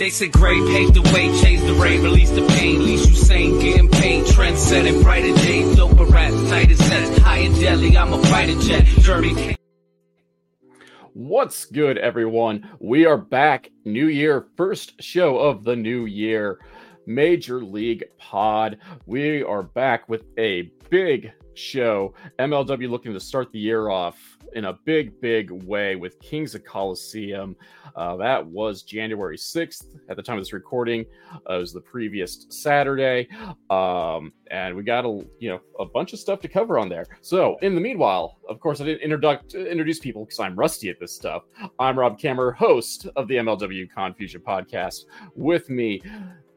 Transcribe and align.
They 0.00 0.08
said 0.08 0.32
gray 0.32 0.58
paved 0.58 0.94
the 0.94 1.02
way, 1.12 1.26
changed 1.42 1.66
the 1.66 1.74
rain, 1.74 2.02
released 2.02 2.34
the 2.34 2.46
pain. 2.46 2.82
Least 2.82 3.10
you 3.10 3.16
sane, 3.16 3.60
getting 3.60 3.86
paid, 3.90 4.26
trend 4.28 4.56
setting, 4.56 5.02
brighter 5.02 5.34
days, 5.34 5.76
doper 5.76 6.10
rap, 6.10 6.32
tighter 6.48 6.74
sets, 6.74 7.18
high 7.18 7.40
in 7.40 7.52
Delhi, 7.60 7.98
I'm 7.98 8.14
a 8.14 8.22
fighter 8.28 8.58
jet, 8.60 8.86
journey. 9.02 9.58
What's 11.12 11.66
good, 11.66 11.98
everyone? 11.98 12.66
We 12.78 13.04
are 13.04 13.18
back. 13.18 13.68
New 13.84 14.06
year, 14.06 14.46
first 14.56 15.02
show 15.02 15.36
of 15.36 15.64
the 15.64 15.76
new 15.76 16.06
year, 16.06 16.60
Major 17.04 17.62
League 17.62 18.04
Pod. 18.16 18.78
We 19.04 19.42
are 19.42 19.62
back 19.62 20.08
with 20.08 20.24
a 20.38 20.72
big 20.88 21.30
show. 21.52 22.14
MLW 22.38 22.88
looking 22.88 23.12
to 23.12 23.20
start 23.20 23.52
the 23.52 23.58
year 23.58 23.90
off 23.90 24.16
in 24.54 24.66
a 24.66 24.72
big, 24.84 25.20
big 25.20 25.50
way 25.50 25.96
with 25.96 26.18
Kings 26.20 26.54
of 26.54 26.64
Colosseum. 26.64 27.56
Uh, 27.96 28.16
that 28.16 28.44
was 28.44 28.82
January 28.82 29.36
6th 29.36 29.98
at 30.08 30.16
the 30.16 30.22
time 30.22 30.36
of 30.36 30.42
this 30.42 30.52
recording. 30.52 31.04
Uh, 31.48 31.54
it 31.54 31.58
was 31.58 31.72
the 31.72 31.80
previous 31.80 32.46
Saturday. 32.50 33.28
Um, 33.68 34.32
and 34.50 34.74
we 34.74 34.82
got 34.82 35.04
a 35.04 35.24
you 35.38 35.50
know 35.50 35.60
a 35.78 35.84
bunch 35.84 36.12
of 36.12 36.18
stuff 36.18 36.40
to 36.40 36.48
cover 36.48 36.78
on 36.78 36.88
there. 36.88 37.06
So 37.20 37.56
in 37.62 37.74
the 37.74 37.80
meanwhile, 37.80 38.38
of 38.48 38.60
course, 38.60 38.80
I 38.80 38.84
didn't 38.84 39.02
introduce 39.02 39.54
introduce 39.54 39.98
people 39.98 40.24
because 40.24 40.40
I'm 40.40 40.56
rusty 40.56 40.88
at 40.88 40.98
this 40.98 41.14
stuff. 41.14 41.44
I'm 41.78 41.98
Rob 41.98 42.18
Kammer, 42.18 42.54
host 42.54 43.06
of 43.16 43.28
the 43.28 43.36
MLW 43.36 43.90
Confusion 43.90 44.42
podcast. 44.46 45.04
With 45.34 45.70
me, 45.70 46.02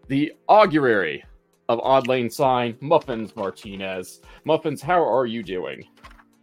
the 0.08 0.34
augury 0.48 1.24
of 1.70 1.80
Odd 1.80 2.08
Lane 2.08 2.30
Sign, 2.30 2.78
Muffins 2.82 3.36
Martinez. 3.36 4.22
Muffins, 4.44 4.82
how 4.82 5.02
are 5.02 5.26
you 5.26 5.44
doing? 5.44 5.84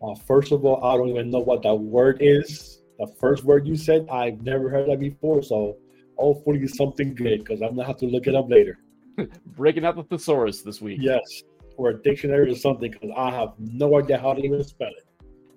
Uh, 0.03 0.15
first 0.15 0.53
of 0.53 0.65
all, 0.65 0.83
I 0.84 0.97
don't 0.97 1.09
even 1.09 1.31
know 1.31 1.41
what 1.41 1.62
that 1.62 1.75
word 1.75 2.19
is. 2.20 2.81
The 2.98 3.06
first 3.06 3.45
word 3.45 3.67
you 3.67 3.77
said, 3.77 4.06
I've 4.11 4.43
never 4.43 4.69
heard 4.69 4.89
that 4.91 5.01
before. 5.01 5.43
So 5.43 5.77
hopefully 6.17 6.61
it's 6.61 6.77
something 6.77 7.15
good 7.15 7.41
because 7.41 7.62
I'm 7.62 7.70
gonna 7.70 7.87
have 7.87 7.98
to 7.98 8.06
look 8.06 8.27
it 8.27 8.34
up 8.34 8.51
later. 8.51 8.78
Breaking 9.56 9.84
out 9.84 9.97
the 9.97 10.05
thesaurus 10.05 10.62
this 10.62 10.81
week. 10.81 10.98
Yes, 11.01 11.43
or 11.77 11.91
a 11.91 12.03
dictionary 12.03 12.53
or 12.53 12.56
something 12.56 12.91
because 12.91 13.11
I 13.17 13.31
have 13.31 13.53
no 13.59 13.98
idea 13.98 14.19
how 14.19 14.34
to 14.34 14.43
even 14.43 14.62
spell 14.65 14.91
it. 14.91 15.06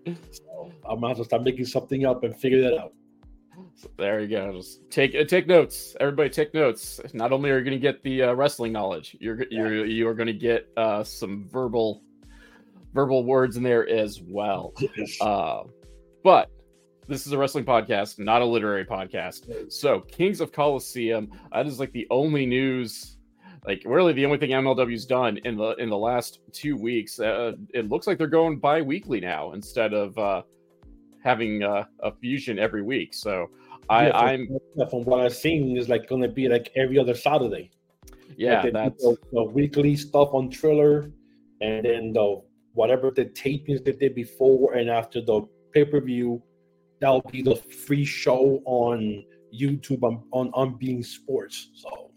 So 0.31 0.71
I'm 0.87 0.99
gonna 0.99 1.09
have 1.09 1.17
to 1.17 1.23
start 1.23 1.43
making 1.43 1.65
something 1.65 2.05
up 2.05 2.23
and 2.23 2.35
figure 2.35 2.61
that 2.61 2.77
out. 2.77 2.93
So 3.75 3.89
there 3.97 4.19
you 4.19 4.27
go. 4.27 4.53
Just 4.53 4.89
take 4.89 5.15
uh, 5.15 5.23
take 5.23 5.47
notes. 5.47 5.95
Everybody, 5.99 6.29
take 6.29 6.53
notes. 6.53 6.99
Not 7.13 7.31
only 7.31 7.49
are 7.49 7.57
you 7.57 7.63
going 7.63 7.77
to 7.77 7.81
get 7.81 8.03
the 8.03 8.23
uh, 8.23 8.33
wrestling 8.33 8.71
knowledge, 8.71 9.17
you're 9.19 9.45
you're 9.49 9.85
you 9.85 10.07
are 10.07 10.13
going 10.13 10.27
to 10.27 10.33
get 10.33 10.69
uh, 10.77 11.03
some 11.03 11.47
verbal 11.49 12.03
verbal 12.93 13.23
words 13.23 13.57
in 13.57 13.63
there 13.63 13.87
as 13.87 14.21
well. 14.21 14.73
Uh, 15.21 15.63
but 16.23 16.49
this 17.07 17.27
is 17.27 17.33
a 17.33 17.37
wrestling 17.37 17.65
podcast, 17.65 18.19
not 18.19 18.41
a 18.41 18.45
literary 18.45 18.85
podcast. 18.85 19.71
So, 19.71 20.01
Kings 20.01 20.39
of 20.39 20.51
Colosseum, 20.51 21.29
that 21.51 21.67
is 21.67 21.79
like 21.79 21.91
the 21.91 22.07
only 22.09 22.45
news, 22.45 23.17
like 23.65 23.83
really 23.85 24.13
the 24.13 24.25
only 24.25 24.37
thing 24.37 24.51
MLW's 24.51 25.05
done 25.05 25.37
in 25.43 25.57
the 25.57 25.71
in 25.75 25.89
the 25.89 25.97
last 25.97 26.39
two 26.51 26.77
weeks. 26.77 27.19
Uh, 27.19 27.53
it 27.73 27.89
looks 27.89 28.07
like 28.07 28.17
they're 28.17 28.27
going 28.27 28.57
bi-weekly 28.57 29.19
now 29.19 29.51
instead 29.51 29.93
of 29.93 30.17
uh, 30.17 30.43
having 31.23 31.63
uh, 31.63 31.83
a 32.01 32.11
fusion 32.13 32.57
every 32.57 32.81
week. 32.81 33.13
So, 33.13 33.49
I, 33.89 34.07
Yeah, 34.07 34.17
I'm 34.17 34.47
from 34.89 35.03
what 35.03 35.19
I've 35.21 35.35
seen, 35.35 35.77
is 35.77 35.89
like 35.89 36.07
gonna 36.07 36.29
be 36.29 36.47
like 36.47 36.71
every 36.75 36.97
other 36.97 37.15
Saturday. 37.15 37.71
yeah, 38.37 38.61
Like, 38.63 38.73
that's 38.73 39.03
the, 39.03 39.17
the 39.33 39.43
weekly 39.43 39.95
stuff 39.97 40.29
on 40.33 40.49
Triller, 40.49 41.11
and 41.61 41.85
then 41.85 42.13
the 42.13 42.41
whatever 42.73 43.11
the 43.11 43.25
tapings 43.25 43.83
they 43.83 43.93
did 43.93 44.15
before 44.15 44.73
and 44.73 44.89
after 44.89 45.21
the 45.21 45.41
pay 45.73 45.85
per 45.85 46.01
view, 46.01 46.41
that'll 46.99 47.21
be 47.31 47.41
the 47.41 47.55
free 47.55 48.05
show 48.05 48.61
on 48.65 49.23
YouTube 49.53 50.03
on 50.03 50.23
on, 50.31 50.49
on 50.53 50.77
beIN 50.79 51.05
Sports. 51.05 51.69
So 51.75 52.11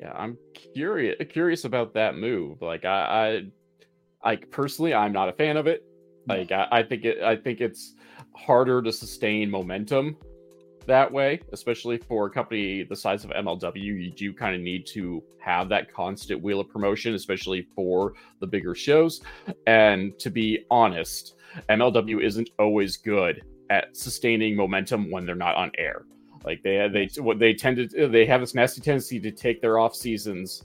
Yeah, 0.00 0.12
I'm 0.14 0.36
curious 0.54 1.16
curious 1.30 1.64
about 1.64 1.94
that 1.94 2.16
move. 2.16 2.62
Like 2.62 2.84
I 2.84 3.42
I 4.22 4.28
like 4.30 4.50
personally 4.50 4.94
I'm 4.94 5.12
not 5.12 5.28
a 5.28 5.32
fan 5.32 5.56
of 5.56 5.66
it. 5.66 5.84
Mm-hmm. 6.28 6.30
Like 6.30 6.52
I, 6.52 6.68
I 6.70 6.82
think 6.82 7.04
it 7.04 7.22
I 7.22 7.36
think 7.36 7.60
it's 7.60 7.94
harder 8.34 8.80
to 8.82 8.92
sustain 8.92 9.50
momentum 9.50 10.16
that 10.86 11.10
way, 11.10 11.40
especially 11.52 11.98
for 11.98 12.26
a 12.26 12.30
company 12.30 12.82
the 12.82 12.96
size 12.96 13.24
of 13.24 13.30
MLW. 13.30 13.76
You 13.76 14.10
do 14.10 14.32
kind 14.32 14.54
of 14.54 14.60
need 14.60 14.86
to 14.88 15.22
have 15.38 15.68
that 15.68 15.92
constant 15.92 16.42
wheel 16.42 16.60
of 16.60 16.68
promotion, 16.68 17.14
especially 17.14 17.66
for 17.74 18.14
the 18.40 18.46
bigger 18.46 18.74
shows. 18.74 19.22
And 19.66 20.18
to 20.18 20.30
be 20.30 20.64
honest, 20.70 21.34
MLW 21.68 22.22
isn't 22.22 22.50
always 22.58 22.96
good 22.96 23.42
at 23.70 23.96
sustaining 23.96 24.56
momentum 24.56 25.10
when 25.10 25.24
they're 25.26 25.34
not 25.34 25.56
on 25.56 25.70
air. 25.78 26.04
Like 26.44 26.62
they 26.62 26.88
they 26.92 27.22
what 27.22 27.38
they 27.38 27.54
tend 27.54 27.90
to 27.90 28.08
they 28.08 28.26
have 28.26 28.40
this 28.40 28.54
nasty 28.54 28.80
tendency 28.80 29.20
to 29.20 29.30
take 29.30 29.60
their 29.60 29.78
off 29.78 29.94
seasons 29.94 30.64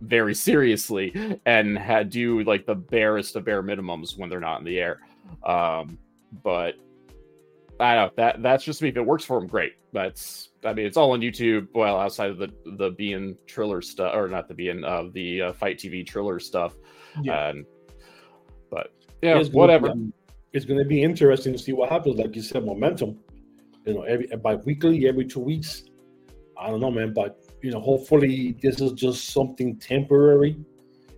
very 0.00 0.34
seriously 0.34 1.38
and 1.46 1.76
had 1.76 2.10
do 2.10 2.42
like 2.44 2.64
the 2.64 2.74
barest 2.74 3.36
of 3.36 3.44
bare 3.44 3.62
minimums 3.62 4.16
when 4.16 4.30
they're 4.30 4.40
not 4.40 4.60
in 4.60 4.64
the 4.64 4.78
air. 4.78 5.00
Um, 5.44 5.98
but 6.42 6.76
I 7.80 7.94
don't 7.94 8.06
know 8.06 8.12
that 8.16 8.42
that's 8.42 8.64
just 8.64 8.82
me. 8.82 8.88
If 8.88 8.96
it 8.96 9.06
works 9.06 9.24
for 9.24 9.38
them, 9.40 9.48
great. 9.48 9.72
That's 9.92 10.50
I 10.64 10.72
mean 10.72 10.86
it's 10.86 10.96
all 10.96 11.12
on 11.12 11.20
YouTube. 11.20 11.68
Well, 11.74 11.98
outside 11.98 12.30
of 12.30 12.38
the 12.38 12.52
the 12.76 12.90
being 12.90 13.36
Triller 13.46 13.80
stuff 13.82 14.14
or 14.14 14.28
not 14.28 14.48
the 14.48 14.54
being 14.54 14.84
uh, 14.84 15.04
the 15.12 15.42
uh, 15.42 15.52
FITE 15.52 15.78
TV 15.78 16.06
Triller 16.06 16.38
stuff. 16.38 16.74
Yeah. 17.22 17.48
And 17.48 17.64
but 18.70 18.92
yeah, 19.22 19.38
it's 19.38 19.48
gonna 19.48 19.58
whatever. 19.58 19.86
be- 19.88 19.92
um, 19.92 20.12
it's 20.52 20.64
gonna 20.64 20.84
be 20.84 21.02
interesting 21.02 21.52
to 21.52 21.58
see 21.58 21.72
what 21.72 21.90
happens. 21.90 22.18
Like 22.18 22.36
you 22.36 22.42
said, 22.42 22.64
momentum. 22.64 23.18
You 23.86 23.94
know, 23.94 24.02
every 24.02 24.26
by 24.36 24.56
weekly, 24.56 25.08
every 25.08 25.24
two 25.24 25.40
weeks. 25.40 25.84
I 26.58 26.68
don't 26.68 26.80
know, 26.80 26.90
man, 26.90 27.14
but 27.14 27.40
you 27.62 27.70
know, 27.70 27.80
hopefully 27.80 28.56
this 28.62 28.80
is 28.80 28.92
just 28.92 29.30
something 29.30 29.78
temporary, 29.78 30.58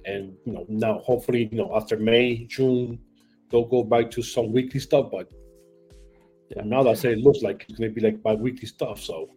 and 0.04 0.34
you 0.44 0.52
know, 0.52 0.64
now 0.68 0.98
hopefully, 1.00 1.48
you 1.50 1.58
know, 1.58 1.74
after 1.74 1.96
May, 1.96 2.44
June, 2.44 3.00
they'll 3.50 3.64
go 3.64 3.82
back 3.82 4.10
to 4.12 4.22
some 4.22 4.52
weekly 4.52 4.78
stuff. 4.78 5.10
But 5.10 5.28
yeah, 6.56 6.62
now 6.64 6.82
that 6.82 6.90
I 6.90 6.94
say 6.94 7.12
it 7.12 7.18
looks 7.18 7.42
like 7.42 7.66
it's 7.68 7.78
gonna 7.78 7.90
be 7.90 8.00
like 8.00 8.22
bi-weekly 8.22 8.66
stuff. 8.66 9.00
So 9.00 9.28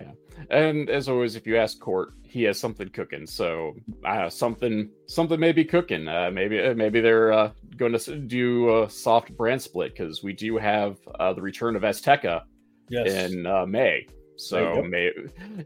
yeah. 0.00 0.12
And 0.50 0.88
as 0.88 1.08
always, 1.08 1.36
if 1.36 1.46
you 1.46 1.56
ask 1.56 1.78
Court, 1.78 2.14
he 2.22 2.44
has 2.44 2.58
something 2.58 2.88
cooking. 2.88 3.26
So 3.26 3.74
uh, 4.04 4.30
something 4.30 4.90
something 5.06 5.38
may 5.38 5.52
be 5.52 5.64
cooking. 5.64 6.08
Uh, 6.08 6.30
maybe 6.32 6.60
uh, 6.60 6.74
maybe 6.74 7.00
they're 7.00 7.32
uh, 7.32 7.52
going 7.76 7.92
to 7.92 8.16
do 8.16 8.82
a 8.82 8.90
soft 8.90 9.36
brand 9.36 9.60
split 9.60 9.92
because 9.92 10.22
we 10.22 10.32
do 10.32 10.56
have 10.56 10.98
uh, 11.18 11.32
the 11.32 11.42
return 11.42 11.76
of 11.76 11.82
Azteca 11.82 12.42
yes, 12.88 13.12
in 13.12 13.46
uh, 13.46 13.66
May. 13.66 14.06
So 14.36 14.74
you 14.74 14.82
go. 14.82 14.88
may 14.88 15.10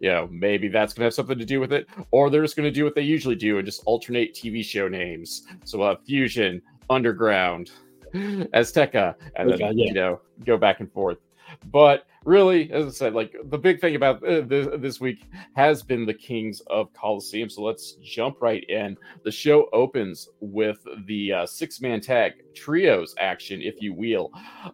you 0.00 0.10
know 0.10 0.28
maybe 0.32 0.68
that's 0.68 0.94
going 0.94 1.02
to 1.02 1.06
have 1.06 1.14
something 1.14 1.38
to 1.38 1.44
do 1.44 1.60
with 1.60 1.72
it, 1.72 1.86
or 2.10 2.30
they're 2.30 2.42
just 2.42 2.56
going 2.56 2.64
to 2.64 2.72
do 2.74 2.84
what 2.84 2.94
they 2.94 3.02
usually 3.02 3.36
do 3.36 3.58
and 3.58 3.66
just 3.66 3.82
alternate 3.84 4.34
TV 4.34 4.64
show 4.64 4.88
names. 4.88 5.46
So 5.64 5.78
we'll 5.78 5.88
have 5.88 6.04
Fusion, 6.04 6.60
Underground, 6.90 7.70
Azteca, 8.54 9.14
and 9.36 9.50
then 9.50 9.58
yeah. 9.78 9.86
you 9.86 9.92
know 9.92 10.20
go 10.44 10.56
back 10.56 10.80
and 10.80 10.90
forth. 10.92 11.18
But 11.66 12.06
really, 12.24 12.72
as 12.72 12.86
I 12.86 12.90
said, 12.90 13.14
like 13.14 13.34
the 13.44 13.58
big 13.58 13.80
thing 13.80 13.96
about 13.96 14.22
uh, 14.26 14.40
this, 14.42 14.66
this 14.78 15.00
week 15.00 15.26
has 15.54 15.82
been 15.82 16.06
the 16.06 16.14
Kings 16.14 16.62
of 16.68 16.92
Colosseum. 16.94 17.50
So 17.50 17.62
let's 17.62 17.96
jump 18.02 18.40
right 18.40 18.64
in. 18.68 18.96
The 19.24 19.30
show 19.30 19.68
opens 19.72 20.28
with 20.40 20.78
the 21.06 21.32
uh, 21.32 21.46
six 21.46 21.80
man 21.80 22.00
tag 22.00 22.32
trios 22.54 23.14
action, 23.18 23.60
if 23.60 23.80
you 23.80 23.94
will. 23.94 24.30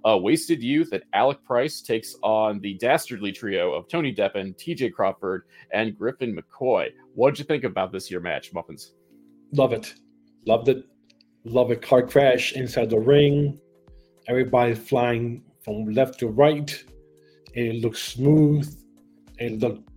Uh, 0.09 0.19
Wasted 0.19 0.63
Youth 0.63 0.93
and 0.93 1.03
Alec 1.13 1.43
Price 1.45 1.81
takes 1.81 2.15
on 2.23 2.61
the 2.61 2.75
dastardly 2.75 3.33
trio 3.33 3.73
of 3.73 3.89
Tony 3.89 4.15
Deppen, 4.15 4.57
TJ 4.57 4.93
Crawford, 4.93 5.45
and 5.73 5.97
Griffin 5.99 6.37
McCoy. 6.37 6.91
What 7.15 7.31
did 7.31 7.41
you 7.41 7.45
think 7.47 7.65
about 7.65 7.93
this 7.93 8.11
year 8.11 8.21
match, 8.21 8.53
Muffins? 8.53 8.93
love 9.53 9.73
it, 9.73 9.95
loved 10.47 10.69
it, 10.69 10.85
love 11.45 11.71
a 11.71 11.77
Car 11.77 12.03
crash 12.07 12.53
inside 12.53 12.91
the 12.91 12.99
ring, 12.99 13.59
everybody 14.29 14.75
flying 14.75 15.43
from 15.65 15.87
left 15.87 16.19
to 16.21 16.29
right. 16.29 16.85
It 17.55 17.83
looked 17.83 17.99
smooth. 17.99 18.73
It 19.39 19.59
looked 19.59 19.89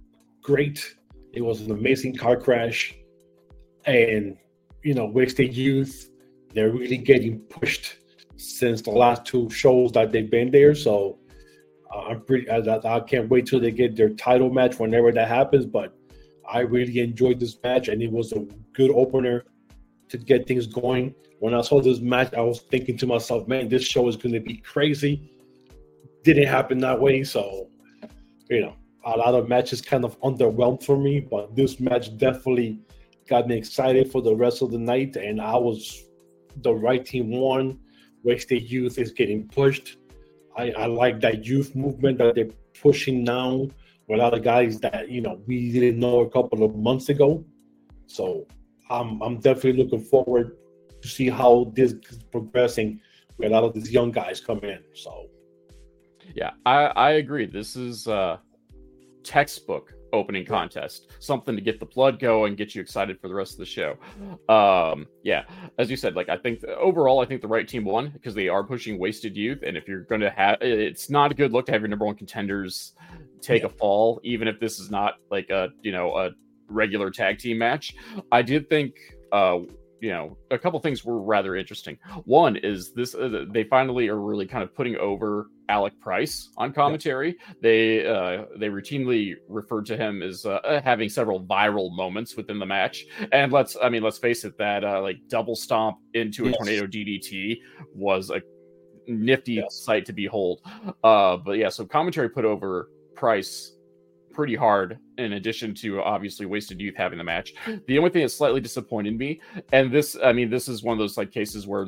great. 0.41 0.95
It 1.33 1.41
was 1.41 1.61
an 1.61 1.71
amazing 1.71 2.15
car 2.15 2.37
crash, 2.37 2.95
and 3.85 4.37
you 4.83 4.93
know, 4.93 5.05
wasted 5.05 5.55
youth. 5.55 6.09
They're 6.53 6.71
really 6.71 6.97
getting 6.97 7.39
pushed 7.39 7.97
since 8.37 8.81
the 8.81 8.91
last 8.91 9.25
two 9.25 9.49
shows 9.49 9.91
that 9.93 10.11
they've 10.11 10.29
been 10.29 10.51
there. 10.51 10.75
So 10.75 11.19
uh, 11.93 12.01
I'm 12.01 12.21
pretty. 12.21 12.49
I, 12.49 12.57
I 12.57 12.97
I 12.97 12.99
can't 13.01 13.29
wait 13.29 13.45
till 13.47 13.59
they 13.59 13.71
get 13.71 13.95
their 13.95 14.09
title 14.09 14.49
match 14.49 14.79
whenever 14.79 15.11
that 15.11 15.27
happens. 15.27 15.65
But 15.65 15.95
I 16.47 16.59
really 16.59 16.99
enjoyed 16.99 17.39
this 17.39 17.57
match, 17.63 17.87
and 17.87 18.01
it 18.01 18.11
was 18.11 18.31
a 18.33 18.45
good 18.73 18.91
opener 18.91 19.45
to 20.09 20.17
get 20.17 20.47
things 20.47 20.67
going. 20.67 21.15
When 21.43 21.53
I 21.53 21.59
saw 21.59 21.81
this 21.81 21.99
match, 21.99 22.33
I 22.33 22.39
was 22.39 22.61
thinking 22.61 22.95
to 22.99 23.05
myself, 23.05 23.49
"Man, 23.49 23.67
this 23.67 23.83
show 23.83 24.07
is 24.07 24.15
going 24.15 24.31
to 24.31 24.39
be 24.39 24.55
crazy." 24.55 25.29
Didn't 26.23 26.47
happen 26.47 26.77
that 26.77 27.01
way, 27.01 27.25
so 27.25 27.67
you 28.49 28.61
know, 28.61 28.75
a 29.03 29.17
lot 29.17 29.35
of 29.35 29.49
matches 29.49 29.81
kind 29.81 30.05
of 30.05 30.17
underwhelmed 30.21 30.83
for 30.85 30.95
me. 30.95 31.19
But 31.19 31.53
this 31.53 31.81
match 31.81 32.17
definitely 32.17 32.79
got 33.27 33.49
me 33.49 33.57
excited 33.57 34.09
for 34.09 34.21
the 34.21 34.33
rest 34.33 34.61
of 34.61 34.71
the 34.71 34.77
night, 34.77 35.17
and 35.17 35.41
I 35.41 35.57
was 35.57 36.05
the 36.61 36.73
right 36.73 37.05
team 37.05 37.29
won. 37.29 37.77
Wasted 38.23 38.71
Youth 38.71 38.97
is 38.97 39.11
getting 39.11 39.45
pushed. 39.49 39.97
I, 40.55 40.71
I 40.71 40.85
like 40.85 41.19
that 41.19 41.45
youth 41.45 41.75
movement 41.75 42.19
that 42.19 42.35
they're 42.35 42.55
pushing 42.81 43.25
now 43.25 43.67
with 44.07 44.17
a 44.17 44.23
lot 44.23 44.33
of 44.33 44.43
guys 44.43 44.79
that 44.79 45.09
you 45.09 45.19
know 45.19 45.41
we 45.45 45.73
didn't 45.73 45.99
know 45.99 46.21
a 46.21 46.29
couple 46.29 46.63
of 46.63 46.73
months 46.77 47.09
ago. 47.09 47.43
So 48.07 48.47
I'm 48.89 49.21
I'm 49.21 49.41
definitely 49.41 49.83
looking 49.83 50.05
forward 50.05 50.55
to 51.03 51.09
see 51.09 51.29
how 51.29 51.71
this 51.75 51.91
is 52.09 52.23
progressing 52.31 52.99
with 53.37 53.51
a 53.51 53.51
lot 53.51 53.63
of 53.63 53.73
these 53.73 53.91
young 53.91 54.09
guys 54.09 54.39
come 54.39 54.59
in. 54.59 54.79
So 54.93 55.29
yeah, 56.33 56.51
I 56.65 56.85
I 56.85 57.09
agree. 57.23 57.45
This 57.45 57.75
is 57.75 58.07
uh 58.07 58.37
textbook 59.23 59.93
opening 60.11 60.45
contest 60.45 61.07
something 61.19 61.55
to 61.55 61.61
get 61.61 61.79
the 61.79 61.85
blood 61.87 62.19
going 62.19 62.55
get 62.55 62.75
you 62.75 62.81
excited 62.81 63.19
for 63.19 63.27
the 63.29 63.33
rest 63.33 63.53
of 63.53 63.57
the 63.57 63.65
show 63.65 63.97
um 64.53 65.07
yeah 65.23 65.43
as 65.79 65.89
you 65.89 65.95
said 65.95 66.13
like 66.13 66.29
i 66.29 66.37
think 66.37 66.63
overall 66.65 67.19
i 67.21 67.25
think 67.25 67.41
the 67.41 67.47
right 67.47 67.67
team 67.67 67.83
won 67.83 68.09
because 68.09 68.35
they 68.35 68.47
are 68.47 68.63
pushing 68.63 68.99
wasted 68.99 69.35
youth 69.35 69.63
and 69.65 69.75
if 69.75 69.87
you're 69.87 70.03
going 70.03 70.21
to 70.21 70.29
have 70.29 70.57
it's 70.61 71.09
not 71.09 71.31
a 71.31 71.33
good 71.33 71.51
look 71.51 71.65
to 71.65 71.71
have 71.71 71.81
your 71.81 71.87
number 71.87 72.05
one 72.05 72.15
contenders 72.15 72.93
take 73.41 73.61
yeah. 73.63 73.67
a 73.67 73.71
fall 73.71 74.19
even 74.23 74.47
if 74.47 74.59
this 74.59 74.77
is 74.79 74.91
not 74.91 75.15
like 75.31 75.49
a 75.49 75.69
you 75.81 75.91
know 75.91 76.15
a 76.15 76.29
regular 76.67 77.09
tag 77.09 77.39
team 77.39 77.57
match 77.57 77.95
i 78.31 78.41
did 78.41 78.69
think 78.69 78.93
uh 79.31 79.59
you 80.03 80.09
know 80.09 80.37
a 80.51 80.59
couple 80.59 80.77
things 80.81 81.05
were 81.05 81.21
rather 81.21 81.55
interesting 81.55 81.97
one 82.25 82.57
is 82.57 82.91
this 82.91 83.15
uh, 83.15 83.45
they 83.49 83.63
finally 83.63 84.09
are 84.09 84.19
really 84.19 84.45
kind 84.45 84.61
of 84.61 84.75
putting 84.75 84.97
over 84.97 85.47
alec 85.69 85.97
price 86.01 86.49
on 86.57 86.73
commentary 86.73 87.37
yeah. 87.39 87.53
they 87.61 88.05
uh 88.05 88.43
they 88.57 88.67
routinely 88.67 89.33
referred 89.47 89.85
to 89.85 89.95
him 89.95 90.21
as 90.21 90.45
uh, 90.45 90.81
having 90.83 91.07
several 91.07 91.41
viral 91.45 91.89
moments 91.95 92.35
within 92.35 92.59
the 92.59 92.65
match 92.65 93.05
and 93.31 93.53
let's 93.53 93.77
i 93.81 93.87
mean 93.87 94.03
let's 94.03 94.17
face 94.17 94.43
it 94.43 94.57
that 94.57 94.83
uh 94.83 95.01
like 95.01 95.15
double 95.29 95.55
stomp 95.55 95.97
into 96.15 96.43
a 96.43 96.47
yes. 96.47 96.57
tornado 96.57 96.85
ddt 96.85 97.57
was 97.95 98.29
a 98.29 98.41
nifty 99.07 99.53
yes. 99.53 99.73
sight 99.85 100.05
to 100.05 100.11
behold 100.11 100.59
uh 101.05 101.37
but 101.37 101.53
yeah 101.53 101.69
so 101.69 101.85
commentary 101.85 102.29
put 102.29 102.43
over 102.43 102.89
price 103.15 103.72
pretty 104.33 104.55
hard 104.55 104.99
in 105.17 105.33
addition 105.33 105.73
to 105.75 106.01
obviously 106.01 106.45
wasted 106.45 106.81
youth 106.81 106.95
having 106.97 107.17
the 107.17 107.23
match. 107.23 107.53
The 107.87 107.97
only 107.97 108.09
thing 108.09 108.23
that 108.23 108.29
slightly 108.29 108.59
disappointed 108.61 109.17
me 109.17 109.39
and 109.71 109.91
this 109.91 110.17
i 110.23 110.33
mean 110.33 110.49
this 110.49 110.67
is 110.67 110.83
one 110.83 110.93
of 110.93 110.99
those 110.99 111.17
like 111.17 111.31
cases 111.31 111.67
where 111.67 111.87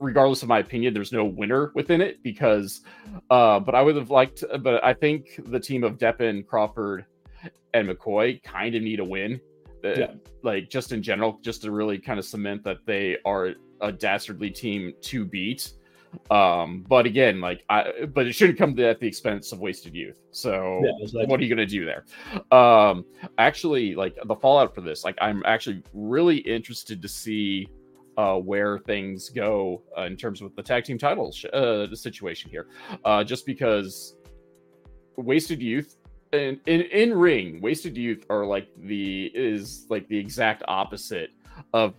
regardless 0.00 0.42
of 0.42 0.48
my 0.48 0.58
opinion 0.58 0.94
there's 0.94 1.12
no 1.12 1.24
winner 1.24 1.72
within 1.74 2.00
it 2.00 2.22
because 2.22 2.82
uh 3.30 3.60
but 3.60 3.74
i 3.74 3.82
would 3.82 3.96
have 3.96 4.10
liked 4.10 4.44
but 4.62 4.82
i 4.84 4.92
think 4.92 5.40
the 5.46 5.60
team 5.60 5.84
of 5.84 5.98
deppen 5.98 6.46
crawford 6.46 7.06
and 7.74 7.88
mccoy 7.88 8.42
kind 8.42 8.74
of 8.74 8.82
need 8.82 9.00
a 9.00 9.04
win. 9.04 9.40
Yeah. 9.82 10.12
like 10.42 10.68
just 10.68 10.92
in 10.92 11.02
general 11.02 11.38
just 11.42 11.62
to 11.62 11.70
really 11.70 11.98
kind 11.98 12.18
of 12.18 12.26
cement 12.26 12.62
that 12.64 12.84
they 12.84 13.16
are 13.24 13.54
a 13.80 13.90
dastardly 13.90 14.50
team 14.50 14.92
to 15.00 15.24
beat 15.24 15.72
um, 16.30 16.84
but 16.88 17.06
again, 17.06 17.40
like 17.40 17.64
I 17.68 18.06
but 18.12 18.26
it 18.26 18.32
shouldn't 18.32 18.58
come 18.58 18.74
to, 18.76 18.88
at 18.88 19.00
the 19.00 19.06
expense 19.06 19.52
of 19.52 19.60
wasted 19.60 19.94
youth. 19.94 20.16
So 20.30 20.80
yeah, 20.84 21.06
like, 21.12 21.28
what 21.28 21.40
are 21.40 21.42
you 21.42 21.48
gonna 21.48 21.66
do 21.66 21.84
there? 21.84 22.04
Um 22.56 23.04
actually 23.38 23.94
like 23.94 24.16
the 24.24 24.36
fallout 24.36 24.74
for 24.74 24.80
this, 24.80 25.04
like 25.04 25.16
I'm 25.20 25.42
actually 25.46 25.82
really 25.92 26.38
interested 26.38 27.00
to 27.02 27.08
see 27.08 27.68
uh, 28.16 28.36
where 28.36 28.78
things 28.78 29.30
go 29.30 29.82
uh, 29.96 30.02
in 30.02 30.16
terms 30.16 30.42
of 30.42 30.54
the 30.54 30.62
tag 30.62 30.84
team 30.84 30.98
titles 30.98 31.44
uh, 31.52 31.86
the 31.86 31.96
situation 31.96 32.50
here. 32.50 32.66
Uh, 33.04 33.24
just 33.24 33.46
because 33.46 34.16
wasted 35.16 35.62
youth 35.62 35.96
and 36.32 36.60
in, 36.66 36.82
in 36.82 37.14
ring, 37.14 37.60
wasted 37.60 37.96
youth 37.96 38.24
are 38.30 38.44
like 38.46 38.68
the 38.84 39.30
is 39.34 39.86
like 39.88 40.06
the 40.08 40.18
exact 40.18 40.62
opposite 40.68 41.30
of 41.72 41.94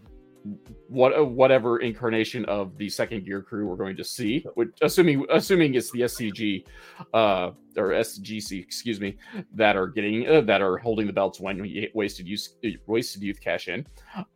what 0.88 1.18
uh, 1.18 1.24
whatever 1.24 1.80
incarnation 1.80 2.46
of 2.46 2.78
the 2.78 2.90
second 2.90 3.26
gear 3.26 3.42
crew 3.42 3.68
we're 3.68 3.76
going 3.76 3.96
to 3.96 4.04
see 4.04 4.44
which, 4.56 4.70
assuming 4.82 5.26
assuming 5.32 5.76
it's 5.76 5.92
the 5.92 6.02
scg 6.02 6.66
uh 7.14 7.52
or 7.78 7.90
sgc 7.90 8.60
excuse 8.62 9.00
me 9.00 9.18
that 9.54 9.76
are 9.76 9.88
getting 9.88 10.28
uh, 10.28 10.42
that 10.42 10.62
are 10.62 10.78
holding 10.78 11.06
the 11.06 11.14
belts 11.14 11.40
when 11.40 11.64
wasted 11.94 12.28
use 12.28 12.56
wasted 12.88 13.22
youth 13.22 13.40
cash 13.40 13.68
in. 13.68 13.86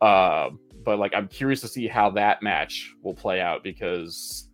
Uh 0.00 0.50
but 0.84 0.98
like 0.98 1.12
i'm 1.14 1.26
curious 1.28 1.60
to 1.60 1.68
see 1.68 1.88
how 1.88 2.08
that 2.08 2.42
match 2.42 2.94
will 3.02 3.14
play 3.14 3.40
out 3.40 3.64
because 3.64 4.48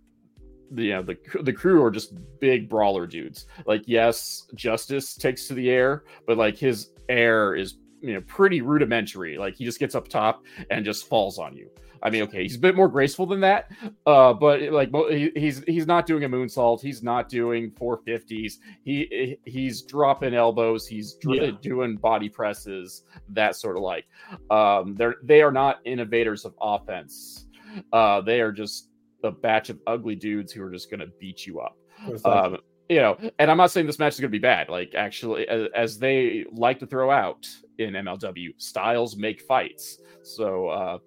the, 0.70 0.84
you 0.84 0.92
know 0.92 1.02
the 1.02 1.16
the 1.42 1.52
crew 1.52 1.82
are 1.84 1.90
just 1.90 2.14
big 2.40 2.68
brawler 2.68 3.06
dudes. 3.06 3.46
Like 3.66 3.82
yes 3.86 4.46
justice 4.54 5.14
takes 5.14 5.46
to 5.48 5.54
the 5.54 5.68
air 5.68 6.04
but 6.26 6.38
like 6.38 6.56
his 6.56 6.92
air 7.10 7.54
is 7.54 7.76
you 8.02 8.14
know 8.14 8.20
pretty 8.22 8.60
rudimentary. 8.60 9.38
Like 9.38 9.54
he 9.56 9.64
just 9.64 9.78
gets 9.78 9.94
up 9.94 10.08
top 10.08 10.44
and 10.70 10.84
just 10.84 11.08
falls 11.08 11.38
on 11.38 11.56
you. 11.56 11.70
I 12.02 12.10
mean, 12.10 12.22
okay, 12.22 12.42
he's 12.42 12.56
a 12.56 12.58
bit 12.58 12.74
more 12.74 12.88
graceful 12.88 13.26
than 13.26 13.40
that, 13.40 13.70
uh, 14.06 14.32
but 14.32 14.60
like 14.72 14.90
he's 15.36 15.62
he's 15.66 15.86
not 15.86 16.04
doing 16.04 16.24
a 16.24 16.28
moonsault. 16.28 16.80
He's 16.80 17.02
not 17.02 17.28
doing 17.28 17.70
450s. 17.70 18.54
He 18.82 19.38
he's 19.44 19.82
dropping 19.82 20.34
elbows. 20.34 20.86
He's 20.86 21.16
yeah. 21.24 21.52
doing 21.62 21.96
body 21.96 22.28
presses. 22.28 23.04
That 23.28 23.54
sort 23.54 23.76
of 23.76 23.82
like. 23.82 24.06
Um, 24.50 24.96
they're 24.96 25.16
they 25.22 25.42
are 25.42 25.52
not 25.52 25.78
innovators 25.84 26.44
of 26.44 26.54
offense. 26.60 27.46
Uh, 27.92 28.20
they 28.20 28.40
are 28.40 28.52
just 28.52 28.88
a 29.22 29.30
batch 29.30 29.70
of 29.70 29.78
ugly 29.86 30.16
dudes 30.16 30.52
who 30.52 30.62
are 30.62 30.70
just 30.70 30.90
going 30.90 31.00
to 31.00 31.06
beat 31.20 31.46
you 31.46 31.60
up. 31.60 31.76
Um, 32.24 32.58
you 32.92 33.00
know, 33.00 33.16
and 33.38 33.50
I'm 33.50 33.56
not 33.56 33.70
saying 33.70 33.86
this 33.86 33.98
match 33.98 34.14
is 34.14 34.20
going 34.20 34.30
to 34.30 34.38
be 34.38 34.38
bad. 34.38 34.68
Like, 34.68 34.94
actually, 34.94 35.48
as, 35.48 35.68
as, 35.74 35.98
they 35.98 36.44
like 36.52 36.78
to 36.80 36.86
throw 36.86 37.10
out 37.10 37.48
in 37.78 37.94
MLW, 37.94 38.50
styles 38.58 39.16
make 39.16 39.40
fights. 39.40 39.98
So 40.22 40.68
uh, 40.68 40.98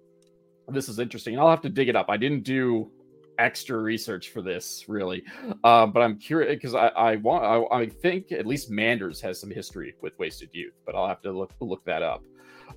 this 0.68 0.88
is 0.88 0.98
interesting. 0.98 1.38
I'll 1.38 1.50
have 1.50 1.60
to 1.62 1.68
dig 1.68 1.88
it 1.88 1.96
up. 1.96 2.06
I 2.08 2.16
didn't 2.16 2.42
do 2.42 2.90
extra 3.38 3.78
research 3.78 4.30
for 4.30 4.40
this 4.42 4.86
really, 4.88 5.22
uh, 5.62 5.86
but 5.86 6.00
I'm 6.00 6.18
curious 6.18 6.54
because 6.56 6.74
I, 6.74 6.88
I 6.88 7.16
want. 7.16 7.44
I, 7.44 7.82
I, 7.82 7.86
think 7.86 8.32
at 8.32 8.46
least 8.46 8.70
Manders 8.70 9.20
has 9.20 9.38
some 9.40 9.50
history 9.50 9.94
with 10.00 10.18
Wasted 10.18 10.50
Youth, 10.52 10.74
but 10.84 10.94
I'll 10.94 11.08
have 11.08 11.22
to 11.22 11.32
look 11.32 11.52
look 11.60 11.84
that 11.84 12.02
up. 12.02 12.24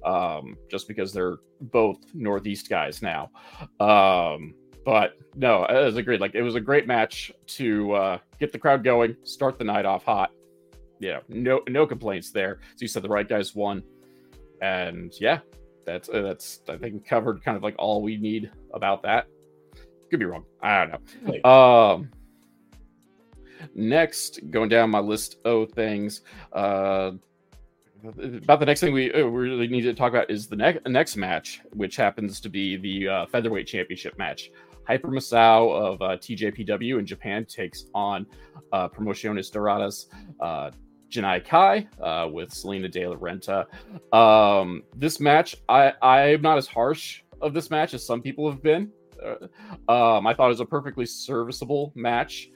Um, 0.06 0.56
just 0.70 0.88
because 0.88 1.12
they're 1.12 1.38
both 1.62 1.98
Northeast 2.14 2.70
guys 2.70 3.02
now. 3.02 3.32
Um, 3.80 4.54
but 4.90 5.20
no, 5.36 5.66
as 5.66 5.98
agreed. 5.98 6.20
Like 6.20 6.34
it 6.34 6.42
was 6.42 6.56
a 6.56 6.60
great 6.60 6.88
match 6.88 7.32
to 7.46 7.94
uh, 7.94 8.18
get 8.40 8.52
the 8.52 8.58
crowd 8.58 8.84
going, 8.84 9.16
start 9.22 9.60
the 9.60 9.64
night 9.64 9.86
off 9.86 10.04
hot. 10.04 10.32
Yeah, 11.00 11.20
no 11.30 11.62
no 11.70 11.86
complaints 11.86 12.32
there. 12.32 12.58
So 12.72 12.78
you 12.80 12.88
said 12.88 13.04
the 13.04 13.10
right 13.10 13.30
guys 13.30 13.54
won, 13.54 13.84
and 14.64 15.14
yeah, 15.22 15.42
that's 15.86 16.10
uh, 16.10 16.24
that's 16.24 16.62
I 16.68 16.78
think 16.78 17.06
covered 17.06 17.44
kind 17.44 17.56
of 17.56 17.62
like 17.62 17.76
all 17.78 18.02
we 18.02 18.18
need 18.18 18.50
about 18.74 19.04
that. 19.04 19.28
Could 20.10 20.18
be 20.18 20.26
wrong. 20.26 20.46
I 20.60 20.80
don't 20.80 20.92
know. 20.92 21.32
Wait. 21.32 21.46
Um, 21.46 22.10
next, 23.76 24.40
going 24.50 24.70
down 24.70 24.90
my 24.90 25.02
list 25.02 25.38
of 25.46 25.72
things. 25.74 26.22
Uh, 26.52 27.12
about 28.18 28.60
the 28.60 28.66
next 28.66 28.80
thing 28.80 28.94
we, 28.94 29.12
uh, 29.14 29.24
we 29.26 29.50
really 29.50 29.68
need 29.68 29.82
to 29.82 29.94
talk 29.94 30.14
about 30.14 30.32
is 30.32 30.48
the 30.48 30.56
next 30.56 30.88
next 30.88 31.16
match, 31.16 31.62
which 31.74 31.96
happens 31.96 32.40
to 32.40 32.50
be 32.50 32.76
the 32.76 33.08
uh, 33.08 33.26
featherweight 33.28 33.68
championship 33.68 34.18
match. 34.18 34.50
Hyper 34.90 35.10
Misao 35.10 35.72
of 35.72 36.02
uh, 36.02 36.18
TJPW 36.18 36.98
in 36.98 37.06
Japan 37.06 37.46
takes 37.46 37.86
on 37.94 38.26
uh, 38.74 38.90
Promociones 38.90 39.52
Dorado 39.52 39.92
uh, 40.40 40.72
Janai 41.12 41.46
Kai 41.46 41.88
uh, 42.02 42.28
with 42.28 42.52
Salina 42.52 42.88
De 42.88 43.06
La 43.06 43.16
Renta. 43.16 43.68
Um, 44.12 44.82
this 44.96 45.20
match, 45.20 45.56
I, 45.70 45.94
I'm 46.02 46.42
not 46.42 46.58
as 46.58 46.66
harsh 46.66 47.22
of 47.40 47.54
this 47.54 47.70
match 47.70 47.94
as 47.94 48.04
some 48.04 48.20
people 48.20 48.50
have 48.50 48.64
been. 48.64 48.92
Uh, 49.24 50.16
um, 50.18 50.26
I 50.26 50.34
thought 50.34 50.46
it 50.48 50.58
was 50.58 50.60
a 50.60 50.66
perfectly 50.66 51.06
serviceable 51.06 51.94
match. 51.94 52.50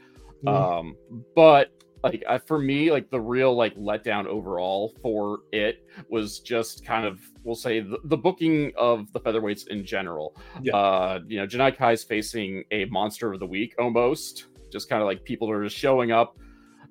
Mm. 0.43 0.79
Um, 0.79 0.95
but 1.35 1.69
like 2.03 2.23
for 2.45 2.59
me 2.59 2.91
like 2.91 3.09
the 3.09 3.19
real 3.19 3.55
like 3.55 3.75
letdown 3.75 4.25
overall 4.25 4.93
for 5.01 5.39
it 5.51 5.87
was 6.09 6.39
just 6.39 6.85
kind 6.85 7.05
of 7.05 7.19
we'll 7.43 7.55
say 7.55 7.79
the, 7.79 7.97
the 8.05 8.17
booking 8.17 8.71
of 8.77 9.11
the 9.13 9.19
featherweights 9.19 9.67
in 9.67 9.85
general 9.85 10.35
yeah. 10.61 10.75
uh 10.75 11.19
you 11.27 11.37
know 11.39 11.47
janai 11.47 11.75
kai's 11.75 12.03
facing 12.03 12.63
a 12.71 12.85
monster 12.85 13.33
of 13.33 13.39
the 13.39 13.45
week 13.45 13.73
almost 13.79 14.47
just 14.71 14.89
kind 14.89 15.01
of 15.01 15.07
like 15.07 15.23
people 15.23 15.49
are 15.49 15.63
just 15.63 15.77
showing 15.77 16.11
up 16.11 16.37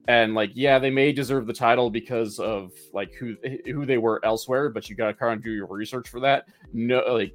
and 0.08 0.34
like 0.34 0.50
yeah 0.54 0.78
they 0.78 0.90
may 0.90 1.12
deserve 1.12 1.46
the 1.46 1.52
title 1.52 1.90
because 1.90 2.38
of 2.38 2.72
like 2.92 3.12
who 3.14 3.36
who 3.66 3.84
they 3.84 3.98
were 3.98 4.20
elsewhere 4.24 4.70
but 4.70 4.88
you 4.88 4.96
gotta 4.96 5.14
kind 5.14 5.34
of 5.34 5.44
do 5.44 5.52
your 5.52 5.66
research 5.66 6.08
for 6.08 6.20
that 6.20 6.46
no 6.72 7.02
like 7.12 7.34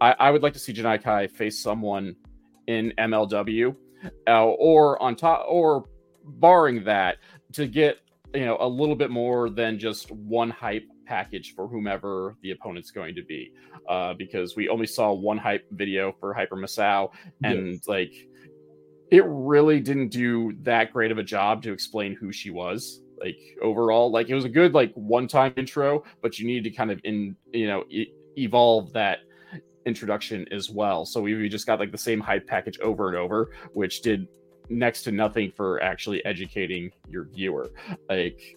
i, 0.00 0.12
I 0.18 0.30
would 0.30 0.42
like 0.42 0.54
to 0.54 0.58
see 0.58 0.72
janai 0.72 1.02
kai 1.02 1.26
face 1.26 1.60
someone 1.60 2.16
in 2.66 2.92
mlw 2.98 3.76
uh, 4.26 4.44
or 4.44 5.00
on 5.00 5.14
top 5.14 5.44
or 5.48 5.84
barring 6.24 6.84
that, 6.84 7.18
to 7.52 7.66
get 7.66 7.98
you 8.34 8.46
know 8.46 8.56
a 8.60 8.68
little 8.68 8.96
bit 8.96 9.10
more 9.10 9.50
than 9.50 9.78
just 9.78 10.10
one 10.10 10.50
hype 10.50 10.86
package 11.06 11.54
for 11.54 11.68
whomever 11.68 12.36
the 12.42 12.52
opponent's 12.52 12.90
going 12.90 13.14
to 13.14 13.24
be, 13.24 13.50
uh, 13.88 14.14
because 14.14 14.56
we 14.56 14.68
only 14.68 14.86
saw 14.86 15.12
one 15.12 15.38
hype 15.38 15.66
video 15.72 16.14
for 16.18 16.32
Hyper 16.32 16.56
Misao, 16.56 17.10
and 17.44 17.72
yes. 17.72 17.88
like 17.88 18.12
it 19.10 19.24
really 19.26 19.78
didn't 19.78 20.08
do 20.08 20.54
that 20.62 20.92
great 20.92 21.12
of 21.12 21.18
a 21.18 21.22
job 21.22 21.62
to 21.62 21.72
explain 21.72 22.14
who 22.14 22.32
she 22.32 22.50
was 22.50 23.02
like 23.22 23.38
overall. 23.62 24.10
Like 24.10 24.28
it 24.28 24.34
was 24.34 24.44
a 24.44 24.48
good 24.48 24.74
like 24.74 24.92
one 24.94 25.28
time 25.28 25.54
intro 25.56 26.02
but 26.22 26.38
you 26.38 26.46
needed 26.46 26.64
to 26.64 26.70
kind 26.76 26.90
of 26.90 27.00
in 27.04 27.36
you 27.52 27.66
know 27.66 27.84
e- 27.88 28.12
evolve 28.36 28.92
that 28.92 29.18
introduction 29.86 30.46
as 30.52 30.70
well. 30.70 31.04
So 31.04 31.20
we, 31.20 31.34
we 31.34 31.48
just 31.48 31.66
got 31.66 31.78
like 31.78 31.92
the 31.92 31.98
same 31.98 32.20
hype 32.20 32.46
package 32.46 32.78
over 32.80 33.08
and 33.08 33.16
over 33.16 33.52
which 33.72 34.02
did 34.02 34.26
next 34.68 35.02
to 35.02 35.12
nothing 35.12 35.52
for 35.54 35.82
actually 35.82 36.24
educating 36.24 36.90
your 37.08 37.24
viewer. 37.24 37.70
Like 38.08 38.56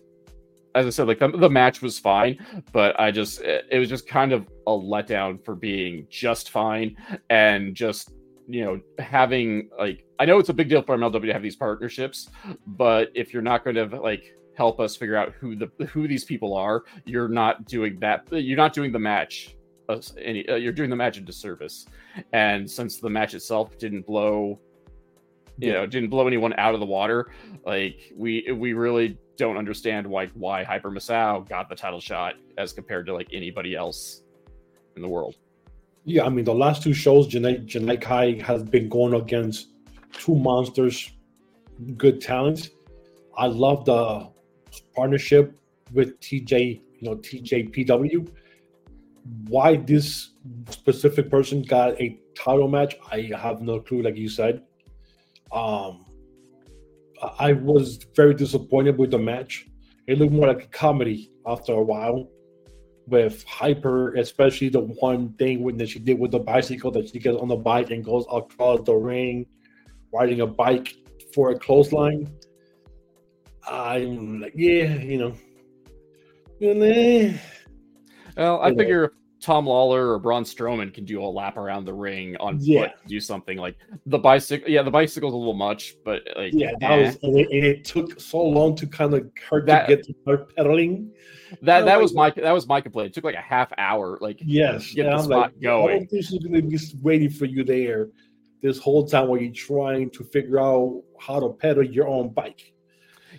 as 0.75 0.85
I 0.85 0.89
said, 0.89 1.07
like 1.07 1.19
the, 1.19 1.29
the 1.29 1.49
match 1.49 1.81
was 1.81 1.97
fine, 1.97 2.45
but 2.73 2.99
I 2.99 3.09
just 3.09 3.41
it, 3.41 3.79
was 3.79 3.89
just 3.89 4.07
kind 4.07 4.33
of 4.33 4.47
a 4.67 4.71
letdown 4.71 5.43
for 5.43 5.55
being 5.55 6.05
just 6.09 6.51
fine 6.51 6.97
and 7.29 7.73
just 7.73 8.11
you 8.47 8.63
know 8.63 8.79
having 8.99 9.69
like 9.79 10.05
I 10.19 10.25
know 10.25 10.37
it's 10.37 10.49
a 10.49 10.53
big 10.53 10.69
deal 10.69 10.81
for 10.81 10.97
MLW 10.97 11.25
to 11.25 11.33
have 11.33 11.41
these 11.41 11.55
partnerships, 11.55 12.29
but 12.67 13.09
if 13.15 13.33
you're 13.33 13.41
not 13.41 13.63
going 13.63 13.77
to 13.77 13.85
like 13.99 14.35
help 14.55 14.79
us 14.79 14.95
figure 14.95 15.15
out 15.15 15.33
who 15.39 15.55
the 15.55 15.69
who 15.87 16.07
these 16.07 16.25
people 16.25 16.53
are, 16.53 16.83
you're 17.05 17.29
not 17.29 17.65
doing 17.65 17.97
that. 18.01 18.27
You're 18.31 18.57
not 18.57 18.73
doing 18.73 18.91
the 18.91 18.99
match. 18.99 19.55
Uh, 19.87 20.01
any, 20.19 20.47
uh, 20.49 20.55
you're 20.55 20.73
doing 20.73 20.89
the 20.89 20.95
match 20.95 21.17
a 21.17 21.21
disservice, 21.21 21.85
and 22.33 22.69
since 22.69 22.97
the 22.97 23.09
match 23.09 23.33
itself 23.33 23.77
didn't 23.77 24.05
blow 24.05 24.59
you 25.57 25.73
know 25.73 25.85
didn't 25.85 26.09
blow 26.09 26.27
anyone 26.27 26.53
out 26.57 26.73
of 26.73 26.79
the 26.79 26.85
water. 26.85 27.31
Like 27.65 28.13
we 28.15 28.51
we 28.51 28.73
really 28.73 29.17
don't 29.37 29.57
understand 29.57 30.07
like 30.07 30.31
why 30.33 30.63
hyper 30.63 30.91
Misao 30.91 31.47
got 31.47 31.69
the 31.69 31.75
title 31.75 31.99
shot 31.99 32.35
as 32.57 32.73
compared 32.73 33.05
to 33.07 33.13
like 33.13 33.27
anybody 33.33 33.75
else 33.75 34.21
in 34.95 35.01
the 35.01 35.07
world. 35.07 35.35
Yeah 36.05 36.25
i 36.25 36.29
mean 36.29 36.45
the 36.45 36.53
last 36.53 36.83
two 36.83 36.93
shows 36.93 37.27
Janai, 37.27 37.65
Janai 37.65 37.99
Kai 37.99 38.39
has 38.43 38.63
been 38.63 38.89
going 38.89 39.15
against 39.15 39.69
two 40.13 40.35
monsters 40.35 41.11
good 41.97 42.21
talents. 42.21 42.69
I 43.37 43.47
love 43.47 43.85
the 43.85 44.29
partnership 44.95 45.53
with 45.93 46.19
tj 46.19 46.81
you 46.99 47.09
know 47.09 47.15
tjpw 47.17 48.29
why 49.47 49.75
this 49.75 50.31
specific 50.69 51.29
person 51.29 51.61
got 51.61 51.99
a 51.99 52.19
title 52.35 52.67
match 52.67 52.95
i 53.11 53.29
have 53.37 53.61
no 53.61 53.79
clue 53.79 54.01
like 54.01 54.15
you 54.15 54.29
said 54.29 54.61
um, 55.51 56.05
I 57.39 57.53
was 57.53 57.99
very 58.15 58.33
disappointed 58.33 58.97
with 58.97 59.11
the 59.11 59.19
match. 59.19 59.67
It 60.07 60.19
looked 60.19 60.33
more 60.33 60.47
like 60.47 60.63
a 60.63 60.67
comedy 60.67 61.31
after 61.45 61.73
a 61.73 61.83
while, 61.83 62.27
with 63.07 63.43
hyper, 63.43 64.15
especially 64.15 64.69
the 64.69 64.81
one 64.81 65.33
thing 65.33 65.63
when 65.63 65.77
that 65.77 65.89
she 65.89 65.99
did 65.99 66.19
with 66.19 66.31
the 66.31 66.39
bicycle 66.39 66.91
that 66.91 67.09
she 67.09 67.19
gets 67.19 67.37
on 67.37 67.47
the 67.47 67.55
bike 67.55 67.91
and 67.91 68.03
goes 68.03 68.25
across 68.31 68.81
the 68.85 68.93
ring, 68.93 69.45
riding 70.13 70.41
a 70.41 70.47
bike 70.47 70.95
for 71.33 71.51
a 71.51 71.59
clothesline. 71.59 72.31
I'm 73.67 74.41
like, 74.41 74.53
yeah, 74.55 74.95
you 74.95 75.17
know. 75.17 75.33
Well, 78.37 78.61
I 78.61 78.73
figure 78.75 79.13
Tom 79.45 79.67
Lawlor 79.67 80.09
or 80.09 80.17
Braun 80.17 80.43
Strowman 80.43 80.91
can 80.91 81.05
do 81.05 81.23
a 81.23 81.29
lap 81.29 81.55
around 81.55 81.85
the 81.85 81.93
ring 81.93 82.35
on 82.39 82.57
yeah. 82.59 82.81
foot, 82.81 82.91
do 83.07 83.19
something 83.19 83.59
like 83.59 83.77
the 84.07 84.17
bicycle. 84.17 84.67
Yeah, 84.67 84.81
the 84.81 84.89
bicycle's 84.89 85.35
a 85.35 85.37
little 85.37 85.53
much, 85.53 85.97
but 86.03 86.23
like 86.35 86.51
yeah, 86.51 86.71
that 86.79 86.91
eh. 86.91 87.05
was 87.05 87.19
and 87.21 87.37
it, 87.37 87.47
and 87.51 87.63
it, 87.63 87.85
took 87.85 88.19
so 88.19 88.41
long 88.41 88.75
to 88.75 88.87
kind 88.87 89.13
of 89.13 89.29
her 89.47 89.63
that, 89.67 89.85
to 89.85 89.97
get 89.97 90.05
to 90.07 90.15
start 90.23 90.55
pedaling. 90.55 91.11
That 91.61 91.85
that 91.85 91.93
like, 91.93 92.01
was 92.01 92.15
my 92.15 92.31
that 92.31 92.51
was 92.53 92.67
my 92.67 92.81
complaint. 92.81 93.09
It 93.09 93.13
took 93.13 93.23
like 93.23 93.35
a 93.35 93.39
half 93.39 93.71
hour, 93.77 94.17
like 94.19 94.39
yes, 94.43 94.91
get 94.93 95.03
the 95.03 95.21
spot 95.21 95.29
like, 95.29 95.61
going. 95.61 96.07
This 96.09 96.31
is 96.31 96.39
going 96.39 96.55
to 96.55 96.63
be 96.63 96.79
waiting 97.03 97.29
for 97.29 97.45
you 97.45 97.63
there 97.63 98.09
this 98.63 98.79
whole 98.79 99.07
time 99.07 99.27
while 99.27 99.39
you're 99.39 99.53
trying 99.53 100.09
to 100.09 100.23
figure 100.23 100.59
out 100.59 101.03
how 101.19 101.39
to 101.39 101.49
pedal 101.49 101.83
your 101.83 102.07
own 102.07 102.29
bike. 102.29 102.73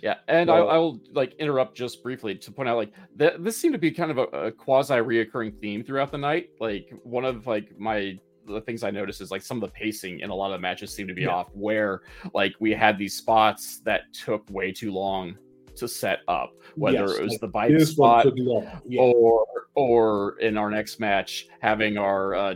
Yeah, 0.01 0.15
and 0.27 0.49
I, 0.49 0.57
I, 0.57 0.77
will 0.77 0.99
like 1.13 1.33
interrupt 1.35 1.75
just 1.75 2.03
briefly 2.03 2.35
to 2.35 2.51
point 2.51 2.69
out 2.69 2.77
like 2.77 2.93
that 3.15 3.43
this 3.43 3.57
seemed 3.57 3.73
to 3.73 3.79
be 3.79 3.91
kind 3.91 4.11
of 4.11 4.17
a, 4.17 4.23
a 4.23 4.51
quasi 4.51 4.95
reoccurring 4.95 5.59
theme 5.59 5.83
throughout 5.83 6.11
the 6.11 6.17
night. 6.17 6.49
Like 6.59 6.91
one 7.03 7.25
of 7.25 7.47
like 7.47 7.77
my 7.79 8.19
the 8.47 8.61
things 8.61 8.83
I 8.83 8.91
noticed 8.91 9.21
is 9.21 9.31
like 9.31 9.41
some 9.41 9.57
of 9.57 9.61
the 9.61 9.73
pacing 9.73 10.21
in 10.21 10.29
a 10.29 10.35
lot 10.35 10.47
of 10.47 10.53
the 10.53 10.59
matches 10.59 10.93
seemed 10.93 11.09
to 11.09 11.15
be 11.15 11.23
yeah. 11.23 11.29
off. 11.29 11.47
Where 11.53 12.01
like 12.33 12.53
we 12.59 12.71
had 12.71 12.97
these 12.97 13.15
spots 13.15 13.79
that 13.85 14.13
took 14.13 14.49
way 14.49 14.71
too 14.71 14.91
long 14.91 15.37
to 15.75 15.87
set 15.87 16.19
up, 16.27 16.53
whether 16.75 17.07
yes, 17.07 17.17
it 17.17 17.23
was 17.23 17.37
the 17.39 17.47
bike 17.47 17.79
spot 17.81 18.27
yeah. 18.35 18.99
or 18.99 19.45
or 19.75 20.39
in 20.39 20.57
our 20.57 20.71
next 20.71 20.99
match 20.99 21.47
having 21.61 21.97
our 21.97 22.35
uh, 22.35 22.55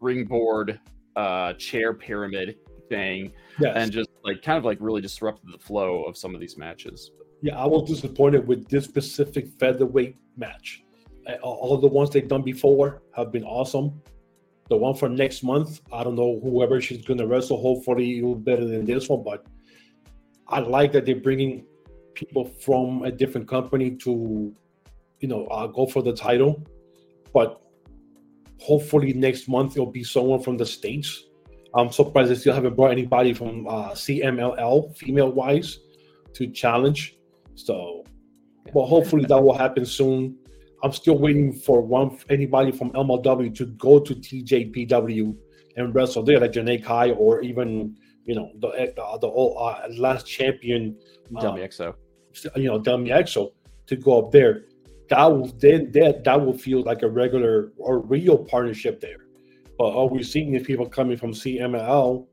ringboard 0.00 0.80
uh, 1.16 1.52
chair 1.54 1.92
pyramid 1.94 2.56
thing 2.88 3.32
yes. 3.58 3.72
and 3.76 3.92
just 3.92 4.10
like 4.24 4.42
kind 4.42 4.58
of 4.58 4.64
like 4.64 4.78
really 4.80 5.00
disrupted 5.00 5.52
the 5.52 5.58
flow 5.58 6.04
of 6.04 6.16
some 6.16 6.34
of 6.34 6.40
these 6.40 6.56
matches. 6.56 7.10
Yeah, 7.42 7.58
I 7.58 7.66
was 7.66 7.88
disappointed 7.88 8.46
with 8.46 8.68
this 8.68 8.84
specific 8.84 9.48
featherweight 9.58 10.16
match. 10.36 10.82
All 11.42 11.76
the 11.76 11.88
ones 11.88 12.10
they've 12.10 12.26
done 12.26 12.42
before 12.42 13.02
have 13.14 13.32
been 13.32 13.44
awesome. 13.44 14.00
The 14.68 14.76
one 14.76 14.94
for 14.94 15.08
next 15.08 15.42
month, 15.42 15.80
I 15.92 16.02
don't 16.02 16.16
know 16.16 16.40
whoever 16.42 16.80
she's 16.80 17.04
going 17.04 17.18
to 17.18 17.26
wrestle. 17.26 17.60
Hopefully, 17.60 18.20
be 18.20 18.34
better 18.34 18.64
than 18.64 18.84
this 18.84 19.08
one. 19.08 19.22
But 19.22 19.46
I 20.48 20.60
like 20.60 20.92
that 20.92 21.06
they're 21.06 21.16
bringing 21.16 21.64
people 22.14 22.44
from 22.44 23.02
a 23.02 23.10
different 23.10 23.48
company 23.48 23.90
to, 23.96 24.54
you 25.20 25.28
know, 25.28 25.46
uh, 25.46 25.66
go 25.66 25.86
for 25.86 26.02
the 26.02 26.12
title. 26.12 26.64
But 27.32 27.60
hopefully 28.58 29.12
next 29.12 29.48
month 29.48 29.72
it'll 29.72 29.86
be 29.86 30.02
someone 30.02 30.40
from 30.40 30.56
the 30.56 30.66
states 30.66 31.25
I'm 31.76 31.92
surprised 31.92 32.30
they 32.30 32.34
still 32.36 32.54
haven't 32.54 32.74
brought 32.74 32.90
anybody 32.90 33.34
from 33.34 33.66
uh, 33.66 33.90
CMLL, 33.90 34.96
female 34.96 35.30
wise, 35.30 35.78
to 36.34 36.46
challenge. 36.48 37.18
So, 37.54 38.04
but 38.72 38.86
hopefully 38.86 39.26
that 39.26 39.40
will 39.40 39.56
happen 39.56 39.84
soon. 39.84 40.38
I'm 40.82 40.92
still 40.92 41.18
waiting 41.18 41.52
for 41.52 41.80
one 41.82 42.18
anybody 42.30 42.72
from 42.72 42.90
MLW 42.92 43.54
to 43.56 43.66
go 43.66 43.98
to 44.00 44.14
TJPW 44.14 45.36
and 45.76 45.94
wrestle 45.94 46.22
there, 46.22 46.40
like 46.40 46.52
Janai 46.52 46.82
Kai 46.82 47.10
or 47.12 47.42
even 47.42 47.96
you 48.24 48.34
know 48.34 48.50
the 48.58 48.92
the, 48.96 49.18
the 49.20 49.26
old, 49.26 49.56
uh, 49.58 49.88
last 49.98 50.26
champion, 50.26 50.98
Delmi 51.40 51.62
uh. 51.62 51.92
You 52.54 52.68
know, 52.68 52.78
Delmi 52.78 53.10
Exo 53.10 53.52
to 53.86 53.96
go 53.96 54.24
up 54.24 54.32
there. 54.32 54.64
That 55.08 55.24
will 55.26 55.46
then 55.58 55.92
that 55.92 56.24
that 56.24 56.44
will 56.44 56.56
feel 56.56 56.82
like 56.82 57.02
a 57.02 57.08
regular 57.08 57.72
or 57.76 58.00
real 58.00 58.38
partnership 58.38 59.00
there. 59.00 59.25
But 59.78 59.84
all 59.84 60.08
we're 60.08 60.22
seeing 60.22 60.54
is 60.54 60.66
people 60.66 60.88
coming 60.88 61.16
from 61.16 61.32
CMLL 61.32 62.26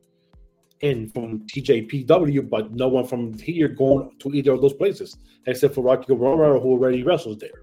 and 0.82 1.12
from 1.12 1.40
TJPW, 1.46 2.48
but 2.48 2.72
no 2.72 2.88
one 2.88 3.06
from 3.06 3.38
here 3.38 3.68
going 3.68 4.10
to 4.18 4.34
either 4.34 4.52
of 4.52 4.60
those 4.60 4.74
places, 4.74 5.16
except 5.46 5.74
for 5.74 5.82
Rocky 5.82 6.12
Romero, 6.12 6.60
who 6.60 6.72
already 6.72 7.02
wrestles 7.02 7.38
there. 7.38 7.62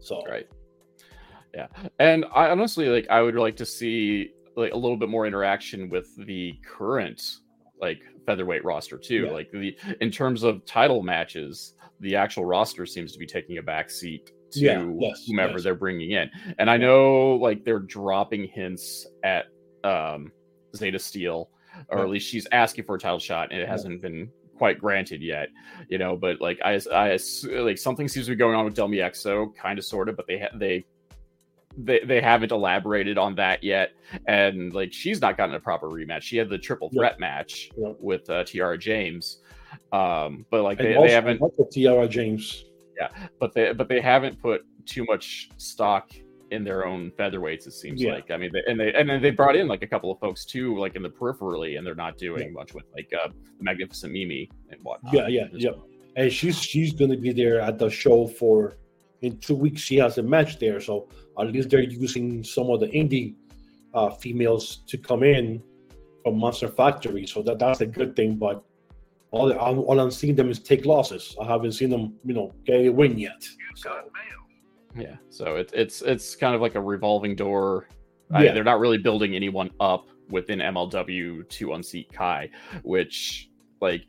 So 0.00 0.22
right, 0.28 0.48
yeah. 1.54 1.66
And 1.98 2.24
I 2.34 2.48
honestly 2.48 2.88
like 2.88 3.06
I 3.08 3.22
would 3.22 3.36
like 3.36 3.56
to 3.56 3.66
see 3.66 4.30
like 4.56 4.72
a 4.72 4.76
little 4.76 4.96
bit 4.96 5.08
more 5.08 5.26
interaction 5.26 5.88
with 5.88 6.14
the 6.26 6.54
current 6.64 7.22
like 7.80 8.02
featherweight 8.26 8.64
roster 8.64 8.98
too. 8.98 9.26
Yeah. 9.26 9.32
Like 9.32 9.50
the 9.50 9.76
in 10.00 10.10
terms 10.10 10.42
of 10.42 10.64
title 10.64 11.02
matches, 11.02 11.74
the 12.00 12.16
actual 12.16 12.44
roster 12.44 12.86
seems 12.86 13.12
to 13.12 13.18
be 13.18 13.26
taking 13.26 13.58
a 13.58 13.62
back 13.62 13.90
seat 13.90 14.32
to 14.52 14.60
yeah, 14.60 14.86
yes, 14.98 15.24
whomever 15.26 15.54
yes. 15.54 15.64
they're 15.64 15.74
bringing 15.74 16.12
in. 16.12 16.30
And 16.58 16.70
I 16.70 16.76
know 16.76 17.36
like 17.36 17.64
they're 17.64 17.78
dropping 17.78 18.44
hints 18.44 19.06
at 19.22 19.46
um, 19.84 20.32
Zayda 20.76 21.00
Steel, 21.00 21.50
or 21.88 21.98
yeah. 21.98 22.04
at 22.04 22.10
least 22.10 22.28
she's 22.28 22.46
asking 22.52 22.84
for 22.84 22.96
a 22.96 22.98
title 22.98 23.18
shot, 23.18 23.52
and 23.52 23.60
it 23.60 23.68
hasn't 23.68 24.02
been 24.02 24.30
quite 24.56 24.78
granted 24.78 25.22
yet, 25.22 25.48
you 25.88 25.98
know. 25.98 26.16
But 26.16 26.40
like 26.40 26.60
I, 26.64 26.80
I 26.92 27.18
like 27.50 27.78
something 27.78 28.08
seems 28.08 28.26
to 28.26 28.32
be 28.32 28.36
going 28.36 28.54
on 28.54 28.64
with 28.64 28.74
Delmi 28.74 28.98
Exo, 28.98 29.54
kind 29.56 29.78
of, 29.78 29.84
sort 29.84 30.08
of, 30.08 30.16
but 30.16 30.26
they 30.26 30.38
ha- 30.38 30.56
they 30.56 30.84
they 31.76 32.00
they 32.00 32.20
haven't 32.20 32.52
elaborated 32.52 33.18
on 33.18 33.34
that 33.36 33.64
yet, 33.64 33.92
and 34.26 34.72
like 34.72 34.92
she's 34.92 35.20
not 35.20 35.36
gotten 35.36 35.54
a 35.54 35.60
proper 35.60 35.88
rematch. 35.88 36.22
She 36.22 36.36
had 36.36 36.48
the 36.48 36.58
triple 36.58 36.90
threat 36.90 37.18
match 37.18 37.70
with 37.76 38.28
uh, 38.30 38.44
Tiara 38.44 38.78
James, 38.78 39.38
um, 39.92 40.46
but 40.50 40.62
like 40.62 40.78
they, 40.78 40.94
they 40.94 41.10
haven't. 41.10 41.40
Tiara 41.72 42.08
James 42.08 42.64
yeah, 42.98 43.08
but 43.40 43.52
they 43.54 43.72
but 43.72 43.88
they 43.88 44.00
haven't 44.00 44.40
put 44.40 44.62
too 44.86 45.04
much 45.04 45.50
stock 45.56 46.12
in 46.52 46.64
their 46.64 46.86
own 46.86 47.10
featherweights. 47.12 47.66
It 47.66 47.72
seems 47.72 48.00
yeah. 48.00 48.12
like. 48.12 48.30
I 48.30 48.36
mean, 48.36 48.50
they, 48.52 48.62
and 48.66 48.78
they 48.78 48.92
and 48.92 49.08
then 49.08 49.22
they 49.22 49.30
brought 49.30 49.56
in 49.56 49.66
like 49.66 49.82
a 49.82 49.86
couple 49.86 50.12
of 50.12 50.18
folks 50.20 50.44
too, 50.44 50.78
like 50.78 50.94
in 50.94 51.02
the 51.02 51.08
peripherally, 51.08 51.78
and 51.78 51.86
they're 51.86 51.94
not 51.94 52.18
doing 52.18 52.48
yeah. 52.48 52.52
much 52.52 52.74
with 52.74 52.84
like 52.94 53.10
uh, 53.12 53.28
Magnificent 53.60 54.12
Mimi 54.12 54.50
and 54.70 54.78
whatnot. 54.82 55.14
Yeah, 55.14 55.28
yeah, 55.28 55.46
yeah. 55.52 55.70
And 56.16 56.30
she's 56.30 56.60
she's 56.60 56.92
going 56.92 57.10
to 57.10 57.16
be 57.16 57.32
there 57.32 57.60
at 57.60 57.78
the 57.78 57.88
show 57.88 58.26
for 58.26 58.76
in 59.22 59.38
two 59.38 59.56
weeks. 59.56 59.80
She 59.80 59.96
has 59.96 60.18
a 60.18 60.22
match 60.22 60.58
there, 60.58 60.80
so 60.80 61.08
at 61.40 61.50
least 61.50 61.70
they're 61.70 61.80
using 61.80 62.44
some 62.44 62.68
of 62.70 62.80
the 62.80 62.88
indie 62.88 63.34
uh, 63.94 64.10
females 64.10 64.82
to 64.88 64.98
come 64.98 65.22
in 65.22 65.62
from 66.22 66.38
Monster 66.38 66.68
Factory. 66.68 67.26
So 67.26 67.42
that 67.42 67.58
that's 67.58 67.80
a 67.80 67.86
good 67.86 68.14
thing, 68.14 68.36
but 68.36 68.62
all, 69.32 69.52
all 69.52 69.98
I'm 69.98 70.10
seeing 70.10 70.36
them 70.36 70.50
is 70.50 70.60
take 70.60 70.86
losses. 70.86 71.34
I 71.40 71.46
haven't 71.46 71.72
seen 71.72 71.90
them, 71.90 72.14
you 72.24 72.34
know, 72.34 72.54
get 72.64 72.86
a 72.86 72.90
win 72.90 73.18
yet. 73.18 73.42
So. 73.74 73.90
Yeah, 74.94 75.16
so 75.30 75.56
it's 75.56 75.72
it's 75.72 76.02
it's 76.02 76.36
kind 76.36 76.54
of 76.54 76.60
like 76.60 76.74
a 76.74 76.80
revolving 76.80 77.34
door. 77.34 77.88
Yeah. 78.30 78.38
I, 78.38 78.52
they're 78.52 78.64
not 78.64 78.78
really 78.78 78.98
building 78.98 79.34
anyone 79.34 79.70
up 79.80 80.08
within 80.28 80.58
MLW 80.58 81.48
to 81.48 81.72
unseat 81.72 82.12
Kai, 82.12 82.50
which 82.82 83.50
like, 83.80 84.02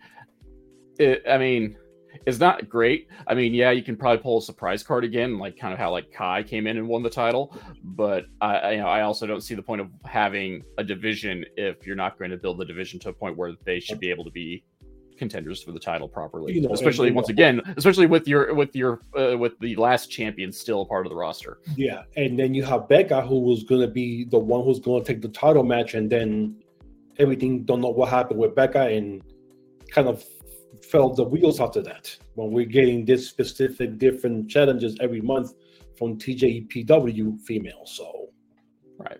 it, 0.99 1.23
I 1.27 1.37
mean, 1.37 1.77
is 2.25 2.39
not 2.39 2.69
great. 2.69 3.07
I 3.27 3.33
mean, 3.33 3.53
yeah, 3.53 3.71
you 3.71 3.83
can 3.83 3.95
probably 3.95 4.21
pull 4.21 4.37
a 4.37 4.41
surprise 4.41 4.83
card 4.83 5.03
again, 5.03 5.39
like 5.39 5.57
kind 5.57 5.73
of 5.73 5.79
how 5.79 5.91
like 5.91 6.11
Kai 6.11 6.43
came 6.43 6.67
in 6.67 6.77
and 6.77 6.87
won 6.87 7.03
the 7.03 7.09
title. 7.09 7.57
But 7.83 8.25
I, 8.41 8.55
I, 8.55 8.71
you 8.71 8.77
know, 8.77 8.87
I 8.87 9.01
also 9.01 9.25
don't 9.25 9.41
see 9.41 9.55
the 9.55 9.63
point 9.63 9.81
of 9.81 9.89
having 10.05 10.63
a 10.77 10.83
division 10.83 11.45
if 11.57 11.85
you're 11.85 11.95
not 11.95 12.17
going 12.17 12.31
to 12.31 12.37
build 12.37 12.59
the 12.59 12.65
division 12.65 12.99
to 13.01 13.09
a 13.09 13.13
point 13.13 13.37
where 13.37 13.53
they 13.65 13.79
should 13.79 13.99
be 13.99 14.09
able 14.09 14.23
to 14.25 14.31
be 14.31 14.63
contenders 15.17 15.61
for 15.61 15.71
the 15.71 15.79
title 15.79 16.07
properly. 16.07 16.53
You 16.53 16.61
know, 16.61 16.73
especially 16.73 17.11
once 17.11 17.29
again, 17.29 17.61
especially 17.77 18.05
with 18.05 18.27
your 18.27 18.53
with 18.53 18.75
your 18.75 19.01
uh, 19.17 19.37
with 19.37 19.57
the 19.59 19.75
last 19.75 20.07
champion 20.07 20.51
still 20.51 20.81
a 20.81 20.85
part 20.85 21.05
of 21.05 21.09
the 21.09 21.15
roster. 21.15 21.59
Yeah, 21.75 22.03
and 22.15 22.37
then 22.37 22.53
you 22.53 22.63
have 22.63 22.87
Becca, 22.87 23.21
who 23.21 23.39
was 23.39 23.63
gonna 23.63 23.87
be 23.87 24.25
the 24.25 24.39
one 24.39 24.63
who's 24.63 24.79
gonna 24.79 25.03
take 25.03 25.21
the 25.21 25.29
title 25.29 25.63
match, 25.63 25.93
and 25.93 26.09
then 26.09 26.63
everything. 27.19 27.63
Don't 27.63 27.81
know 27.81 27.89
what 27.89 28.09
happened 28.09 28.39
with 28.39 28.55
Becca, 28.55 28.87
and 28.87 29.21
kind 29.91 30.07
of 30.07 30.23
fell 30.81 31.13
the 31.13 31.23
wheels 31.23 31.59
after 31.59 31.81
that. 31.81 32.15
When 32.35 32.51
we're 32.51 32.65
getting 32.65 33.05
this 33.05 33.27
specific 33.27 33.97
different 33.97 34.49
challenges 34.49 34.97
every 34.99 35.21
month 35.21 35.53
from 35.97 36.17
TJPW 36.17 37.39
female, 37.41 37.85
so 37.85 38.23
Right. 38.97 39.19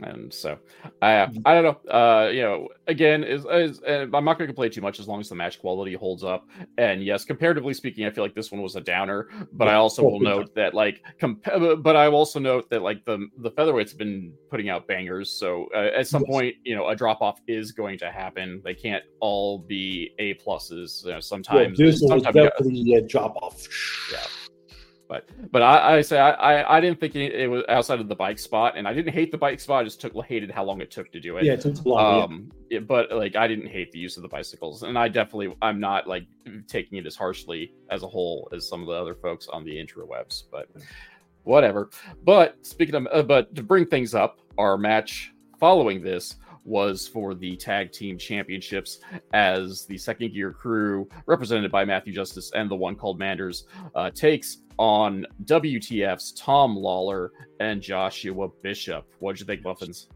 And 0.00 0.34
so, 0.34 0.58
I 1.00 1.28
I 1.44 1.54
don't 1.54 1.64
know. 1.64 1.90
Uh, 1.90 2.28
you 2.28 2.42
know, 2.42 2.68
again, 2.88 3.22
is, 3.22 3.46
is 3.50 3.80
uh, 3.82 4.06
I'm 4.12 4.24
not 4.24 4.38
going 4.38 4.38
to 4.38 4.46
complain 4.46 4.70
too 4.70 4.80
much 4.80 4.98
as 4.98 5.06
long 5.06 5.20
as 5.20 5.28
the 5.28 5.34
match 5.34 5.60
quality 5.60 5.94
holds 5.94 6.24
up. 6.24 6.48
And 6.78 7.02
yes, 7.02 7.24
comparatively 7.24 7.74
speaking, 7.74 8.04
I 8.04 8.10
feel 8.10 8.24
like 8.24 8.34
this 8.34 8.50
one 8.50 8.60
was 8.60 8.76
a 8.76 8.80
downer. 8.80 9.28
But 9.52 9.68
I 9.68 9.74
also 9.74 10.02
will 10.02 10.20
note 10.20 10.54
that 10.56 10.74
like, 10.74 11.00
comp- 11.20 11.46
uh, 11.46 11.76
but 11.76 11.96
I 11.96 12.08
will 12.08 12.18
also 12.18 12.40
note 12.40 12.68
that 12.70 12.82
like 12.82 13.04
the 13.04 13.28
the 13.38 13.52
featherweights 13.52 13.90
have 13.90 13.98
been 13.98 14.34
putting 14.50 14.68
out 14.68 14.86
bangers. 14.86 15.30
So 15.30 15.68
uh, 15.74 15.90
at 15.94 16.08
some 16.08 16.22
Yes. 16.22 16.30
point, 16.30 16.54
you 16.64 16.74
know, 16.74 16.88
a 16.88 16.96
drop 16.96 17.22
off 17.22 17.40
is 17.46 17.72
going 17.72 17.98
to 17.98 18.10
happen. 18.10 18.60
They 18.64 18.74
can't 18.74 19.04
all 19.20 19.58
be 19.58 20.12
A 20.18 20.34
pluses. 20.34 21.04
You 21.04 21.10
know, 21.10 21.14
well, 21.14 21.22
sometimes, 21.22 21.78
this 21.78 22.00
sometimes 22.00 22.34
definitely 22.34 22.94
a 22.94 23.00
drop 23.00 23.36
off. 23.36 23.66
Yeah. 24.12 24.18
But 25.08 25.28
but 25.52 25.60
I, 25.62 25.96
I 25.96 26.00
say 26.00 26.18
I, 26.18 26.30
I 26.30 26.76
I 26.76 26.80
didn't 26.80 26.98
think 26.98 27.14
it, 27.14 27.34
it 27.34 27.46
was 27.48 27.62
outside 27.68 28.00
of 28.00 28.08
the 28.08 28.14
bike 28.14 28.38
spot, 28.38 28.74
and 28.76 28.88
I 28.88 28.94
didn't 28.94 29.12
hate 29.12 29.30
the 29.30 29.38
bike 29.38 29.60
spot. 29.60 29.82
I 29.82 29.84
just 29.84 30.00
took 30.00 30.14
hated 30.24 30.50
how 30.50 30.64
long 30.64 30.80
it 30.80 30.90
took 30.90 31.12
to 31.12 31.20
do 31.20 31.36
it. 31.36 31.44
Yeah, 31.44 31.52
it 31.54 31.60
took 31.60 31.84
long. 31.84 32.16
yeah. 32.18 32.24
Um, 32.24 32.52
it- 32.70 32.86
but 32.88 33.12
like 33.12 33.36
I 33.36 33.46
didn't 33.46 33.66
hate 33.68 33.92
the 33.92 33.98
use 33.98 34.16
of 34.16 34.22
the 34.22 34.28
bicycles, 34.28 34.82
and 34.82 34.98
I 34.98 35.08
definitely 35.08 35.54
I'm 35.60 35.78
not 35.78 36.06
like 36.06 36.26
taking 36.66 36.96
it 36.98 37.06
as 37.06 37.16
harshly 37.16 37.74
as 37.90 38.02
a 38.02 38.08
whole 38.08 38.48
as 38.54 38.66
some 38.68 38.80
of 38.80 38.86
the 38.86 38.94
other 38.94 39.14
folks 39.14 39.46
on 39.48 39.62
the 39.64 39.72
interwebs. 39.76 40.44
But 40.50 40.68
whatever. 41.42 41.90
But 42.24 42.56
speaking 42.62 42.94
of, 42.94 43.06
uh, 43.12 43.22
but 43.22 43.54
to 43.56 43.62
bring 43.62 43.86
things 43.86 44.14
up, 44.14 44.40
our 44.58 44.78
match 44.78 45.32
following 45.58 46.02
this 46.02 46.36
was 46.66 47.06
for 47.06 47.34
the 47.34 47.56
tag 47.56 47.92
team 47.92 48.16
championships 48.16 49.00
as 49.34 49.84
the 49.84 49.98
second 49.98 50.32
gear 50.32 50.50
crew 50.50 51.06
represented 51.26 51.70
by 51.70 51.84
Matthew 51.84 52.14
Justice 52.14 52.50
and 52.54 52.70
the 52.70 52.74
one 52.74 52.96
called 52.96 53.18
Manders 53.18 53.66
uh, 53.94 54.08
takes 54.10 54.62
on 54.78 55.26
WTF's 55.44 56.32
Tom 56.32 56.76
Lawlor 56.76 57.30
and 57.60 57.80
Joshua 57.80 58.48
Bishop. 58.62 59.06
What'd 59.18 59.40
you 59.40 59.46
think, 59.46 59.64
Muffins? 59.64 60.08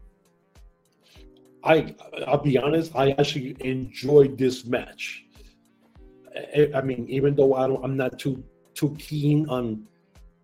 I 1.63 1.95
I'll 2.27 2.41
be 2.41 2.57
honest, 2.57 2.95
I 2.95 3.11
actually 3.11 3.55
enjoyed 3.59 4.37
this 4.37 4.65
match. 4.65 5.25
I, 6.55 6.69
I 6.75 6.81
mean, 6.81 7.05
even 7.09 7.35
though 7.35 7.55
I 7.55 7.67
don't, 7.67 7.83
I'm 7.83 7.97
not 7.97 8.17
too 8.19 8.43
too 8.75 8.95
keen 8.97 9.47
on 9.49 9.85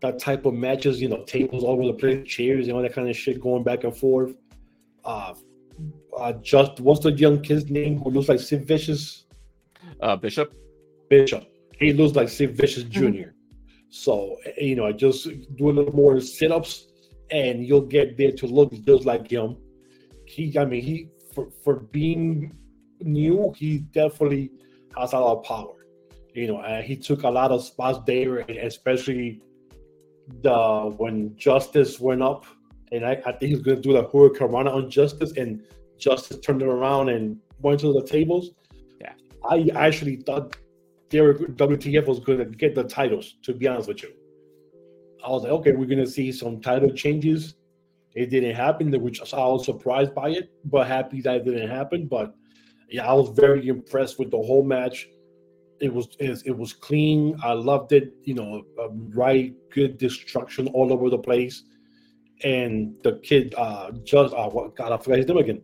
that 0.01 0.19
type 0.19 0.45
of 0.45 0.53
matches. 0.53 1.01
You 1.01 1.09
know, 1.09 1.23
tables 1.23 1.63
all 1.63 1.73
over 1.73 1.85
the 1.85 1.93
place, 1.93 2.27
chairs, 2.27 2.67
and 2.67 2.75
all 2.75 2.81
that 2.81 2.93
kind 2.93 3.09
of 3.09 3.15
shit 3.15 3.41
going 3.41 3.63
back 3.63 3.83
and 3.83 3.95
forth. 3.95 4.33
Uh, 5.03 5.33
uh 6.17 6.33
just 6.41 6.79
what's 6.79 7.01
the 7.01 7.11
young 7.11 7.41
kid's 7.41 7.69
name 7.69 7.99
who 7.99 8.09
looks 8.09 8.27
like 8.27 8.39
Sid 8.39 8.67
Vicious? 8.67 9.25
Uh, 10.01 10.15
Bishop. 10.15 10.53
Bishop. 11.09 11.45
He 11.77 11.93
looks 11.93 12.15
like 12.15 12.29
Sid 12.29 12.57
Vicious 12.57 12.83
junior 12.83 13.34
So 13.95 14.35
you 14.57 14.75
know, 14.75 14.91
just 14.91 15.23
do 15.55 15.69
a 15.69 15.71
little 15.71 15.95
more 15.95 16.19
sit 16.19 16.51
ups, 16.51 16.87
and 17.31 17.65
you'll 17.65 17.89
get 17.97 18.17
there 18.17 18.33
to 18.33 18.45
look 18.45 18.73
just 18.83 19.05
like 19.05 19.31
him. 19.31 19.55
He, 20.25 20.59
I 20.59 20.65
mean, 20.65 20.83
he 20.83 21.07
for 21.33 21.47
for 21.63 21.75
being 21.79 22.53
new, 22.99 23.53
he 23.55 23.79
definitely 23.79 24.51
has 24.97 25.13
a 25.13 25.19
lot 25.19 25.37
of 25.37 25.43
power. 25.45 25.87
You 26.33 26.47
know, 26.47 26.61
and 26.61 26.83
he 26.83 26.97
took 26.97 27.23
a 27.23 27.29
lot 27.29 27.51
of 27.51 27.63
spots 27.63 27.99
there, 28.05 28.39
especially 28.39 29.41
the 30.41 30.93
when 30.97 31.37
Justice 31.37 31.97
went 31.97 32.21
up, 32.21 32.45
and 32.91 33.05
I, 33.05 33.13
I 33.25 33.31
think 33.31 33.49
he's 33.51 33.61
going 33.61 33.77
to 33.77 33.81
do 33.81 33.93
the 33.93 34.03
hurricanrana 34.03 34.75
on 34.75 34.89
Justice, 34.89 35.31
and 35.37 35.63
Justice 35.97 36.39
turned 36.39 36.61
it 36.61 36.67
around 36.67 37.07
and 37.07 37.39
went 37.61 37.79
to 37.79 37.93
the 37.93 38.05
tables. 38.05 38.51
Yeah. 38.99 39.13
I 39.49 39.69
actually 39.73 40.17
thought 40.17 40.57
WTF 41.21 42.05
was 42.05 42.19
going 42.19 42.39
to 42.39 42.45
get 42.45 42.75
the 42.75 42.83
titles. 42.83 43.35
To 43.43 43.53
be 43.53 43.67
honest 43.67 43.87
with 43.87 44.03
you, 44.03 44.11
I 45.25 45.29
was 45.29 45.43
like, 45.43 45.51
okay, 45.51 45.71
we're 45.71 45.85
going 45.85 46.03
to 46.03 46.09
see 46.09 46.31
some 46.31 46.61
title 46.61 46.91
changes. 46.91 47.55
It 48.15 48.29
didn't 48.29 48.55
happen, 48.55 48.91
which 49.01 49.21
I 49.33 49.37
was 49.37 49.65
surprised 49.65 50.15
by 50.15 50.29
it, 50.29 50.49
but 50.65 50.87
happy 50.87 51.21
that 51.21 51.37
it 51.37 51.45
didn't 51.45 51.69
happen. 51.69 52.07
But 52.07 52.33
yeah, 52.89 53.09
I 53.09 53.13
was 53.13 53.29
very 53.29 53.67
impressed 53.67 54.19
with 54.19 54.31
the 54.31 54.37
whole 54.37 54.63
match. 54.63 55.07
It 55.81 55.93
was 55.93 56.07
it, 56.19 56.57
was 56.57 56.71
clean. 56.71 57.37
I 57.43 57.51
loved 57.51 57.91
it. 57.91 58.13
You 58.23 58.35
know, 58.35 58.63
right 59.13 59.53
good 59.71 59.97
destruction 59.97 60.69
all 60.69 60.93
over 60.93 61.09
the 61.09 61.17
place. 61.17 61.63
And 62.43 62.95
the 63.03 63.19
kid, 63.23 63.53
uh, 63.57 63.91
just 64.03 64.33
uh, 64.33 64.49
God, 64.49 64.91
I 64.91 64.97
forgot 64.97 65.17
his 65.17 65.27
name 65.27 65.37
again. 65.37 65.61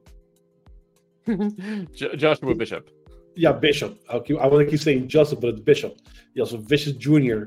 Joshua 2.17 2.55
Bishop. 2.55 2.89
Yeah, 3.35 3.53
Bishop. 3.53 3.99
Keep, 4.25 4.39
I 4.39 4.47
want 4.47 4.65
to 4.65 4.71
keep 4.71 4.79
saying 4.79 5.07
Joseph, 5.07 5.39
but 5.39 5.51
it's 5.51 5.61
Bishop. 5.61 5.97
Yeah, 6.33 6.45
so 6.45 6.57
Vicious 6.57 6.93
Jr. 6.93 7.43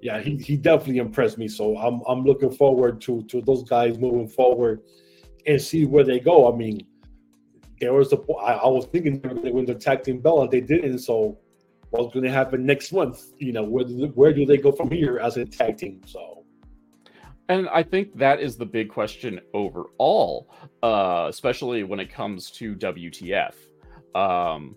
Yeah, 0.00 0.20
he, 0.20 0.36
he 0.36 0.56
definitely 0.56 0.98
impressed 0.98 1.38
me. 1.38 1.48
So 1.48 1.76
I'm 1.76 2.00
I'm 2.06 2.24
looking 2.24 2.50
forward 2.50 3.00
to 3.02 3.22
to 3.24 3.42
those 3.42 3.64
guys 3.64 3.98
moving 3.98 4.28
forward 4.28 4.80
and 5.46 5.60
see 5.60 5.84
where 5.84 6.04
they 6.04 6.20
go. 6.20 6.52
I 6.52 6.56
mean, 6.56 6.86
there 7.80 7.92
was 7.92 8.12
a 8.12 8.18
I, 8.40 8.54
I 8.54 8.66
was 8.68 8.86
thinking 8.86 9.20
they 9.20 9.28
were 9.28 9.62
going 9.62 9.66
to 9.66 9.74
tag 9.74 10.02
team 10.02 10.20
belt, 10.20 10.50
they 10.50 10.60
didn't. 10.60 10.98
So 10.98 11.38
what's 11.90 12.12
going 12.12 12.24
to 12.24 12.30
happen 12.30 12.64
next 12.64 12.92
month? 12.92 13.32
You 13.38 13.52
know, 13.52 13.64
where 13.64 13.84
do, 13.84 14.06
where 14.14 14.32
do 14.32 14.46
they 14.46 14.56
go 14.56 14.72
from 14.72 14.90
here 14.90 15.18
as 15.18 15.36
a 15.36 15.44
tag 15.44 15.78
team? 15.78 16.00
So 16.06 16.44
And 17.48 17.68
I 17.68 17.82
think 17.82 18.16
that 18.18 18.40
is 18.40 18.56
the 18.56 18.66
big 18.66 18.88
question 18.88 19.40
overall, 19.54 20.50
uh, 20.82 21.26
especially 21.28 21.82
when 21.84 22.00
it 22.00 22.12
comes 22.12 22.50
to 22.52 22.74
WTF. 22.76 23.54
Um, 24.14 24.76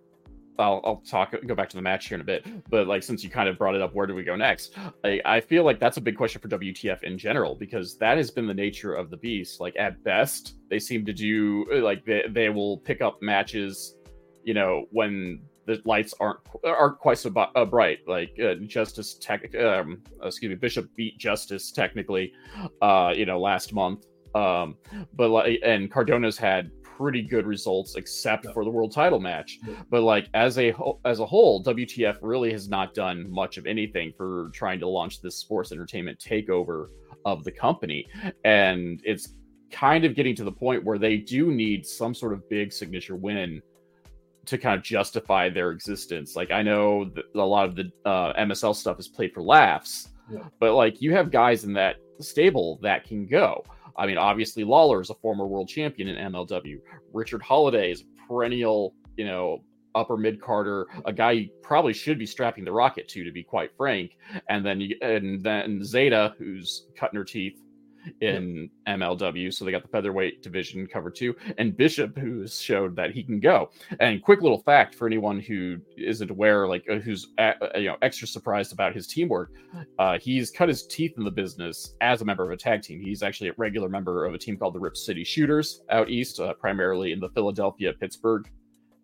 I'll, 0.60 0.82
I'll 0.84 0.98
talk 0.98 1.34
go 1.48 1.56
back 1.56 1.70
to 1.70 1.76
the 1.76 1.82
match 1.82 2.08
here 2.08 2.16
in 2.16 2.22
a 2.22 2.26
bit, 2.26 2.46
but 2.70 2.88
like 2.88 3.04
since 3.04 3.24
you 3.24 3.30
kind 3.30 3.50
of 3.50 3.58
brought 3.58 3.76
it 3.76 3.82
up, 3.82 3.94
where 3.94 4.08
do 4.08 4.14
we 4.14 4.24
go 4.24 4.36
next? 4.36 4.76
I, 5.04 5.22
I 5.26 5.42
feel 5.42 5.64
like 5.64 5.80
that's 5.80 5.98
a 5.98 6.02
big 6.02 6.18
question 6.18 6.42
for 6.42 6.48
WTF 6.50 7.04
in 7.04 7.18
general 7.18 7.56
because 7.56 7.98
that 7.98 8.18
has 8.18 8.32
been 8.32 8.48
the 8.48 8.54
nature 8.54 8.94
of 8.94 9.10
the 9.10 9.18
beast. 9.18 9.60
Like 9.60 9.76
at 9.78 10.04
best, 10.04 10.56
they 10.70 10.80
seem 10.80 11.06
to 11.06 11.14
do 11.14 11.66
like 11.82 12.06
they, 12.06 12.24
they 12.30 12.50
will 12.50 12.78
pick 12.78 13.02
up 13.02 13.22
matches, 13.22 13.96
you 14.44 14.54
know, 14.54 14.86
when 14.92 15.42
the 15.66 15.82
lights 15.86 16.14
aren't 16.20 16.40
aren't 16.64 17.00
quite 17.00 17.18
so 17.18 17.32
uh, 17.36 17.66
bright. 17.66 18.00
Like 18.08 18.38
uh, 18.44 18.56
Justice, 18.66 19.16
tech, 19.16 19.54
um, 19.56 20.02
excuse 20.24 20.50
me, 20.50 20.56
Bishop 20.56 20.90
beat 20.96 21.18
Justice 21.18 21.72
technically, 21.72 22.34
uh, 22.82 23.14
you 23.16 23.26
know, 23.26 23.40
last 23.40 23.74
month. 23.74 24.06
Um, 24.34 24.78
but 25.14 25.30
like, 25.30 25.60
and 25.64 25.92
Cardona's 25.92 26.38
had 26.38 26.72
pretty 27.02 27.22
good 27.24 27.48
results 27.48 27.96
except 27.96 28.46
for 28.54 28.64
the 28.64 28.70
world 28.70 28.92
title 28.92 29.20
match. 29.20 29.58
But 29.90 30.04
like 30.04 30.28
as 30.36 30.60
a 30.60 30.70
whole, 30.72 31.00
as 31.04 31.20
a 31.20 31.26
whole, 31.26 31.64
WTF 31.64 32.18
really 32.22 32.52
has 32.52 32.70
not 32.70 32.94
done 32.94 33.30
much 33.32 33.58
of 33.58 33.66
anything 33.66 34.14
for 34.16 34.52
trying 34.54 34.80
to 34.82 34.88
launch 34.88 35.20
this 35.22 35.36
sports 35.36 35.72
entertainment 35.72 36.20
takeover 36.20 36.90
of 37.26 37.44
the 37.44 37.52
company, 37.52 38.06
and 38.46 39.02
it's 39.04 39.34
kind 39.72 40.06
of 40.06 40.16
getting 40.16 40.36
to 40.36 40.44
the 40.44 40.52
point 40.52 40.84
where 40.84 41.00
they 41.00 41.18
do 41.18 41.52
need 41.52 41.86
some 41.88 42.14
sort 42.14 42.34
of 42.34 42.48
big 42.50 42.72
signature 42.72 43.16
win 43.16 43.62
to 44.46 44.58
kind 44.58 44.76
of 44.78 44.84
justify 44.84 45.50
their 45.50 45.72
existence. 45.72 46.36
Like 46.36 46.52
I 46.52 46.62
know 46.62 47.10
a 47.36 47.40
lot 47.40 47.68
of 47.70 47.76
the 47.76 47.92
uh, 48.06 48.34
MSL 48.40 48.76
stuff 48.76 49.00
is 49.00 49.08
played 49.08 49.34
for 49.34 49.42
laughs, 49.42 50.10
Yeah. 50.32 50.44
but 50.60 50.74
like 50.76 51.02
you 51.02 51.14
have 51.14 51.32
guys 51.32 51.64
in 51.64 51.74
that 51.74 51.96
stable 52.20 52.80
that 52.84 53.06
can 53.06 53.26
go. 53.26 53.64
I 53.98 54.08
mean, 54.08 54.18
obviously 54.18 54.64
Lawlor 54.64 55.02
is 55.02 55.10
a 55.10 55.16
former 55.16 55.46
world 55.48 55.68
champion 55.68 56.08
in 56.08 56.32
MLW. 56.32 56.80
Richard 57.14 57.42
Holliday 57.42 57.92
is 57.92 58.04
perennial, 58.28 58.94
you 59.18 59.26
know, 59.26 59.64
upper 59.96 60.18
mid 60.18 60.42
carder, 60.42 60.88
a 61.06 61.14
guy 61.14 61.32
you 61.32 61.50
probably 61.62 61.94
should 61.94 62.18
be 62.18 62.26
strapping 62.26 62.64
the 62.64 62.72
rocket 62.72 63.08
to, 63.10 63.24
to 63.24 63.32
be 63.32 63.44
quite 63.44 63.76
frank. 63.76 64.18
And 64.50 64.66
then 64.66 64.90
and 65.02 65.42
then 65.44 65.80
Zayda, 65.82 66.36
who's 66.38 66.88
cutting 66.96 67.18
her 67.18 67.26
teeth 67.26 67.62
in 68.22 68.70
MLW, 68.88 69.54
so 69.54 69.66
they 69.66 69.72
got 69.72 69.84
the 69.84 69.88
featherweight 69.88 70.42
division 70.42 70.88
covered 70.88 71.16
too, 71.16 71.36
and 71.58 71.76
Bishop, 71.76 72.18
who's 72.18 72.60
showed 72.60 72.96
that 72.96 73.12
he 73.12 73.24
can 73.24 73.40
go. 73.40 73.70
And 74.00 74.22
quick 74.22 74.42
little 74.42 74.62
fact 74.62 74.96
for 74.96 75.08
anyone 75.08 75.40
who 75.40 75.78
isn't 75.98 76.32
aware, 76.32 76.68
like 76.68 76.84
uh, 76.90 76.96
who's 76.96 77.30
uh, 77.38 77.54
you 77.76 77.88
know 77.88 77.98
extra 78.02 78.28
surprised 78.28 78.74
about 78.74 78.96
his 78.96 79.08
teamwork, 79.08 79.52
uh, 80.00 80.18
he's 80.20 80.52
cut 80.52 80.70
his 80.70 80.86
teeth 80.88 81.14
in 81.18 81.24
the 81.24 81.32
business 81.32 81.96
as 82.02 82.22
a 82.22 82.26
member 82.26 82.44
of 82.44 82.52
a 82.52 82.58
tag 82.58 82.82
team. 82.82 83.02
He's 83.02 83.24
actually 83.24 83.50
a 83.50 83.54
regular 83.58 83.90
member 83.90 84.26
of 84.26 84.34
a 84.34 84.38
team 84.38 84.58
called 84.58 84.76
the 84.76 84.80
Rip 84.80 84.98
City 84.98 85.24
Shooters 85.24 85.82
out 85.90 86.10
east, 86.10 86.40
uh, 86.40 86.54
primarily 86.54 87.12
in 87.12 87.20
the 87.20 87.30
Philadelphia 87.30 87.94
Pittsburgh 87.94 88.50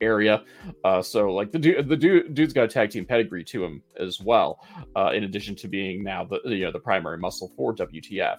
area. 0.02 0.44
Uh, 0.84 1.02
so 1.02 1.32
like 1.32 1.52
the 1.52 1.60
dude, 1.60 1.88
the 1.88 1.98
dude, 1.98 2.34
dude's 2.34 2.54
got 2.54 2.64
a 2.64 2.68
tag 2.68 2.90
team 2.90 3.06
pedigree 3.06 3.44
to 3.46 3.64
him 3.64 3.82
as 4.00 4.20
well. 4.20 4.60
Uh, 4.96 5.12
in 5.14 5.24
addition 5.24 5.56
to 5.56 5.68
being 5.68 6.04
now 6.04 6.24
the 6.24 6.40
you 6.46 6.66
know 6.66 6.72
the 6.72 6.80
primary 6.80 7.18
muscle 7.18 7.52
for 7.56 7.76
WTF. 7.76 8.38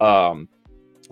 Um, 0.00 0.48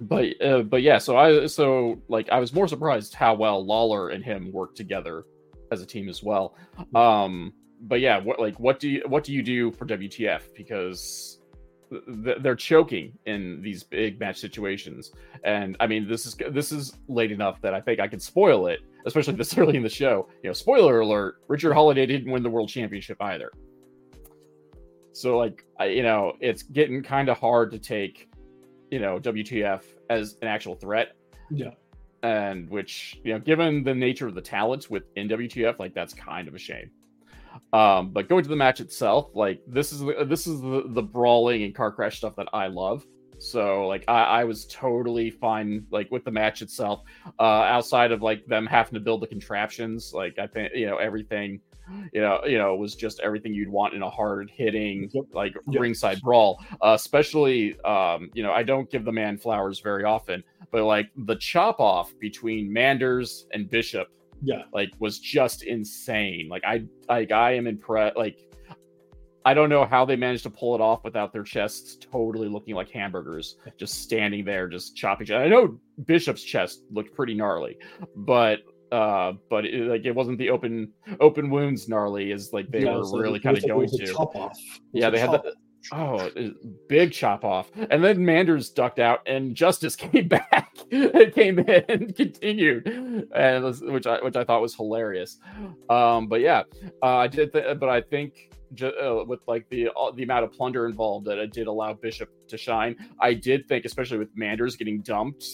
but 0.01 0.41
uh, 0.43 0.63
but 0.63 0.83
yeah, 0.83 0.99
so 0.99 1.17
I 1.17 1.47
so 1.47 2.01
like 2.09 2.29
I 2.31 2.39
was 2.39 2.53
more 2.53 2.69
surprised 2.69 3.15
how 3.15 3.35
well 3.35 3.65
Lawlor 3.65 4.15
and 4.15 4.25
him 4.25 4.51
worked 4.53 4.77
together 4.77 5.25
as 5.71 5.83
a 5.83 5.87
team 5.87 6.09
as 6.09 6.23
well. 6.23 6.57
Um, 6.95 7.53
but 7.83 8.01
yeah, 8.01 8.19
what 8.19 8.39
like 8.39 8.59
what 8.59 8.79
do 8.79 8.89
you 8.89 9.03
what 9.07 9.25
do 9.25 9.33
you 9.33 9.43
do 9.43 9.73
for 9.73 9.87
WTF 9.87 10.55
because 10.55 11.39
they're 12.07 12.55
choking 12.55 13.19
in 13.27 13.61
these 13.63 13.83
big 13.83 14.21
match 14.21 14.39
situations, 14.39 15.13
and 15.45 15.77
I 15.81 15.87
mean 15.87 16.09
this 16.09 16.27
is 16.27 16.37
this 16.51 16.73
is 16.73 16.97
late 17.09 17.33
enough 17.33 17.61
that 17.63 17.75
I 17.75 17.81
think 17.81 18.01
I 18.01 18.09
can 18.09 18.21
spoil 18.21 18.69
it, 18.69 18.81
especially 19.07 19.35
this 19.35 19.57
early 19.59 19.77
in 19.77 19.83
the 19.83 19.89
show. 19.89 20.29
You 20.43 20.51
know, 20.51 20.55
spoiler 20.55 21.01
alert: 21.01 21.37
Richard 21.49 21.73
Holliday 21.73 22.07
didn't 22.07 22.31
win 22.31 22.43
the 22.43 22.51
world 22.51 22.69
championship 22.69 23.17
either. 23.21 23.51
So 25.13 25.39
like 25.39 25.65
I, 25.79 25.87
you 25.87 26.03
know, 26.03 26.35
it's 26.41 26.63
getting 26.63 27.03
kind 27.03 27.29
of 27.29 27.39
hard 27.39 27.71
to 27.73 27.79
take 27.79 28.29
you 28.91 28.99
know 28.99 29.19
WTF 29.19 29.83
as 30.09 30.37
an 30.43 30.49
actual 30.49 30.75
threat. 30.75 31.17
Yeah. 31.51 31.71
And 32.23 32.69
which 32.69 33.19
you 33.25 33.33
know, 33.33 33.39
given 33.39 33.83
the 33.83 33.95
nature 33.95 34.27
of 34.27 34.35
the 34.35 34.43
talents 34.43 34.91
within 34.91 35.29
WTF, 35.29 35.79
like 35.79 35.95
that's 35.95 36.13
kind 36.13 36.49
of 36.49 36.55
a 36.55 36.59
shame. 36.59 36.91
Um, 37.73 38.11
but 38.11 38.29
going 38.29 38.43
to 38.43 38.49
the 38.49 38.57
match 38.57 38.81
itself, 38.81 39.31
like 39.35 39.61
this 39.67 39.93
is 39.93 40.01
the, 40.01 40.25
this 40.25 40.47
is 40.47 40.61
the, 40.61 40.85
the 40.89 41.03
brawling 41.03 41.63
and 41.63 41.75
car 41.75 41.91
crash 41.91 42.19
stuff 42.19 42.37
that 42.37 42.49
I 42.53 42.67
love. 42.67 43.07
So 43.41 43.87
like 43.89 44.05
I, 44.07 44.23
I 44.23 44.45
was 44.45 44.67
totally 44.67 45.31
fine 45.31 45.87
like 45.91 46.11
with 46.11 46.25
the 46.25 46.31
match 46.31 46.63
itself. 46.63 47.03
Uh, 47.39 47.43
outside 47.43 48.13
of 48.13 48.23
like 48.23 48.45
them 48.47 48.67
having 48.67 48.95
to 48.95 49.01
build 49.01 49.23
the 49.23 49.27
contraptions, 49.27 50.13
like 50.15 50.39
I 50.39 50.47
think 50.47 50.73
you 50.75 50.87
know 50.87 50.99
everything 50.99 51.61
you 52.13 52.21
know, 52.21 52.41
you 52.47 52.57
know, 52.57 52.77
was 52.77 52.95
just 52.95 53.19
everything 53.19 53.53
you'd 53.53 53.69
want 53.69 53.95
in 53.95 54.03
a 54.03 54.09
hard 54.11 54.49
hitting 54.55 55.11
like 55.33 55.55
Yep. 55.69 55.81
ringside 55.81 56.21
brawl. 56.21 56.63
Uh, 56.81 56.93
especially, 56.95 57.77
um, 57.81 58.31
you 58.33 58.45
know, 58.45 58.53
I 58.53 58.63
don't 58.63 58.89
give 58.89 59.05
the 59.05 59.11
man 59.11 59.37
flowers 59.39 59.81
very 59.81 60.05
often, 60.05 60.45
but 60.71 60.85
like 60.85 61.11
the 61.17 61.35
chop 61.35 61.81
off 61.81 62.13
between 62.21 62.73
Manders 62.73 63.47
and 63.53 63.69
Bishop, 63.69 64.07
Yeah. 64.41 64.63
like 64.73 64.91
was 65.01 65.19
just 65.19 65.65
insane. 65.65 66.49
Like 66.49 66.63
I, 66.65 66.85
like 67.09 67.33
I 67.33 67.55
am 67.57 67.67
impressed. 67.67 68.17
Like 68.17 68.39
I 69.45 69.55
don't 69.55 69.69
know 69.71 69.85
how 69.87 70.05
they 70.05 70.17
managed 70.17 70.43
to 70.45 70.51
pull 70.51 70.75
it 70.75 70.81
off 70.81 71.03
without 71.05 71.33
their 71.33 71.43
chests 71.43 71.97
totally 71.97 72.49
looking 72.49 72.75
like 72.75 72.91
hamburgers, 72.91 73.57
just 73.79 74.03
standing 74.03 74.45
there, 74.45 74.69
just 74.69 74.97
chopping. 74.97 75.31
I 75.33 75.49
know 75.49 75.79
Bishop's 76.05 76.43
chest 76.43 76.83
looked 76.91 77.15
pretty 77.15 77.35
gnarly, 77.35 77.77
but 78.17 78.61
uh, 78.93 79.33
but 79.49 79.65
it, 79.65 79.87
like 79.87 80.05
it 80.05 80.13
wasn't 80.13 80.37
the 80.39 80.51
open 80.51 80.93
open 81.21 81.49
wounds 81.49 81.89
gnarly 81.89 82.33
as 82.33 82.53
like 82.53 82.71
they 82.71 82.83
Yeah, 82.85 82.97
were 82.99 83.05
so 83.05 83.19
really 83.19 83.39
kind 83.41 83.57
of 83.57 83.67
going 83.67 83.89
to. 83.89 84.07
chop 84.13 84.35
off. 84.37 84.59
Yeah, 84.93 85.11
they 85.11 85.21
had 85.21 85.31
the 85.31 85.55
oh 85.93 86.29
big 86.89 87.13
chop 87.13 87.45
off, 87.45 87.71
and 87.91 88.03
then 88.05 88.23
Manders 88.25 88.69
ducked 88.71 88.99
out, 88.99 89.21
and 89.27 89.55
Justice 89.55 89.97
came 89.97 90.29
back 90.29 90.77
and 90.91 91.33
came 91.35 91.61
in 91.61 91.85
and 91.89 92.15
continued, 92.15 92.87
and 92.87 93.29
it 93.33 93.63
was- 93.63 93.81
which 93.81 94.07
I 94.07 94.19
which 94.23 94.37
I 94.37 94.45
thought 94.45 94.61
was 94.61 94.75
hilarious. 94.75 95.39
Um, 95.89 96.27
but 96.27 96.41
yeah, 96.41 96.65
uh, 97.03 97.17
I 97.17 97.29
did, 97.29 97.53
th- 97.53 97.79
but 97.79 97.89
I 97.89 98.01
think 98.03 98.50
ju- 98.75 98.93
uh, 99.01 99.25
with 99.27 99.41
like 99.47 99.69
the 99.71 99.89
all, 99.89 100.13
the 100.13 100.23
amount 100.23 100.45
of 100.45 100.53
plunder 100.53 100.87
involved 100.87 101.27
that 101.27 101.39
it 101.39 101.53
did 101.53 101.67
allow 101.67 101.93
Bishop 101.95 102.29
to 102.49 102.57
shine. 102.57 102.97
I 103.21 103.35
did 103.35 103.67
think, 103.69 103.85
especially 103.85 104.19
with 104.19 104.29
Manders 104.37 104.77
getting 104.77 105.01
dumped 105.03 105.45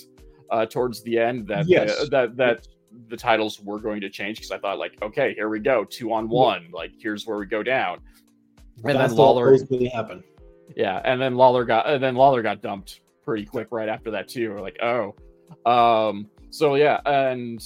uh, 0.50 0.66
towards 0.66 1.02
the 1.02 1.18
end, 1.18 1.46
that 1.48 1.66
Yes. 1.68 2.08
that 2.10 2.36
that 2.36 2.66
the 3.08 3.16
titles 3.16 3.60
were 3.60 3.78
going 3.78 4.00
to 4.00 4.08
change 4.08 4.38
because 4.38 4.50
I 4.50 4.58
thought 4.58 4.78
like, 4.78 4.96
okay, 5.02 5.34
here 5.34 5.48
we 5.48 5.60
go, 5.60 5.84
two 5.84 6.12
on 6.12 6.28
one, 6.28 6.68
like 6.72 6.92
here's 6.98 7.26
where 7.26 7.36
we 7.38 7.46
go 7.46 7.62
down. 7.62 7.98
And 8.84 8.96
That's 8.98 9.12
then 9.12 9.18
Lawlor, 9.18 9.58
really 9.70 9.88
happen. 9.88 10.22
yeah, 10.76 11.00
and 11.04 11.20
then 11.20 11.34
Lawlor 11.34 11.66
got 11.66 11.88
and 11.88 12.02
then 12.02 12.14
Lawlor 12.14 12.42
got 12.42 12.62
dumped 12.62 13.00
pretty 13.24 13.44
quick 13.44 13.68
right 13.70 13.88
after 13.88 14.10
that 14.12 14.28
too. 14.28 14.50
We're 14.50 14.60
like, 14.60 14.78
oh, 14.82 15.14
um, 15.70 16.28
so 16.50 16.74
yeah, 16.76 17.00
and 17.06 17.60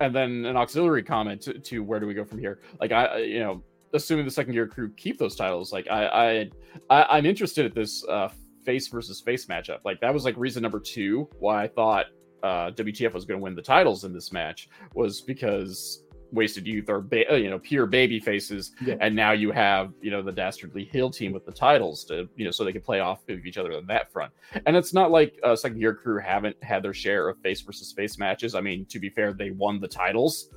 and 0.00 0.14
then 0.14 0.44
an 0.46 0.56
auxiliary 0.56 1.02
comment 1.02 1.42
to, 1.42 1.58
to 1.58 1.80
where 1.80 2.00
do 2.00 2.06
we 2.06 2.14
go 2.14 2.24
from 2.24 2.38
here? 2.38 2.60
Like 2.80 2.92
I- 2.92 3.18
you 3.18 3.40
know, 3.40 3.62
assuming 3.94 4.24
the 4.24 4.30
second 4.30 4.52
gear 4.52 4.66
crew 4.66 4.90
keep 4.96 5.18
those 5.18 5.36
titles, 5.36 5.72
like 5.72 5.86
I, 5.90 6.06
I, 6.06 6.50
I 6.90 7.18
I'm 7.18 7.26
interested 7.26 7.66
at 7.66 7.74
this 7.74 8.04
uh 8.06 8.28
face 8.64 8.88
versus 8.88 9.20
face 9.20 9.46
matchup. 9.46 9.78
Like 9.84 10.00
that 10.00 10.12
was 10.12 10.24
like 10.24 10.36
reason 10.36 10.62
number 10.62 10.80
two 10.80 11.28
why 11.38 11.62
I 11.64 11.68
thought 11.68 12.06
uh 12.42 12.70
WTF 12.72 13.12
was 13.12 13.24
going 13.24 13.38
to 13.40 13.42
win 13.44 13.54
the 13.54 13.62
titles 13.62 14.04
in 14.04 14.12
this 14.12 14.32
match 14.32 14.68
was 14.94 15.20
because 15.20 16.04
Wasted 16.32 16.64
Youth 16.66 16.88
are 16.88 17.00
ba- 17.00 17.32
uh, 17.32 17.36
you 17.36 17.50
know 17.50 17.58
pure 17.58 17.86
baby 17.86 18.20
faces 18.20 18.72
Yeah. 18.80 18.94
and 19.00 19.16
now 19.16 19.32
you 19.32 19.50
have 19.50 19.92
you 20.00 20.10
know 20.12 20.22
the 20.22 20.30
dastardly 20.30 20.84
hill 20.84 21.10
team 21.10 21.32
with 21.32 21.44
the 21.44 21.50
titles 21.52 22.04
to 22.04 22.28
you 22.36 22.44
know 22.44 22.50
so 22.52 22.62
they 22.64 22.70
can 22.72 22.82
play 22.82 23.00
off 23.00 23.28
of 23.28 23.44
each 23.44 23.58
other 23.58 23.72
on 23.72 23.84
that 23.88 24.12
front 24.12 24.32
and 24.66 24.76
it's 24.76 24.94
not 24.94 25.10
like 25.10 25.38
uh, 25.42 25.56
second 25.56 25.80
gear 25.80 25.92
crew 25.94 26.20
haven't 26.20 26.56
had 26.62 26.82
their 26.84 26.94
share 26.94 27.28
of 27.28 27.36
face 27.40 27.62
versus 27.62 27.92
face 27.92 28.16
matches 28.16 28.54
i 28.54 28.60
mean 28.60 28.86
to 28.86 29.00
be 29.00 29.10
fair 29.10 29.32
they 29.32 29.50
won 29.50 29.80
the 29.80 29.88
titles 29.88 30.50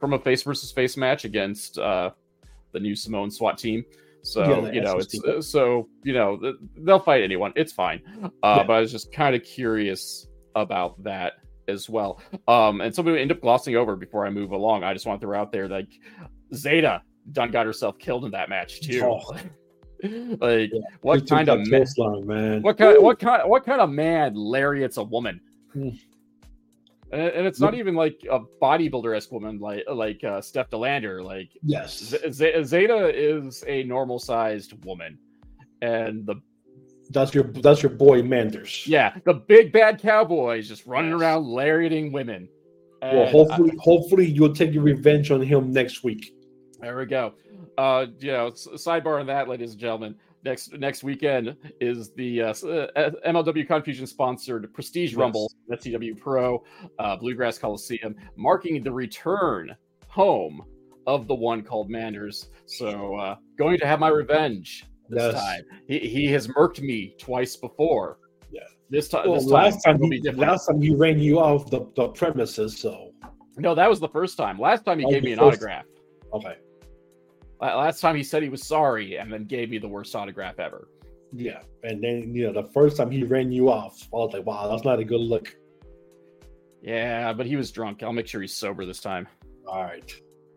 from 0.00 0.12
a 0.14 0.18
face 0.18 0.42
versus 0.42 0.72
face 0.72 0.96
match 0.96 1.24
against 1.24 1.78
uh 1.78 2.10
the 2.72 2.80
new 2.80 2.94
Samoan 2.96 3.30
SWAT 3.30 3.58
team 3.58 3.84
so 4.24 4.42
Yeah, 4.66 4.70
you 4.72 4.80
know 4.80 4.98
it's 4.98 5.08
team. 5.08 5.22
uh, 5.26 5.40
so 5.40 5.88
you 6.04 6.12
know 6.12 6.38
they'll 6.78 7.00
fight 7.00 7.22
anyone 7.24 7.52
it's 7.56 7.72
fine 7.72 8.00
uh 8.44 8.58
Yeah. 8.58 8.62
but 8.62 8.72
i 8.74 8.80
was 8.80 8.92
just 8.92 9.10
kind 9.12 9.34
of 9.34 9.42
curious 9.42 10.28
about 10.54 11.02
that 11.02 11.32
as 11.66 11.88
well 11.90 12.20
um 12.46 12.80
and 12.82 12.96
we 13.04 13.20
end 13.20 13.32
up 13.32 13.40
glossing 13.40 13.74
over 13.74 13.96
before 13.96 14.24
i 14.24 14.30
move 14.30 14.52
along 14.52 14.84
i 14.84 14.92
just 14.92 15.06
want 15.06 15.20
to 15.20 15.26
throw 15.26 15.36
out 15.40 15.50
there 15.50 15.66
like 15.68 15.88
zayda 16.54 17.00
done 17.32 17.50
got 17.50 17.66
herself 17.66 17.98
killed 17.98 18.24
in 18.24 18.30
that 18.30 18.48
match 18.48 18.80
too 18.80 19.02
Oh. 19.04 19.18
like 20.40 20.70
Yeah. 20.72 20.80
what 21.00 21.28
kind 21.28 21.48
of 21.48 21.58
man, 21.66 21.80
coastline, 21.80 22.24
man? 22.26 22.62
what 22.62 22.78
kind 22.78 23.02
what 23.02 23.18
kind 23.18 23.48
what 23.48 23.64
kind 23.64 23.80
of 23.80 23.90
man 23.90 24.34
lariats 24.34 24.98
a 24.98 25.02
woman 25.02 25.40
Hmm. 25.72 25.88
And, 27.12 27.20
and 27.22 27.46
it's 27.46 27.60
not 27.60 27.74
even 27.74 27.94
like 27.94 28.20
a 28.30 28.40
bodybuilder-esque 28.60 29.30
woman 29.30 29.58
like 29.58 29.84
like 29.92 30.24
uh 30.24 30.40
steph 30.40 30.70
delander 30.70 31.22
like 31.22 31.50
Yes. 31.62 31.98
Z- 32.02 32.18
Z- 32.30 32.52
zayda 32.56 33.12
is 33.14 33.62
a 33.66 33.84
normal 33.84 34.18
sized 34.18 34.82
woman 34.86 35.18
and 35.82 36.24
the 36.24 36.36
That's 37.10 37.34
your 37.34 37.44
that's 37.44 37.82
your 37.82 37.92
boy 37.92 38.22
Manders. 38.22 38.84
yeah 38.86 39.14
the 39.24 39.34
big 39.34 39.72
bad 39.72 40.00
cowboy 40.00 40.58
is 40.60 40.68
just 40.68 40.86
running 40.86 41.10
Yes. 41.10 41.20
around 41.20 41.46
lariating 41.46 42.12
women 42.12 42.48
Well, 43.02 43.10
And 43.10 43.20
I- 43.20 43.30
hopefully, 43.30 43.72
hopefully 43.78 44.26
you'll 44.26 44.54
take 44.54 44.72
your 44.72 44.82
revenge 44.84 45.30
on 45.30 45.42
him 45.42 45.70
next 45.72 46.04
week. 46.04 46.32
There 46.80 46.96
we 46.96 47.04
go. 47.06 47.34
Uh, 47.76 48.06
you 48.20 48.30
know, 48.32 48.50
sidebar 48.52 49.18
on 49.20 49.26
that, 49.26 49.48
ladies 49.48 49.72
and 49.72 49.80
gentlemen. 49.80 50.14
Next 50.44 50.72
next 50.78 51.04
weekend 51.04 51.56
is 51.80 52.12
the 52.14 52.42
uh, 52.42 52.48
uh, 52.50 53.10
MLW 53.26 53.66
Confusion 53.66 54.06
sponsored 54.06 54.72
Prestige 54.74 55.12
Yes. 55.12 55.18
Rumble, 55.18 55.50
FCW 55.70 56.18
Pro, 56.18 56.64
uh, 56.98 57.16
Bluegrass 57.16 57.58
Coliseum, 57.58 58.16
marking 58.36 58.82
the 58.82 58.90
return 58.90 59.74
home 60.08 60.62
of 61.06 61.28
the 61.28 61.34
one 61.34 61.62
called 61.62 61.88
Manders. 61.90 62.48
So, 62.66 63.14
uh, 63.16 63.36
going 63.56 63.78
to 63.78 63.86
have 63.86 64.00
my 64.00 64.08
revenge 64.08 64.84
this 65.08 65.32
Yes. 65.32 65.34
time. 65.44 65.62
He, 65.86 65.98
he 66.00 66.26
has 66.32 66.48
murked 66.48 66.80
me 66.80 67.14
twice 67.18 67.56
before. 67.56 68.18
Yeah. 68.50 68.62
This 68.90 69.08
time, 69.08 69.26
Well, 69.28 69.34
this 69.40 69.44
time, 69.44 69.52
last 69.64 69.84
time 69.84 70.02
he 70.02 70.20
last 70.32 70.66
time 70.66 70.80
he 70.80 70.94
ran 70.94 71.18
you 71.20 71.38
off 71.38 71.70
the, 71.70 71.86
the 71.94 72.08
premises. 72.08 72.78
So 72.78 73.12
No, 73.58 73.74
that 73.76 73.88
was 73.88 74.00
the 74.00 74.08
first 74.08 74.36
time. 74.36 74.58
Last 74.58 74.84
time 74.84 74.98
he 74.98 75.04
Oh, 75.04 75.10
gave 75.10 75.22
me 75.22 75.32
an 75.32 75.38
first- 75.38 75.58
autograph. 75.58 75.84
okay, 76.34 76.56
Last 77.62 78.00
time 78.00 78.16
he 78.16 78.24
said 78.24 78.42
he 78.42 78.48
was 78.48 78.66
sorry 78.66 79.16
and 79.16 79.32
then 79.32 79.44
gave 79.44 79.70
me 79.70 79.78
the 79.78 79.88
worst 79.88 80.14
autograph 80.16 80.58
ever. 80.58 80.88
yeah. 81.32 81.60
And 81.84 82.02
then 82.02 82.34
you 82.34 82.46
know 82.46 82.52
the 82.62 82.68
first 82.72 82.96
time 82.96 83.10
he 83.10 83.22
ran 83.24 83.50
you 83.52 83.70
off, 83.70 83.96
I 84.12 84.16
was 84.16 84.32
like, 84.34 84.44
wow, 84.46 84.68
that's 84.68 84.84
not 84.84 84.98
a 84.98 85.04
good 85.04 85.20
look. 85.20 85.54
Yeah, 86.82 87.32
but 87.32 87.46
he 87.46 87.54
was 87.56 87.70
drunk. 87.70 88.02
I'll 88.02 88.12
make 88.12 88.26
sure 88.26 88.40
he's 88.40 88.56
sober 88.56 88.84
this 88.84 89.00
time. 89.00 89.28
All 89.68 89.82
right, 89.82 90.12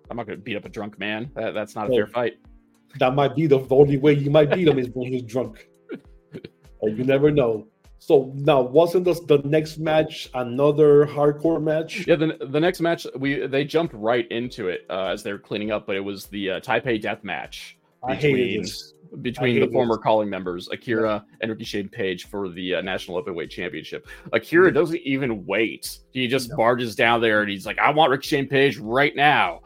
I'm 0.09 0.17
not 0.17 0.25
going 0.25 0.39
to 0.39 0.43
beat 0.43 0.55
up 0.57 0.65
a 0.65 0.69
drunk 0.69 0.97
man. 0.97 1.29
That, 1.35 1.53
that's 1.53 1.75
not 1.75 1.87
a 1.87 1.89
fair 1.91 2.07
fight. 2.07 2.33
that 2.99 3.13
might 3.13 3.35
be 3.35 3.45
the 3.45 3.59
only 3.69 3.97
way 3.97 4.13
you 4.13 4.31
might 4.31 4.49
beat 4.51 4.67
him 4.67 4.79
is 4.79 4.89
when 4.93 5.11
he's 5.13 5.23
drunk. 5.23 5.67
Like, 6.81 6.97
you 6.97 7.03
never 7.05 7.31
know. 7.31 7.67
So 7.97 8.31
now, 8.35 8.61
wasn't 8.61 9.05
this 9.05 9.19
the 9.21 9.39
next 9.39 9.77
match 9.79 10.29
another 10.33 11.05
hardcore 11.07 11.61
match? 11.61 12.05
Yeah, 12.07 12.15
the, 12.15 12.37
the 12.49 12.59
next 12.59 12.79
match 12.81 13.07
we 13.17 13.47
they 13.47 13.63
jumped 13.63 13.93
right 13.95 14.27
into 14.31 14.67
it 14.67 14.85
uh, 14.89 15.07
as 15.07 15.23
they 15.23 15.31
were 15.31 15.39
cleaning 15.39 15.71
up, 15.71 15.87
but 15.87 15.95
it 15.95 16.01
was 16.01 16.25
the 16.27 16.51
uh, 16.51 16.59
Taipei 16.59 17.01
Death 17.01 17.23
Match 17.23 17.77
between 18.07 18.63
between 19.21 19.59
the 19.61 19.67
former 19.71 19.95
this. 19.95 20.03
calling 20.03 20.29
members 20.29 20.67
Akira 20.69 21.25
and 21.41 21.49
Ricky 21.49 21.63
Shane 21.63 21.89
Page 21.89 22.27
for 22.27 22.49
the 22.49 22.75
uh, 22.75 22.81
National 22.81 23.21
Openweight 23.23 23.49
Championship. 23.49 24.07
Akira 24.33 24.71
doesn't 24.71 25.01
even 25.01 25.45
wait; 25.45 25.99
he 26.11 26.27
just 26.27 26.49
No. 26.51 26.57
barges 26.57 26.95
down 26.95 27.21
there 27.21 27.41
and 27.41 27.49
he's 27.49 27.65
like, 27.65 27.79
"I 27.79 27.89
want 27.91 28.11
Ricky 28.11 28.27
Shane 28.27 28.47
Page 28.47 28.77
right 28.77 29.15
now." 29.15 29.61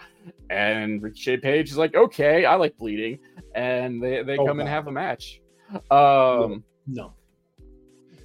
And 0.49 1.01
Ricky 1.01 1.19
Shane 1.19 1.41
Page 1.41 1.71
is 1.71 1.77
like, 1.77 1.93
"Okay, 1.95 2.45
I 2.45 2.55
like 2.55 2.77
bleeding," 2.77 3.19
and 3.55 4.01
they 4.01 4.23
they 4.23 4.37
Oh, 4.37 4.45
come 4.45 4.59
and 4.61 4.69
have 4.69 4.87
a 4.87 4.91
match. 4.91 5.41
Um, 5.91 6.63
No, 6.87 7.13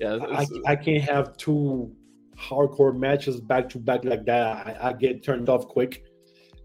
yeah, 0.00 0.18
I, 0.30 0.46
I 0.66 0.76
can't 0.76 1.02
have 1.02 1.37
two 1.37 1.94
hardcore 2.38 2.96
matches 2.96 3.40
back 3.40 3.68
to 3.70 3.78
back 3.78 4.04
like 4.04 4.24
that. 4.26 4.66
I, 4.66 4.88
I 4.88 4.92
get 4.92 5.22
turned 5.22 5.48
off 5.48 5.68
quick. 5.68 6.04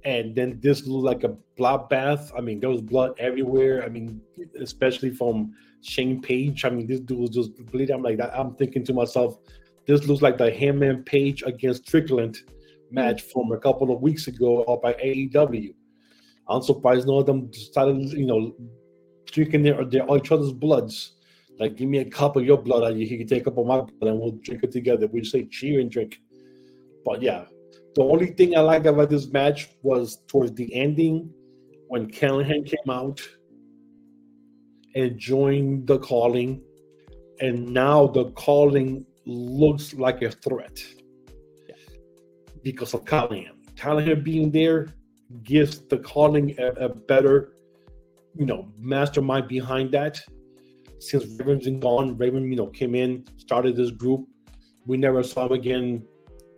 And 0.05 0.33
then 0.33 0.59
this 0.61 0.87
looked 0.87 1.05
like 1.05 1.23
a 1.23 1.35
bloodbath. 1.57 2.31
I 2.37 2.41
mean, 2.41 2.59
there 2.59 2.69
was 2.69 2.81
blood 2.81 3.13
everywhere. 3.19 3.83
I 3.83 3.89
mean, 3.89 4.21
especially 4.59 5.11
from 5.11 5.53
Shane 5.81 6.21
Page. 6.21 6.63
I 6.63 6.69
mean, 6.69 6.87
this 6.87 7.01
dude 7.01 7.19
was 7.19 7.29
just 7.31 7.55
bleeding. 7.71 7.95
I'm 7.95 8.01
like, 8.01 8.19
I'm 8.33 8.55
thinking 8.55 8.85
to 8.85 8.93
myself, 8.93 9.37
this 9.85 10.07
looks 10.07 10.21
like 10.21 10.37
the 10.37 10.51
Hangman 10.51 11.03
Page 11.03 11.43
against 11.45 11.87
Strickland 11.87 12.37
match 12.91 13.23
from 13.23 13.51
a 13.51 13.57
couple 13.57 13.91
of 13.91 14.01
weeks 14.01 14.27
ago 14.27 14.63
up 14.63 14.81
by 14.81 14.93
AEW. 14.93 15.73
I'm 16.47 16.61
surprised 16.61 17.07
none 17.07 17.17
of 17.17 17.25
them 17.25 17.53
started, 17.53 18.11
you 18.13 18.25
know, 18.25 18.55
drinking 19.25 19.63
their, 19.63 19.83
their 19.85 20.05
each 20.15 20.31
other's 20.31 20.51
bloods. 20.51 21.15
Like, 21.59 21.75
give 21.75 21.89
me 21.89 21.99
a 21.99 22.05
cup 22.05 22.35
of 22.37 22.45
your 22.45 22.57
blood, 22.57 22.83
and 22.83 22.99
you 22.99 23.17
can 23.17 23.27
take 23.27 23.41
a 23.41 23.45
cup 23.45 23.57
of 23.57 23.65
my 23.65 23.81
blood, 23.81 24.11
and 24.11 24.19
we'll 24.19 24.39
drink 24.43 24.63
it 24.63 24.71
together. 24.71 25.07
We 25.07 25.23
say 25.23 25.45
cheer 25.45 25.81
and 25.81 25.91
drink. 25.91 26.21
But 27.05 27.21
yeah, 27.21 27.45
the 27.95 28.03
only 28.03 28.27
thing 28.27 28.55
I 28.55 28.61
liked 28.61 28.85
about 28.85 29.09
this 29.09 29.27
match 29.27 29.69
was 29.81 30.19
towards 30.27 30.53
the 30.53 30.73
ending 30.73 31.33
when 31.87 32.09
Callihan 32.09 32.65
came 32.65 32.89
out 32.89 33.21
and 34.95 35.17
joined 35.17 35.87
the 35.87 35.99
calling, 35.99 36.61
and 37.41 37.67
now 37.67 38.07
the 38.07 38.31
calling 38.31 39.05
looks 39.25 39.93
like 39.93 40.21
a 40.21 40.31
threat 40.31 40.79
because 42.63 42.93
of 42.93 43.05
Callihan. 43.05 43.55
Callihan 43.75 44.23
being 44.23 44.51
there 44.51 44.87
gives 45.43 45.79
the 45.87 45.97
calling 45.97 46.55
a, 46.59 46.67
a, 46.85 46.89
better, 46.89 47.53
you 48.35 48.45
know, 48.45 48.67
mastermind 48.77 49.47
behind 49.47 49.91
that. 49.91 50.19
Since 50.99 51.25
Raven's 51.39 51.65
been 51.65 51.79
gone, 51.79 52.17
Raven, 52.17 52.49
you 52.49 52.57
know, 52.57 52.67
came 52.67 52.95
in, 52.95 53.25
started 53.37 53.75
this 53.75 53.91
group. 53.91 54.27
We 54.85 54.97
never 54.97 55.23
saw 55.23 55.45
him 55.45 55.53
again, 55.53 56.03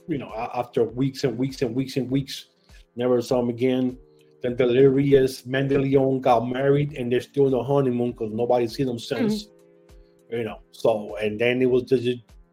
you 0.08 0.18
know, 0.18 0.32
after 0.54 0.84
weeks 0.84 1.24
and 1.24 1.38
weeks 1.38 1.62
and 1.62 1.76
weeks 1.76 1.98
and 1.98 2.10
weeks. 2.10 2.48
Never 2.96 3.22
saw 3.22 3.40
him 3.40 3.50
again. 3.50 3.98
Then 4.42 4.56
Delirious, 4.56 5.44
Mandeleon 5.44 6.22
got 6.22 6.48
married, 6.48 6.94
and 6.94 7.12
they're 7.12 7.22
still 7.22 7.46
in 7.46 7.52
the 7.52 7.64
honeymoon 7.64 8.12
because 8.12 8.34
nobody's 8.34 8.76
seen 8.76 8.88
them 8.88 9.00
since. 9.00 9.46
Mm-hmm. 9.46 10.38
You 10.38 10.44
know, 10.46 10.60
so 10.72 11.16
and 11.18 11.40
then 11.40 11.62
it 11.62 11.70
was 11.70 11.84
just 11.84 12.08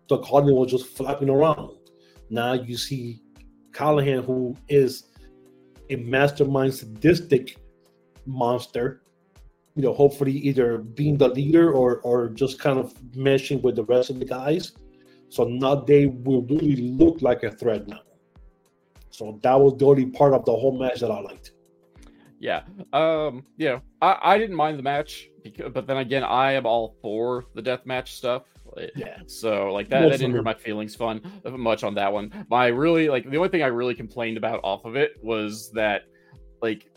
the 0.09 0.19
calling 0.19 0.55
was 0.55 0.71
just 0.71 0.87
flapping 0.87 1.31
around. 1.31 1.79
Now 2.29 2.53
you 2.55 2.77
see 2.77 3.23
Callihan, 3.71 4.25
who 4.25 4.57
is 4.69 5.05
a 5.89 5.97
mastermind 5.97 6.75
sadistic 6.75 7.57
monster, 8.27 9.03
you 9.79 9.85
know, 9.85 9.95
hopefully 9.95 10.33
either 10.33 10.79
being 10.79 11.17
the 11.17 11.29
leader 11.29 11.73
or 11.73 12.01
or 12.01 12.31
just 12.31 12.59
kind 12.59 12.81
of 12.81 12.93
meshing 13.17 13.63
with 13.63 13.77
the 13.77 13.85
rest 13.85 14.11
of 14.11 14.19
the 14.19 14.25
guys. 14.25 14.73
So 15.29 15.45
now 15.45 15.77
they 15.77 16.07
will 16.07 16.43
really 16.43 16.75
look 16.99 17.23
like 17.23 17.45
a 17.45 17.53
threat 17.53 17.87
now. 17.87 18.01
So 19.11 19.39
that 19.45 19.55
was 19.55 19.79
the 19.79 19.87
only 19.87 20.07
part 20.07 20.35
of 20.35 20.45
the 20.45 20.51
whole 20.51 20.77
match 20.77 20.99
that 20.99 21.13
I 21.13 21.21
liked. 21.21 21.53
Yeah. 22.41 22.63
Um, 22.93 23.45
you 23.57 23.69
know, 23.69 23.83
I, 24.03 24.19
I 24.21 24.39
didn't 24.39 24.57
mind 24.57 24.81
the 24.81 24.83
match 24.83 25.29
because, 25.45 25.71
but 25.73 25.87
then 25.87 25.99
again, 25.99 26.25
I 26.25 26.53
am 26.53 26.67
all 26.67 26.97
for 27.01 27.45
the 27.55 27.63
death 27.63 27.87
match 27.87 28.15
stuff. 28.15 28.43
Yeah. 28.97 29.19
So 29.27 29.73
like 29.73 29.89
that, 29.91 30.09
that 30.09 30.19
didn't 30.19 30.33
hurt 30.33 30.45
my 30.45 30.55
feelings 30.55 30.97
fun 30.97 31.21
much 31.45 31.85
on 31.85 31.95
that 31.95 32.13
one. 32.13 32.33
My 32.51 32.67
really 32.67 33.09
like 33.09 33.31
the 33.31 33.37
only 33.37 33.49
thing 33.49 33.63
I 33.63 33.69
really 33.69 33.95
complained 33.95 34.39
about 34.39 34.59
off 34.65 34.85
of 34.85 34.97
it 34.97 35.13
was 35.23 35.71
that 35.73 36.03
like 36.63 36.91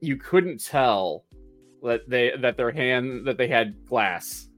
you 0.00 0.16
couldn't 0.16 0.64
tell 0.64 1.24
that 1.84 2.08
they 2.08 2.32
that 2.40 2.56
their 2.56 2.70
hand 2.70 3.26
that 3.26 3.38
they 3.38 3.48
had 3.48 3.74
glass 3.86 4.48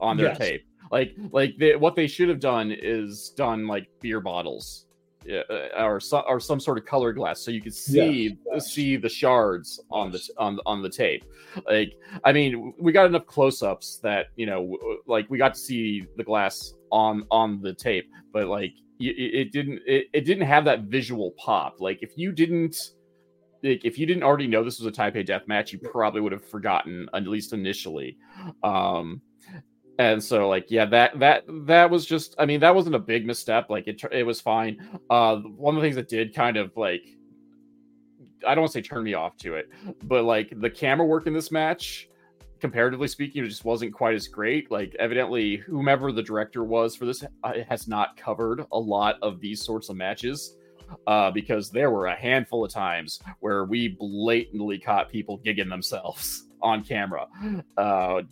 on 0.00 0.16
their 0.16 0.28
yes. 0.28 0.38
tape. 0.38 0.66
Like 0.90 1.14
like 1.30 1.54
they, 1.58 1.76
what 1.76 1.96
they 1.96 2.06
should 2.06 2.28
have 2.28 2.40
done 2.40 2.70
is 2.70 3.30
done 3.36 3.66
like 3.66 3.88
beer 4.00 4.20
bottles 4.20 4.86
uh, 5.30 5.68
or 5.78 6.00
some 6.00 6.22
or 6.28 6.38
some 6.38 6.60
sort 6.60 6.76
of 6.76 6.84
color 6.84 7.12
glass 7.12 7.40
so 7.40 7.50
you 7.50 7.62
could 7.62 7.74
see 7.74 8.36
yeah. 8.52 8.58
see 8.58 8.96
the 8.96 9.08
shards 9.08 9.80
on 9.90 10.10
the 10.10 10.20
on 10.38 10.58
on 10.66 10.82
the 10.82 10.88
tape 10.88 11.24
like 11.66 11.94
i 12.24 12.32
mean 12.32 12.74
we 12.78 12.92
got 12.92 13.06
enough 13.06 13.26
close-ups 13.26 14.00
that 14.02 14.26
you 14.36 14.44
know 14.44 14.76
like 15.06 15.28
we 15.30 15.38
got 15.38 15.54
to 15.54 15.60
see 15.60 16.06
the 16.16 16.24
glass 16.24 16.74
on 16.92 17.24
on 17.30 17.60
the 17.62 17.72
tape 17.72 18.10
but 18.32 18.48
like 18.48 18.72
it, 19.00 19.14
it 19.46 19.52
didn't 19.52 19.80
it, 19.86 20.06
it 20.12 20.26
didn't 20.26 20.46
have 20.46 20.64
that 20.64 20.82
visual 20.82 21.32
pop 21.38 21.76
like 21.80 22.02
if 22.02 22.12
you 22.16 22.30
didn't 22.30 22.76
like 23.64 23.84
if 23.84 23.98
you 23.98 24.06
didn't 24.06 24.22
already 24.22 24.46
know 24.46 24.62
this 24.62 24.78
was 24.78 24.86
a 24.86 24.92
Taipei 24.92 25.24
death 25.26 25.48
match, 25.48 25.72
you 25.72 25.78
probably 25.78 26.20
would 26.20 26.32
have 26.32 26.44
forgotten 26.44 27.08
at 27.14 27.26
least 27.26 27.52
initially. 27.52 28.18
Um, 28.62 29.20
and 29.98 30.22
so 30.22 30.48
like 30.48 30.72
yeah 30.72 30.84
that 30.84 31.16
that 31.20 31.44
that 31.46 31.88
was 31.88 32.04
just 32.04 32.34
i 32.40 32.44
mean 32.44 32.58
that 32.58 32.74
wasn't 32.74 32.94
a 32.94 33.00
big 33.00 33.26
misstep. 33.26 33.70
Like 33.70 33.86
it 33.88 34.02
it 34.12 34.24
was 34.24 34.40
fine. 34.40 35.00
Uh 35.10 35.36
one 35.36 35.74
of 35.74 35.82
the 35.82 35.86
things 35.86 35.96
that 35.96 36.08
did 36.08 36.34
kind 36.34 36.56
of 36.56 36.76
like 36.76 37.02
i 38.46 38.54
don't 38.54 38.62
want 38.62 38.72
to 38.72 38.78
say 38.78 38.82
turn 38.82 39.02
me 39.02 39.14
off 39.14 39.38
to 39.38 39.54
it 39.54 39.70
but 40.02 40.24
like 40.24 40.52
the 40.60 40.68
camera 40.68 41.06
work 41.06 41.26
in 41.26 41.32
this 41.32 41.50
match 41.50 42.10
comparatively 42.64 43.08
speaking 43.08 43.44
it 43.44 43.48
just 43.48 43.66
wasn't 43.66 43.92
quite 43.92 44.14
as 44.14 44.26
great. 44.26 44.70
Like 44.70 44.96
evidently 44.98 45.56
whomever 45.56 46.12
the 46.12 46.22
director 46.22 46.64
was 46.64 46.96
for 46.96 47.04
this 47.04 47.22
uh, 47.42 47.52
has 47.68 47.86
not 47.86 48.16
covered 48.16 48.64
a 48.72 48.78
lot 48.78 49.16
of 49.20 49.38
these 49.38 49.62
sorts 49.62 49.90
of 49.90 49.96
matches 49.96 50.56
uh, 51.06 51.30
because 51.30 51.70
there 51.70 51.90
were 51.90 52.06
a 52.06 52.14
handful 52.14 52.64
of 52.64 52.72
times 52.72 53.20
where 53.40 53.64
we 53.64 53.88
blatantly 53.88 54.78
caught 54.78 55.10
people 55.10 55.38
gigging 55.40 55.68
themselves 55.68 56.46
on 56.62 56.82
camera 56.82 57.26
uh, 57.76 58.22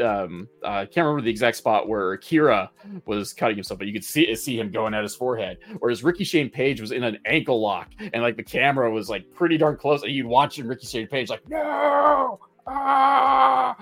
um 0.00 0.48
I 0.64 0.86
can't 0.86 1.04
remember 1.06 1.22
the 1.22 1.30
exact 1.30 1.56
spot 1.56 1.88
where 1.88 2.12
Akira 2.12 2.70
was 3.06 3.32
cutting 3.32 3.56
himself, 3.56 3.78
but 3.78 3.86
you 3.86 3.92
could 3.92 4.04
see 4.04 4.34
see 4.34 4.58
him 4.58 4.70
going 4.70 4.94
at 4.94 5.02
his 5.02 5.14
forehead. 5.14 5.58
Whereas 5.78 6.02
Ricky 6.02 6.24
Shane 6.24 6.50
Page 6.50 6.80
was 6.80 6.92
in 6.92 7.02
an 7.02 7.18
ankle 7.26 7.60
lock, 7.60 7.90
and 7.98 8.22
like 8.22 8.36
the 8.36 8.42
camera 8.42 8.90
was 8.90 9.10
like 9.10 9.30
pretty 9.32 9.58
darn 9.58 9.76
close, 9.76 10.02
and 10.02 10.12
you'd 10.12 10.26
watch 10.26 10.58
him 10.58 10.68
Ricky 10.68 10.86
Shane 10.86 11.06
Page 11.06 11.30
like 11.30 11.48
no, 11.48 12.38
ah, 12.66 13.76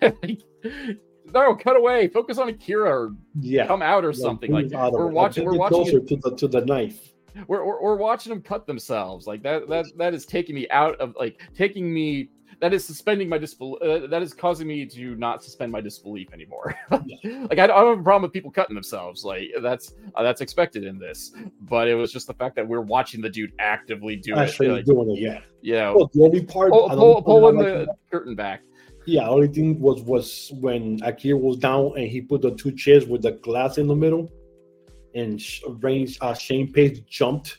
no, 1.34 1.54
cut 1.56 1.76
away, 1.76 2.08
focus 2.08 2.38
on 2.38 2.48
Akira, 2.48 2.90
or 2.90 3.14
yeah, 3.40 3.66
come 3.66 3.82
out 3.82 4.04
or 4.04 4.12
something. 4.12 4.50
Like 4.50 4.70
we're 4.70 5.06
watching, 5.06 5.44
we're 5.44 5.56
watching 5.56 5.84
closer 5.84 6.00
to 6.00 6.16
the 6.16 6.36
to 6.36 6.48
the 6.48 6.64
knife. 6.64 7.11
We're, 7.46 7.64
we're, 7.64 7.82
we're 7.82 7.96
watching 7.96 8.30
them 8.30 8.42
cut 8.42 8.66
themselves 8.66 9.26
like 9.26 9.42
that 9.42 9.68
that 9.68 9.86
that 9.96 10.14
is 10.14 10.26
taking 10.26 10.54
me 10.54 10.68
out 10.70 11.00
of 11.00 11.14
like 11.18 11.40
taking 11.54 11.92
me 11.92 12.28
that 12.62 12.72
is 12.72 12.84
suspending 12.84 13.28
my 13.28 13.38
disbelief. 13.38 13.82
Uh, 13.82 14.06
that 14.06 14.22
is 14.22 14.32
causing 14.32 14.68
me 14.68 14.86
to 14.86 15.16
not 15.16 15.42
suspend 15.42 15.72
my 15.72 15.80
disbelief 15.80 16.32
anymore. 16.32 16.76
like 16.92 17.02
I 17.58 17.66
don't, 17.66 17.70
I 17.72 17.80
don't, 17.80 17.88
have 17.88 17.98
a 17.98 18.02
problem 18.02 18.22
with 18.22 18.32
people 18.32 18.52
cutting 18.52 18.74
themselves. 18.74 19.24
Like 19.24 19.50
that's 19.60 19.94
uh, 20.14 20.22
that's 20.22 20.40
expected 20.40 20.84
in 20.84 20.96
this. 20.96 21.34
But 21.62 21.88
it 21.88 21.96
was 21.96 22.12
just 22.12 22.28
the 22.28 22.34
fact 22.34 22.54
that 22.54 22.66
we're 22.66 22.80
watching 22.80 23.20
the 23.20 23.28
dude 23.28 23.52
actively 23.58 24.14
do 24.14 24.36
Actually 24.36 24.68
it. 24.68 24.72
Like, 24.72 24.84
doing 24.84 25.10
it, 25.10 25.20
yeah. 25.20 25.40
You 25.60 25.74
know, 25.74 25.94
well, 25.96 26.10
the 26.14 26.22
only 26.22 26.44
part 26.44 26.70
pull, 26.70 26.88
pull, 26.88 27.22
pulling 27.22 27.58
the 27.58 27.88
curtain 28.12 28.36
back. 28.36 28.62
Yeah, 29.06 29.28
only 29.28 29.48
thing 29.48 29.80
was 29.80 30.00
was 30.02 30.52
when 30.60 31.00
Akira 31.02 31.36
was 31.36 31.56
down 31.56 31.94
and 31.96 32.06
he 32.06 32.20
put 32.20 32.42
the 32.42 32.52
two 32.52 32.70
chairs 32.70 33.06
with 33.06 33.22
the 33.22 33.32
glass 33.32 33.76
in 33.78 33.88
the 33.88 33.96
middle, 33.96 34.30
and 35.14 35.42
range 35.82 36.18
uh, 36.20 36.34
Shane 36.34 36.72
Page 36.72 37.04
jumped 37.06 37.58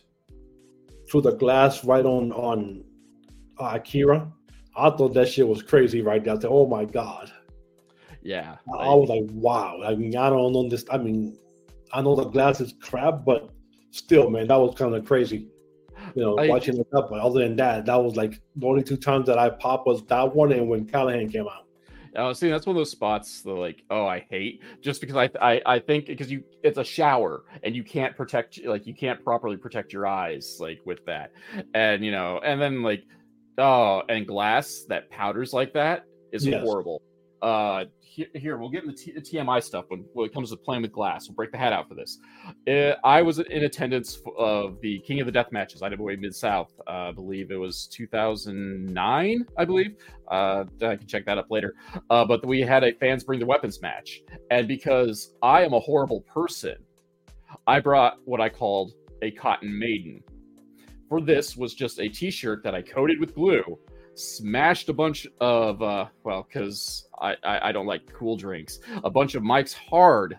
through 1.10 1.22
the 1.22 1.34
glass 1.34 1.84
right 1.84 2.06
on 2.06 2.32
on 2.32 2.84
uh, 3.60 3.72
Akira 3.76 4.32
I 4.76 4.90
thought 4.90 5.14
that 5.14 5.30
shit 5.30 5.48
was 5.48 5.62
crazy 5.62 6.02
right 6.02 6.24
there. 6.24 6.36
I 6.36 6.40
said, 6.40 6.50
"Oh 6.52 6.68
my 6.68 6.86
god." 6.86 7.32
Yeah, 8.22 8.58
I, 8.74 8.78
I 8.78 8.94
was 8.94 9.10
like, 9.10 9.30
"Wow." 9.32 9.82
I 9.84 9.96
mean, 9.96 10.16
I 10.16 10.30
don't 10.30 10.54
know 10.54 10.68
this. 10.68 10.86
I 10.90 10.98
mean, 10.98 11.38
I 11.92 12.02
know 12.02 12.16
the 12.16 12.26
glass 12.26 12.60
is 12.60 12.74
crap, 12.82 13.24
but 13.26 13.50
still, 13.92 14.30
man, 14.30 14.48
that 14.48 14.60
was 14.60 14.76
kind 14.76 14.96
of 14.96 15.06
crazy. 15.06 15.48
You 16.16 16.24
know, 16.24 16.38
I, 16.38 16.48
watching 16.48 16.78
it 16.78 16.88
up. 16.96 17.10
But 17.10 17.20
other 17.20 17.42
than 17.42 17.56
that, 17.58 17.86
that 17.86 17.96
was 17.96 18.16
like 18.16 18.42
the 18.56 18.68
only 18.68 18.84
two 18.84 18.98
times 18.98 19.28
that 19.28 19.38
I 19.38 19.50
popped 19.50 19.86
was 19.86 20.04
that 20.06 20.36
one 20.36 20.52
and 20.52 20.68
when 20.68 20.86
Callihan 20.88 21.32
came 21.32 21.48
out. 21.48 21.68
Oh, 22.16 22.34
see, 22.34 22.50
that's 22.50 22.66
one 22.66 22.76
of 22.76 22.80
those 22.80 22.92
spots 22.92 23.42
that 23.42 23.52
like, 23.52 23.84
oh, 23.90 24.06
I 24.06 24.26
hate 24.30 24.62
just 24.82 25.02
because 25.02 25.16
I 25.16 25.30
I, 25.42 25.62
I 25.66 25.80
think 25.80 26.06
because 26.06 26.32
you 26.32 26.44
it's 26.64 26.78
a 26.78 26.84
shower 26.84 27.44
and 27.64 27.76
you 27.76 27.84
can't 27.84 28.16
protect 28.16 28.64
like 28.66 28.86
you 28.86 28.94
can't 28.94 29.24
properly 29.24 29.58
protect 29.58 29.94
your 29.94 30.06
eyes 30.06 30.58
like 30.60 30.80
with 30.86 31.06
that, 31.06 31.32
and 31.74 32.06
you 32.06 32.12
know, 32.12 32.40
and 32.44 32.62
then 32.62 32.84
like 32.84 33.04
Oh, 33.58 34.02
and 34.10 34.26
glass 34.26 34.86
that 34.90 35.10
powders 35.12 35.54
like 35.54 35.74
that 35.74 36.06
is 36.32 36.46
yes. 36.46 36.64
horrible. 36.64 37.02
Uh, 37.44 37.84
here, 38.00 38.28
here, 38.36 38.58
we'll 38.58 38.70
get 38.70 38.86
into 38.86 38.96
T- 38.96 39.38
TMI 39.38 39.62
stuff 39.62 39.86
when, 39.90 40.06
when 40.14 40.26
it 40.26 40.34
comes 40.34 40.52
to 40.52 40.56
playing 40.56 40.82
with 40.82 40.94
glass. 40.94 41.28
We'll 41.28 41.36
break 41.36 41.52
the 41.52 41.58
hat 41.58 41.74
out 41.74 41.90
for 41.90 41.96
this. 41.96 42.20
Uh, 42.68 42.96
I 43.04 43.22
was 43.22 43.40
in 43.40 43.66
attendance 43.66 44.22
of 44.38 44.80
the 44.82 45.00
King 45.00 45.20
of 45.20 45.26
the 45.26 45.32
Death 45.32 45.52
matches, 45.52 45.82
IWA 45.82 46.16
Mid 46.16 46.34
South. 46.34 46.72
Uh, 46.88 47.10
I 47.10 47.12
believe 47.12 47.52
it 47.52 47.58
was 47.58 47.88
2009. 47.88 49.46
I 49.58 49.66
believe. 49.66 49.98
Uh, 50.32 50.64
I 50.82 50.96
can 50.96 51.06
check 51.06 51.26
that 51.26 51.38
up 51.38 51.52
later. 51.52 51.74
Uh, 52.10 52.24
but 52.24 52.46
we 52.46 52.62
had 52.62 52.86
a 52.86 52.94
fans 52.94 53.26
bring 53.26 53.42
the 53.42 53.46
weapons 53.46 53.82
match, 53.82 54.22
and 54.50 54.66
because 54.66 55.34
I 55.42 55.64
am 55.64 55.74
a 55.74 55.80
horrible 55.82 56.22
person, 56.22 56.78
I 57.68 57.82
brought 57.82 58.20
what 58.24 58.40
I 58.40 58.48
called 58.48 58.94
a 59.22 59.32
cotton 59.32 59.78
maiden 59.78 60.24
for 61.14 61.22
this 61.22 61.56
was 61.56 61.76
just 61.76 62.00
a 62.00 62.10
t-shirt 62.10 62.64
that 62.64 62.74
I 62.74 62.82
coated 62.82 63.20
with 63.20 63.36
glue, 63.36 63.78
smashed 64.16 64.90
a 64.90 64.94
bunch 64.94 65.28
of 65.40 65.82
uh, 65.82 66.08
well, 66.24 66.48
because 66.48 67.08
I, 67.22 67.36
I, 67.44 67.70
I 67.70 67.72
don't 67.72 67.86
like 67.86 68.12
cool 68.12 68.38
drinks, 68.38 68.80
a 69.04 69.10
bunch 69.10 69.36
of 69.36 69.44
Mike's 69.44 69.74
Hard 69.74 70.38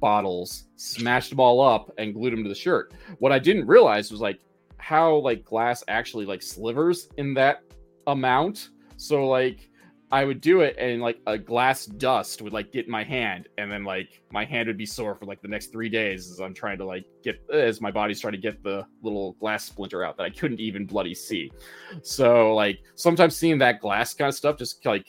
bottles, 0.00 0.64
smashed 0.76 1.30
them 1.30 1.40
all 1.40 1.60
up, 1.60 1.92
and 1.98 2.14
glued 2.14 2.32
them 2.32 2.42
to 2.42 2.48
the 2.48 2.54
shirt. 2.54 2.94
What 3.18 3.32
I 3.32 3.38
didn't 3.38 3.66
realize 3.66 4.10
was 4.10 4.20
like 4.20 4.40
how 4.78 5.16
like 5.16 5.44
glass 5.44 5.82
actually 5.88 6.26
like 6.26 6.42
slivers 6.42 7.08
in 7.16 7.34
that 7.34 7.62
amount. 8.06 8.70
So 8.96 9.26
like 9.26 9.70
I 10.16 10.24
would 10.24 10.40
do 10.40 10.62
it 10.62 10.76
and 10.78 11.02
like 11.02 11.18
a 11.26 11.36
glass 11.36 11.84
dust 11.84 12.40
would 12.40 12.54
like 12.54 12.72
get 12.72 12.86
in 12.86 12.90
my 12.90 13.04
hand 13.04 13.50
and 13.58 13.70
then 13.70 13.84
like 13.84 14.22
my 14.30 14.46
hand 14.46 14.66
would 14.66 14.78
be 14.78 14.86
sore 14.86 15.14
for 15.14 15.26
like 15.26 15.42
the 15.42 15.48
next 15.48 15.72
three 15.72 15.90
days 15.90 16.30
as 16.30 16.40
I'm 16.40 16.54
trying 16.54 16.78
to 16.78 16.86
like 16.86 17.04
get 17.22 17.38
as 17.52 17.82
my 17.82 17.90
body's 17.90 18.18
trying 18.18 18.32
to 18.32 18.38
get 18.38 18.62
the 18.62 18.86
little 19.02 19.34
glass 19.34 19.66
splinter 19.66 20.02
out 20.02 20.16
that 20.16 20.22
I 20.22 20.30
couldn't 20.30 20.58
even 20.58 20.86
bloody 20.86 21.14
see. 21.14 21.52
So 22.00 22.54
like 22.54 22.78
sometimes 22.94 23.36
seeing 23.36 23.58
that 23.58 23.78
glass 23.78 24.14
kind 24.14 24.30
of 24.30 24.34
stuff 24.34 24.56
just 24.56 24.86
like 24.86 25.06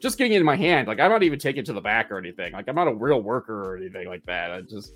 just 0.00 0.18
getting 0.18 0.32
in 0.32 0.44
my 0.44 0.56
hand, 0.56 0.88
like 0.88 0.98
I'm 0.98 1.12
not 1.12 1.22
even 1.22 1.38
taking 1.38 1.60
it 1.60 1.66
to 1.66 1.72
the 1.72 1.80
back 1.80 2.10
or 2.10 2.18
anything. 2.18 2.52
Like 2.52 2.68
I'm 2.68 2.74
not 2.74 2.88
a 2.88 2.94
real 2.94 3.22
worker 3.22 3.70
or 3.70 3.76
anything 3.76 4.08
like 4.08 4.26
that. 4.26 4.50
I 4.50 4.62
just 4.62 4.94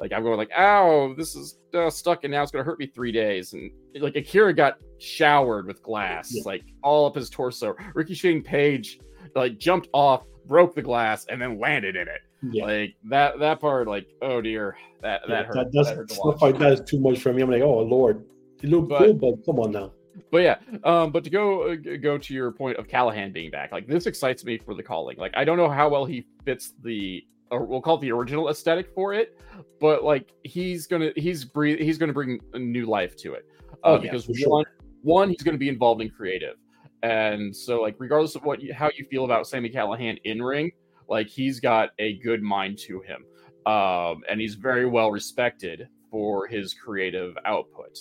like 0.00 0.12
I'm 0.12 0.22
going 0.22 0.36
like, 0.36 0.50
ow, 0.56 1.14
this 1.16 1.34
is 1.34 1.58
uh, 1.74 1.90
stuck 1.90 2.24
and 2.24 2.32
now 2.32 2.42
it's 2.42 2.52
gonna 2.52 2.64
hurt 2.64 2.78
me 2.78 2.86
three 2.86 3.12
days. 3.12 3.52
And 3.52 3.70
like 3.98 4.16
Akira 4.16 4.52
got 4.52 4.78
showered 4.98 5.66
with 5.66 5.82
glass, 5.82 6.32
yeah. 6.32 6.42
like 6.44 6.64
all 6.82 7.06
up 7.06 7.14
his 7.14 7.30
torso. 7.30 7.74
Ricky 7.94 8.14
Shane 8.14 8.42
Page 8.42 9.00
like 9.34 9.58
jumped 9.58 9.88
off, 9.92 10.24
broke 10.46 10.74
the 10.74 10.82
glass, 10.82 11.26
and 11.28 11.40
then 11.40 11.58
landed 11.58 11.96
in 11.96 12.08
it. 12.08 12.20
Yeah. 12.42 12.64
Like 12.64 12.96
that 13.10 13.38
that 13.38 13.60
part, 13.60 13.88
like, 13.88 14.06
oh 14.22 14.40
dear, 14.40 14.76
that 15.02 15.22
yeah, 15.28 15.34
that 15.34 15.46
hurt. 15.46 15.54
That, 15.54 15.72
does, 15.72 15.86
that 15.88 15.96
hurt 15.96 16.10
stuff 16.10 16.42
like 16.42 16.58
that 16.58 16.72
is 16.72 16.80
too 16.82 17.00
much 17.00 17.20
for 17.20 17.32
me. 17.32 17.42
I'm 17.42 17.50
like, 17.50 17.62
oh 17.62 17.78
lord, 17.78 18.24
you 18.60 18.68
look 18.68 18.88
but, 18.88 18.98
cool, 18.98 19.14
but 19.14 19.44
come 19.44 19.60
on 19.60 19.72
now. 19.72 19.92
But 20.30 20.38
yeah, 20.38 20.56
um, 20.84 21.12
but 21.12 21.24
to 21.24 21.30
go 21.30 21.72
uh, 21.72 21.76
go 22.00 22.18
to 22.18 22.34
your 22.34 22.50
point 22.52 22.78
of 22.78 22.86
Callihan 22.86 23.32
being 23.32 23.50
back, 23.50 23.72
like 23.72 23.86
this 23.86 24.06
excites 24.06 24.44
me 24.44 24.58
for 24.58 24.74
the 24.74 24.82
calling. 24.82 25.16
Like 25.18 25.32
I 25.36 25.44
don't 25.44 25.56
know 25.56 25.68
how 25.68 25.88
well 25.88 26.04
he 26.04 26.26
fits 26.44 26.72
the 26.82 27.24
or 27.50 27.64
we'll 27.64 27.80
call 27.80 27.96
it 27.96 28.00
the 28.00 28.12
original 28.12 28.48
aesthetic 28.48 28.92
for 28.94 29.14
it, 29.14 29.38
but 29.80 30.04
like 30.04 30.32
he's 30.44 30.86
gonna 30.86 31.10
he's 31.16 31.44
breathe 31.44 31.78
he's 31.78 31.98
gonna 31.98 32.12
bring 32.12 32.40
a 32.54 32.58
new 32.58 32.86
life 32.86 33.16
to 33.16 33.34
it. 33.34 33.46
Uh, 33.84 33.90
oh, 33.90 33.98
because 33.98 34.28
yeah, 34.28 34.46
one 34.46 34.64
sure. 34.64 34.74
one 35.02 35.28
he's 35.30 35.42
gonna 35.42 35.58
be 35.58 35.68
involved 35.68 36.00
in 36.00 36.10
creative, 36.10 36.56
and 37.02 37.54
so 37.54 37.80
like 37.80 37.96
regardless 37.98 38.34
of 38.34 38.44
what 38.44 38.60
you, 38.60 38.72
how 38.74 38.90
you 38.96 39.06
feel 39.10 39.24
about 39.24 39.46
Sammy 39.46 39.70
Callihan 39.70 40.18
in 40.24 40.42
ring, 40.42 40.70
like 41.08 41.28
he's 41.28 41.60
got 41.60 41.90
a 41.98 42.18
good 42.18 42.42
mind 42.42 42.78
to 42.80 43.00
him, 43.00 43.24
um, 43.72 44.22
and 44.28 44.40
he's 44.40 44.54
very 44.54 44.86
well 44.86 45.10
respected 45.10 45.88
for 46.16 46.46
his 46.46 46.72
creative 46.72 47.36
output. 47.44 47.98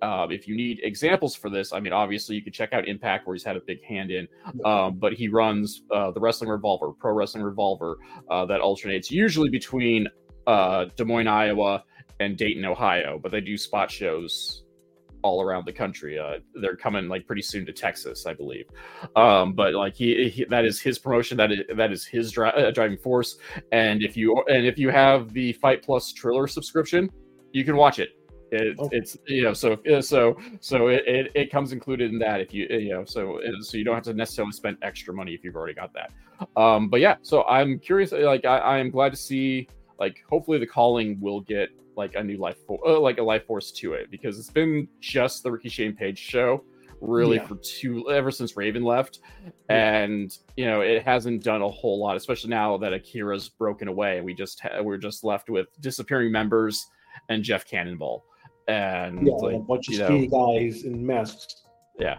Um, 0.00 0.30
if 0.30 0.46
you 0.46 0.56
need 0.56 0.78
examples 0.84 1.34
for 1.34 1.50
this, 1.50 1.72
I 1.72 1.80
mean, 1.80 1.92
obviously 1.92 2.36
you 2.36 2.42
could 2.44 2.54
check 2.54 2.72
out 2.72 2.86
Impact, 2.86 3.26
where 3.26 3.34
he's 3.34 3.42
had 3.42 3.56
a 3.56 3.60
big 3.66 3.82
hand 3.82 4.12
in, 4.12 4.28
um, 4.64 4.98
but 4.98 5.14
he 5.14 5.26
runs 5.26 5.82
uh, 5.92 6.12
the 6.12 6.20
Wrestling 6.20 6.48
Revolver, 6.48 6.92
Pro 6.92 7.12
Wrestling 7.12 7.42
Revolver, 7.42 7.98
uh, 8.30 8.46
that 8.46 8.60
alternates 8.60 9.10
usually 9.10 9.50
between 9.50 10.06
uh, 10.46 10.84
Des 10.96 11.02
Moines, 11.02 11.26
Iowa, 11.26 11.82
and 12.20 12.36
Dayton, 12.36 12.64
Ohio, 12.64 13.18
but 13.20 13.32
they 13.32 13.40
do 13.40 13.56
spot 13.56 13.90
shows 13.90 14.62
all 15.22 15.42
around 15.42 15.66
the 15.66 15.72
country. 15.72 16.20
Uh, 16.20 16.38
they're 16.60 16.76
coming 16.76 17.08
like 17.08 17.26
pretty 17.26 17.42
soon 17.42 17.66
to 17.66 17.72
Texas, 17.72 18.26
I 18.26 18.34
believe. 18.34 18.66
Um, 19.16 19.54
but 19.54 19.74
like 19.74 19.96
he, 19.96 20.28
he, 20.28 20.44
that 20.50 20.64
is 20.64 20.80
his 20.80 21.00
promotion. 21.00 21.36
That 21.36 21.50
is 21.50 21.60
that 21.76 21.90
is 21.90 22.06
his 22.06 22.30
dri- 22.30 22.50
uh, 22.50 22.70
driving 22.70 22.98
force. 22.98 23.38
And 23.72 24.04
if 24.04 24.16
you 24.16 24.40
and 24.46 24.64
if 24.64 24.78
you 24.78 24.90
have 24.90 25.32
the 25.32 25.52
FITE 25.54 25.82
Plus 25.82 26.12
Triller 26.12 26.46
subscription, 26.46 27.10
you 27.56 27.64
can 27.64 27.74
watch 27.74 27.98
it. 27.98 28.10
it 28.52 28.76
oh. 28.78 28.90
It's 28.92 29.16
you 29.26 29.42
know 29.42 29.54
so 29.54 29.78
so 30.00 30.36
so 30.60 30.88
it, 30.88 31.02
it, 31.06 31.32
it 31.34 31.50
comes 31.50 31.72
included 31.72 32.12
in 32.12 32.18
that 32.18 32.42
if 32.42 32.52
you 32.52 32.66
you 32.68 32.90
know 32.90 33.04
so 33.04 33.40
so 33.60 33.78
you 33.78 33.84
don't 33.84 33.94
have 33.94 34.04
to 34.04 34.12
necessarily 34.12 34.52
spend 34.52 34.76
extra 34.82 35.14
money 35.14 35.32
if 35.32 35.42
you've 35.42 35.56
already 35.56 35.72
got 35.72 35.90
that. 35.94 36.10
Um, 36.60 36.90
but 36.90 37.00
yeah, 37.00 37.16
so 37.22 37.44
I'm 37.44 37.78
curious. 37.78 38.12
Like 38.12 38.44
I, 38.44 38.58
I 38.58 38.78
am 38.78 38.90
glad 38.90 39.10
to 39.12 39.16
see 39.16 39.68
like 39.98 40.22
hopefully 40.28 40.58
the 40.58 40.66
calling 40.66 41.18
will 41.18 41.40
get 41.40 41.70
like 41.96 42.14
a 42.14 42.22
new 42.22 42.36
life 42.36 42.58
for 42.66 42.78
uh, 42.86 43.00
like 43.00 43.16
a 43.16 43.22
life 43.22 43.46
force 43.46 43.72
to 43.72 43.94
it 43.94 44.10
because 44.10 44.38
it's 44.38 44.50
been 44.50 44.86
just 45.00 45.42
the 45.42 45.50
Ricky 45.50 45.70
Shane 45.70 45.96
Page 45.96 46.18
show 46.18 46.62
really 47.00 47.36
yeah. 47.36 47.46
for 47.46 47.56
two 47.56 48.10
ever 48.10 48.30
since 48.30 48.56
Raven 48.56 48.82
left, 48.84 49.20
yeah. 49.44 50.02
and 50.02 50.38
you 50.56 50.66
know 50.66 50.82
it 50.82 51.02
hasn't 51.04 51.42
done 51.42 51.62
a 51.62 51.68
whole 51.68 51.98
lot, 51.98 52.16
especially 52.16 52.50
now 52.50 52.76
that 52.76 52.92
Akira's 52.92 53.48
broken 53.48 53.88
away. 53.88 54.20
We 54.20 54.34
just 54.34 54.60
ha- 54.60 54.82
we're 54.82 54.98
just 54.98 55.24
left 55.24 55.48
with 55.48 55.68
disappearing 55.80 56.30
members 56.30 56.86
and 57.28 57.42
Jeff 57.42 57.66
Cannonball, 57.66 58.24
and 58.68 59.26
yeah, 59.26 59.34
like, 59.34 59.56
a 59.56 59.58
bunch 59.58 59.88
of 59.88 59.94
skinny 59.94 60.26
guys 60.26 60.84
in 60.84 61.04
masks. 61.06 61.62
Yeah. 61.98 62.18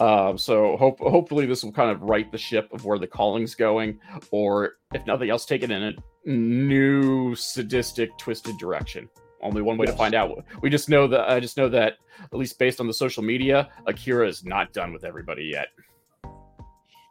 Um, 0.00 0.38
so 0.38 0.76
hope 0.76 1.00
hopefully 1.00 1.46
this 1.46 1.64
will 1.64 1.72
kind 1.72 1.90
of 1.90 2.02
right 2.02 2.30
the 2.30 2.38
ship 2.38 2.68
of 2.72 2.84
where 2.84 2.98
the 2.98 3.06
calling's 3.06 3.54
going, 3.54 3.98
or 4.30 4.74
if 4.94 5.04
nothing 5.06 5.30
else, 5.30 5.44
take 5.44 5.62
it 5.62 5.70
in 5.70 5.82
a 5.82 5.92
new 6.28 7.34
sadistic, 7.34 8.16
twisted 8.18 8.56
direction. 8.58 9.08
Only 9.42 9.60
one 9.60 9.76
way 9.76 9.86
yes. 9.86 9.94
to 9.94 9.98
find 9.98 10.14
out. 10.14 10.44
We 10.60 10.70
just 10.70 10.88
know 10.88 11.08
that 11.08 11.28
I 11.28 11.40
just 11.40 11.56
know 11.56 11.68
that 11.68 11.94
at 12.20 12.38
least 12.38 12.58
based 12.58 12.80
on 12.80 12.86
the 12.86 12.94
social 12.94 13.24
media, 13.24 13.70
Akira 13.86 14.28
is 14.28 14.44
not 14.44 14.72
done 14.72 14.92
with 14.92 15.04
everybody 15.04 15.44
yet. 15.44 15.68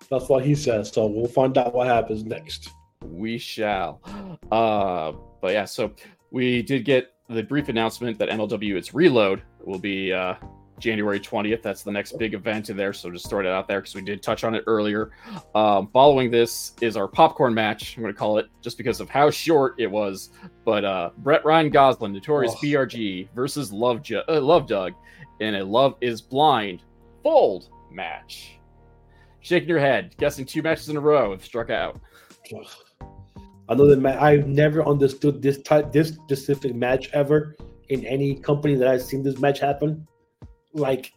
That's 0.10 0.30
what 0.30 0.46
he 0.46 0.56
says. 0.56 0.92
So 0.92 1.08
we'll 1.08 1.28
find 1.28 1.58
out 1.58 1.74
what 1.74 1.88
happens 1.88 2.24
next. 2.24 2.70
We 3.04 3.38
shall. 3.38 4.02
Uh, 4.52 5.14
but 5.42 5.54
yeah, 5.54 5.66
so 5.66 5.94
we 6.32 6.62
did 6.62 6.86
get 6.86 7.12
the 7.32 7.44
brief 7.44 7.70
announcement 7.70 8.18
that 8.20 8.30
MLW 8.30 8.76
its 8.76 8.94
Reload 8.94 9.42
will 9.64 9.80
be 9.80 10.12
uh, 10.12 10.36
January 10.80 11.20
20th. 11.20 11.62
That's 11.62 11.84
the 11.84 11.92
next 11.92 12.18
big 12.18 12.34
event 12.34 12.70
in 12.70 12.76
there. 12.76 12.92
So 12.92 13.10
just 13.10 13.30
throw 13.30 13.40
it 13.40 13.46
out 13.46 13.68
there 13.68 13.80
because 13.80 13.96
we 13.96 14.02
did 14.02 14.22
touch 14.22 14.44
on 14.44 14.56
it 14.56 14.64
earlier. 14.68 15.12
Um, 15.56 15.88
following 15.94 16.30
this 16.30 16.74
is 16.82 16.98
our 16.98 17.08
popcorn 17.08 17.54
match. 17.54 17.96
I'm 17.96 18.04
going 18.04 18.14
to 18.14 18.18
call 18.20 18.38
it 18.40 18.48
just 18.62 18.78
because 18.78 19.00
of 19.00 19.10
how 19.10 19.30
short 19.30 19.76
it 19.78 19.90
was. 19.90 20.32
But 20.66 20.84
uh, 20.84 21.12
Brett 21.20 21.46
Ryan 21.46 21.70
Gosselin, 21.70 22.12
Notorious 22.12 22.54
oh. 22.58 22.62
BRG 22.62 23.30
versus 23.34 23.72
Love, 23.72 24.02
Ju- 24.02 24.24
uh, 24.28 24.42
Love 24.42 24.68
Doug 24.68 24.94
in 25.40 25.56
a 25.56 25.64
Love 25.64 25.96
is 26.02 26.22
Blind 26.22 26.84
fold 27.24 27.70
match. 27.92 28.58
Shaking 29.40 29.70
your 29.70 29.80
head, 29.80 30.16
guessing 30.18 30.46
two 30.46 30.62
matches 30.62 30.90
in 30.90 30.98
a 30.98 31.00
row 31.00 31.32
have 31.32 31.44
struck 31.44 31.70
out. 31.70 32.00
Another 33.72 33.96
match. 33.96 34.22
I've 34.22 34.48
never 34.48 34.86
understood 34.86 35.42
this 35.42 35.62
type, 35.62 35.94
this 35.94 36.10
specific 36.10 36.76
match 36.76 37.10
ever 37.14 37.56
in 37.88 38.06
any 38.06 38.36
company 38.36 38.76
that 38.76 38.88
I've 38.90 39.02
seen 39.02 39.24
this 39.24 39.40
match 39.40 39.60
happen 39.60 40.06
like 40.74 41.14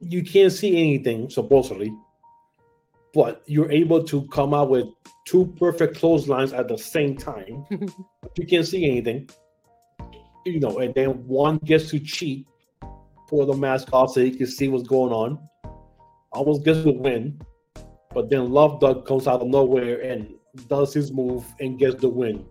you 0.00 0.22
can't 0.22 0.52
see 0.52 0.76
anything 0.76 1.28
supposedly, 1.28 1.92
but 3.12 3.42
you're 3.46 3.70
able 3.70 4.04
to 4.04 4.28
come 4.28 4.54
out 4.54 4.70
with 4.70 4.86
two 5.26 5.52
perfect 5.58 5.96
clotheslines 5.96 6.52
at 6.52 6.68
the 6.68 6.78
same 6.78 7.16
time. 7.16 7.64
you 8.36 8.46
can't 8.46 8.66
see 8.66 8.88
anything, 8.88 9.28
you 10.44 10.60
know, 10.60 10.78
and 10.78 10.94
then 10.94 11.26
one 11.26 11.58
gets 11.58 11.90
to 11.90 11.98
cheat, 11.98 12.46
pull 13.28 13.44
the 13.44 13.56
mask 13.56 13.92
off 13.92 14.12
so 14.12 14.22
he 14.22 14.30
can 14.30 14.46
see 14.46 14.68
what's 14.68 14.86
going 14.86 15.12
on. 15.12 15.36
Almost 16.30 16.64
gets 16.64 16.84
the 16.84 16.92
win, 16.92 17.40
but 18.14 18.30
then 18.30 18.52
Love 18.52 18.78
Doug 18.78 19.04
comes 19.04 19.26
out 19.26 19.40
of 19.40 19.48
nowhere 19.48 20.00
and 20.02 20.34
does 20.68 20.92
his 20.92 21.12
move 21.12 21.44
and 21.60 21.78
gets 21.78 22.00
the 22.00 22.08
win. 22.08 22.44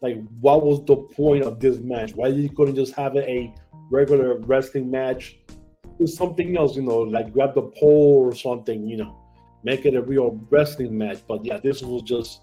Like, 0.00 0.22
what 0.40 0.64
was 0.64 0.84
the 0.84 0.96
point 0.96 1.44
of 1.44 1.60
this 1.60 1.78
match? 1.78 2.14
Why 2.14 2.28
you 2.28 2.48
couldn't 2.48 2.76
just 2.76 2.94
have 2.94 3.16
a 3.16 3.52
regular 3.90 4.38
wrestling 4.38 4.90
match 4.90 5.36
do 6.00 6.06
something 6.06 6.56
else, 6.56 6.74
you 6.74 6.82
know, 6.82 7.00
like 7.00 7.32
grab 7.32 7.54
the 7.54 7.62
pole 7.62 8.24
or 8.24 8.34
something, 8.34 8.88
you 8.88 8.96
know, 8.96 9.14
make 9.62 9.84
it 9.84 9.94
a 9.94 10.02
real 10.02 10.40
wrestling 10.48 10.96
match. 10.96 11.18
But 11.28 11.44
yeah, 11.44 11.58
this 11.58 11.82
was 11.82 12.02
just 12.02 12.40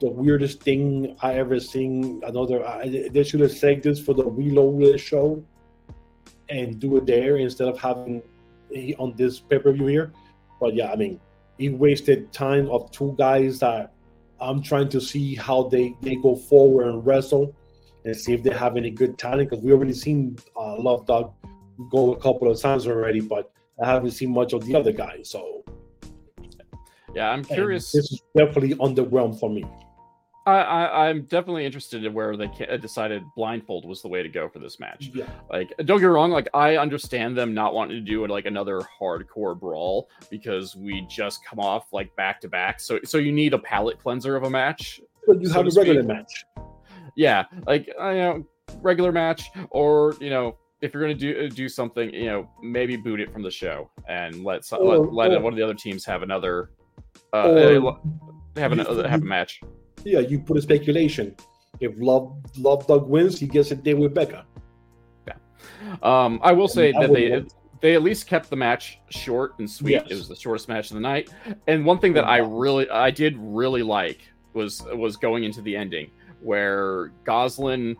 the 0.00 0.10
weirdest 0.10 0.62
thing 0.62 1.16
I 1.22 1.34
ever 1.34 1.60
seen. 1.60 2.20
Another, 2.26 2.66
I, 2.66 3.08
they 3.12 3.22
should 3.22 3.40
have 3.40 3.52
saved 3.52 3.84
this 3.84 4.00
for 4.00 4.14
the 4.14 4.24
Reloaded 4.24 5.00
show 5.00 5.42
and 6.48 6.80
do 6.80 6.96
it 6.96 7.06
there 7.06 7.36
instead 7.36 7.68
of 7.68 7.78
having 7.78 8.22
on 8.98 9.14
this 9.16 9.38
pay 9.38 9.58
per 9.58 9.72
view 9.72 9.86
here. 9.86 10.12
But 10.60 10.74
yeah, 10.74 10.90
I 10.90 10.96
mean, 10.96 11.20
he 11.58 11.68
wasted 11.68 12.32
time 12.32 12.68
of 12.70 12.90
two 12.90 13.14
guys 13.18 13.58
that 13.60 13.92
I'm 14.40 14.62
trying 14.62 14.88
to 14.90 15.00
see 15.00 15.34
how 15.34 15.64
they 15.64 15.94
they 16.02 16.16
go 16.16 16.36
forward 16.36 16.88
and 16.88 17.06
wrestle 17.06 17.54
and 18.04 18.16
see 18.16 18.32
if 18.32 18.42
they 18.42 18.50
have 18.50 18.76
any 18.76 18.90
good 18.90 19.18
talent 19.18 19.50
because 19.50 19.64
we 19.64 19.72
already 19.72 19.92
seen 19.92 20.38
uh, 20.56 20.78
Love 20.78 21.06
Doug 21.06 21.32
go 21.90 22.12
a 22.12 22.20
couple 22.20 22.50
of 22.50 22.60
times 22.60 22.86
already, 22.86 23.20
but 23.20 23.50
I 23.82 23.86
haven't 23.86 24.12
seen 24.12 24.32
much 24.32 24.52
of 24.52 24.64
the 24.64 24.74
other 24.74 24.92
guys. 24.92 25.30
So 25.30 25.64
yeah, 27.14 27.30
I'm 27.30 27.44
curious. 27.44 27.94
And 27.94 28.02
this 28.02 28.12
is 28.12 28.22
definitely 28.36 28.74
underwhelmed 28.74 29.40
for 29.40 29.50
me. 29.50 29.64
I, 30.52 31.10
am 31.10 31.22
definitely 31.22 31.66
interested 31.66 32.04
in 32.04 32.14
where 32.14 32.36
they 32.36 32.48
decided 32.80 33.22
blindfold 33.34 33.84
was 33.84 34.00
the 34.00 34.08
way 34.08 34.22
to 34.22 34.28
go 34.28 34.48
for 34.48 34.60
this 34.60 34.78
match. 34.78 35.10
Yeah. 35.12 35.28
Like, 35.50 35.72
don't 35.78 35.98
get 35.98 36.06
me 36.06 36.12
wrong. 36.12 36.30
Like, 36.30 36.48
I 36.54 36.76
understand 36.76 37.36
them 37.36 37.52
not 37.52 37.74
wanting 37.74 37.96
to 37.96 38.00
do 38.00 38.24
like 38.28 38.46
another 38.46 38.80
hardcore 39.00 39.58
brawl 39.58 40.08
because 40.30 40.76
we 40.76 41.04
just 41.10 41.44
come 41.44 41.58
off 41.58 41.92
like 41.92 42.14
back 42.14 42.40
to 42.42 42.48
back. 42.48 42.78
So, 42.78 43.00
so 43.04 43.18
you 43.18 43.32
need 43.32 43.54
a 43.54 43.58
palate 43.58 44.00
cleanser 44.00 44.36
of 44.36 44.44
a 44.44 44.50
match. 44.50 45.00
But 45.26 45.40
you 45.40 45.48
so 45.48 45.54
have 45.54 45.66
a 45.66 45.70
regular 45.70 46.04
match 46.04 46.44
yeah, 47.16 47.46
like 47.66 47.90
uh, 48.00 48.10
you 48.10 48.18
know, 48.18 48.46
regular 48.82 49.10
match, 49.10 49.50
or 49.70 50.14
you 50.20 50.30
know, 50.30 50.56
if 50.82 50.94
you're 50.94 51.02
gonna 51.02 51.14
do 51.14 51.46
uh, 51.46 51.54
do 51.54 51.68
something, 51.68 52.12
you 52.14 52.26
know, 52.26 52.48
maybe 52.62 52.96
boot 52.96 53.20
it 53.20 53.32
from 53.32 53.42
the 53.42 53.50
show 53.50 53.90
and 54.06 54.44
let 54.44 54.64
some, 54.64 54.82
or, 54.82 54.98
let, 54.98 55.32
let 55.32 55.32
or, 55.32 55.40
one 55.40 55.52
of 55.52 55.56
the 55.56 55.64
other 55.64 55.74
teams 55.74 56.04
have 56.04 56.22
another 56.22 56.70
uh, 57.32 57.48
have 58.56 58.72
an, 58.72 58.78
have 58.78 59.22
a 59.22 59.24
match. 59.24 59.60
Yeah, 60.06 60.20
you 60.20 60.38
put 60.38 60.56
a 60.56 60.62
speculation. 60.62 61.34
If 61.80 61.92
Love 61.98 62.32
Love 62.56 62.86
Doug 62.86 63.08
wins, 63.08 63.38
he 63.40 63.46
gets 63.46 63.72
a 63.72 63.74
day 63.76 63.94
with 63.94 64.14
Becca. 64.14 64.46
Yeah. 65.26 65.34
Um, 66.02 66.40
I 66.42 66.52
will 66.52 66.68
say 66.68 66.92
that 66.92 67.12
they 67.12 67.44
they 67.82 67.94
at 67.94 68.02
least 68.02 68.26
kept 68.26 68.48
the 68.48 68.56
match 68.56 69.00
short 69.10 69.58
and 69.58 69.68
sweet. 69.68 69.92
Yes. 69.92 70.06
It 70.10 70.14
was 70.14 70.28
the 70.28 70.36
shortest 70.36 70.68
match 70.68 70.90
of 70.90 70.94
the 70.94 71.00
night. 71.00 71.30
And 71.66 71.84
one 71.84 71.98
thing 71.98 72.12
that 72.14 72.24
I 72.24 72.38
really 72.38 72.88
I 72.88 73.10
did 73.10 73.36
really 73.36 73.82
like 73.82 74.20
was 74.54 74.82
was 74.94 75.16
going 75.16 75.44
into 75.44 75.60
the 75.60 75.76
ending 75.76 76.10
where 76.40 77.08
Gosselin 77.24 77.96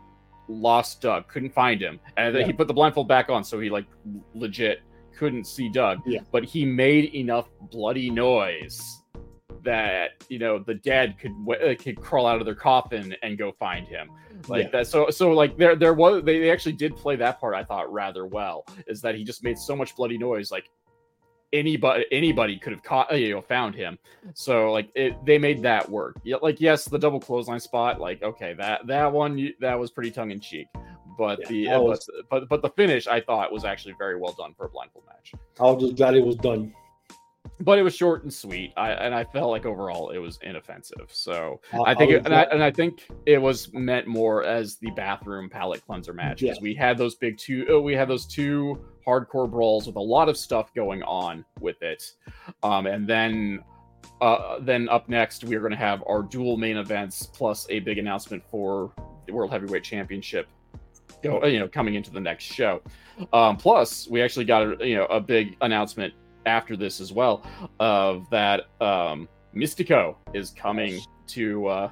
lost 0.49 1.01
Doug, 1.01 1.27
couldn't 1.27 1.53
find 1.53 1.81
him. 1.83 1.99
And 2.17 2.33
then 2.33 2.43
Yeah. 2.43 2.47
he 2.47 2.53
put 2.53 2.69
the 2.69 2.75
blindfold 2.75 3.09
back 3.09 3.29
on 3.31 3.43
so 3.43 3.59
he 3.59 3.69
like 3.69 3.87
legit 4.33 4.81
couldn't 5.17 5.45
see 5.45 5.69
Doug. 5.69 5.99
Yeah. 6.07 6.21
But 6.31 6.45
he 6.45 6.65
made 6.65 7.15
enough 7.15 7.49
bloody 7.73 8.11
noise 8.11 9.03
that 9.67 10.13
you 10.31 10.39
know 10.39 10.59
the 10.59 10.75
dead 10.75 11.17
could 11.21 11.33
uh, 11.51 11.75
could 11.75 12.01
crawl 12.01 12.27
out 12.27 12.39
of 12.41 12.47
their 12.47 12.55
coffin 12.55 13.15
and 13.23 13.37
go 13.37 13.53
find 13.53 13.87
him 13.87 14.09
like 14.49 14.65
Yeah. 14.65 14.71
that 14.71 14.87
so 14.87 15.11
so 15.11 15.33
like 15.33 15.57
there 15.59 15.77
there 15.77 15.93
was 15.95 16.25
they, 16.25 16.39
they 16.39 16.51
actually 16.51 16.73
did 16.73 16.97
play 16.97 17.17
that 17.17 17.39
part 17.41 17.55
i 17.55 17.63
thought 17.63 17.93
rather 17.93 18.27
well 18.27 18.65
is 18.87 19.01
that 19.03 19.15
he 19.15 19.25
just 19.25 19.43
made 19.45 19.59
so 19.59 19.77
much 19.77 19.95
bloody 19.97 20.17
noise 20.19 20.51
like 20.51 20.71
anybody 21.53 22.05
anybody 22.13 22.59
could 22.59 22.73
have 22.73 22.83
caught 22.83 23.17
you 23.19 23.31
know 23.33 23.41
found 23.41 23.75
him 23.75 23.99
so 24.35 24.73
like 24.73 24.89
it 24.95 25.15
they 25.25 25.39
made 25.39 25.63
that 25.63 25.89
work 25.89 26.17
yeah 26.25 26.37
like 26.43 26.61
yes 26.61 26.85
the 26.87 26.99
double 26.99 27.21
clothesline 27.21 27.61
spot 27.61 28.01
like 28.01 28.23
okay 28.23 28.53
that 28.55 28.87
that 28.87 29.11
one 29.13 29.53
that 29.61 29.79
was 29.79 29.91
pretty 29.91 30.11
tongue-in-cheek 30.11 30.67
but 31.19 31.39
Yeah, 31.51 31.79
the 31.79 31.83
was- 31.83 32.09
but, 32.31 32.41
but 32.41 32.49
but 32.49 32.63
the 32.63 32.71
finish 32.71 33.07
i 33.07 33.21
thought 33.21 33.53
was 33.53 33.65
actually 33.65 33.95
very 33.99 34.17
well 34.19 34.33
done 34.33 34.55
for 34.57 34.67
a 34.67 34.69
blindfold 34.69 35.05
match 35.07 35.33
I 35.59 35.63
was 35.71 35.83
just 35.85 35.97
glad 35.97 36.15
it 36.15 36.25
was 36.25 36.37
done. 36.37 36.75
But 37.61 37.79
it 37.79 37.83
was 37.83 37.95
short 37.95 38.23
and 38.23 38.33
sweet 38.33 38.73
I, 38.77 38.91
and 38.93 39.15
i 39.15 39.25
felt 39.25 39.51
like 39.51 39.65
overall 39.65 40.11
it 40.11 40.19
was 40.19 40.39
inoffensive 40.43 41.09
so 41.09 41.61
I, 41.73 41.93
I 41.93 41.95
think, 41.95 42.13
it, 42.13 42.25
and, 42.25 42.35
I, 42.35 42.43
and 42.43 42.63
I 42.63 42.71
think 42.71 43.07
it 43.25 43.41
was 43.41 43.73
meant 43.73 44.07
more 44.07 44.45
as 44.45 44.77
the 44.77 44.91
bathroom 44.91 45.49
palate 45.49 45.85
cleanser 45.87 46.13
match 46.13 46.41
because 46.41 46.57
Yeah. 46.59 46.63
we 46.63 46.75
had 46.75 46.99
those 46.99 47.15
big 47.15 47.39
two, 47.39 47.67
uh, 47.71 47.81
we 47.81 47.95
had 47.95 48.09
those 48.09 48.27
two 48.27 48.79
hardcore 49.07 49.51
brawls 49.51 49.87
with 49.87 49.97
a 49.97 50.01
lot 50.01 50.29
of 50.29 50.37
stuff 50.37 50.73
going 50.75 51.03
on 51.05 51.45
with 51.61 51.81
it, 51.83 52.13
um, 52.63 52.87
and 52.87 53.07
then, 53.07 53.61
uh, 54.21 54.59
then 54.61 54.89
up 54.89 55.09
next 55.09 55.45
we 55.45 55.55
are 55.57 55.61
going 55.61 55.73
to 55.73 55.79
have 55.79 56.03
our 56.09 56.23
dual 56.23 56.57
main 56.57 56.77
events 56.77 57.27
plus 57.27 57.67
a 57.71 57.81
big 57.81 57.99
announcement 57.99 58.43
for 58.51 58.93
the 59.27 59.33
World 59.33 59.51
Heavyweight 59.51 59.85
Championship, 59.85 60.47
go, 61.23 61.43
uh, 61.43 61.47
you 61.47 61.59
know, 61.59 61.69
coming 61.69 61.95
into 61.95 62.11
the 62.11 62.21
next 62.21 62.45
show. 62.45 62.83
Um, 63.33 63.57
plus, 63.57 64.07
we 64.09 64.21
actually 64.23 64.45
got 64.45 64.63
a 64.63 64.87
you 64.87 64.97
know 64.97 65.07
a 65.07 65.21
big 65.21 65.57
announcement 65.63 66.13
after 66.47 66.77
this 66.77 67.01
as 67.01 67.13
well 67.13 67.45
of 67.81 68.29
that 68.31 68.63
um, 68.81 69.29
Mystico 69.55 70.17
is 70.33 70.51
coming 70.51 71.01
to 71.29 71.67
uh, 71.67 71.91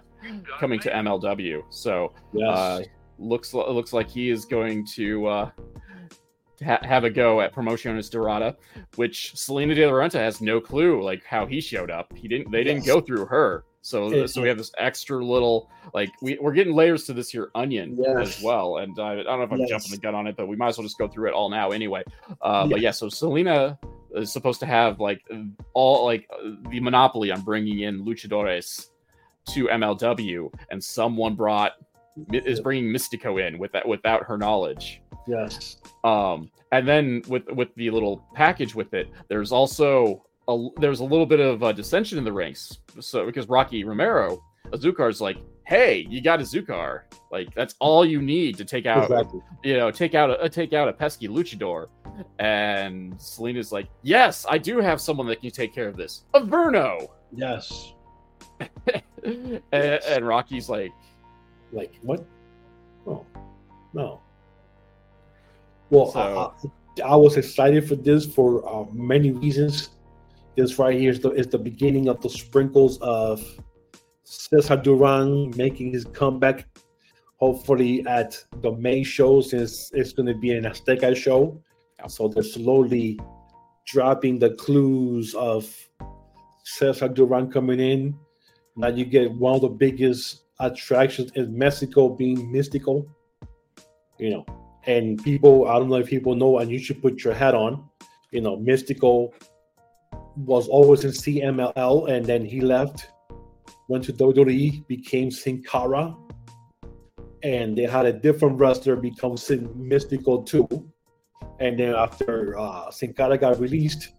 coming 0.59 0.79
to 0.81 0.91
MLW. 0.91 1.63
So 1.71 2.13
yes. 2.33 2.49
uh, 2.57 2.83
looks 3.19 3.53
looks 3.53 3.93
like 3.93 4.09
he 4.09 4.31
is 4.31 4.45
going 4.45 4.87
to 4.95 5.27
uh, 5.27 5.51
ha- 6.65 6.79
have 6.83 7.05
a 7.05 7.11
go 7.11 7.41
at 7.41 7.53
Promociones 7.55 8.11
Dorado, 8.11 8.55
which 8.97 9.37
Salina 9.37 9.75
De 9.75 9.87
La 9.87 9.93
Renta 9.93 10.15
has 10.15 10.41
no 10.41 10.61
clue 10.61 11.03
like 11.03 11.25
how 11.25 11.47
he 11.47 11.61
showed 11.61 11.91
up. 11.91 12.13
He 12.17 12.29
didn't. 12.29 12.51
They 12.51 12.65
didn't 12.65 12.87
go 12.87 13.01
through 13.01 13.27
her. 13.27 13.65
So 13.83 14.11
It- 14.11 14.29
so 14.29 14.41
we 14.41 14.49
have 14.49 14.57
this 14.57 14.73
extra 14.79 15.23
little 15.23 15.71
like 15.93 16.11
we 16.23 16.39
we're 16.41 16.53
getting 16.55 16.75
layers 16.75 17.05
to 17.05 17.13
this 17.13 17.29
here 17.29 17.51
onion 17.55 17.99
Yes. 18.01 18.39
as 18.39 18.43
well. 18.43 18.79
And 18.79 18.99
uh, 18.99 19.05
I 19.05 19.15
don't 19.17 19.27
know 19.27 19.43
if 19.43 19.53
I'm 19.53 19.59
Yes. 19.61 19.69
jumping 19.69 19.91
the 19.91 19.99
gun 19.99 20.15
on 20.15 20.27
it, 20.27 20.37
but 20.37 20.47
we 20.49 20.57
might 20.57 20.69
as 20.69 20.79
well 20.79 20.87
just 20.87 20.97
go 20.97 21.07
through 21.09 21.29
it 21.29 21.35
all 21.35 21.51
now 21.51 21.71
anyway. 21.71 22.03
Uh, 22.41 22.67
But 22.67 22.81
yeah, 22.81 22.93
so 22.93 23.09
Salina 23.11 23.79
is 24.15 24.33
supposed 24.33 24.61
to 24.61 24.67
have 24.67 25.01
like 25.01 25.23
all 25.73 26.05
like 26.05 26.29
the 26.71 26.81
monopoly 26.81 27.31
on 27.31 27.43
bringing 27.43 27.81
in 27.81 28.05
luchadores 28.05 28.89
to 29.51 29.67
MLW, 29.67 30.53
and 30.71 30.83
someone 30.83 31.35
brought 31.35 31.73
is 32.33 32.61
bringing 32.61 32.93
Mystico 32.93 33.47
in 33.47 33.59
with 33.59 33.73
that 33.73 33.87
without 33.87 34.25
her 34.25 34.39
knowledge. 34.39 35.03
yes. 35.27 35.79
Um, 36.05 36.51
and 36.73 36.87
then 36.89 37.23
with 37.29 37.47
with 37.51 37.75
the 37.77 37.91
little 37.91 38.25
package 38.35 38.75
with 38.75 38.95
it, 38.95 39.09
there's 39.29 39.53
also 39.53 40.25
a 40.49 40.69
there's 40.77 41.01
a 41.01 41.05
little 41.05 41.27
bit 41.27 41.41
of 41.41 41.63
uh, 41.63 41.73
dissension 41.73 42.19
in 42.19 42.25
the 42.25 42.33
ranks. 42.33 42.79
So 43.01 43.27
because 43.27 43.49
Rocky 43.49 43.85
Romero, 43.85 44.43
Azucar's 44.73 45.21
like, 45.21 45.37
hey, 45.67 46.07
you 46.11 46.21
got 46.21 46.41
Azucar, 46.41 47.03
like 47.33 47.55
that's 47.55 47.75
all 47.81 48.05
you 48.05 48.21
need 48.21 48.57
to 48.59 48.65
take 48.65 48.87
out 48.87 49.05
Exactly. 49.05 49.41
you 49.63 49.77
know, 49.77 49.91
take 49.91 50.15
out 50.15 50.43
a 50.43 50.49
take 50.49 50.73
out 50.73 50.89
a 50.89 50.93
pesky 50.93 51.29
luchador. 51.29 51.87
And 52.39 53.19
Salina's 53.21 53.73
like, 53.73 53.89
yes, 54.03 54.47
I 54.49 54.59
do 54.59 54.79
have 54.79 55.01
someone 55.01 55.27
that 55.29 55.41
can 55.41 55.51
take 55.51 55.75
care 55.75 55.89
of 55.89 55.97
this. 55.97 56.25
Averno. 56.35 57.09
Yes. 57.35 57.93
and, 59.25 59.61
and 59.73 60.27
Rocky's 60.29 60.69
like, 60.69 60.93
Like 61.73 61.95
what? 62.03 62.25
Oh, 63.07 63.27
no. 63.93 64.21
Well, 65.91 66.13
So- 66.13 66.21
I, 66.99 67.03
I, 67.03 67.13
I 67.13 67.17
was 67.17 67.37
excited 67.37 67.89
for 67.89 67.97
this 67.97 68.25
for 68.27 68.67
uh, 68.69 68.85
many 68.93 69.33
reasons. 69.33 69.91
This 70.57 70.79
right 70.79 70.97
here 70.99 71.11
is 71.11 71.19
the 71.19 71.31
is 71.33 71.49
the 71.49 71.59
beginning 71.59 72.09
of 72.09 72.21
the 72.21 72.31
sprinkles 72.31 72.99
of 73.01 73.43
Cesar 74.25 74.77
Duran 74.77 75.53
making 75.57 75.93
his 75.93 76.05
comeback. 76.07 76.67
Hopefully 77.37 78.05
at 78.07 78.43
the 78.63 78.73
May 78.73 79.03
show, 79.03 79.41
since 79.41 79.91
it's 79.93 80.13
going 80.13 80.27
to 80.27 80.35
be 80.35 80.53
an 80.53 80.65
Azteca 80.65 81.15
show. 81.15 81.61
So 82.09 82.29
they're 82.29 82.43
slowly 82.43 83.21
dropping 83.87 84.39
the 84.39 84.51
clues 84.51 85.35
of 85.35 85.71
Cesar 86.65 87.09
Duran 87.09 87.51
coming 87.51 87.81
in. 87.81 88.15
Now 88.77 88.89
you 88.89 89.05
get 89.05 89.31
one 89.33 89.57
of 89.57 89.61
the 89.61 89.69
biggest 89.69 90.45
attractions 90.59 91.33
in 91.35 91.57
Mexico 91.57 92.09
being 92.09 92.53
Mystico. 92.53 93.07
You 94.19 94.31
know, 94.31 94.47
and 94.87 95.23
people, 95.23 95.69
I 95.69 95.79
don't 95.79 95.89
know 95.89 95.97
if 95.97 96.09
people 96.09 96.35
know, 96.35 96.59
and 96.59 96.71
you 96.71 96.79
should 96.79 97.03
put 97.03 97.25
your 97.25 97.35
hat 97.35 97.55
on. 97.55 97.85
You 98.31 98.41
know, 98.41 98.57
Mystico 98.57 99.33
was 100.37 100.69
always 100.69 101.05
in 101.05 101.11
CMLL, 101.11 102.11
and 102.11 102.25
then 102.25 102.45
he 102.45 102.61
left, 102.61 103.09
went 103.89 104.05
to 104.05 104.13
WWE, 104.13 104.87
became 104.87 105.31
Sin 105.31 105.63
Cara, 105.63 106.15
and 107.43 107.77
they 107.77 107.85
had 107.85 108.07
a 108.07 108.13
different 108.13 108.59
wrestler 108.59 108.97
become 108.97 109.37
Sin 109.37 109.69
Mystico 109.77 110.45
too. 110.45 110.67
And 111.61 111.79
then 111.79 111.95
after 111.95 112.59
uh, 112.59 112.91
Sin 112.91 113.13
Cara 113.13 113.39
got 113.39 113.61
released, 113.61 114.15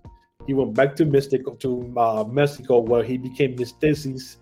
he 0.45 0.53
went 0.53 0.75
back 0.75 0.95
to 0.97 1.05
Mystical 1.05 1.55
to 1.57 1.93
uh, 1.97 2.23
Mexico, 2.23 2.79
where 2.79 3.03
he 3.03 3.17
became 3.17 3.55
Myzteziz 3.55 4.37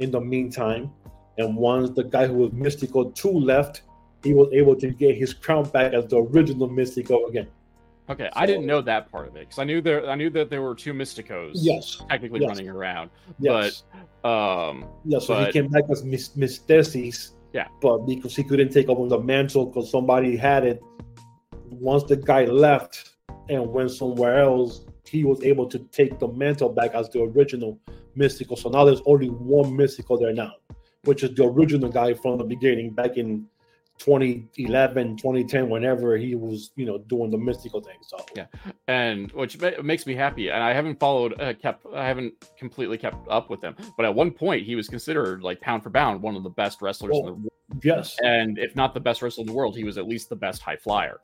in 0.00 0.10
the 0.10 0.20
meantime. 0.20 0.90
And 1.38 1.56
once 1.56 1.90
the 1.90 2.02
guy 2.02 2.26
who 2.26 2.34
was 2.34 2.50
Mystico 2.50 3.14
2 3.14 3.30
left, 3.30 3.82
he 4.24 4.34
was 4.34 4.48
able 4.52 4.74
to 4.76 4.90
get 4.90 5.16
his 5.16 5.32
crown 5.32 5.68
back 5.68 5.92
as 5.92 6.06
the 6.06 6.16
original 6.16 6.68
Mystico 6.68 7.28
again. 7.28 7.46
Okay, 8.08 8.30
I 8.34 8.46
didn't 8.46 8.66
know 8.66 8.80
that 8.82 9.10
part 9.10 9.26
of 9.26 9.34
it 9.36 9.40
because 9.40 9.58
I 9.58 9.64
knew 9.64 9.80
there 9.80 10.08
I 10.08 10.14
knew 10.14 10.30
that 10.30 10.48
there 10.48 10.62
were 10.62 10.74
two 10.74 10.92
Mysticos 10.92 11.52
Yes. 11.54 12.02
technically 12.08 12.40
Yes. 12.40 12.48
running 12.50 12.68
around. 12.68 13.10
Yes. 13.40 13.82
Um, 14.22 14.86
yeah, 15.04 15.18
so 15.18 15.34
but- 15.34 15.46
he 15.46 15.52
came 15.52 15.68
back 15.68 15.84
as 15.90 16.02
Myzteziz. 16.04 17.32
Yeah. 17.52 17.68
But 17.80 17.98
because 18.06 18.36
he 18.36 18.44
couldn't 18.44 18.70
take 18.70 18.88
over 18.88 19.08
the 19.08 19.18
mantle 19.18 19.66
because 19.66 19.90
somebody 19.90 20.36
had 20.36 20.64
it, 20.64 20.82
once 21.70 22.04
the 22.04 22.16
guy 22.16 22.44
left 22.44 23.14
and 23.48 23.66
went 23.72 23.90
somewhere 23.90 24.38
else, 24.40 24.84
he 25.08 25.24
was 25.24 25.42
able 25.42 25.66
to 25.66 25.78
take 25.90 26.18
the 26.18 26.28
mantle 26.28 26.68
back 26.68 26.92
as 26.94 27.08
the 27.10 27.22
original 27.22 27.78
Mystico. 28.16 28.58
So 28.58 28.68
now 28.68 28.84
there's 28.84 29.02
only 29.06 29.28
one 29.28 29.72
Mystico 29.76 30.18
there 30.18 30.32
now, 30.32 30.52
which 31.04 31.22
is 31.22 31.34
the 31.34 31.44
original 31.44 31.88
guy 31.90 32.14
from 32.14 32.38
the 32.38 32.44
beginning 32.44 32.90
back 32.90 33.16
in 33.16 33.46
2011, 33.98 35.16
2010, 35.16 35.68
whenever 35.68 36.16
he 36.16 36.34
was, 36.34 36.70
you 36.76 36.84
know, 36.86 36.98
doing 36.98 37.30
the 37.30 37.38
mystical 37.38 37.80
thing. 37.80 37.96
So 38.02 38.18
Yeah. 38.34 38.46
and 38.88 39.30
which 39.32 39.60
makes 39.82 40.06
me 40.06 40.14
happy. 40.14 40.48
And 40.50 40.62
I 40.62 40.72
haven't 40.72 40.98
followed, 41.00 41.40
uh, 41.40 41.54
kept, 41.54 41.86
I 41.94 42.06
haven't 42.06 42.34
completely 42.58 42.98
kept 42.98 43.26
up 43.28 43.50
with 43.50 43.62
him. 43.62 43.74
But 43.96 44.06
at 44.06 44.14
one 44.14 44.30
point, 44.30 44.64
he 44.64 44.74
was 44.74 44.88
considered 44.88 45.42
like 45.42 45.60
pound 45.60 45.82
for 45.82 45.90
pound 45.90 46.22
one 46.22 46.36
of 46.36 46.42
the 46.42 46.50
best 46.50 46.82
wrestlers 46.82 47.16
in 47.16 47.26
the 47.26 47.32
world. 47.32 47.48
yes, 47.82 48.16
And 48.22 48.58
if 48.58 48.76
not 48.76 48.94
the 48.94 49.00
best 49.00 49.22
wrestler 49.22 49.42
in 49.42 49.46
the 49.48 49.52
world, 49.52 49.76
he 49.76 49.84
was 49.84 49.98
at 49.98 50.06
least 50.06 50.28
the 50.28 50.36
best 50.36 50.62
high 50.62 50.76
flyer. 50.76 51.20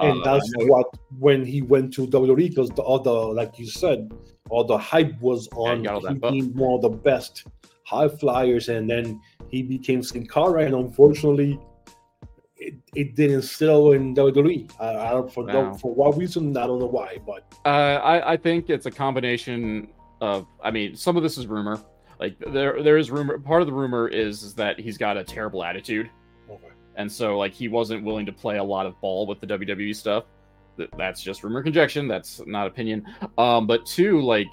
and 0.00 0.20
Uh, 0.22 0.24
that's 0.24 0.50
what 0.66 0.86
when 1.18 1.44
he 1.44 1.62
went 1.62 1.92
to 1.94 2.06
WWE 2.06 2.48
because 2.48 2.70
the 2.70 2.82
other, 2.82 3.10
like 3.10 3.58
you 3.58 3.66
said, 3.66 4.12
all 4.50 4.64
the 4.64 4.76
hype 4.76 5.20
was 5.20 5.48
on 5.54 5.82
got 5.82 5.94
all 5.94 6.00
that 6.00 6.12
him 6.12 6.20
being 6.20 6.54
one 6.56 6.74
of 6.74 6.82
the 6.82 6.88
best 6.90 7.46
high 7.84 8.08
flyers, 8.08 8.68
and 8.68 8.88
then 8.88 9.20
he 9.48 9.62
became 9.62 10.02
Sin 10.02 10.26
Cara, 10.26 10.64
and 10.64 10.74
unfortunately. 10.74 11.58
It, 12.56 12.74
it 12.94 13.16
didn't 13.16 13.42
sell 13.42 13.92
in 13.92 14.14
WWE. 14.14 14.70
I, 14.80 15.08
I 15.08 15.10
don't 15.10 15.32
for, 15.32 15.44
Wow. 15.44 15.74
for 15.74 15.92
what 15.92 16.16
reason 16.16 16.56
I 16.56 16.66
don't 16.66 16.78
know 16.78 16.86
why, 16.86 17.18
but 17.26 17.52
Uh, 17.64 17.68
I, 18.02 18.34
I 18.34 18.36
think 18.36 18.70
it's 18.70 18.86
a 18.86 18.90
combination 18.90 19.88
of. 20.20 20.46
I 20.62 20.70
mean, 20.70 20.94
some 20.96 21.16
of 21.16 21.22
this 21.22 21.36
is 21.36 21.46
rumor. 21.46 21.80
Like 22.20 22.38
there, 22.38 22.80
there 22.82 22.96
is 22.96 23.10
rumor. 23.10 23.38
Part 23.38 23.60
of 23.60 23.66
the 23.66 23.72
rumor 23.72 24.06
is, 24.08 24.42
is 24.44 24.54
that 24.54 24.78
he's 24.78 24.96
got 24.96 25.16
a 25.16 25.24
terrible 25.24 25.64
attitude, 25.64 26.08
okay. 26.48 26.68
and 26.94 27.10
so 27.10 27.36
like 27.36 27.52
he 27.52 27.66
wasn't 27.66 28.04
willing 28.04 28.24
to 28.26 28.32
play 28.32 28.58
a 28.58 28.64
lot 28.64 28.86
of 28.86 28.98
ball 29.00 29.26
with 29.26 29.40
the 29.40 29.46
WWE 29.48 29.94
stuff. 29.94 30.24
That's 30.96 31.22
just 31.22 31.42
rumor 31.42 31.62
conjecture. 31.62 32.06
That's 32.06 32.40
not 32.46 32.66
opinion. 32.68 33.04
Um, 33.36 33.66
but 33.66 33.84
two, 33.84 34.20
like 34.22 34.48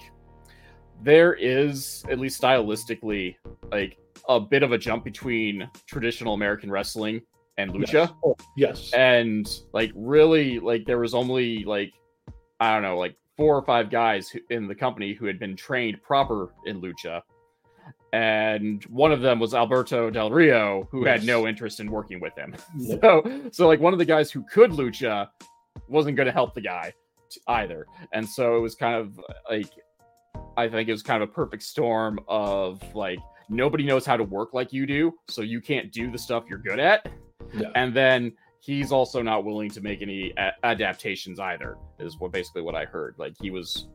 there 1.04 1.34
is 1.34 2.04
at 2.10 2.20
least 2.20 2.41
stylistically 2.41 3.36
like 3.72 3.97
a 4.30 4.39
bit 4.39 4.64
of 4.64 4.72
a 4.72 4.78
jump 4.78 5.04
between 5.04 5.70
traditional 5.88 6.34
American 6.34 6.70
wrestling 6.72 7.22
and 7.58 7.72
lucha 7.74 7.93
Yes. 7.93 8.10
Oh, 8.24 8.36
yes. 8.56 8.93
and 8.93 9.49
like 9.74 9.91
really 9.95 10.60
like 10.60 10.86
there 10.86 10.99
was 10.99 11.14
only 11.14 11.64
like 11.66 11.93
I 12.60 12.74
don't 12.74 12.84
know, 12.84 12.97
like 12.97 13.16
four 13.38 13.56
or 13.58 13.64
five 13.64 13.89
guys 13.89 14.30
who, 14.30 14.39
in 14.52 14.68
the 14.68 14.76
company 14.76 15.14
who 15.14 15.26
had 15.26 15.39
been 15.39 15.56
trained 15.56 16.02
proper 16.04 16.54
in 16.66 16.80
lucha, 16.80 17.22
and 18.14 18.84
one 18.86 19.12
of 19.12 19.22
them 19.22 19.39
was 19.39 19.54
Alberto 19.54 20.10
Del 20.12 20.30
Rio, 20.30 20.88
who 20.91 21.06
had 21.06 21.24
no 21.24 21.47
interest 21.47 21.80
in 21.80 21.89
working 21.89 22.20
with 22.20 22.36
him. 22.38 22.54
So, 23.02 23.49
so 23.52 23.68
like 23.68 23.80
one 23.80 23.93
of 23.93 23.99
the 23.99 24.06
guys 24.06 24.32
who 24.32 24.43
could 24.43 24.72
lucha 24.72 25.30
wasn't 25.88 26.18
going 26.18 26.28
to 26.28 26.32
help 26.32 26.54
the 26.54 26.62
guy 26.62 26.93
either, 27.47 27.88
and 28.14 28.28
so 28.28 28.58
it 28.58 28.60
was 28.60 28.76
kind 28.76 28.95
of 28.95 29.20
like 29.49 29.70
I 30.58 30.68
think 30.68 30.89
it 30.89 30.91
was 30.91 31.02
kind 31.04 31.24
of 31.24 31.30
a 31.30 31.32
perfect 31.32 31.64
storm 31.64 32.20
of 32.28 32.82
like 32.93 33.20
nobody 33.49 33.86
knows 33.86 34.06
how 34.06 34.18
to 34.18 34.24
work 34.24 34.54
like 34.54 34.72
you 34.72 34.86
do, 34.86 35.14
so 35.30 35.41
you 35.41 35.62
can't 35.62 35.91
do 35.91 36.12
the 36.12 36.18
stuff 36.18 36.43
you're 36.49 36.60
good 36.60 36.80
at, 36.80 37.08
Yeah. 37.54 37.70
and 37.76 37.94
then 37.94 38.34
he's 38.60 38.92
also 38.92 39.22
not 39.22 39.44
willing 39.44 39.70
to 39.72 39.82
make 39.82 40.02
any 40.02 40.34
a- 40.38 40.54
adaptations 40.64 41.39
either. 41.39 41.78
Is 42.00 42.20
what 42.20 42.32
basically 42.32 42.62
what 42.62 42.76
I 42.76 42.86
heard. 42.86 43.16
Like 43.18 43.34
he 43.42 43.50
was 43.52 43.88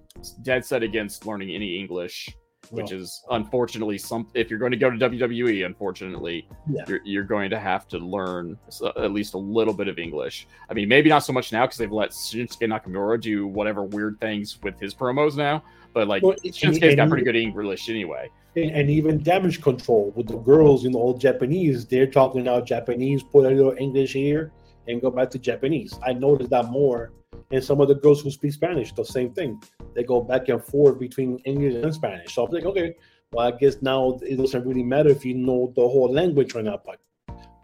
dead 0.43 0.65
set 0.65 0.83
against 0.83 1.27
learning 1.27 1.51
any 1.51 1.79
English 1.79 2.35
which 2.71 2.91
No. 2.91 2.97
is 2.99 3.23
unfortunately 3.31 3.99
some. 3.99 4.27
If 4.35 4.51
you're 4.51 4.59
going 4.59 4.73
to 4.73 4.77
go 4.77 4.91
to 4.91 4.97
WWE, 4.97 5.65
unfortunately, 5.65 6.49
Yeah. 6.69 6.85
you're, 6.89 7.01
you're 7.05 7.25
going 7.25 7.51
to 7.51 7.59
have 7.61 7.87
to 7.89 7.99
learn 7.99 8.59
at 8.97 9.13
least 9.13 9.35
a 9.35 9.39
little 9.39 9.75
bit 9.75 9.89
of 9.89 9.99
English. 9.99 10.49
I 10.69 10.75
mean, 10.75 10.89
maybe 10.89 11.09
not 11.09 11.21
so 11.21 11.33
much 11.33 11.53
now 11.53 11.65
because 11.67 11.79
they've 11.79 11.93
let 11.93 12.11
Shinsuke 12.11 12.67
Nakamura 12.67 13.21
do 13.21 13.47
whatever 13.47 13.85
weird 13.85 14.21
things 14.21 14.59
with 14.63 14.81
his 14.81 14.95
promos 14.95 15.37
now. 15.37 15.63
But 15.93 16.09
like 16.09 16.23
well, 16.23 16.35
Shinsuke's 16.45 16.97
got 16.97 17.09
pretty 17.09 17.25
good 17.25 17.37
English 17.37 17.89
anyway. 17.89 18.31
And, 18.57 18.91
even 18.91 19.23
Damage 19.23 19.61
CTRL 19.61 20.15
with 20.17 20.29
the 20.29 20.39
girls 20.39 20.87
in 20.87 20.93
the 20.93 20.99
old 20.99 21.21
Japanese, 21.21 21.87
they're 21.87 22.07
talking 22.07 22.45
now 22.45 22.61
Japanese, 22.61 23.23
put 23.23 23.45
a 23.45 23.51
little 23.51 23.75
English 23.79 24.15
here 24.15 24.51
and 24.89 25.01
go 25.03 25.11
back 25.11 25.29
to 25.31 25.39
Japanese. 25.39 25.99
I 26.07 26.15
noticed 26.15 26.51
that 26.51 26.67
more. 26.71 27.13
And 27.51 27.63
some 27.63 27.81
of 27.83 27.89
the 27.89 27.95
girls 27.97 28.23
who 28.23 28.31
speak 28.31 28.53
Spanish, 28.55 28.93
the 28.93 29.05
same 29.05 29.31
thing. 29.33 29.61
They 29.95 30.05
go 30.05 30.23
back 30.23 30.49
and 30.49 30.65
forth 30.65 30.99
between 30.99 31.39
English 31.41 31.75
and 31.85 31.93
Spanish. 31.95 32.35
So 32.35 32.47
I'm 32.47 32.51
like, 32.53 32.65
okay, 32.65 32.95
well, 33.33 33.47
I 33.47 33.51
guess 33.51 33.83
now 33.83 34.19
it 34.23 34.37
doesn't 34.37 34.65
really 34.67 34.83
matter 34.83 35.11
if 35.11 35.25
you 35.25 35.35
know 35.35 35.73
the 35.77 35.83
whole 35.83 36.11
language 36.11 36.55
or 36.55 36.63
not. 36.63 36.83
But 36.85 36.99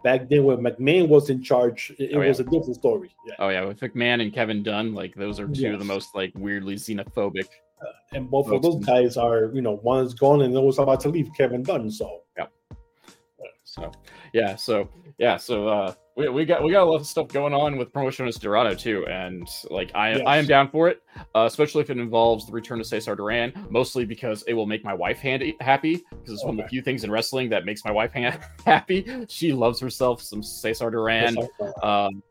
back 0.03 0.29
then, 0.29 0.43
when 0.43 0.57
McMahon 0.57 1.07
was 1.07 1.29
in 1.31 1.41
charge, 1.41 1.91
it, 1.97 2.11
Oh, 2.13 2.21
yeah. 2.21 2.27
was 2.27 2.39
a 2.39 2.43
different 2.43 2.75
story. 2.75 3.09
Yeah. 3.25 3.33
Oh 3.39 3.49
yeah, 3.49 3.65
with 3.65 3.79
McMahon 3.79 4.21
and 4.21 4.31
Kevin 4.31 4.61
Dunn, 4.61 4.93
like 4.93 5.15
those 5.15 5.39
are 5.39 5.47
two 5.47 5.73
of 5.73 5.79
the 5.79 5.85
most 5.85 6.13
like 6.13 6.33
weirdly 6.35 6.75
xenophobic. 6.75 7.47
And 8.11 8.29
both 8.29 8.49
of 8.51 8.61
those 8.61 8.83
guys 8.85 9.17
are, 9.17 9.51
you 9.53 9.61
know, 9.61 9.79
one's 9.83 10.13
gone 10.13 10.41
and 10.41 10.53
the 10.53 10.61
other's 10.61 10.79
about 10.79 10.99
to 11.01 11.09
leave, 11.09 11.29
Kevin 11.35 11.63
Dunn. 11.63 11.89
So 11.89 12.21
yeah. 12.37 12.45
So 13.63 13.91
yeah, 14.33 14.55
so 14.55 14.89
yeah, 15.17 15.37
so 15.37 15.67
uh 15.67 15.93
we, 16.15 16.29
we 16.29 16.45
got 16.45 16.63
we 16.63 16.71
got 16.71 16.83
a 16.83 16.85
lot 16.85 17.01
of 17.01 17.07
stuff 17.07 17.27
going 17.29 17.53
on 17.53 17.77
with 17.77 17.91
Promociones 17.91 18.39
Dorado 18.39 18.75
too, 18.75 19.05
and 19.07 19.47
like 19.69 19.91
I 19.95 20.19
I 20.21 20.37
am 20.37 20.45
down 20.45 20.69
for 20.69 20.87
it, 20.87 21.01
uh, 21.35 21.45
especially 21.47 21.81
if 21.81 21.89
it 21.89 21.97
involves 21.97 22.45
the 22.45 22.51
return 22.51 22.79
of 22.79 22.85
Cesar 22.85 23.15
Duran, 23.15 23.51
mostly 23.69 24.05
because 24.05 24.43
it 24.43 24.53
will 24.53 24.67
make 24.67 24.83
my 24.83 24.93
wife 24.93 25.19
handy, 25.19 25.55
happy 25.59 26.03
because 26.11 26.33
it's 26.33 26.45
one 26.45 26.59
of 26.59 26.63
the 26.63 26.69
few 26.69 26.81
things 26.81 27.03
in 27.03 27.09
wrestling 27.09 27.49
that 27.49 27.65
makes 27.65 27.83
my 27.83 27.91
wife 27.91 28.13
ha- 28.13 28.39
happy. 28.65 29.25
She 29.27 29.53
loves 29.53 29.79
herself 29.79 30.21
some 30.21 30.43
Cesar 30.43 30.91
Duran, 30.91 31.35
um, 31.81 32.21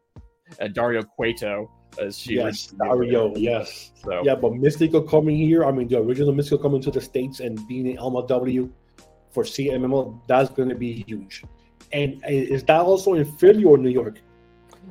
and 0.60 0.72
Dario 0.74 1.02
Cueto 1.02 1.68
as 2.00 2.18
she 2.18 2.34
yes, 2.34 2.72
originally 2.80 2.88
Dario, 3.06 3.36
yes. 3.36 3.92
So 4.04 4.22
Yeah, 4.24 4.34
but 4.34 4.52
Mystico 4.52 5.06
coming 5.08 5.36
here, 5.36 5.64
I 5.64 5.72
mean, 5.72 5.88
the 5.88 5.98
original 5.98 6.32
Mystico 6.32 6.60
coming 6.62 6.80
to 6.82 6.90
the 6.90 7.00
States 7.00 7.40
and 7.40 7.66
being 7.68 7.86
in 7.86 7.96
MLW 7.96 8.70
for 9.30 9.44
CMLL, 9.44 10.20
that's 10.26 10.50
going 10.50 10.68
to 10.68 10.74
be 10.74 11.04
huge. 11.06 11.44
And 11.92 12.22
is 12.26 12.64
that 12.64 12.80
also 12.80 13.14
in 13.14 13.24
Philly 13.24 13.64
or 13.64 13.76
New 13.78 13.90
York? 13.90 14.20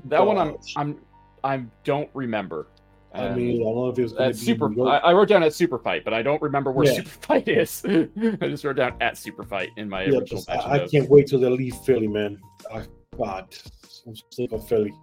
that 0.05 0.25
one 0.25 0.37
I'm 0.37 0.55
I'm 0.77 0.99
I 1.43 1.63
don't 1.83 2.09
remember. 2.13 2.67
I 3.13 3.27
Um, 3.27 3.35
mean, 3.35 3.61
I 3.61 3.63
don't 3.65 3.75
know 3.75 3.89
if 3.89 3.99
it's 3.99 4.13
going 4.13 4.29
At 4.29 4.35
to 4.35 4.39
be 4.39 4.45
super, 4.45 4.69
New 4.69 4.83
I, 4.83 4.91
York. 4.93 5.01
I 5.03 5.11
wrote 5.13 5.27
down 5.27 5.43
at 5.43 5.53
super 5.53 5.77
fight, 5.79 6.05
but 6.05 6.13
I 6.13 6.21
don't 6.21 6.41
remember 6.41 6.71
where 6.71 6.85
Yeah. 6.85 6.93
super 6.93 7.09
fight 7.09 7.47
is. 7.49 7.83
I 7.87 8.47
just 8.47 8.63
wrote 8.63 8.77
down 8.77 8.93
at 9.01 9.17
super 9.17 9.43
fight 9.43 9.69
in 9.75 9.89
my 9.89 10.03
Yeah, 10.03 10.19
original 10.19 10.27
'cause 10.43 10.45
batch 10.45 10.65
of 10.65 10.71
I, 10.71 10.83
I 10.83 10.87
can't 10.87 11.09
wait 11.09 11.27
till 11.27 11.39
they 11.39 11.49
leave 11.49 11.75
Philly, 11.77 12.07
man. 12.07 12.39
I, 12.73 12.83
God, 13.17 13.53
I'm 14.07 14.15
sick 14.31 14.53
of 14.53 14.65
Philly. 14.67 14.93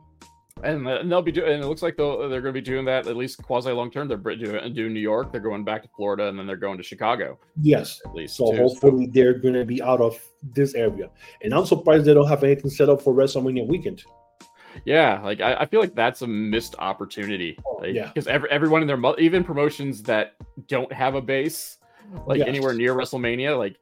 And, 0.62 0.86
uh, 0.86 1.02
they'll 1.04 1.22
be 1.22 1.32
doing. 1.32 1.52
And 1.52 1.62
it 1.62 1.66
looks 1.66 1.82
like 1.82 1.96
they'll, 1.96 2.28
they're 2.28 2.40
going 2.40 2.54
to 2.54 2.60
be 2.60 2.64
doing 2.64 2.84
that 2.86 3.06
at 3.06 3.16
least 3.16 3.42
quasi 3.42 3.70
long 3.70 3.90
term. 3.90 4.08
They're 4.08 4.16
doing, 4.16 4.74
doing 4.74 4.92
New 4.92 5.00
York. 5.00 5.32
They're 5.32 5.40
going 5.40 5.64
back 5.64 5.82
to 5.82 5.88
Florida, 5.96 6.28
and 6.28 6.38
then 6.38 6.46
they're 6.46 6.56
going 6.56 6.76
to 6.78 6.82
Chicago 6.82 7.38
Yes. 7.62 8.00
at 8.04 8.14
least. 8.14 8.36
So 8.36 8.50
too. 8.52 8.58
hopefully 8.58 9.06
they're 9.06 9.34
going 9.38 9.54
to 9.54 9.64
be 9.64 9.80
out 9.82 10.00
of 10.00 10.18
this 10.54 10.74
area. 10.74 11.10
And 11.42 11.52
I'm 11.54 11.66
surprised 11.66 12.04
they 12.04 12.14
don't 12.14 12.28
have 12.28 12.44
anything 12.44 12.70
set 12.70 12.88
up 12.88 13.00
for 13.02 13.12
WrestleMania 13.14 13.66
weekend. 13.66 14.02
Yeah, 14.84 15.20
like 15.22 15.40
I, 15.40 15.54
I 15.54 15.66
feel 15.66 15.80
like 15.80 15.94
that's 15.94 16.22
a 16.22 16.26
missed 16.26 16.76
opportunity. 16.78 17.58
Like, 17.80 17.94
yeah. 17.94 18.06
because 18.08 18.26
every, 18.28 18.48
everyone 18.50 18.80
in 18.82 18.86
their 18.86 18.96
mo- 18.96 19.16
even 19.18 19.42
promotions 19.42 20.02
that 20.04 20.34
don't 20.68 20.92
have 20.92 21.14
a 21.14 21.20
base, 21.20 21.78
like 22.26 22.38
Yes. 22.38 22.48
anywhere 22.48 22.74
near 22.74 22.94
WrestleMania, 22.94 23.58
like 23.58 23.76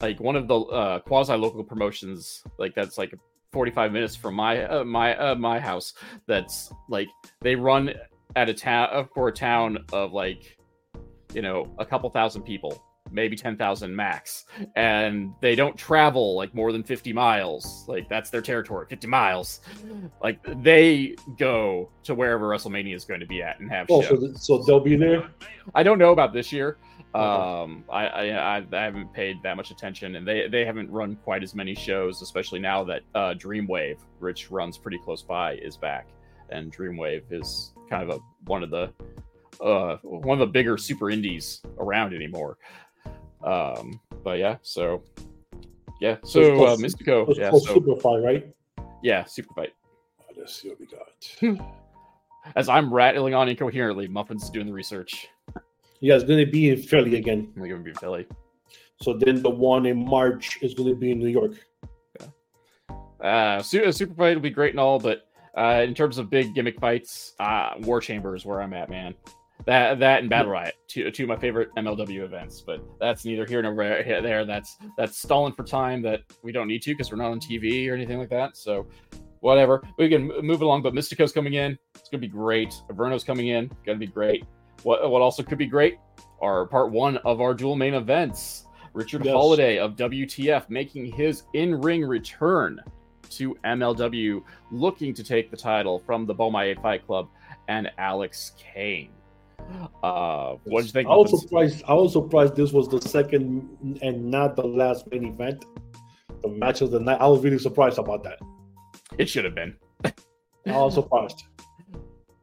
like 0.00 0.18
one 0.18 0.34
of 0.34 0.48
the 0.48 0.58
uh, 0.58 0.98
quasi 1.00 1.34
local 1.34 1.62
promotions, 1.62 2.42
like 2.58 2.74
that's 2.74 2.98
like 2.98 3.14
45 3.52 3.92
minutes 3.92 4.16
from 4.16 4.34
my 4.34 4.64
uh, 4.64 4.84
my 4.84 5.16
uh, 5.16 5.34
my 5.34 5.58
house. 5.58 5.94
That's 6.26 6.72
like 6.88 7.08
they 7.40 7.54
run 7.54 7.92
at 8.36 8.48
a 8.48 8.54
town 8.54 8.88
uh, 8.92 9.04
for 9.14 9.28
a 9.28 9.32
town 9.32 9.78
of 9.92 10.12
like 10.12 10.56
you 11.34 11.42
know 11.42 11.72
a 11.78 11.84
couple 11.84 12.08
thousand 12.10 12.42
people 12.42 12.84
maybe 13.12 13.36
10,000 13.36 13.94
max 13.94 14.44
and 14.76 15.32
they 15.40 15.54
don't 15.54 15.76
travel 15.76 16.36
like 16.36 16.54
more 16.54 16.70
than 16.70 16.82
50 16.82 17.12
miles 17.12 17.84
like 17.88 18.08
that's 18.08 18.30
their 18.30 18.40
territory 18.40 18.86
50 18.88 19.06
miles 19.08 19.60
like 20.22 20.38
they 20.62 21.16
go 21.38 21.90
to 22.04 22.14
wherever 22.14 22.48
WrestleMania 22.48 22.94
is 22.94 23.04
going 23.04 23.20
to 23.20 23.26
be 23.26 23.42
at 23.42 23.58
and 23.58 23.70
have 23.70 23.86
Oh, 23.90 24.02
so, 24.02 24.16
th- 24.16 24.36
so 24.36 24.58
they'll 24.58 24.80
be 24.80 24.96
there? 24.96 25.30
I 25.74 25.82
don't 25.82 25.98
know 25.98 26.12
about 26.12 26.32
this 26.32 26.52
year. 26.52 26.78
Okay. 27.14 27.24
Um, 27.24 27.84
I, 27.90 28.06
I 28.06 28.56
I 28.58 28.82
haven't 28.84 29.12
paid 29.12 29.42
that 29.42 29.56
much 29.56 29.70
attention, 29.72 30.14
and 30.16 30.26
they 30.26 30.46
they 30.48 30.64
haven't 30.64 30.90
run 30.90 31.16
quite 31.16 31.42
as 31.42 31.54
many 31.54 31.74
shows, 31.74 32.22
especially 32.22 32.60
now 32.60 32.84
that 32.84 33.02
uh, 33.14 33.34
Dreamwave, 33.34 33.98
which 34.20 34.50
runs 34.50 34.78
pretty 34.78 34.98
close 34.98 35.22
by, 35.22 35.54
is 35.56 35.76
back, 35.76 36.06
and 36.50 36.72
Dreamwave 36.72 37.22
is 37.30 37.72
kind 37.88 38.08
of 38.08 38.16
a 38.16 38.20
one 38.44 38.62
of 38.62 38.70
the 38.70 38.92
uh 39.60 39.96
one 40.02 40.40
of 40.40 40.46
the 40.46 40.52
bigger 40.52 40.78
super 40.78 41.10
indies 41.10 41.62
around 41.78 42.14
anymore. 42.14 42.56
Um, 43.42 44.00
but 44.22 44.38
yeah, 44.38 44.58
so 44.62 45.02
yeah, 46.00 46.16
So 46.24 46.42
so 46.44 46.64
uh, 46.64 46.76
Mystico, 46.76 47.36
yeah, 47.36 47.50
so 47.50 47.80
Superfly, 47.80 48.24
right? 48.24 48.54
yeah, 49.02 49.24
super 49.24 49.52
fight. 49.54 49.72
Let's 50.36 50.62
see 50.62 50.68
what 50.70 50.78
we 50.80 50.86
got. 50.86 51.68
As 52.56 52.68
I'm 52.68 52.92
rattling 52.92 53.34
on 53.34 53.48
incoherently, 53.48 54.08
Muffin's 54.08 54.48
doing 54.48 54.66
the 54.66 54.72
research. 54.72 55.28
Yeah, 56.00 56.14
it's 56.14 56.24
going 56.24 56.44
to 56.44 56.50
be 56.50 56.70
in 56.70 56.78
Philly 56.78 57.16
again. 57.16 57.52
I'm 57.56 57.62
gonna 57.62 57.78
be 57.78 57.92
Philly. 57.94 58.26
So 59.02 59.14
then 59.14 59.42
the 59.42 59.50
one 59.50 59.86
in 59.86 60.04
March 60.04 60.58
is 60.62 60.74
going 60.74 60.88
to 60.88 60.94
be 60.94 61.10
in 61.10 61.18
New 61.18 61.28
York. 61.28 61.52
Uh, 63.22 63.62
Su- 63.62 63.92
Super 63.92 64.14
Fight 64.14 64.34
will 64.34 64.42
be 64.42 64.50
great 64.50 64.72
and 64.72 64.80
all, 64.80 64.98
but 64.98 65.28
uh, 65.56 65.82
in 65.86 65.94
terms 65.94 66.18
of 66.18 66.30
big 66.30 66.54
gimmick 66.54 66.78
fights, 66.80 67.34
uh, 67.38 67.72
War 67.80 68.00
Chamber 68.00 68.34
is 68.34 68.44
where 68.44 68.62
I'm 68.62 68.72
at, 68.72 68.88
man. 68.88 69.14
That 69.66 69.98
that 69.98 70.20
and 70.20 70.30
Battle 70.30 70.52
Riot, 70.52 70.74
two, 70.88 71.10
two 71.10 71.24
of 71.24 71.28
my 71.28 71.36
favorite 71.36 71.68
MLW 71.76 72.22
events, 72.24 72.62
but 72.62 72.82
that's 72.98 73.26
neither 73.26 73.44
here 73.44 73.60
nor 73.60 73.74
there. 73.76 74.22
there. 74.22 74.44
That's 74.46 74.78
that's 74.96 75.18
stalling 75.18 75.52
for 75.52 75.64
time 75.64 76.00
that 76.02 76.22
we 76.42 76.50
don't 76.50 76.66
need 76.66 76.80
to 76.82 76.92
because 76.92 77.10
we're 77.10 77.18
not 77.18 77.30
on 77.30 77.40
TV 77.40 77.90
or 77.90 77.94
anything 77.94 78.18
like 78.18 78.30
that. 78.30 78.56
So 78.56 78.86
whatever, 79.40 79.82
we 79.98 80.08
can 80.08 80.28
move 80.42 80.62
along. 80.62 80.82
But 80.82 80.94
Mystico's 80.94 81.32
coming 81.32 81.54
in, 81.54 81.78
it's 81.94 82.08
gonna 82.08 82.22
be 82.22 82.28
great. 82.28 82.72
Averno's 82.90 83.22
coming 83.22 83.48
in, 83.48 83.70
gonna 83.84 83.98
be 83.98 84.06
great. 84.06 84.44
What 84.82 85.10
what 85.10 85.22
also 85.22 85.42
could 85.42 85.58
be 85.58 85.66
great 85.66 85.98
are 86.40 86.66
part 86.66 86.90
one 86.90 87.18
of 87.18 87.40
our 87.40 87.54
dual 87.54 87.76
main 87.76 87.94
events. 87.94 88.64
Richard 88.92 89.24
Yes. 89.24 89.34
Holliday 89.34 89.78
of 89.78 89.94
WTF 89.94 90.68
making 90.68 91.06
his 91.12 91.44
in-ring 91.54 92.04
return 92.04 92.80
to 93.30 93.54
MLW, 93.64 94.42
looking 94.72 95.14
to 95.14 95.22
take 95.22 95.50
the 95.50 95.56
title 95.56 96.00
from 96.00 96.26
the 96.26 96.34
Bomaye 96.34 96.80
Fight 96.82 97.06
Club 97.06 97.28
and 97.68 97.88
Alex 97.98 98.52
Kane. 98.58 99.10
Uh, 100.02 100.56
what 100.64 100.80
did 100.80 100.86
you 100.86 100.92
think? 100.92 101.08
I 101.08 101.14
was 101.14 101.40
surprised. 101.40 101.84
I 101.86 101.94
was 101.94 102.12
surprised 102.12 102.56
this 102.56 102.72
was 102.72 102.88
the 102.88 103.00
second 103.00 103.98
and 104.02 104.30
not 104.30 104.56
the 104.56 104.66
last 104.66 105.08
main 105.10 105.26
event. 105.26 105.64
The 106.42 106.48
match 106.48 106.80
of 106.80 106.90
the 106.90 106.98
night. 106.98 107.20
I 107.20 107.28
was 107.28 107.44
really 107.44 107.58
surprised 107.58 107.98
about 107.98 108.24
that. 108.24 108.40
It 109.18 109.28
should 109.28 109.44
have 109.44 109.54
been, 109.54 109.76
I 110.04 110.12
was 110.66 110.94
surprised. 110.94 111.44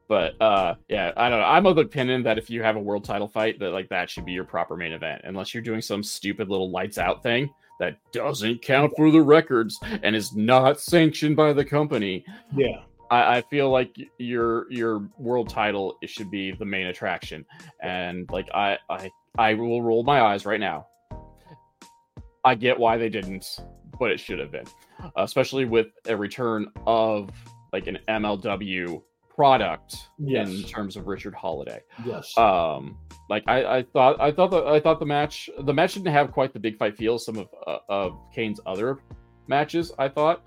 But 0.07 0.41
uh, 0.41 0.75
yeah, 0.87 1.11
I 1.17 1.29
don't 1.29 1.39
know. 1.39 1.45
I'm 1.45 1.65
of 1.65 1.75
the 1.75 1.81
opinion 1.81 2.23
that 2.23 2.37
if 2.37 2.49
you 2.49 2.63
have 2.63 2.75
a 2.75 2.79
world 2.79 3.03
title 3.03 3.27
fight, 3.27 3.59
that 3.59 3.71
like 3.71 3.89
that 3.89 4.09
should 4.09 4.25
be 4.25 4.31
your 4.31 4.45
proper 4.45 4.77
main 4.77 4.93
event, 4.93 5.21
unless 5.25 5.53
you're 5.53 5.63
doing 5.63 5.81
some 5.81 6.01
stupid 6.03 6.49
little 6.49 6.71
lights 6.71 6.97
out 6.97 7.23
thing 7.23 7.49
that 7.79 7.97
doesn't 8.11 8.61
count 8.61 8.91
for 8.95 9.11
the 9.11 9.21
records 9.21 9.79
and 10.03 10.15
is 10.15 10.35
not 10.35 10.79
sanctioned 10.79 11.35
by 11.35 11.53
the 11.53 11.63
company. 11.63 12.25
Yeah. 12.55 12.81
I, 13.11 13.37
I 13.37 13.41
feel 13.41 13.69
like 13.69 13.95
your 14.17 14.71
your 14.71 15.09
world 15.17 15.49
title 15.49 15.97
it 16.01 16.09
should 16.09 16.31
be 16.31 16.51
the 16.51 16.65
main 16.65 16.87
attraction, 16.87 17.45
and 17.81 18.29
like 18.31 18.47
I 18.53 18.77
I 18.89 19.09
I 19.37 19.53
will 19.53 19.81
roll 19.81 20.03
my 20.03 20.21
eyes 20.21 20.45
right 20.45 20.59
now. 20.59 20.87
I 22.43 22.55
get 22.55 22.79
why 22.79 22.97
they 22.97 23.09
didn't, 23.09 23.59
but 23.99 24.11
it 24.11 24.19
should 24.19 24.39
have 24.39 24.51
been, 24.51 24.65
especially 25.17 25.65
with 25.65 25.87
a 26.07 26.15
return 26.15 26.67
of 26.85 27.29
like 27.73 27.87
an 27.87 27.99
MLW 28.07 29.01
product 29.37 30.09
Yes. 30.17 30.49
in 30.49 30.63
terms 30.63 30.97
of 30.97 31.07
Richard 31.07 31.33
Holliday. 31.35 31.81
Yes. 32.03 32.35
Um, 32.37 32.97
like 33.29 33.43
I, 33.47 33.77
I 33.77 33.83
thought, 33.83 34.19
I 34.19 34.31
thought 34.31 34.51
that 34.51 34.65
I 34.67 34.79
thought 34.81 34.99
the 34.99 35.05
match, 35.05 35.49
the 35.59 35.73
match 35.73 35.93
didn't 35.93 36.11
have 36.11 36.31
quite 36.31 36.51
the 36.53 36.59
big 36.59 36.77
fight 36.77 36.97
feel 36.97 37.17
some 37.19 37.37
of 37.37 37.47
uh, 37.65 37.77
of 37.87 38.17
Kane's 38.33 38.59
other 38.65 38.97
matches. 39.47 39.93
I 39.99 40.09
thought, 40.09 40.43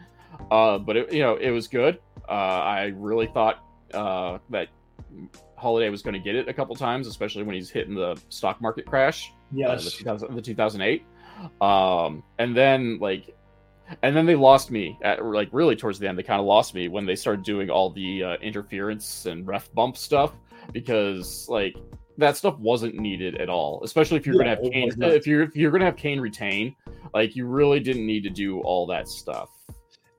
uh, 0.51 0.77
but 0.79 0.97
it, 0.97 1.13
you 1.13 1.21
know, 1.23 1.37
it 1.37 1.51
was 1.51 1.69
good. 1.69 2.01
Uh, 2.29 2.33
I 2.33 2.93
really 2.97 3.29
thought 3.29 3.65
uh, 3.95 4.39
that 4.51 4.69
Holliday 5.57 5.89
was 5.89 6.03
going 6.03 6.15
to 6.15 6.21
get 6.21 6.35
it 6.35 6.49
a 6.49 6.53
couple 6.53 6.75
times, 6.75 7.07
especially 7.07 7.45
when 7.45 7.55
he's 7.55 7.71
hitting 7.71 7.95
the 7.95 8.21
stock 8.29 8.61
market 8.61 8.87
crash, 8.87 9.31
uh, 9.31 9.77
the, 9.77 9.83
yes. 9.83 9.93
2000, 9.95 10.35
the 10.35 10.43
2008. 10.43 11.05
Um, 11.61 12.23
and 12.39 12.57
then 12.57 12.99
like, 12.99 13.35
and 14.03 14.17
then 14.17 14.27
they 14.27 14.35
lost 14.37 14.71
me 14.71 14.99
at 15.03 15.25
like 15.25 15.49
really 15.53 15.77
towards 15.77 15.99
the 15.99 16.09
end. 16.09 16.19
They 16.19 16.23
kind 16.23 16.41
of 16.41 16.47
lost 16.47 16.75
me 16.75 16.89
when 16.89 17.07
they 17.07 17.17
started 17.17 17.45
doing 17.45 17.71
all 17.71 17.91
the 17.91 18.23
uh, 18.25 18.35
interference 18.37 19.27
and 19.27 19.47
ref 19.47 19.73
bump 19.75 19.97
stuff 19.97 20.33
because 20.73 21.49
like 21.49 21.77
that 22.19 22.37
stuff 22.37 22.59
wasn't 22.59 22.95
needed 22.97 23.37
at 23.41 23.49
all. 23.49 23.81
Especially 23.85 24.17
if 24.17 24.27
you're 24.27 24.35
Yeah, 24.37 24.55
gonna 24.55 24.57
have 24.57 24.65
it 24.65 24.73
Kane, 24.73 24.93
was 24.99 25.15
if 25.15 25.27
you're 25.27 25.43
if 25.43 25.57
you're 25.57 25.71
gonna 25.71 25.85
have 25.87 25.97
Kane 25.97 26.21
retain, 26.21 26.75
like 27.15 27.35
you 27.37 27.47
really 27.47 27.81
didn't 27.81 28.07
need 28.07 28.23
to 28.25 28.31
do 28.31 28.61
all 28.61 28.87
that 28.87 29.09
stuff. 29.09 29.49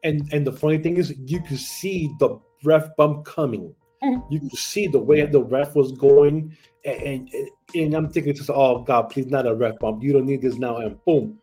and 0.04 0.28
and 0.34 0.46
the 0.48 0.52
funny 0.52 0.78
thing 0.80 0.98
is 0.98 1.14
you 1.26 1.40
could 1.42 1.60
see 1.60 2.12
the 2.20 2.40
ref 2.64 2.96
bump 2.96 3.24
coming 3.26 3.74
Mhm. 4.04 4.24
you 4.32 4.40
could 4.40 4.58
see 4.58 4.88
the 4.88 4.98
way 4.98 5.24
the 5.28 5.44
ref 5.44 5.76
was 5.76 5.92
going 5.92 6.56
and, 6.86 7.02
and 7.04 7.30
and 7.76 7.94
i'm 7.94 8.10
thinking 8.10 8.34
just 8.34 8.50
oh 8.50 8.80
god 8.82 9.04
please 9.12 9.28
not 9.28 9.46
a 9.46 9.54
ref 9.54 9.78
bump 9.78 10.02
you 10.02 10.12
don't 10.12 10.26
need 10.26 10.42
this 10.42 10.56
now 10.56 10.78
and 10.78 10.98
boom 11.06 11.38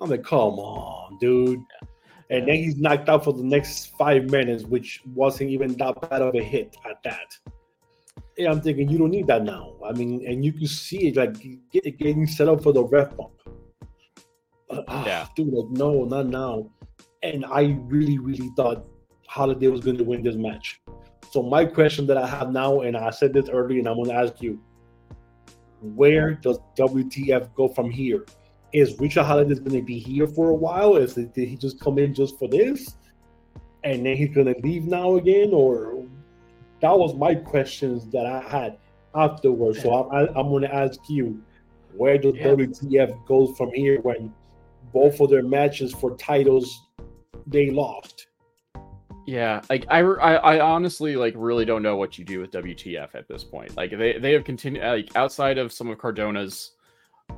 i'm 0.00 0.10
like 0.10 0.24
come 0.24 0.58
on 0.58 1.18
dude. 1.18 1.60
And 2.30 2.48
then 2.48 2.56
he's 2.56 2.76
knocked 2.76 3.10
out 3.10 3.22
for 3.22 3.34
the 3.34 3.42
next 3.44 3.96
five 3.98 4.30
minutes 4.30 4.64
which 4.64 5.02
wasn't 5.14 5.50
even 5.50 5.76
that 5.76 6.00
bad 6.08 6.22
of 6.22 6.34
a 6.34 6.42
hit 6.42 6.74
at 6.88 7.02
that. 7.04 7.36
And 8.38 8.48
i'm 8.48 8.60
thinking 8.60 8.88
you 8.88 8.98
don't 8.98 9.10
need 9.10 9.26
that 9.26 9.44
now. 9.44 9.74
I 9.84 9.92
mean 9.92 10.24
and 10.26 10.44
you 10.44 10.52
can 10.52 10.66
see 10.66 11.08
it 11.08 11.16
like 11.16 11.34
getting 11.72 12.26
set 12.26 12.48
up 12.48 12.62
for 12.62 12.72
the 12.72 12.82
ref 12.84 13.14
bump 13.16 13.32
ah, 14.88 15.06
Yeah. 15.06 15.26
dude 15.36 15.52
like 15.52 15.70
no 15.70 16.04
not 16.04 16.26
now. 16.26 16.70
And 17.22 17.44
I 17.46 17.78
really, 17.86 18.18
really 18.18 18.50
thought 18.54 18.84
Holliday 19.28 19.68
was 19.68 19.80
going 19.80 19.96
to 19.96 20.04
win 20.04 20.22
this 20.22 20.36
match. 20.36 20.80
So 21.30 21.42
my 21.42 21.64
question 21.64 22.06
that 22.08 22.18
I 22.18 22.26
have 22.26 22.52
now, 22.52 22.82
and 22.82 22.96
I 22.96 23.10
said 23.10 23.32
this 23.32 23.48
earlier, 23.48 23.78
and 23.78 23.88
I'm 23.88 23.96
going 23.96 24.10
to 24.10 24.14
ask 24.14 24.42
you, 24.42 24.60
where 25.80 26.34
does 26.34 26.58
WTF 26.78 27.54
go 27.54 27.66
from 27.68 27.90
here? 27.90 28.26
Is 28.74 28.98
Richard 28.98 29.22
Holliday 29.22 29.54
going 29.54 29.70
to 29.70 29.82
be 29.82 30.00
here 30.00 30.26
for 30.26 30.50
a 30.50 30.54
while? 30.54 30.96
Is 30.96 31.16
it, 31.16 31.32
did 31.32 31.48
he 31.48 31.56
just 31.56 31.78
come 31.78 31.96
in 31.96 32.12
just 32.12 32.36
for 32.40 32.48
this, 32.48 32.96
and 33.84 34.04
then 34.04 34.16
he's 34.16 34.34
going 34.34 34.52
to 34.52 34.60
leave 34.62 34.84
now 34.84 35.14
again, 35.14 35.50
or 35.52 36.04
that 36.80 36.98
was 36.98 37.14
my 37.14 37.36
questions 37.36 38.10
that 38.10 38.26
I 38.26 38.40
had 38.40 38.76
afterwards. 39.14 39.80
So 39.80 39.92
I, 39.92 40.24
I, 40.24 40.28
I'm 40.36 40.48
going 40.48 40.62
to 40.62 40.74
ask 40.74 40.98
you, 41.08 41.40
where 41.96 42.18
does 42.18 42.34
Yeah. 42.34 42.48
WTF 42.48 43.24
go 43.26 43.46
from 43.54 43.72
here 43.72 44.00
when 44.00 44.34
both 44.92 45.20
of 45.20 45.30
their 45.30 45.44
matches 45.44 45.92
for 45.92 46.16
titles 46.16 46.88
they 47.46 47.70
lost? 47.70 48.26
Yeah, 49.26 49.62
like 49.70 49.86
I, 49.88 50.00
I, 50.00 50.34
I 50.34 50.60
honestly 50.60 51.14
like 51.16 51.34
really 51.36 51.64
don't 51.64 51.82
know 51.82 51.96
what 51.96 52.18
you 52.18 52.24
do 52.24 52.40
with 52.40 52.50
WTF 52.50 53.14
at 53.14 53.28
this 53.28 53.44
point. 53.44 53.76
Like 53.76 53.96
they, 53.96 54.18
they 54.18 54.32
have 54.32 54.44
continued 54.44 54.82
like 54.82 55.14
outside 55.16 55.58
of 55.58 55.72
some 55.72 55.88
of 55.88 55.96
Cardona's 55.98 56.72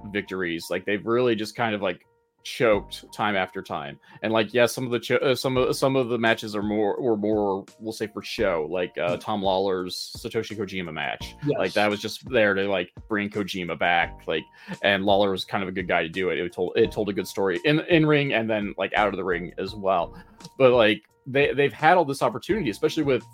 victories, 0.06 0.66
like 0.70 0.84
they've 0.84 1.04
really 1.04 1.34
just 1.34 1.56
kind 1.56 1.74
of 1.74 1.82
like 1.82 2.06
choked 2.46 3.04
time 3.12 3.34
after 3.34 3.60
time. 3.60 3.98
And 4.22 4.32
like 4.32 4.54
yes, 4.54 4.72
some 4.72 4.84
of 4.84 4.92
the 4.92 5.00
cho- 5.00 5.16
uh, 5.16 5.34
some 5.34 5.56
of 5.56 5.74
some 5.76 5.96
of 5.96 6.08
the 6.08 6.18
matches 6.18 6.54
are 6.54 6.62
more 6.62 7.00
were 7.00 7.16
more 7.16 7.64
we'll 7.80 7.92
say 7.92 8.06
for 8.06 8.22
show, 8.22 8.68
like 8.70 8.96
uh, 8.98 9.16
Tom 9.16 9.42
Lawlor's 9.42 10.14
Satoshi 10.16 10.56
Kojima 10.56 10.92
match. 10.92 11.34
Yes. 11.44 11.58
Like 11.58 11.72
that 11.72 11.90
was 11.90 12.00
just 12.00 12.28
there 12.30 12.54
to 12.54 12.68
like 12.68 12.92
bring 13.08 13.28
Kojima 13.28 13.78
back. 13.78 14.20
Like 14.26 14.44
and 14.82 15.04
Lawler 15.04 15.32
was 15.32 15.44
kind 15.44 15.62
of 15.62 15.68
a 15.68 15.72
good 15.72 15.88
guy 15.88 16.02
to 16.02 16.08
do 16.08 16.30
it. 16.30 16.38
It 16.38 16.52
told 16.52 16.72
it 16.76 16.92
told 16.92 17.08
a 17.08 17.12
good 17.12 17.26
story 17.26 17.60
in 17.64 17.80
in 17.80 18.06
ring 18.06 18.32
and 18.32 18.48
then 18.48 18.74
like 18.78 18.94
out 18.94 19.08
of 19.08 19.16
the 19.16 19.24
ring 19.24 19.52
as 19.58 19.74
well. 19.74 20.16
But 20.56 20.72
like 20.72 21.02
they 21.26 21.52
they've 21.52 21.72
had 21.72 21.96
all 21.96 22.04
this 22.04 22.22
opportunity, 22.22 22.70
especially 22.70 23.02
with 23.02 23.24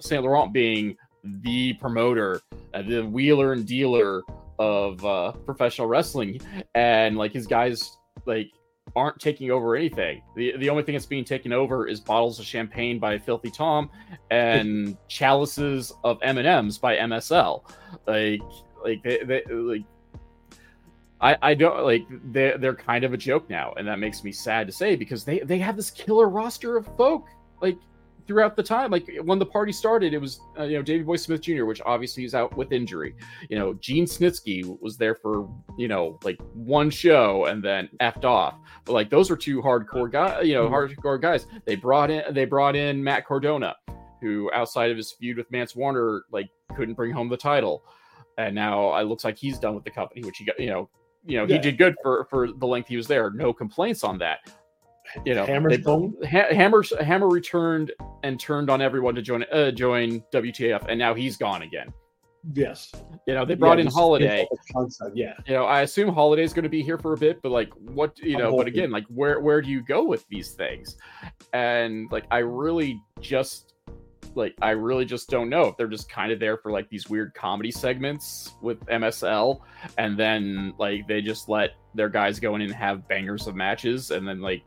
Saint 0.00 0.22
Laurent 0.22 0.52
being 0.52 0.96
the 1.24 1.74
promoter, 1.74 2.42
uh, 2.74 2.82
the 2.82 3.02
wheeler 3.02 3.52
and 3.52 3.66
dealer 3.66 4.22
of 4.60 5.02
uh, 5.04 5.32
professional 5.32 5.88
wrestling, 5.88 6.38
and 6.74 7.16
like 7.16 7.32
his 7.32 7.46
guys 7.46 7.96
like 8.26 8.52
aren't 8.94 9.18
taking 9.18 9.50
over 9.50 9.74
anything. 9.74 10.22
The 10.36 10.56
the 10.58 10.68
only 10.68 10.82
thing 10.82 10.94
that's 10.94 11.06
being 11.06 11.24
taken 11.24 11.52
over 11.52 11.88
is 11.88 11.98
bottles 11.98 12.38
of 12.38 12.44
champagne 12.44 12.98
by 12.98 13.18
Filthy 13.18 13.50
Tom 13.50 13.90
and 14.30 14.96
chalices 15.08 15.92
of 16.04 16.18
M 16.22 16.38
and 16.38 16.46
M's 16.46 16.76
by 16.76 16.96
MSL. 16.96 17.62
Like 18.06 18.42
like 18.84 19.02
they, 19.02 19.18
they 19.24 19.42
like. 19.52 19.82
I, 21.22 21.36
I 21.42 21.54
don't 21.54 21.84
like 21.84 22.06
they're 22.32 22.56
they're 22.56 22.74
kind 22.74 23.04
of 23.04 23.12
a 23.12 23.16
joke 23.16 23.48
now, 23.50 23.74
and 23.76 23.86
that 23.88 23.98
makes 23.98 24.24
me 24.24 24.32
sad 24.32 24.66
to 24.66 24.72
say 24.72 24.96
because 24.96 25.24
they 25.24 25.40
they 25.40 25.58
have 25.58 25.76
this 25.76 25.90
killer 25.90 26.28
roster 26.28 26.76
of 26.76 26.86
folk 26.96 27.26
like 27.60 27.76
throughout 28.26 28.56
the 28.56 28.62
time. 28.62 28.90
Like 28.90 29.10
when 29.22 29.38
the 29.38 29.46
party 29.46 29.72
started, 29.72 30.12
it 30.14 30.18
was 30.18 30.40
uh, 30.58 30.64
you 30.64 30.76
know 30.76 30.82
Davey 30.82 31.04
Boy 31.04 31.16
Smith 31.16 31.40
Jr., 31.40 31.64
which 31.64 31.80
obviously 31.84 32.24
is 32.24 32.34
out 32.34 32.56
with 32.56 32.72
injury. 32.72 33.14
You 33.48 33.58
know 33.58 33.74
Gene 33.74 34.04
Snitsky 34.06 34.64
was 34.80 34.96
there 34.96 35.14
for 35.14 35.48
you 35.78 35.88
know 35.88 36.18
like 36.24 36.40
one 36.54 36.90
show 36.90 37.46
and 37.46 37.62
then 37.62 37.88
effed 38.00 38.24
off. 38.24 38.56
But 38.84 38.92
like 38.92 39.10
those 39.10 39.30
are 39.30 39.36
two 39.36 39.60
hardcore 39.62 40.10
guys, 40.10 40.46
you 40.46 40.54
know 40.54 40.68
hardcore 40.68 41.20
guys. 41.20 41.46
They 41.64 41.76
brought 41.76 42.10
in 42.10 42.34
they 42.34 42.44
brought 42.44 42.76
in 42.76 43.02
Matt 43.02 43.26
Cardona, 43.26 43.76
who 44.20 44.50
outside 44.52 44.90
of 44.90 44.96
his 44.96 45.12
feud 45.12 45.36
with 45.36 45.50
Mance 45.50 45.74
Warner 45.76 46.22
like 46.30 46.48
couldn't 46.76 46.94
bring 46.94 47.12
home 47.12 47.28
the 47.28 47.36
title, 47.36 47.84
and 48.38 48.54
now 48.54 48.96
it 48.96 49.04
looks 49.04 49.24
like 49.24 49.36
he's 49.38 49.58
done 49.58 49.74
with 49.74 49.84
the 49.84 49.90
company, 49.90 50.22
which 50.24 50.38
he 50.38 50.44
got 50.44 50.58
you 50.60 50.68
know. 50.70 50.88
You 51.26 51.36
know, 51.36 51.44
Yeah. 51.44 51.56
he 51.56 51.60
did 51.60 51.76
good 51.76 51.94
for 52.02 52.26
for 52.30 52.50
the 52.50 52.66
length 52.66 52.88
he 52.88 52.96
was 52.96 53.06
there. 53.06 53.30
No 53.30 53.52
complaints 53.52 54.04
on 54.04 54.16
that. 54.20 54.38
You 55.24 55.34
know, 55.34 55.46
Hammer's 55.46 55.78
they-? 55.78 56.28
Ha- 56.28 56.54
Hammer 56.54 56.84
Hammer 57.00 57.28
returned 57.28 57.92
and 58.22 58.38
turned 58.38 58.70
on 58.70 58.80
everyone 58.80 59.14
to 59.14 59.22
join 59.22 59.44
uh, 59.52 59.70
join 59.70 60.22
WTF, 60.32 60.86
and 60.88 60.98
now 60.98 61.14
he's 61.14 61.36
gone 61.36 61.62
again. 61.62 61.92
Yes. 62.54 62.92
You 63.26 63.34
know, 63.34 63.44
they 63.44 63.54
brought 63.54 63.78
Yeah, 63.78 63.84
in 63.84 63.90
Holliday. 63.90 64.48
Concept, 64.72 65.14
yeah. 65.14 65.34
You 65.46 65.54
know, 65.54 65.64
I 65.64 65.82
assume 65.82 66.08
Holliday's 66.12 66.52
going 66.52 66.62
to 66.62 66.70
be 66.70 66.82
here 66.82 66.96
for 66.96 67.12
a 67.12 67.16
bit, 67.16 67.42
but 67.42 67.52
like, 67.52 67.70
what 67.74 68.18
you 68.18 68.38
know? 68.38 68.56
But 68.56 68.66
again, 68.66 68.90
like, 68.90 69.04
where 69.08 69.40
where 69.40 69.60
do 69.60 69.68
you 69.68 69.82
go 69.82 70.04
with 70.04 70.26
these 70.28 70.52
things? 70.52 70.96
And 71.52 72.10
like, 72.10 72.24
I 72.30 72.38
really 72.38 73.00
just 73.20 73.74
like 74.34 74.54
I 74.62 74.70
really 74.70 75.04
just 75.04 75.28
don't 75.28 75.48
know 75.48 75.62
if 75.66 75.76
they're 75.76 75.88
just 75.88 76.08
kind 76.08 76.32
of 76.32 76.38
there 76.38 76.56
for 76.56 76.70
like 76.70 76.88
these 76.88 77.08
weird 77.08 77.34
comedy 77.34 77.70
segments 77.70 78.54
with 78.62 78.80
MSL, 78.86 79.60
and 79.98 80.18
then 80.18 80.74
like 80.78 81.06
they 81.08 81.20
just 81.20 81.48
let 81.48 81.72
their 81.94 82.08
guys 82.08 82.40
go 82.40 82.54
in 82.54 82.62
and 82.62 82.72
have 82.72 83.06
bangers 83.08 83.46
of 83.46 83.54
matches, 83.54 84.12
and 84.12 84.26
then 84.26 84.40
like 84.40 84.62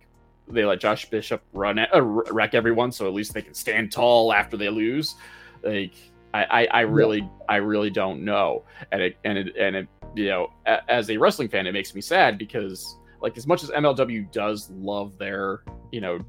they 0.48 0.66
let 0.66 0.80
Josh 0.80 1.10
Bishop 1.10 1.42
run 1.54 1.80
uh, 1.80 2.02
wreck 2.02 2.54
everyone, 2.54 2.92
so 2.92 3.08
at 3.08 3.14
least 3.14 3.34
they 3.34 3.42
can 3.42 3.54
stand 3.54 3.92
tall 3.92 4.34
after 4.34 4.58
they 4.58 4.70
lose. 4.70 5.16
Like 5.64 5.94
I, 6.34 6.44
I, 6.44 6.68
I 6.72 6.82
really, 6.82 7.30
I 7.48 7.58
really 7.58 7.90
don't 7.90 8.24
know, 8.24 8.64
and 8.92 9.02
it, 9.02 9.18
and 9.24 9.38
it, 9.38 9.56
and 9.58 9.76
it, 9.76 9.88
you 10.16 10.28
know, 10.28 10.54
a, 10.66 10.90
as 10.92 11.10
a 11.10 11.18
wrestling 11.18 11.50
fan, 11.50 11.68
it 11.68 11.72
makes 11.72 11.96
me 11.96 12.02
sad 12.02 12.38
because 12.38 12.98
like 13.22 13.38
as 13.38 13.48
much 13.48 13.64
as 13.64 13.70
MLW 13.70 14.32
does 14.32 14.70
love 14.72 15.18
their, 15.18 15.64
you 15.92 16.02
know, 16.02 16.20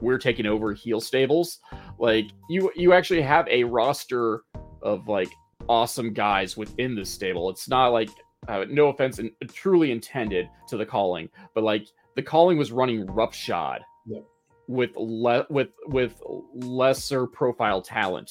we're 0.00 0.18
taking 0.18 0.46
over 0.46 0.72
heel 0.72 1.00
stables, 1.00 1.58
like 1.98 2.26
you, 2.48 2.70
you 2.76 2.92
actually 2.92 3.22
have 3.22 3.48
a 3.48 3.64
roster 3.64 4.42
of 4.82 5.08
like 5.08 5.30
awesome 5.68 6.12
guys 6.12 6.56
within 6.56 6.94
this 6.94 7.10
stable. 7.10 7.50
It's 7.50 7.68
not 7.68 7.88
like 7.88 8.10
uh, 8.48 8.64
no 8.68 8.88
offense 8.88 9.18
and 9.18 9.30
truly 9.52 9.90
intended 9.90 10.48
to 10.68 10.76
the 10.76 10.86
calling, 10.86 11.28
but 11.54 11.64
like 11.64 11.86
the 12.16 12.22
calling 12.22 12.58
was 12.58 12.72
running 12.72 13.06
roughshod 13.06 13.82
Yeah. 14.06 14.20
with 14.68 14.90
le- 14.96 15.46
with 15.50 15.68
with 15.86 16.20
lesser 16.54 17.26
profile 17.26 17.80
talent. 17.82 18.30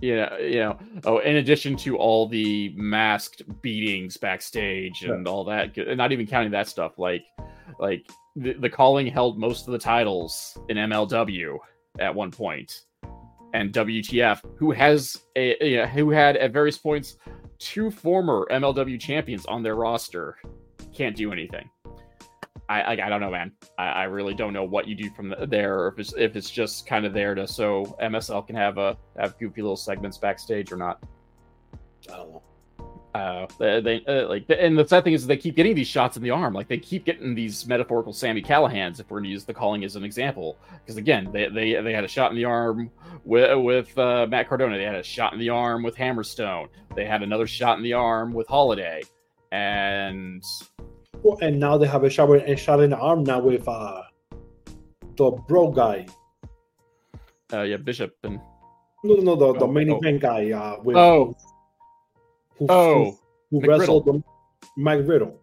Yeah, 0.00 0.36
you 0.38 0.56
know. 0.58 0.78
Oh, 1.04 1.18
in 1.18 1.36
addition 1.36 1.76
to 1.78 1.96
all 1.96 2.28
the 2.28 2.72
masked 2.76 3.42
beatings 3.62 4.16
backstage 4.16 5.04
and 5.04 5.26
all 5.28 5.44
that, 5.44 5.76
and 5.78 5.96
not 5.96 6.12
even 6.12 6.26
counting 6.26 6.50
that 6.50 6.68
stuff, 6.68 6.98
like 6.98 7.24
like 7.78 8.04
the, 8.36 8.54
the 8.54 8.68
calling 8.68 9.06
held 9.06 9.38
most 9.38 9.66
of 9.66 9.72
the 9.72 9.78
titles 9.78 10.58
in 10.68 10.76
MLW 10.76 11.56
at 12.00 12.12
one 12.14 12.32
point, 12.32 12.82
and 13.54 13.72
WTF, 13.72 14.42
who 14.58 14.72
has 14.72 15.16
a 15.36 15.56
you 15.64 15.76
know, 15.78 15.86
who 15.86 16.10
had 16.10 16.36
at 16.36 16.52
various 16.52 16.76
points 16.76 17.16
two 17.60 17.90
former 17.90 18.46
MLW 18.50 19.00
champions 19.00 19.46
on 19.46 19.62
their 19.62 19.76
roster, 19.76 20.36
can't 20.92 21.14
do 21.16 21.32
anything. 21.32 21.70
I 22.68 22.80
I, 22.80 22.92
I 22.92 23.08
don't 23.08 23.20
know, 23.20 23.30
man. 23.30 23.52
I, 23.78 23.86
I 23.86 24.02
really 24.04 24.34
don't 24.34 24.52
know 24.52 24.64
what 24.64 24.88
you 24.88 24.94
do 24.94 25.10
from 25.10 25.30
the, 25.30 25.46
there, 25.46 25.78
or 25.78 25.88
if 25.88 25.98
it's 25.98 26.14
if 26.14 26.36
it's 26.36 26.50
just 26.50 26.86
kind 26.86 27.04
of 27.06 27.12
there 27.12 27.34
to 27.34 27.46
so 27.46 27.96
MSL 28.02 28.46
can 28.46 28.56
have 28.56 28.78
a 28.78 28.96
have 29.18 29.38
goofy 29.38 29.62
little 29.62 29.76
segments 29.76 30.18
backstage 30.18 30.72
or 30.72 30.76
not. 30.76 31.02
I 32.12 32.16
don't 32.16 32.32
know. 32.32 32.42
Uh, 33.14 33.46
they, 33.60 33.80
they 33.80 34.04
uh, 34.06 34.28
like, 34.28 34.44
and 34.48 34.76
the 34.76 34.86
sad 34.86 35.04
thing 35.04 35.12
is 35.12 35.24
they 35.24 35.36
keep 35.36 35.54
getting 35.54 35.76
these 35.76 35.86
shots 35.86 36.16
in 36.16 36.22
the 36.22 36.30
arm. 36.30 36.52
Like 36.52 36.66
they 36.66 36.78
keep 36.78 37.04
getting 37.04 37.32
these 37.32 37.64
metaphorical 37.64 38.12
Sammy 38.12 38.42
Callihan's, 38.42 38.98
if 38.98 39.08
we're 39.08 39.18
going 39.18 39.24
to 39.24 39.30
use 39.30 39.44
the 39.44 39.54
calling 39.54 39.84
as 39.84 39.94
an 39.94 40.02
example. 40.02 40.58
Because 40.80 40.96
again, 40.96 41.30
they, 41.32 41.48
they 41.48 41.80
they 41.80 41.92
had 41.92 42.02
a 42.02 42.08
shot 42.08 42.32
in 42.32 42.36
the 42.36 42.44
arm 42.44 42.90
with 43.24 43.56
with 43.62 43.96
uh, 43.96 44.26
Matt 44.28 44.48
Cardona. 44.48 44.76
They 44.76 44.84
had 44.84 44.96
a 44.96 45.02
shot 45.02 45.32
in 45.32 45.38
the 45.38 45.50
arm 45.50 45.84
with 45.84 45.94
Hammerstone. 45.94 46.66
They 46.96 47.04
had 47.04 47.22
another 47.22 47.46
shot 47.46 47.76
in 47.76 47.84
the 47.84 47.92
arm 47.92 48.32
with 48.32 48.48
Holliday, 48.48 49.02
and 49.52 50.42
Well, 51.24 51.38
and 51.40 51.58
now 51.58 51.78
they 51.78 51.86
have 51.86 52.04
a 52.04 52.10
shot 52.10 52.30
a 52.30 52.54
shot 52.56 52.80
in 52.80 52.90
the 52.90 52.98
arm 52.98 53.24
now 53.24 53.40
with 53.40 53.66
uh 53.66 54.02
the 55.16 55.30
bro 55.48 55.70
guy. 55.70 56.06
uh, 57.52 57.62
yeah, 57.62 57.76
Bishop 57.78 58.14
and 58.24 58.38
No, 59.02 59.14
no, 59.16 59.34
no, 59.34 59.36
the, 59.52 59.58
the 59.60 59.64
Oh, 59.64 59.72
main 59.72 59.90
oh. 59.90 59.98
event 59.98 60.20
guy. 60.20 60.50
Uh, 60.52 60.76
with, 60.82 60.96
Oh. 60.96 61.34
who, 62.58 62.66
oh, 62.68 62.94
who, 63.04 63.16
who 63.50 63.60
McRiddle. 63.60 63.78
wrestled 63.78 64.04
them, 64.06 64.24
Mike 64.76 65.00
Riddle. 65.06 65.34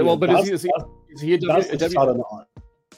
well, 0.00 0.16
but 0.16 0.30
is 0.30 0.46
he, 0.48 0.52
is 0.54 0.62
he 0.62 0.70
is 1.14 1.20
he 1.20 1.34
a, 1.34 1.38
w, 1.38 1.62
That's 1.62 1.82
a 1.82 1.90
shot 1.90 2.08
in 2.08 2.16
the 2.18 2.24
arm. 2.30 2.46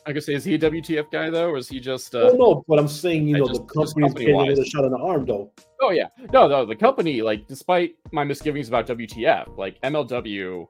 I 0.05 0.13
guess 0.13 0.29
is 0.29 0.45
he 0.45 0.55
a 0.55 0.59
WTF 0.59 1.11
guy 1.13 1.31
though, 1.31 1.51
or 1.51 1.59
is 1.59 1.69
he 1.69 1.79
just? 1.81 2.15
Oh 2.15 2.29
Uh, 2.29 2.33
no, 2.33 2.65
but 2.67 2.79
I'm 2.79 2.89
saying 2.89 3.29
you 3.29 3.37
I 3.37 3.39
know 3.41 3.49
just- 3.49 3.61
the 3.61 3.67
just 3.67 3.95
company's 3.95 4.13
company-wise. 4.15 4.49
getting 4.49 4.63
a 4.65 4.67
shot 4.67 4.85
in 4.85 4.91
the 4.93 4.99
arm 4.99 5.27
though. 5.27 5.53
Oh 5.81 5.91
yeah, 5.91 6.09
no, 6.33 6.49
no. 6.49 6.65
The 6.65 6.77
company, 6.77 7.21
like, 7.23 7.47
despite 7.47 7.95
my 8.13 8.25
misgivings 8.25 8.69
about 8.69 8.87
WTF, 8.87 9.57
like 9.59 9.81
MLW 9.83 10.67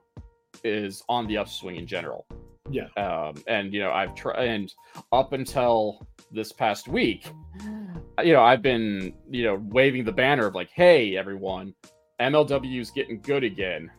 is 0.63 1.03
on 1.09 1.27
the 1.27 1.37
upswing 1.37 1.75
in 1.77 1.87
general. 1.87 2.25
Yeah. 2.69 2.87
Um, 2.97 3.35
and 3.47 3.73
you 3.73 3.81
know, 3.81 3.91
I've 3.91 4.15
tried, 4.15 4.47
and 4.47 4.73
up 5.11 5.33
until 5.33 6.07
this 6.31 6.51
past 6.51 6.87
week, 6.87 7.27
you 8.23 8.33
know, 8.33 8.41
I've 8.43 8.61
been, 8.61 9.13
you 9.29 9.43
know, 9.43 9.55
waving 9.69 10.03
the 10.03 10.11
banner 10.11 10.45
of 10.45 10.55
like, 10.55 10.69
hey, 10.69 11.17
everyone, 11.17 11.73
MLW's 12.19 12.91
getting 12.91 13.19
good 13.21 13.43
again. 13.43 13.91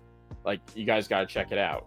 Like, 0.44 0.61
you 0.74 0.84
guys 0.84 1.09
got 1.09 1.20
to 1.20 1.26
check 1.26 1.52
it 1.52 1.59
out. 1.59 1.86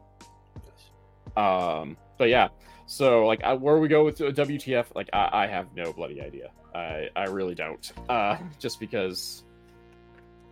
Um, 1.35 1.97
but 2.17 2.29
yeah, 2.29 2.49
so 2.85 3.25
like, 3.25 3.43
I, 3.43 3.53
where 3.53 3.77
we 3.77 3.87
go 3.87 4.03
with 4.03 4.17
WTF, 4.17 4.87
like, 4.95 5.09
I, 5.13 5.29
I 5.33 5.47
have 5.47 5.67
no 5.75 5.93
bloody 5.93 6.21
idea. 6.21 6.51
I, 6.73 7.09
I 7.15 7.25
really 7.25 7.55
don't. 7.55 7.91
Uh, 8.09 8.37
just 8.59 8.79
because, 8.79 9.43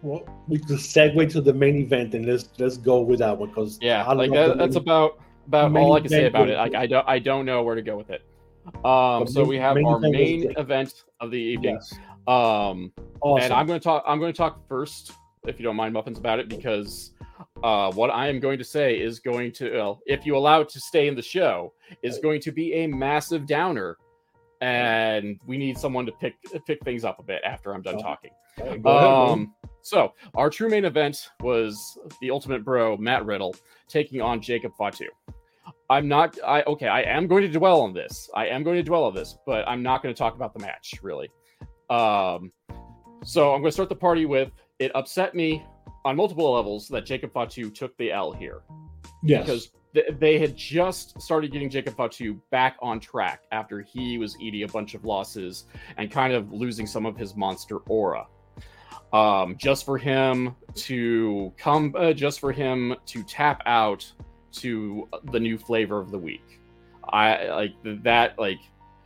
Well, 0.01 0.23
we 0.47 0.59
could 0.59 0.77
segue 0.77 1.31
to 1.31 1.41
the 1.41 1.53
main 1.53 1.77
event 1.77 2.13
and 2.13 2.25
let's 2.25 2.49
let's 2.59 2.77
go 2.77 3.01
with 3.01 3.19
that 3.19 3.37
one 3.37 3.49
because 3.49 3.79
yeah, 3.81 4.05
like 4.11 4.31
that, 4.33 4.57
that's 4.57 4.75
about 4.75 5.19
about 5.47 5.75
all 5.75 5.93
I 5.93 5.99
can 5.99 6.09
say 6.09 6.25
about 6.25 6.49
it. 6.49 6.57
Like, 6.57 6.75
I 6.75 6.85
don't, 6.87 7.07
I 7.07 7.19
don't 7.19 7.45
know 7.45 7.63
where 7.63 7.75
to 7.75 7.81
go 7.81 7.97
with 7.97 8.09
it. 8.09 8.21
Um, 8.83 9.27
so 9.27 9.41
main- 9.41 9.47
we 9.47 9.57
have 9.57 9.75
main 9.75 9.85
our 9.85 9.99
main 9.99 10.53
event 10.57 11.03
of 11.19 11.31
the 11.31 11.37
evening. 11.37 11.75
yes, 11.75 11.93
Um, 12.27 12.91
awesome. 13.21 13.43
and 13.43 13.53
I'm 13.53 13.65
going 13.67 13.79
to 13.79 13.83
talk. 13.83 14.03
I'm 14.07 14.19
going 14.19 14.33
to 14.33 14.37
talk 14.37 14.67
first, 14.67 15.11
if 15.47 15.59
you 15.59 15.63
don't 15.63 15.75
mind, 15.75 15.93
muffins, 15.93 16.17
about 16.17 16.39
it 16.39 16.49
because 16.49 17.13
uh, 17.63 17.91
what 17.91 18.09
I 18.09 18.27
am 18.27 18.39
going 18.39 18.57
to 18.57 18.63
say 18.63 18.99
is 18.99 19.19
going 19.19 19.51
to, 19.53 19.71
well, 19.71 20.01
if 20.07 20.25
you 20.25 20.35
allow 20.35 20.61
it 20.61 20.69
to 20.69 20.79
stay 20.79 21.07
in 21.07 21.15
the 21.15 21.21
show, 21.21 21.73
is 22.01 22.17
going 22.19 22.41
to 22.41 22.51
be 22.51 22.73
a 22.73 22.87
massive 22.87 23.45
downer, 23.45 23.97
and 24.61 25.39
we 25.45 25.57
need 25.57 25.77
someone 25.77 26.05
to 26.05 26.11
pick 26.13 26.35
pick 26.65 26.83
things 26.83 27.03
up 27.05 27.19
a 27.19 27.23
bit 27.23 27.41
after 27.45 27.73
I'm 27.73 27.81
done 27.81 27.95
Oh, 27.97 28.01
talking. 28.01 28.31
Go 28.81 28.97
ahead. 28.97 29.31
Um, 29.31 29.53
so 29.85 30.13
our 30.33 30.49
true 30.49 30.67
main 30.67 30.83
event 30.83 31.29
was 31.41 31.99
the 32.19 32.31
Ultimate 32.31 32.65
Bro 32.65 32.97
Matt 32.97 33.23
Riddle 33.23 33.55
taking 33.87 34.19
on 34.19 34.41
Jacob 34.41 34.71
Fatu. 34.75 35.05
I'm 35.91 36.07
not. 36.07 36.39
I 36.43 36.63
okay. 36.63 36.87
I 36.87 37.01
am 37.03 37.27
going 37.27 37.43
to 37.43 37.59
dwell 37.59 37.81
on 37.81 37.93
this. 37.93 38.27
I 38.33 38.47
am 38.47 38.63
going 38.63 38.77
to 38.77 38.83
dwell 38.83 39.03
on 39.03 39.13
this, 39.13 39.37
but 39.45 39.63
I'm 39.67 39.83
not 39.83 40.01
going 40.01 40.13
to 40.13 40.17
talk 40.17 40.33
about 40.33 40.55
the 40.55 40.59
match 40.59 40.95
really. 41.03 41.29
Um, 41.91 42.51
so 43.23 43.53
I'm 43.53 43.61
going 43.61 43.69
to 43.69 43.71
start 43.71 43.89
the 43.89 43.95
party 43.95 44.25
with 44.25 44.51
it 44.79 44.91
upset 44.95 45.35
me 45.35 45.63
on 46.03 46.15
multiple 46.15 46.51
levels 46.51 46.87
that 46.87 47.05
Jacob 47.05 47.31
Fatu 47.31 47.69
took 47.69 47.95
the 47.97 48.11
L 48.11 48.31
here 48.31 48.63
yes, 49.21 49.45
because 49.45 49.69
th- 49.93 50.07
they 50.19 50.39
had 50.39 50.57
just 50.57 51.21
started 51.21 51.51
getting 51.51 51.69
Jacob 51.69 51.95
Fatu 51.95 52.41
back 52.49 52.75
on 52.81 52.99
track 52.99 53.43
after 53.51 53.81
he 53.81 54.17
was 54.17 54.35
eating 54.39 54.63
a 54.63 54.67
bunch 54.67 54.95
of 54.95 55.05
losses 55.05 55.65
and 55.97 56.09
kind 56.09 56.33
of 56.33 56.51
losing 56.51 56.87
some 56.87 57.05
of 57.05 57.15
his 57.15 57.35
monster 57.35 57.77
aura. 57.87 58.25
Um, 59.15 59.55
just 59.55 59.85
for 59.85 59.97
him 59.97 60.57
to 60.75 61.53
come, 61.55 61.95
uh, 61.97 62.11
just 62.11 62.41
for 62.41 62.51
him 62.51 62.93
to 63.05 63.23
tap 63.23 63.63
out 63.65 64.11
to 64.51 65.07
the 65.31 65.39
new 65.39 65.57
flavor 65.57 65.99
of 65.99 66.11
the 66.11 66.19
week. 66.19 66.59
I 67.07 67.47
like 67.47 67.75
that. 68.03 68.37
Like 68.37 68.59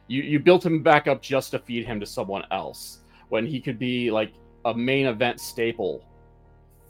you, 0.08 0.24
you 0.24 0.40
built 0.40 0.66
him 0.66 0.82
back 0.82 1.08
up 1.08 1.22
just 1.22 1.52
to 1.52 1.60
feed 1.60 1.86
him 1.86 2.00
to 2.00 2.08
someone 2.08 2.44
else 2.50 3.02
when 3.28 3.46
he 3.46 3.62
could 3.62 3.78
be 3.78 4.10
like 4.10 4.34
a 4.66 4.74
main 4.74 5.06
event 5.06 5.40
staple 5.40 6.04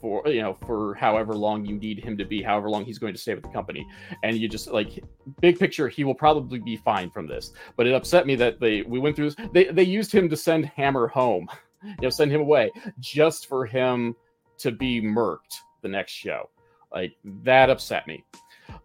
for 0.00 0.26
you 0.26 0.40
know 0.40 0.56
for 0.66 0.94
however 0.94 1.34
long 1.34 1.62
you 1.66 1.76
need 1.76 2.02
him 2.02 2.16
to 2.16 2.24
be 2.24 2.42
however 2.42 2.70
long 2.70 2.86
he's 2.86 2.98
going 2.98 3.12
to 3.12 3.20
stay 3.20 3.34
with 3.34 3.44
the 3.44 3.50
company 3.50 3.86
and 4.22 4.38
you 4.38 4.48
just 4.48 4.68
like 4.68 5.04
big 5.42 5.58
picture 5.58 5.88
he 5.88 6.04
will 6.04 6.14
probably 6.14 6.58
be 6.58 6.74
fine 6.74 7.10
from 7.10 7.26
this 7.26 7.52
but 7.76 7.86
it 7.86 7.92
upset 7.92 8.26
me 8.26 8.34
that 8.34 8.58
they 8.60 8.80
we 8.80 8.98
went 8.98 9.14
through 9.14 9.28
this 9.28 9.48
they 9.52 9.64
they 9.64 9.82
used 9.82 10.10
him 10.10 10.26
to 10.26 10.38
send 10.38 10.64
hammer 10.64 11.06
home 11.06 11.46
you 11.82 11.96
know 12.02 12.10
send 12.10 12.30
him 12.30 12.40
away 12.40 12.70
just 12.98 13.46
for 13.46 13.66
him 13.66 14.14
to 14.58 14.70
be 14.70 15.00
murked 15.00 15.58
the 15.82 15.88
next 15.88 16.12
show 16.12 16.48
like 16.92 17.12
that 17.42 17.70
upset 17.70 18.06
me 18.06 18.24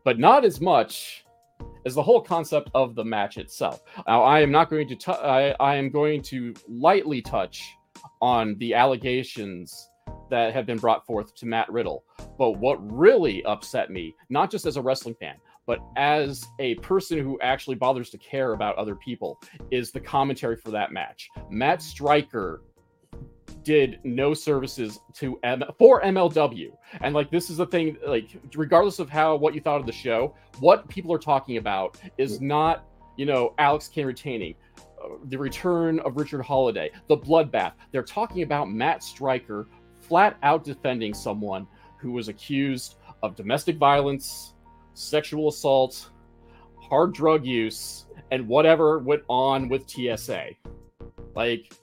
but 0.03 0.19
not 0.19 0.45
as 0.45 0.61
much 0.61 1.25
as 1.85 1.95
the 1.95 2.03
whole 2.03 2.21
concept 2.21 2.69
of 2.73 2.95
the 2.95 3.03
match 3.03 3.37
itself 3.37 3.81
now 4.07 4.23
i 4.23 4.39
am 4.39 4.51
not 4.51 4.69
going 4.69 4.87
to 4.87 4.95
tou- 4.95 5.11
I, 5.11 5.55
I 5.59 5.75
am 5.75 5.89
going 5.89 6.21
to 6.23 6.53
lightly 6.67 7.21
touch 7.21 7.63
on 8.21 8.57
the 8.57 8.73
allegations 8.73 9.89
that 10.29 10.53
have 10.53 10.65
been 10.65 10.77
brought 10.77 11.05
forth 11.05 11.35
to 11.35 11.45
Matt 11.45 11.71
Riddle. 11.71 12.03
But 12.37 12.51
what 12.53 12.77
really 12.91 13.43
upset 13.45 13.91
me, 13.91 14.15
not 14.29 14.49
just 14.49 14.65
as 14.65 14.77
a 14.77 14.81
wrestling 14.81 15.15
fan, 15.15 15.35
but 15.67 15.79
as 15.95 16.45
a 16.59 16.75
person 16.75 17.19
who 17.19 17.39
actually 17.41 17.75
bothers 17.75 18.09
to 18.11 18.17
care 18.17 18.53
about 18.53 18.75
other 18.75 18.95
people, 18.95 19.39
is 19.71 19.91
the 19.91 19.99
commentary 19.99 20.57
for 20.57 20.71
that 20.71 20.91
match. 20.91 21.29
Matt 21.49 21.81
Striker 21.81 22.61
did 23.65 23.99
no 24.03 24.33
services 24.33 25.01
to 25.15 25.37
M- 25.43 25.63
for 25.77 26.01
MLW. 26.01 26.71
And 27.01 27.13
like 27.13 27.29
this 27.31 27.49
is 27.49 27.57
the 27.57 27.65
thing 27.65 27.97
like 28.07 28.29
regardless 28.55 28.99
of 28.99 29.09
how 29.09 29.35
what 29.35 29.53
you 29.53 29.59
thought 29.59 29.81
of 29.81 29.85
the 29.85 29.91
show, 29.91 30.33
what 30.59 30.87
people 30.87 31.11
are 31.11 31.19
talking 31.19 31.57
about 31.57 31.97
is 32.17 32.39
not, 32.39 32.85
you 33.17 33.25
know, 33.25 33.53
Alex 33.57 33.89
Kane 33.89 34.05
retaining 34.05 34.55
uh, 34.77 35.15
the 35.25 35.37
return 35.37 35.99
of 36.01 36.15
Richard 36.15 36.43
Holiday, 36.43 36.91
the 37.09 37.17
bloodbath. 37.17 37.73
They're 37.91 38.03
talking 38.03 38.43
about 38.43 38.69
Matt 38.69 39.03
Striker 39.03 39.67
flat 39.99 40.37
out 40.43 40.63
defending 40.63 41.13
someone 41.13 41.67
who 41.97 42.11
was 42.11 42.27
accused 42.27 42.95
of 43.23 43.35
domestic 43.35 43.77
violence, 43.77 44.53
sexual 44.93 45.49
assault, 45.49 46.11
hard 46.79 47.13
drug 47.13 47.43
use, 47.43 48.05
and 48.29 48.47
whatever 48.47 48.99
went 48.99 49.23
on 49.27 49.67
with 49.69 49.89
TSA. 49.89 50.49
Like, 51.35 51.73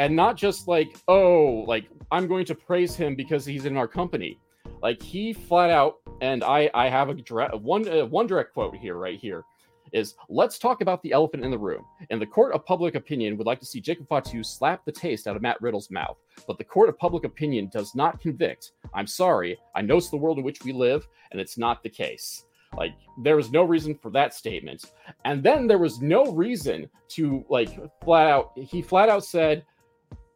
and 0.00 0.16
not 0.16 0.34
just 0.34 0.66
like, 0.66 0.96
oh, 1.08 1.62
like 1.68 1.84
I'm 2.10 2.26
going 2.26 2.46
to 2.46 2.54
praise 2.54 2.96
him 2.96 3.14
because 3.14 3.44
he's 3.44 3.66
in 3.66 3.76
our 3.76 3.86
company. 3.86 4.40
Like 4.82 5.02
he 5.02 5.34
flat 5.34 5.70
out, 5.70 5.96
and 6.22 6.42
I 6.42 6.70
I 6.72 6.88
have 6.88 7.10
a 7.10 7.14
direct, 7.14 7.54
one 7.60 7.86
uh, 7.86 8.06
one 8.06 8.26
direct 8.26 8.54
quote 8.54 8.74
here 8.74 8.96
right 8.96 9.18
here 9.20 9.44
is 9.92 10.14
let's 10.30 10.58
talk 10.58 10.80
about 10.80 11.02
the 11.02 11.12
elephant 11.12 11.44
in 11.44 11.50
the 11.50 11.58
room. 11.58 11.84
And 12.08 12.18
the 12.22 12.26
court 12.26 12.54
of 12.54 12.64
public 12.64 12.94
opinion 12.94 13.36
would 13.36 13.46
like 13.46 13.60
to 13.60 13.66
see 13.66 13.80
Jacob 13.80 14.08
Fatu 14.08 14.42
slap 14.42 14.86
the 14.86 14.92
taste 14.92 15.26
out 15.26 15.36
of 15.36 15.42
Matt 15.42 15.60
Riddle's 15.60 15.90
mouth. 15.90 16.16
But 16.46 16.56
the 16.56 16.64
court 16.64 16.88
of 16.88 16.96
public 16.96 17.24
opinion 17.24 17.68
does 17.70 17.94
not 17.94 18.20
convict. 18.20 18.72
I'm 18.94 19.06
sorry. 19.06 19.58
I 19.74 19.82
know 19.82 19.98
it's 19.98 20.08
the 20.08 20.16
world 20.16 20.38
in 20.38 20.44
which 20.44 20.64
we 20.64 20.72
live, 20.72 21.06
and 21.30 21.40
it's 21.40 21.58
not 21.58 21.82
the 21.82 21.90
case. 21.90 22.46
Like, 22.76 22.94
there 23.18 23.36
was 23.36 23.50
no 23.50 23.64
reason 23.64 23.98
for 24.00 24.10
that 24.12 24.32
statement. 24.32 24.84
And 25.24 25.42
then 25.42 25.66
there 25.66 25.78
was 25.78 26.00
no 26.00 26.26
reason 26.32 26.88
to, 27.08 27.44
like, 27.48 27.70
flat 28.04 28.28
out, 28.28 28.52
he 28.56 28.80
flat 28.80 29.08
out 29.08 29.24
said, 29.24 29.64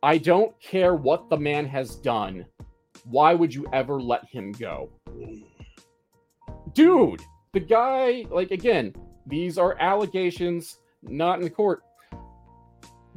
I 0.04 0.18
don't 0.18 0.52
care 0.60 0.94
what 0.94 1.30
the 1.30 1.38
man 1.38 1.64
has 1.64 1.96
done. 1.96 2.44
Why 3.04 3.32
would 3.32 3.54
you 3.54 3.64
ever 3.72 3.98
let 3.98 4.26
him 4.26 4.52
go? 4.52 4.90
Dude, 6.74 7.22
the 7.54 7.60
guy, 7.60 8.26
like, 8.30 8.50
again, 8.50 8.94
these 9.26 9.56
are 9.56 9.78
allegations, 9.80 10.80
not 11.02 11.38
in 11.38 11.44
the 11.44 11.48
court. 11.48 11.84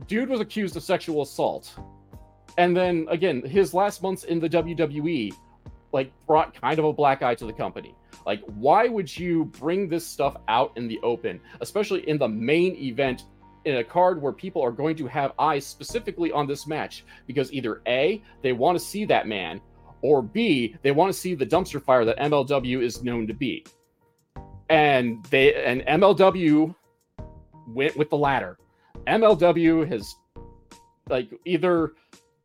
Dude 0.08 0.30
was 0.30 0.40
accused 0.40 0.78
of 0.78 0.84
sexual 0.84 1.24
assault. 1.24 1.78
And 2.58 2.76
then 2.76 3.06
again, 3.10 3.46
his 3.46 3.74
last 3.74 4.02
months 4.02 4.24
in 4.24 4.40
the 4.40 4.48
WWE 4.48 5.34
like 5.92 6.10
brought 6.26 6.60
kind 6.60 6.80
of 6.80 6.86
a 6.86 6.94
black 6.94 7.22
eye 7.22 7.36
to 7.36 7.46
the 7.46 7.52
company. 7.52 7.96
Like, 8.26 8.42
why 8.46 8.88
would 8.88 9.16
you 9.18 9.46
bring 9.60 9.90
this 9.90 10.08
stuff 10.08 10.38
out 10.48 10.72
in 10.78 10.88
the 10.88 11.02
open, 11.04 11.42
especially 11.60 12.08
in 12.08 12.18
the 12.18 12.30
main 12.30 12.78
event 12.78 13.24
in 13.68 13.78
a 13.78 13.84
card 13.84 14.22
where 14.22 14.32
people 14.32 14.64
are 14.64 14.72
going 14.72 14.96
to 14.96 15.08
have 15.08 15.34
eyes 15.38 15.66
specifically 15.66 16.32
on 16.32 16.48
this 16.48 16.66
match? 16.66 17.04
Because 17.28 17.52
either 17.52 17.82
A, 17.86 18.22
they 18.42 18.54
want 18.54 18.80
to 18.80 18.84
see 18.84 19.04
that 19.06 19.28
man, 19.28 19.60
or 20.02 20.22
B, 20.22 20.76
they 20.82 20.92
want 20.92 21.12
to 21.12 21.20
see 21.20 21.36
the 21.36 21.46
dumpster 21.46 21.84
fire 21.84 22.06
that 22.06 22.18
MLW 22.18 22.82
is 22.82 23.04
known 23.04 23.28
to 23.28 23.34
be. 23.34 23.66
And 24.70 25.26
they 25.26 25.54
and 25.54 25.82
MLW 25.82 26.74
went 27.68 27.98
with 27.98 28.10
the 28.10 28.18
latter. 28.18 28.58
MLW 29.06 29.88
has 29.88 30.16
like 31.10 31.30
either 31.46 31.94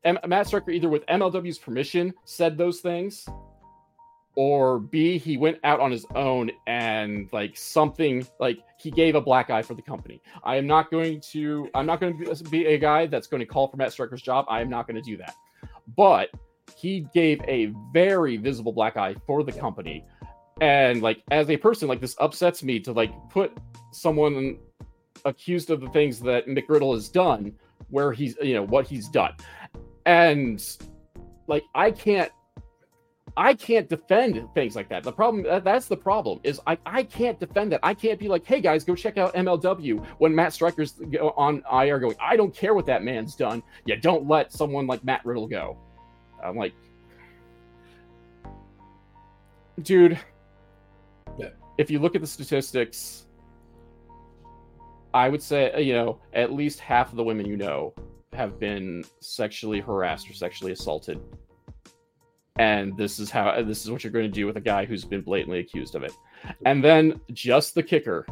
M- 0.04 0.18
Matt 0.26 0.48
Striker 0.48 0.70
either 0.70 0.88
with 0.88 1.06
MLW's 1.06 1.58
permission 1.58 2.12
said 2.24 2.58
those 2.58 2.80
things, 2.80 3.26
or 4.34 4.78
B, 4.78 5.18
he 5.18 5.36
went 5.36 5.58
out 5.62 5.80
on 5.80 5.90
his 5.90 6.06
own 6.14 6.50
and 6.66 7.28
like 7.32 7.56
something 7.56 8.26
like 8.40 8.58
he 8.78 8.90
gave 8.90 9.14
a 9.14 9.20
black 9.20 9.50
eye 9.50 9.62
for 9.62 9.74
the 9.74 9.82
company. 9.82 10.22
I 10.42 10.56
am 10.56 10.66
not 10.66 10.90
going 10.90 11.20
to, 11.32 11.68
I'm 11.74 11.86
not 11.86 12.00
going 12.00 12.18
to 12.24 12.30
uh, 12.30 12.36
be 12.50 12.66
a 12.66 12.78
guy 12.78 13.06
that's 13.06 13.26
going 13.26 13.40
to 13.40 13.46
call 13.46 13.68
for 13.68 13.76
Matt 13.76 13.92
Striker's 13.92 14.22
job. 14.22 14.46
I 14.48 14.60
am 14.60 14.70
not 14.70 14.86
going 14.86 14.96
to 14.96 15.02
do 15.02 15.16
that. 15.18 15.34
But 15.96 16.30
he 16.76 17.06
gave 17.12 17.40
a 17.46 17.72
very 17.92 18.38
visible 18.38 18.72
black 18.72 18.96
eye 18.96 19.14
for 19.26 19.44
the 19.44 19.52
company. 19.52 20.04
And 20.60 21.02
like 21.02 21.22
as 21.30 21.50
a 21.50 21.56
person, 21.56 21.88
like 21.88 22.00
this 22.00 22.16
upsets 22.18 22.62
me 22.62 22.80
to 22.80 22.92
like 22.92 23.12
put 23.30 23.52
someone 23.92 24.58
accused 25.24 25.70
of 25.70 25.80
the 25.80 25.88
things 25.90 26.20
that 26.20 26.46
Mick 26.46 26.64
Riddle 26.68 26.94
has 26.94 27.08
done, 27.08 27.52
where 27.90 28.12
he's, 28.12 28.36
you 28.40 28.54
know, 28.54 28.64
what 28.64 28.86
he's 28.86 29.08
done. 29.08 29.34
And 30.06 30.64
like 31.46 31.64
I 31.74 31.90
can't 31.90 32.32
I 33.36 33.54
can't 33.54 33.88
defend 33.88 34.46
things 34.54 34.76
like 34.76 34.88
that. 34.90 35.02
The 35.02 35.12
problem 35.12 35.62
that's 35.64 35.86
the 35.86 35.96
problem 35.96 36.40
is 36.42 36.60
I, 36.66 36.76
I 36.84 37.02
can't 37.02 37.40
defend 37.40 37.72
that. 37.72 37.80
I 37.82 37.94
can't 37.94 38.18
be 38.18 38.28
like, 38.28 38.44
hey 38.44 38.60
guys, 38.60 38.84
go 38.84 38.94
check 38.94 39.16
out 39.16 39.34
MLW 39.34 40.04
when 40.18 40.34
Matt 40.34 40.52
Striker's 40.52 41.00
on 41.36 41.62
IR 41.72 41.98
going, 41.98 42.16
I 42.20 42.36
don't 42.36 42.54
care 42.54 42.74
what 42.74 42.84
that 42.86 43.02
man's 43.02 43.34
done. 43.34 43.62
Yeah, 43.86 43.96
don't 43.96 44.28
let 44.28 44.52
someone 44.52 44.86
like 44.86 45.02
Matt 45.02 45.24
Riddle 45.24 45.46
go. 45.46 45.78
I'm 46.44 46.56
like, 46.56 46.74
dude, 49.80 50.18
yeah. 51.38 51.50
if 51.78 51.90
you 51.90 52.00
look 52.00 52.14
at 52.14 52.20
the 52.20 52.26
statistics, 52.26 53.26
I 55.14 55.30
would 55.30 55.42
say, 55.42 55.72
uh, 55.72 55.78
you 55.78 55.94
know, 55.94 56.18
at 56.34 56.52
least 56.52 56.80
half 56.80 57.10
of 57.10 57.16
the 57.16 57.24
women 57.24 57.46
you 57.46 57.56
know 57.56 57.94
have 58.34 58.58
been 58.58 59.04
sexually 59.20 59.80
harassed 59.80 60.28
or 60.28 60.34
sexually 60.34 60.72
assaulted 60.72 61.20
and 62.56 62.96
this 62.96 63.18
is 63.18 63.30
how 63.30 63.62
this 63.62 63.84
is 63.84 63.90
what 63.90 64.04
you're 64.04 64.12
going 64.12 64.26
to 64.26 64.30
do 64.30 64.46
with 64.46 64.56
a 64.56 64.60
guy 64.60 64.84
who's 64.84 65.04
been 65.04 65.22
blatantly 65.22 65.60
accused 65.60 65.94
of 65.94 66.02
it. 66.02 66.12
And 66.66 66.82
then 66.84 67.20
just 67.32 67.74
the 67.74 67.82
kicker. 67.82 68.26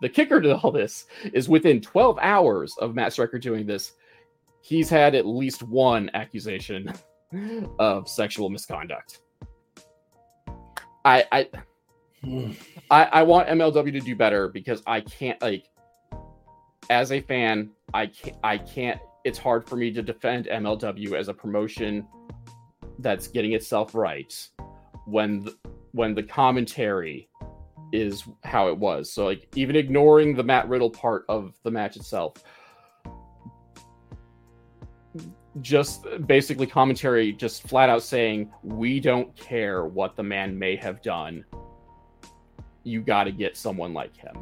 The 0.00 0.08
kicker 0.08 0.40
to 0.40 0.56
all 0.58 0.72
this 0.72 1.06
is 1.32 1.48
within 1.48 1.80
12 1.80 2.18
hours 2.20 2.74
of 2.80 2.94
matt 2.94 3.12
striker 3.12 3.38
doing 3.38 3.66
this 3.66 3.92
he's 4.62 4.88
had 4.88 5.14
at 5.14 5.26
least 5.26 5.62
one 5.62 6.10
accusation 6.14 6.90
of 7.78 8.08
sexual 8.08 8.48
misconduct. 8.48 9.20
I 11.04 11.24
i 11.32 11.48
I, 12.90 13.04
I 13.04 13.22
want 13.24 13.48
MLW 13.48 13.92
to 13.92 14.00
do 14.00 14.14
better 14.14 14.48
because 14.48 14.82
I 14.86 15.00
can't 15.00 15.40
like 15.42 15.66
as 16.88 17.10
a 17.12 17.20
fan, 17.20 17.70
I 17.92 18.06
can't 18.06 18.36
I 18.42 18.58
can't 18.58 19.00
it's 19.24 19.38
hard 19.38 19.68
for 19.68 19.76
me 19.76 19.92
to 19.92 20.02
defend 20.02 20.46
MLW 20.46 21.14
as 21.14 21.28
a 21.28 21.34
promotion 21.34 22.06
that's 23.02 23.28
getting 23.28 23.52
itself 23.52 23.94
right 23.94 24.48
when 25.06 25.44
the, 25.44 25.56
when 25.92 26.14
the 26.14 26.22
commentary 26.22 27.28
is 27.92 28.24
how 28.44 28.68
it 28.68 28.76
was. 28.76 29.12
So 29.12 29.26
like 29.26 29.46
even 29.54 29.76
ignoring 29.76 30.34
the 30.34 30.42
Matt 30.42 30.68
Riddle 30.68 30.90
part 30.90 31.24
of 31.28 31.54
the 31.62 31.70
match 31.70 31.96
itself, 31.96 32.34
just 35.60 36.06
basically 36.26 36.66
commentary 36.66 37.32
just 37.32 37.68
flat 37.68 37.90
out 37.90 38.02
saying 38.02 38.50
we 38.62 38.98
don't 38.98 39.34
care 39.36 39.84
what 39.84 40.16
the 40.16 40.22
man 40.22 40.58
may 40.58 40.76
have 40.76 41.02
done. 41.02 41.44
You 42.84 43.02
got 43.02 43.24
to 43.24 43.32
get 43.32 43.56
someone 43.56 43.92
like 43.92 44.16
him. 44.16 44.38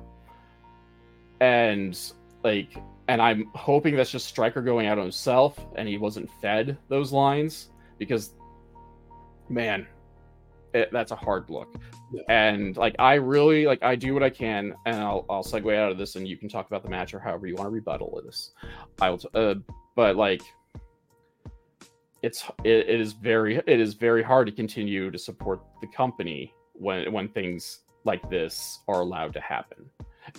And 1.41 1.99
like 2.45 2.77
and 3.09 3.21
I'm 3.21 3.51
hoping 3.57 3.97
that's 3.97 4.11
just 4.11 4.29
Striker 4.29 4.63
going 4.63 4.87
out 4.87 4.99
on 4.99 5.05
himself 5.05 5.59
and 5.75 5.89
he 5.89 5.99
wasn't 5.99 6.31
fed 6.41 6.79
those 6.89 7.11
lines 7.11 7.71
because 7.99 8.35
man, 9.51 9.87
it, 10.73 10.91
that's 10.93 11.11
a 11.11 11.17
hard 11.17 11.51
look. 11.51 11.75
Yeah. 12.13 12.23
And 12.29 12.77
like 12.77 12.97
I 12.99 13.15
really 13.15 13.67
like 13.67 13.83
I 13.83 13.97
do 13.97 14.15
what 14.15 14.23
I 14.23 14.31
can, 14.31 14.75
and 14.87 14.97
I'll 14.97 15.27
I'll 15.29 15.43
segue 15.43 15.77
out 15.77 15.93
of 15.93 15.99
this, 15.99 16.17
and 16.17 16.27
you 16.27 16.37
can 16.37 16.49
talk 16.49 16.67
about 16.67 16.83
the 16.83 16.89
match 16.89 17.13
or 17.13 17.19
however 17.19 17.47
you 17.47 17.55
want 17.55 17.67
to 17.67 17.71
rebuttal 17.71 18.21
this. 18.25 18.53
I 19.01 19.11
will, 19.11 19.19
t- 19.19 19.29
uh, 19.35 19.55
but 19.97 20.17
like 20.17 20.43
it's 22.23 22.45
it, 22.65 22.89
it 22.89 23.01
is 23.01 23.13
very 23.13 23.57
it 23.57 23.81
is 23.81 23.95
very 23.95 24.23
hard 24.23 24.47
to 24.47 24.53
continue 24.53 25.11
to 25.11 25.19
support 25.19 25.61
the 25.81 25.87
company 25.89 26.55
when 26.75 27.13
when 27.13 27.29
things 27.29 27.81
like 28.05 28.29
this 28.31 28.81
are 28.89 29.01
allowed 29.01 29.33
to 29.35 29.41
happen 29.41 29.91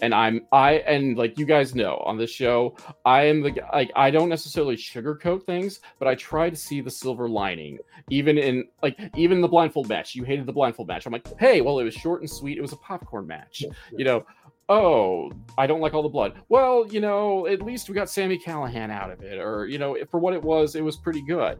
and 0.01 0.13
I'm 0.13 0.45
I 0.51 0.73
and 0.79 1.17
like 1.17 1.37
you 1.37 1.45
guys 1.45 1.75
know 1.75 2.01
on 2.05 2.17
this 2.17 2.31
show, 2.31 2.75
I 3.05 3.23
am 3.25 3.41
the 3.41 3.53
like 3.73 3.91
I 3.95 4.11
don't 4.11 4.29
necessarily 4.29 4.75
sugarcoat 4.75 5.45
things, 5.45 5.79
but 5.99 6.07
I 6.07 6.15
try 6.15 6.49
to 6.49 6.55
see 6.55 6.81
the 6.81 6.91
silver 6.91 7.29
lining. 7.29 7.79
Even 8.09 8.37
in 8.37 8.65
like 8.81 8.97
even 9.15 9.41
the 9.41 9.47
blindfold 9.47 9.89
match, 9.89 10.15
you 10.15 10.23
hated 10.23 10.45
the 10.45 10.53
blindfold 10.53 10.87
match. 10.87 11.05
I'm 11.05 11.13
like, 11.13 11.27
hey, 11.39 11.61
well, 11.61 11.79
it 11.79 11.83
was 11.83 11.93
short 11.93 12.21
and 12.21 12.29
sweet. 12.29 12.57
It 12.57 12.61
was 12.61 12.73
a 12.73 12.77
popcorn 12.77 13.27
match, 13.27 13.63
you 13.97 14.05
know. 14.05 14.25
Oh, 14.69 15.29
I 15.57 15.67
don't 15.67 15.81
like 15.81 15.93
all 15.93 16.03
the 16.03 16.07
blood. 16.07 16.39
Well, 16.47 16.87
you 16.87 17.01
know, 17.01 17.45
at 17.45 17.61
least 17.61 17.89
we 17.89 17.95
got 17.95 18.09
Sammy 18.09 18.39
Callihan 18.39 18.89
out 18.89 19.11
of 19.11 19.21
it, 19.21 19.37
or 19.37 19.65
you 19.65 19.77
know, 19.77 19.97
for 20.09 20.19
what 20.19 20.33
it 20.33 20.41
was, 20.41 20.75
it 20.75 20.83
was 20.83 20.95
pretty 20.95 21.21
good. 21.27 21.59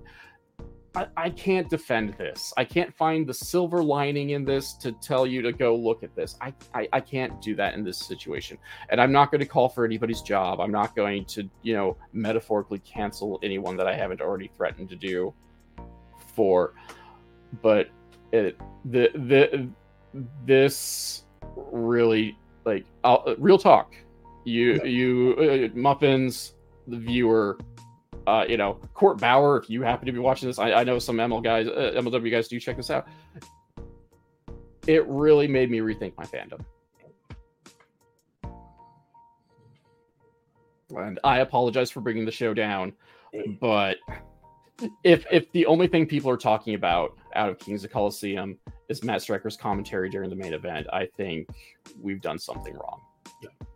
I, 0.94 1.08
I 1.16 1.30
can't 1.30 1.70
defend 1.70 2.16
this. 2.18 2.54
I 2.58 2.66
can't 2.66 2.94
find 2.96 3.26
the 3.26 3.34
silver 3.34 3.82
lining 3.82 4.32
in 4.32 4.44
this 4.44 4.74
to 4.74 4.92
tell 4.92 5.26
you 5.26 5.42
to 5.42 5.54
go 5.54 5.74
look 5.74 6.04
at 6.04 6.14
this. 6.16 6.36
I, 6.42 6.54
I, 6.74 6.89
I 6.92 7.00
can't 7.00 7.42
do 7.42 7.56
that 7.56 7.76
in 7.76 7.84
this 7.84 7.98
situation. 7.98 8.58
And 8.89 9.00
I'm 9.00 9.12
not 9.12 9.32
going 9.32 9.39
to 9.39 9.46
call 9.46 9.70
for 9.70 9.86
anybody's 9.86 10.22
job. 10.22 10.60
I'm 10.60 10.72
not 10.72 10.94
going 10.94 11.24
to, 11.26 11.50
you 11.62 11.76
know, 11.76 11.96
metaphorically 12.12 12.80
cancel 12.80 13.39
anyone 13.42 13.78
that 13.78 13.88
I 13.88 13.96
haven't 13.96 14.20
already 14.20 14.52
threatened 14.58 14.89
to 14.89 14.98
do 14.98 15.34
for. 16.36 16.74
But 17.62 17.89
it, 18.34 18.60
the, 18.84 19.12
the, 19.14 19.70
this 20.46 21.24
really, 21.56 22.38
like, 22.66 22.86
I'll, 23.06 23.34
real 23.38 23.58
talk. 23.58 23.96
You, 24.44 24.84
you, 24.84 25.70
uh, 25.74 25.78
muffins, 25.78 26.56
the 26.88 26.98
viewer 26.98 27.60
uh, 28.28 28.46
you 28.48 28.58
know, 28.58 28.74
Court 28.94 29.20
Bauer, 29.20 29.58
if 29.58 29.70
you 29.70 29.82
happen 29.82 30.06
to 30.06 30.12
be 30.12 30.20
watching 30.20 30.48
this, 30.48 30.60
I, 30.60 30.74
I 30.74 30.84
know 30.84 31.00
some 31.00 31.18
ML 31.18 31.44
guys, 31.44 31.68
uh, 31.68 31.94
MLW 31.96 32.32
guys 32.32 32.48
do 32.48 32.60
check 32.60 32.78
this 32.78 32.90
out. 32.90 33.08
It 34.88 35.06
really 35.08 35.48
made 35.48 35.70
me 35.70 35.80
rethink 35.80 36.14
my 36.18 36.26
fandom. 36.26 36.64
And 40.96 41.20
I 41.24 41.40
apologize 41.40 41.90
for 41.90 42.02
bringing 42.02 42.26
the 42.26 42.32
show 42.32 42.54
down, 42.54 42.94
but 43.62 43.98
if 45.06 45.26
if 45.32 45.50
the 45.54 45.66
only 45.66 45.88
thing 45.88 46.06
people 46.06 46.30
are 46.30 46.38
talking 46.38 46.74
about 46.74 47.18
out 47.36 47.50
of 47.50 47.58
Kings 47.60 47.86
of 47.86 47.92
Colosseum 47.92 48.58
is 48.90 49.02
Matt 49.02 49.22
Striker's 49.22 49.56
commentary 49.56 50.10
during 50.10 50.30
the 50.30 50.36
main 50.36 50.54
event, 50.54 50.88
I 50.92 51.06
think 51.06 51.48
we've 52.02 52.20
done 52.20 52.38
something 52.38 52.74
wrong. 52.74 53.00
Yeah 53.42 53.68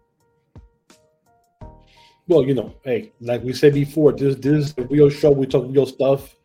well, 2.28 2.44
you 2.44 2.56
know, 2.56 2.74
hey, 2.84 3.12
like 3.20 3.44
we 3.44 3.54
said 3.54 3.74
before, 3.74 4.12
this 4.12 4.36
this 4.38 4.68
is 4.68 4.74
a 4.78 4.84
real 4.84 5.10
show. 5.10 5.32
We 5.32 5.46
talk 5.46 5.66
real 5.70 5.86
stuff, 5.86 6.36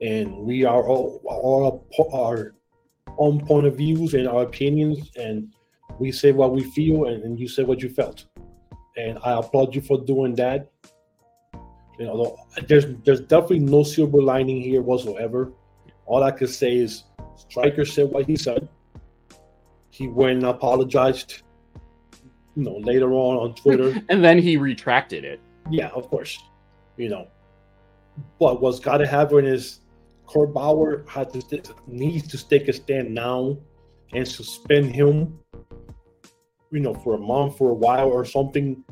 and 0.00 0.36
we 0.36 0.64
are 0.64 0.86
all 0.86 1.22
all 1.24 1.86
our 2.12 2.54
own 3.18 3.44
point 3.46 3.66
of 3.66 3.76
views 3.76 4.14
and 4.14 4.28
our 4.28 4.42
opinions, 4.42 5.10
and 5.16 5.54
we 5.98 6.12
say 6.12 6.32
what 6.32 6.52
we 6.52 6.62
feel, 6.62 7.06
and, 7.06 7.22
and 7.24 7.38
you 7.38 7.48
say 7.48 7.62
what 7.62 7.80
you 7.80 7.88
felt, 7.88 8.26
and 8.96 9.18
I 9.24 9.38
applaud 9.38 9.74
you 9.74 9.80
for 9.80 9.98
doing 9.98 10.34
that. 10.36 10.70
You 11.98 12.06
know, 12.06 12.36
there's 12.68 12.86
there's 13.04 13.20
definitely 13.20 13.60
no 13.60 13.82
silver 13.82 14.20
lining 14.20 14.60
here 14.60 14.82
whatsoever. 14.82 15.52
All 16.06 16.22
I 16.22 16.32
could 16.32 16.50
say 16.50 16.76
is 16.76 17.04
Striker 17.36 17.86
said 17.86 18.10
what 18.10 18.26
he 18.26 18.36
said. 18.36 18.68
He 19.90 20.08
went 20.08 20.38
and 20.38 20.46
apologized 20.46 21.44
you 22.56 22.62
know 22.62 22.76
later 22.78 23.12
on 23.12 23.36
on 23.36 23.54
Twitter. 23.54 24.00
and 24.08 24.24
then 24.24 24.38
he 24.38 24.56
retracted 24.56 25.24
it. 25.24 25.40
Yeah, 25.70 25.88
of 25.88 26.08
course. 26.08 26.38
You 26.96 27.08
know, 27.08 27.28
but 28.38 28.60
what's 28.60 28.78
got 28.78 28.98
to 28.98 29.06
happen 29.06 29.44
is 29.44 29.80
Court 30.26 30.52
Bauer 30.52 31.04
had 31.08 31.32
to 31.32 31.62
needs 31.86 32.28
to 32.28 32.48
take 32.48 32.68
a 32.68 32.72
stand 32.72 33.12
now 33.14 33.58
and 34.12 34.26
suspend 34.26 34.94
him. 34.94 35.38
You 36.70 36.80
know, 36.80 36.94
for 36.94 37.14
a 37.14 37.18
month, 37.18 37.58
for 37.58 37.70
a 37.70 37.74
while, 37.74 38.08
or 38.08 38.24
something, 38.24 38.82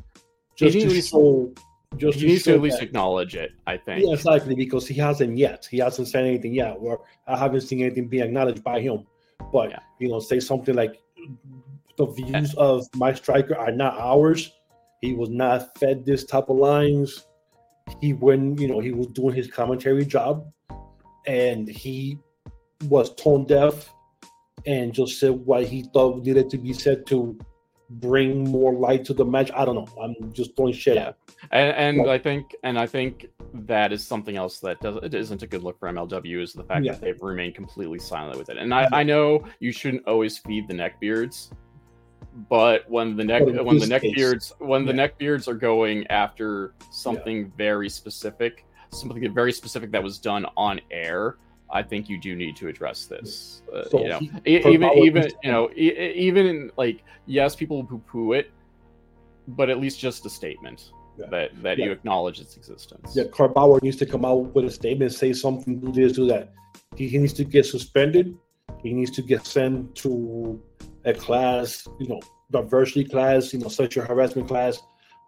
just 0.55 0.79
to 0.79 1.01
show. 1.01 1.53
Just 1.97 2.19
he 2.19 2.27
needs 2.27 2.43
to 2.43 2.53
at 2.53 2.61
least 2.61 2.79
that, 2.79 2.85
acknowledge 2.85 3.35
it. 3.35 3.51
I 3.67 3.77
think. 3.77 4.05
Yeah, 4.05 4.13
exactly, 4.13 4.55
because 4.55 4.87
he 4.87 4.95
hasn't 4.95 5.37
yet. 5.37 5.67
He 5.69 5.77
hasn't 5.77 6.07
said 6.07 6.25
anything 6.25 6.53
yet, 6.53 6.77
or 6.79 7.01
I 7.27 7.37
haven't 7.37 7.61
seen 7.61 7.81
anything 7.81 8.07
being 8.07 8.23
acknowledged 8.23 8.63
by 8.63 8.79
him. 8.79 9.05
But 9.51 9.71
yeah. 9.71 9.79
you 9.99 10.09
know, 10.09 10.19
say 10.19 10.39
something 10.39 10.75
like 10.75 10.99
the 11.97 12.05
views 12.07 12.53
of 12.55 12.87
my 12.95 13.13
striker 13.13 13.55
are 13.57 13.71
not 13.71 13.97
ours. 13.99 14.51
He 15.01 15.13
was 15.13 15.29
not 15.29 15.77
fed 15.77 16.05
this 16.05 16.23
type 16.23 16.49
of 16.49 16.57
lines. 16.57 17.25
He 18.01 18.13
when 18.13 18.57
you 18.57 18.67
know 18.67 18.79
he 18.79 18.91
was 18.91 19.07
doing 19.07 19.35
his 19.35 19.51
commentary 19.51 20.05
job, 20.05 20.49
and 21.27 21.67
he 21.67 22.17
was 22.85 23.13
tone 23.15 23.45
deaf, 23.45 23.93
and 24.65 24.93
just 24.93 25.19
said 25.19 25.31
what 25.31 25.65
he 25.65 25.83
thought 25.93 26.23
needed 26.23 26.49
to 26.51 26.57
be 26.57 26.73
said 26.73 27.05
to 27.07 27.37
bring 27.89 28.49
more 28.49 28.73
light 28.73 29.05
to 29.05 29.13
the 29.13 29.25
match. 29.25 29.51
I 29.53 29.65
don't 29.65 29.75
know. 29.75 29.87
I'm 30.01 30.31
just 30.33 30.55
throwing 30.55 30.73
shit 30.73 30.95
yeah. 30.95 31.11
And, 31.51 31.99
and 31.99 32.09
I 32.09 32.17
think, 32.17 32.55
and 32.63 32.79
I 32.79 32.87
think 32.87 33.27
that 33.53 33.91
is 33.91 34.05
something 34.05 34.35
else 34.35 34.59
that 34.59 34.79
does 34.81 34.97
it 35.03 35.13
isn't 35.13 35.43
a 35.43 35.47
good 35.47 35.63
look 35.63 35.79
for 35.79 35.89
MLW 35.89 36.41
is 36.41 36.53
the 36.53 36.63
fact 36.63 36.85
Yeah. 36.85 36.93
that 36.93 37.01
they've 37.01 37.21
remained 37.21 37.55
completely 37.55 37.99
silent 37.99 38.37
with 38.37 38.49
it. 38.49 38.57
And 38.57 38.73
I, 38.73 38.87
I 38.91 39.03
know 39.03 39.43
you 39.59 39.71
shouldn't 39.71 40.07
always 40.07 40.37
feed 40.37 40.67
the 40.67 40.73
neckbeards, 40.73 41.51
but 42.49 42.89
when 42.89 43.15
the 43.15 43.23
neck 43.23 43.45
when 43.45 43.77
the 43.77 43.85
neckbeards 43.85 44.53
when 44.59 44.85
the 44.85 44.93
yeah. 44.93 45.07
neckbeards 45.07 45.47
are 45.47 45.53
going 45.53 46.07
after 46.07 46.73
something 46.91 47.51
very 47.57 47.89
specific, 47.89 48.65
something 48.91 49.31
very 49.33 49.53
specific 49.53 49.91
that 49.91 50.01
was 50.01 50.17
done 50.17 50.45
on 50.57 50.81
air, 50.91 51.37
I 51.71 51.83
think 51.83 52.09
you 52.09 52.19
do 52.19 52.35
need 52.35 52.55
to 52.57 52.67
address 52.67 53.05
this. 53.05 53.61
Uh, 53.73 53.83
So 53.89 53.99
you 54.01 54.09
know, 54.09 54.19
he- 54.45 54.57
even 54.57 54.89
even 54.97 55.29
you 55.43 55.51
know 55.51 55.69
e- 55.75 56.13
even 56.15 56.45
in, 56.47 56.71
like 56.77 57.03
yes 57.25 57.55
people 57.55 57.83
poo 57.83 57.99
poo 58.07 58.33
it 58.33 58.51
but 59.47 59.69
at 59.69 59.79
least 59.79 59.99
just 59.99 60.25
a 60.25 60.29
statement 60.29 60.91
Yeah. 61.19 61.27
that 61.31 61.51
that 61.61 61.77
Yeah. 61.77 61.85
you 61.85 61.91
acknowledge 61.91 62.39
its 62.39 62.57
existence 62.57 63.15
Yeah, 63.15 63.25
Court 63.25 63.53
Bauer 63.53 63.79
needs 63.83 63.97
to 63.97 64.05
come 64.05 64.25
out 64.25 64.53
with 64.55 64.65
a 64.65 64.71
statement, 64.71 65.13
say 65.13 65.33
something, 65.33 65.79
do 65.79 65.91
this, 65.91 66.13
do 66.13 66.25
that. 66.27 66.53
He, 66.95 67.07
he 67.07 67.17
needs 67.17 67.33
to 67.33 67.43
get 67.43 67.65
suspended. 67.65 68.35
He 68.81 68.93
needs 68.93 69.11
to 69.11 69.21
get 69.21 69.45
sent 69.45 69.93
to 69.95 70.61
a 71.05 71.13
class, 71.13 71.87
you 71.99 72.07
know, 72.07 72.19
diversity 72.51 73.03
class, 73.03 73.53
you 73.53 73.59
know, 73.59 73.67
sexual 73.67 74.05
harassment 74.05 74.47
class. 74.47 74.81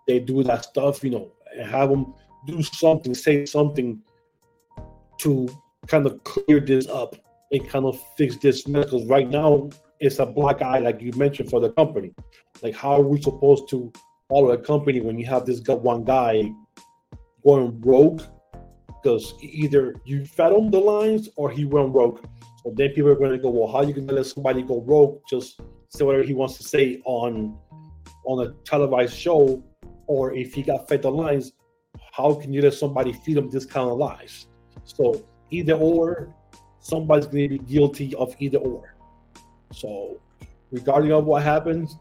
They 0.08 0.20
do 0.20 0.44
that 0.44 0.66
stuff, 0.66 1.04
you 1.04 1.10
know, 1.10 1.32
and 1.58 1.70
have 1.70 1.90
them 1.90 2.14
do 2.46 2.62
something, 2.62 3.14
say 3.14 3.46
something 3.46 4.02
to 5.20 5.50
kind 5.88 6.06
of 6.06 6.24
clear 6.24 6.60
this 6.60 6.88
up 6.88 7.16
and 7.52 7.68
kind 7.68 7.86
of 7.86 8.00
fix 8.18 8.38
this 8.38 8.68
mess. 8.68 8.86
Because 8.86 9.06
right 9.06 9.30
now 9.30 9.70
it's 10.00 10.20
a 10.20 10.26
black 10.26 10.62
eye, 10.62 10.80
like 10.80 11.02
you 11.02 11.12
mentioned, 11.14 11.50
for 11.50 11.60
the 11.60 11.72
company. 11.72 12.14
Like, 12.62 12.76
how 12.76 12.94
are 12.94 13.02
we 13.02 13.22
supposed 13.22 13.70
to 13.70 13.92
follow 14.30 14.52
a 14.52 14.58
company 14.58 15.02
when 15.02 15.18
you 15.18 15.26
have 15.26 15.46
this 15.46 15.62
one 15.62 16.04
guy 16.04 16.52
going 17.44 17.80
rogue? 17.82 18.22
Because 18.88 19.34
either 19.42 19.96
you 20.06 20.26
fed 20.26 20.52
him 20.52 20.72
the 20.72 20.80
lines 20.80 21.30
or 21.36 21.50
he 21.50 21.66
went 21.66 21.94
rogue. 21.94 22.26
Then 22.74 22.90
people 22.92 23.12
are 23.12 23.16
going 23.16 23.32
to 23.32 23.38
go, 23.38 23.50
well, 23.50 23.72
how 23.72 23.80
are 23.80 23.84
you 23.84 23.94
going 23.94 24.08
to 24.08 24.14
let 24.14 24.26
somebody 24.26 24.64
go 24.64 24.82
rogue? 24.82 25.22
Just 25.30 25.60
say 25.90 26.04
whatever 26.04 26.24
he 26.24 26.34
wants 26.34 26.58
to 26.58 26.64
say 26.64 27.02
on 27.06 27.58
on 28.26 28.48
a 28.48 28.52
televised 28.64 29.16
show, 29.16 29.64
or 30.08 30.34
if 30.34 30.54
he 30.54 30.64
got 30.64 30.88
fed 30.88 31.04
the 31.04 31.12
lines, 31.12 31.54
how 32.12 32.34
can 32.34 32.52
you 32.52 32.62
let 32.62 32.74
somebody 32.74 33.14
feed 33.14 33.38
him 33.38 33.50
this 33.52 33.66
kind 33.66 33.88
of 33.90 33.98
lies? 33.98 34.48
So 34.84 35.24
either 35.52 35.74
or, 35.74 36.34
somebody's 36.80 37.28
going 37.28 37.50
to 37.50 37.50
be 37.50 37.58
guilty 37.60 38.16
of 38.16 38.36
either 38.40 38.58
or. 38.58 38.96
So 39.72 40.20
regarding 40.72 41.12
of 41.12 41.26
what 41.26 41.44
happens, 41.44 41.98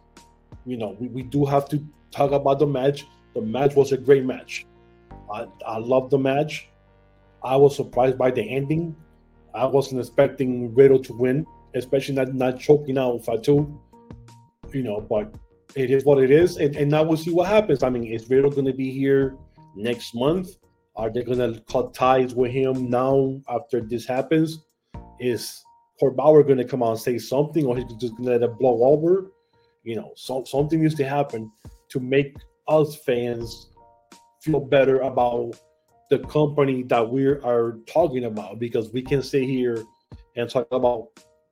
you 0.65 0.77
know, 0.77 0.97
we, 0.99 1.09
we 1.09 1.23
do 1.23 1.45
have 1.45 1.69
to 1.69 1.85
talk 2.11 2.33
about 2.33 2.59
the 2.59 2.67
match. 2.67 3.07
The 3.35 3.43
match 3.43 3.75
was 3.75 3.93
a 3.93 3.99
great 3.99 4.25
match. 4.25 4.67
I, 5.33 5.47
I 5.67 5.79
love 5.79 6.11
the 6.11 6.19
match. 6.19 6.69
I 7.43 7.57
was 7.57 7.77
surprised 7.77 8.17
by 8.17 8.31
the 8.31 8.43
ending. 8.43 8.97
I 9.55 9.67
wasn't 9.67 10.01
expecting 10.01 10.75
Riddle 10.75 10.99
to 11.01 11.13
win, 11.13 11.47
especially 11.75 12.15
not, 12.15 12.35
not 12.35 12.59
choking 12.59 12.99
out 12.99 13.25
Fatu. 13.25 13.81
You 14.73 14.83
know, 14.83 15.01
but 15.01 15.35
it 15.77 15.91
is 15.91 16.05
what 16.05 16.23
it 16.23 16.31
is. 16.31 16.57
And, 16.57 16.75
and 16.77 16.91
now 16.91 17.03
we'll 17.05 17.17
see 17.17 17.33
what 17.33 17.49
happens. 17.49 17.83
I 17.83 17.91
mean, 17.91 18.05
is 18.05 18.29
Riddle 18.29 18.51
going 18.51 18.67
to 18.67 18.73
be 18.73 18.91
here 18.91 19.37
next 19.77 20.15
month? 20.15 20.49
Are 20.97 21.11
they 21.11 21.23
going 21.23 21.39
to 21.39 21.61
cut 21.71 21.95
ties 21.95 22.35
with 22.35 22.53
him 22.53 22.89
now 22.89 23.41
after 23.49 23.81
this 23.81 24.07
happens? 24.07 24.65
Is 25.21 25.63
Court 25.99 26.17
Bauer 26.17 26.43
going 26.43 26.59
to 26.59 26.65
come 26.65 26.83
out 26.83 26.91
and 26.91 27.01
say 27.01 27.19
something, 27.19 27.67
or 27.67 27.77
he's 27.77 27.85
just 27.95 28.17
going 28.17 28.25
to 28.25 28.31
let 28.31 28.43
it 28.43 28.59
blow 28.59 28.85
over? 28.85 29.31
You 29.83 29.97
know, 29.97 30.13
so, 30.17 30.45
something 30.45 30.81
needs 30.81 30.95
to 30.97 31.05
happen 31.05 31.51
to 31.91 32.01
make 32.01 32.37
us 32.69 32.97
fans 33.05 33.71
feel 34.43 34.61
better 34.61 35.01
about 35.01 35.61
the 36.11 36.19
company 36.21 36.83
that 36.85 37.09
we 37.09 37.27
are 37.27 37.79
talking 37.87 38.25
about 38.25 38.59
because 38.59 38.93
we 38.93 39.03
can 39.03 39.23
sit 39.23 39.45
here 39.45 39.83
and 40.37 40.51
talk 40.51 40.67
about 40.71 41.09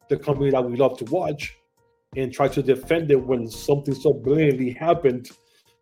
the 0.08 0.16
company 0.16 0.50
that 0.50 0.62
we 0.62 0.76
love 0.76 0.98
to 0.98 1.04
watch 1.06 1.56
and 2.16 2.32
try 2.32 2.48
to 2.48 2.62
defend 2.62 3.10
it 3.10 3.16
when 3.16 3.48
something 3.48 3.94
so 3.94 4.12
blatantly 4.12 4.72
happened 4.72 5.30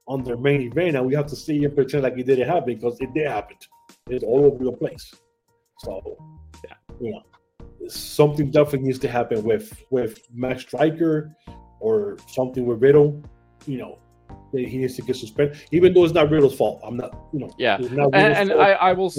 on 0.07 0.23
their 0.23 0.37
main 0.37 0.63
event 0.63 0.97
and 0.97 1.07
we 1.07 1.15
have 1.15 1.27
to 1.27 1.37
sit 1.37 1.57
here 1.57 1.69
and 1.69 1.75
pretend 1.75 2.03
like 2.03 2.17
it 2.17 2.27
didn't 2.27 2.49
happen 2.49 2.75
because 2.75 3.01
it 3.01 3.13
did 3.15 3.27
happen. 3.27 3.57
It's 4.09 4.25
all 4.25 4.45
over 4.47 4.65
the 4.65 4.73
place. 4.73 5.13
So 5.79 6.19
Yeah. 6.65 6.75
you 7.01 7.13
know, 7.13 7.89
something 7.89 8.51
definitely 8.51 8.87
needs 8.89 8.99
to 9.01 9.09
happen 9.09 9.43
with 9.43 9.83
with 9.91 10.21
Matt 10.33 10.61
Striker 10.61 11.35
or 11.81 12.17
something 12.29 12.67
with 12.67 12.83
Riddle. 12.83 13.23
You 13.67 13.79
know, 13.79 13.99
that 14.53 14.61
he 14.69 14.79
needs 14.79 14.97
to 14.97 15.03
get 15.03 15.17
suspended, 15.17 15.59
even 15.73 15.95
though 15.95 16.05
it's 16.05 16.15
not 16.15 16.31
Riddle's 16.31 16.57
fault. 16.57 16.81
I'm 16.83 16.97
not, 16.97 17.15
you 17.33 17.41
know, 17.41 17.51
Yeah. 17.59 17.77
and, 17.79 18.15
and. 18.15 18.53
I, 18.53 18.73
I 18.73 18.93
will 18.93 19.13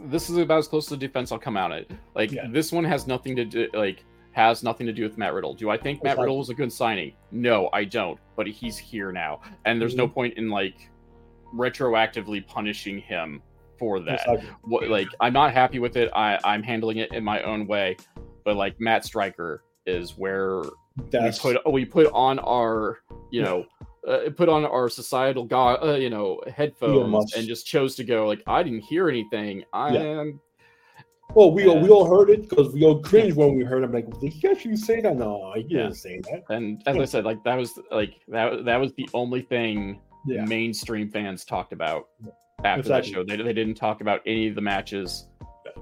this 0.00 0.30
is 0.30 0.36
about 0.38 0.58
as 0.58 0.68
close 0.68 0.86
to 0.86 0.90
the 0.96 1.06
defense 1.06 1.30
i'll 1.32 1.38
come 1.38 1.56
out 1.56 1.70
at 1.70 1.86
like 2.14 2.32
Yeah. 2.32 2.46
this 2.50 2.72
one 2.72 2.82
has 2.84 3.06
nothing 3.06 3.36
to 3.36 3.44
do 3.44 3.68
like 3.74 4.04
has 4.30 4.62
nothing 4.62 4.86
to 4.86 4.92
do 4.94 5.02
with 5.02 5.18
matt 5.18 5.34
riddle 5.34 5.52
do 5.52 5.68
i 5.68 5.76
think 5.76 6.02
matt 6.02 6.16
riddle 6.18 6.38
was 6.38 6.48
a 6.48 6.54
good 6.54 6.72
signing 6.72 7.12
no 7.30 7.68
i 7.74 7.84
don't 7.84 8.18
but 8.34 8.46
he's 8.46 8.78
here 8.78 9.12
now 9.12 9.42
and 9.66 9.78
there's 9.78 9.94
no 9.94 10.06
Mm-hmm. 10.06 10.14
point 10.14 10.38
in 10.38 10.48
like 10.48 10.88
retroactively 11.54 12.46
punishing 12.46 12.98
him 12.98 13.42
for 13.78 14.00
that 14.00 14.26
what 14.62 14.88
like 14.88 15.08
i'm 15.20 15.32
not 15.34 15.52
happy 15.52 15.78
with 15.78 15.96
it 15.96 16.10
i 16.14 16.38
i'm 16.44 16.62
handling 16.62 16.96
it 16.98 17.12
in 17.12 17.22
my 17.22 17.42
own 17.42 17.66
way 17.66 17.96
but 18.44 18.56
like 18.56 18.80
matt 18.80 19.04
striker 19.04 19.62
is 19.86 20.16
where 20.16 20.62
That's 21.10 21.42
we 21.44 21.52
put 21.54 21.72
we 21.72 21.84
put 21.84 22.06
on 22.14 22.38
our 22.38 23.00
you 23.30 23.42
know 23.42 23.66
uh, 24.08 24.30
put 24.36 24.48
on 24.48 24.64
our 24.64 24.88
societal 24.88 25.44
go- 25.44 25.78
uh, 25.82 25.96
you 26.00 26.10
know 26.10 26.40
headphones 26.54 27.34
and 27.34 27.46
just 27.46 27.66
chose 27.66 27.94
to 27.96 28.04
go 28.04 28.26
like 28.26 28.42
I 28.46 28.62
didn't 28.62 28.80
hear 28.80 29.08
anything. 29.08 29.64
I 29.72 29.94
Yeah. 29.94 30.20
am 30.20 30.40
well, 31.34 31.50
we 31.50 31.66
all, 31.66 31.80
we 31.80 31.88
all 31.88 32.04
heard 32.04 32.28
it 32.28 32.46
because 32.46 32.74
we 32.74 32.84
all 32.84 33.00
cringed 33.00 33.36
when 33.38 33.54
we 33.56 33.64
heard 33.64 33.82
him. 33.82 33.90
Like, 33.90 34.06
did 34.20 34.34
he 34.34 34.46
actually 34.48 34.76
say 34.76 35.00
that? 35.00 35.16
No, 35.16 35.52
he 35.56 35.62
Yeah. 35.62 35.84
didn't 35.84 35.94
say 35.94 36.20
that. 36.30 36.42
and 36.50 36.82
as 36.86 36.96
I 36.96 37.04
said 37.06 37.24
like 37.24 37.42
that 37.44 37.56
was 37.56 37.78
like 37.90 38.14
that 38.28 38.64
that 38.64 38.76
was 38.78 38.92
the 38.94 39.08
only 39.14 39.42
thing 39.42 40.00
Yeah, 40.26 40.44
mainstream 40.44 41.08
fans 41.08 41.44
talked 41.44 41.72
about 41.72 42.08
after 42.64 42.80
Exactly. 42.80 43.12
that 43.12 43.16
show. 43.16 43.24
They, 43.24 43.42
they 43.42 43.52
didn't 43.52 43.74
talk 43.76 44.00
about 44.02 44.20
any 44.26 44.46
of 44.48 44.54
the 44.54 44.60
matches. 44.60 45.26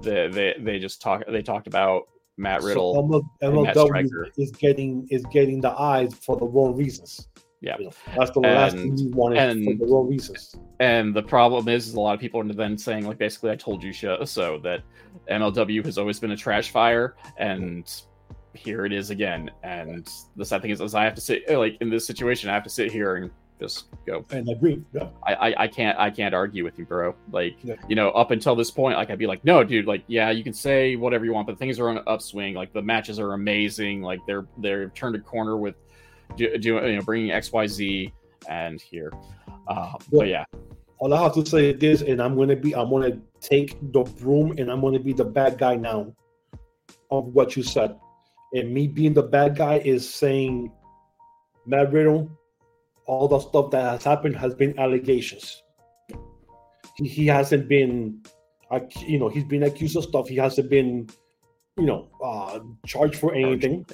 They 0.01 0.27
they, 0.29 0.55
they 0.59 0.79
just 0.79 1.01
talk 1.01 1.23
they 1.27 1.41
talked 1.41 1.67
about 1.67 2.03
Matt 2.37 2.63
Riddle. 2.63 2.93
So 2.95 3.01
ML, 3.01 3.21
and 3.41 3.61
Matt 3.63 3.75
MLW 3.75 4.31
is 4.37 4.51
getting 4.51 5.05
is 5.11 5.23
getting 5.25 5.59
the 5.59 5.71
eyes 5.71 6.13
for 6.15 6.37
the 6.37 6.45
wrong 6.45 6.75
reasons. 6.75 7.27
Yeah. 7.61 7.77
You 7.79 7.91
that's 8.17 8.31
the 8.31 8.39
last 8.39 8.75
thing 8.75 8.89
And- 8.89 8.99
we 8.99 9.11
wanted 9.11 9.37
and- 9.37 9.65
for 9.79 9.85
the 9.85 9.91
wrong 9.91 10.09
reasons. 10.09 10.55
And 10.79 11.13
the 11.15 11.21
problem 11.21 11.67
is, 11.69 11.87
is 11.87 11.93
a 11.93 11.99
lot 11.99 12.15
of 12.15 12.19
people 12.19 12.41
are 12.41 12.53
then 12.53 12.77
saying, 12.77 13.05
like, 13.05 13.19
basically, 13.19 13.51
I 13.51 13.55
told 13.55 13.83
you 13.83 13.93
so, 13.93 14.23
so 14.25 14.57
that 14.63 14.81
MLW 15.29 15.85
has 15.85 15.97
always 15.99 16.19
been 16.19 16.31
a 16.31 16.37
trash 16.37 16.71
fire, 16.71 17.15
and 17.37 17.89
here 18.55 18.85
it 18.85 18.91
is 18.91 19.11
again. 19.11 19.51
And 19.63 20.09
the 20.35 20.43
sad 20.43 20.63
thing 20.63 20.71
is, 20.71 20.81
is 20.81 20.95
I 20.95 21.03
have 21.03 21.13
to 21.15 21.21
sit, 21.21 21.43
uh, 21.49 21.59
like, 21.59 21.77
in 21.81 21.89
this 21.91 22.05
situation, 22.07 22.49
I 22.49 22.53
have 22.53 22.63
to 22.63 22.69
sit 22.69 22.91
here 22.91 23.15
and 23.17 23.29
just 23.59 23.85
go. 24.07 24.25
And 24.31 24.49
agree. 24.49 24.81
Yeah. 24.91 25.09
I, 25.21 25.33
I, 25.35 25.63
I 25.63 25.67
can't, 25.67 25.97
I 25.99 26.09
can't 26.09 26.33
argue 26.33 26.63
with 26.63 26.79
you, 26.79 26.85
bro. 26.85 27.13
Like, 27.31 27.57
Yeah. 27.63 27.75
you 27.87 27.95
know, 27.95 28.09
up 28.09 28.31
until 28.31 28.55
this 28.55 28.71
point, 28.71 28.97
like, 28.97 29.11
I'd 29.11 29.19
be 29.19 29.27
like, 29.27 29.45
no, 29.45 29.63
dude, 29.63 29.85
like, 29.85 30.03
yeah, 30.07 30.31
you 30.31 30.43
can 30.43 30.53
say 30.53 30.95
whatever 30.95 31.25
you 31.25 31.33
want, 31.33 31.45
but 31.45 31.59
things 31.59 31.79
are 31.79 31.87
on 31.89 31.97
an 31.97 32.03
upswing. 32.07 32.55
Like, 32.55 32.73
the 32.73 32.81
matches 32.81 33.19
are 33.19 33.33
amazing. 33.33 34.01
Like, 34.01 34.19
they're 34.25 34.47
they're 34.57 34.89
turned 34.89 35.15
a 35.15 35.19
corner 35.19 35.57
with, 35.57 35.75
do, 36.35 36.57
do 36.57 36.75
you 36.75 36.95
know, 36.95 37.01
bringing 37.01 37.31
X, 37.31 37.51
Y, 37.51 37.67
Z, 37.67 38.13
and 38.49 38.81
here. 38.81 39.11
Uh, 39.67 39.93
but 40.11 40.27
yeah, 40.27 40.45
All 40.99 41.13
I 41.13 41.21
have 41.21 41.33
to 41.35 41.45
say 41.45 41.71
is 41.71 41.79
this, 41.79 42.01
and 42.01 42.21
I'm 42.21 42.35
gonna 42.35 42.55
be 42.55 42.75
I'm 42.75 42.89
gonna 42.89 43.19
take 43.39 43.77
the 43.91 44.03
broom 44.03 44.57
and 44.57 44.69
I'm 44.71 44.81
gonna 44.81 44.99
be 44.99 45.13
the 45.13 45.25
bad 45.25 45.57
guy 45.57 45.75
now 45.75 46.13
of 47.09 47.25
what 47.33 47.55
you 47.55 47.63
said. 47.63 47.97
And 48.53 48.73
me 48.73 48.87
being 48.87 49.13
the 49.13 49.23
bad 49.23 49.55
guy 49.55 49.77
is 49.79 50.07
saying 50.07 50.71
Matt 51.65 51.91
Riddle, 51.91 52.29
all 53.05 53.27
the 53.27 53.39
stuff 53.39 53.71
that 53.71 53.83
has 53.83 54.03
happened 54.03 54.35
has 54.35 54.53
been 54.53 54.77
allegations. 54.77 55.63
He, 56.97 57.07
he 57.07 57.27
hasn't 57.27 57.67
been 57.67 58.21
you 58.99 59.19
know, 59.19 59.27
he's 59.27 59.43
been 59.43 59.63
accused 59.63 59.97
of 59.97 60.03
stuff. 60.05 60.27
He 60.29 60.35
hasn't 60.35 60.69
been, 60.69 61.09
you 61.77 61.85
know, 61.85 62.09
uh 62.23 62.59
charged 62.85 63.15
for 63.15 63.33
anything. 63.33 63.85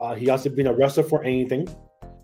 Uh, 0.00 0.14
he 0.14 0.26
hasn't 0.26 0.56
been 0.56 0.66
arrested 0.66 1.04
for 1.04 1.22
anything. 1.24 1.68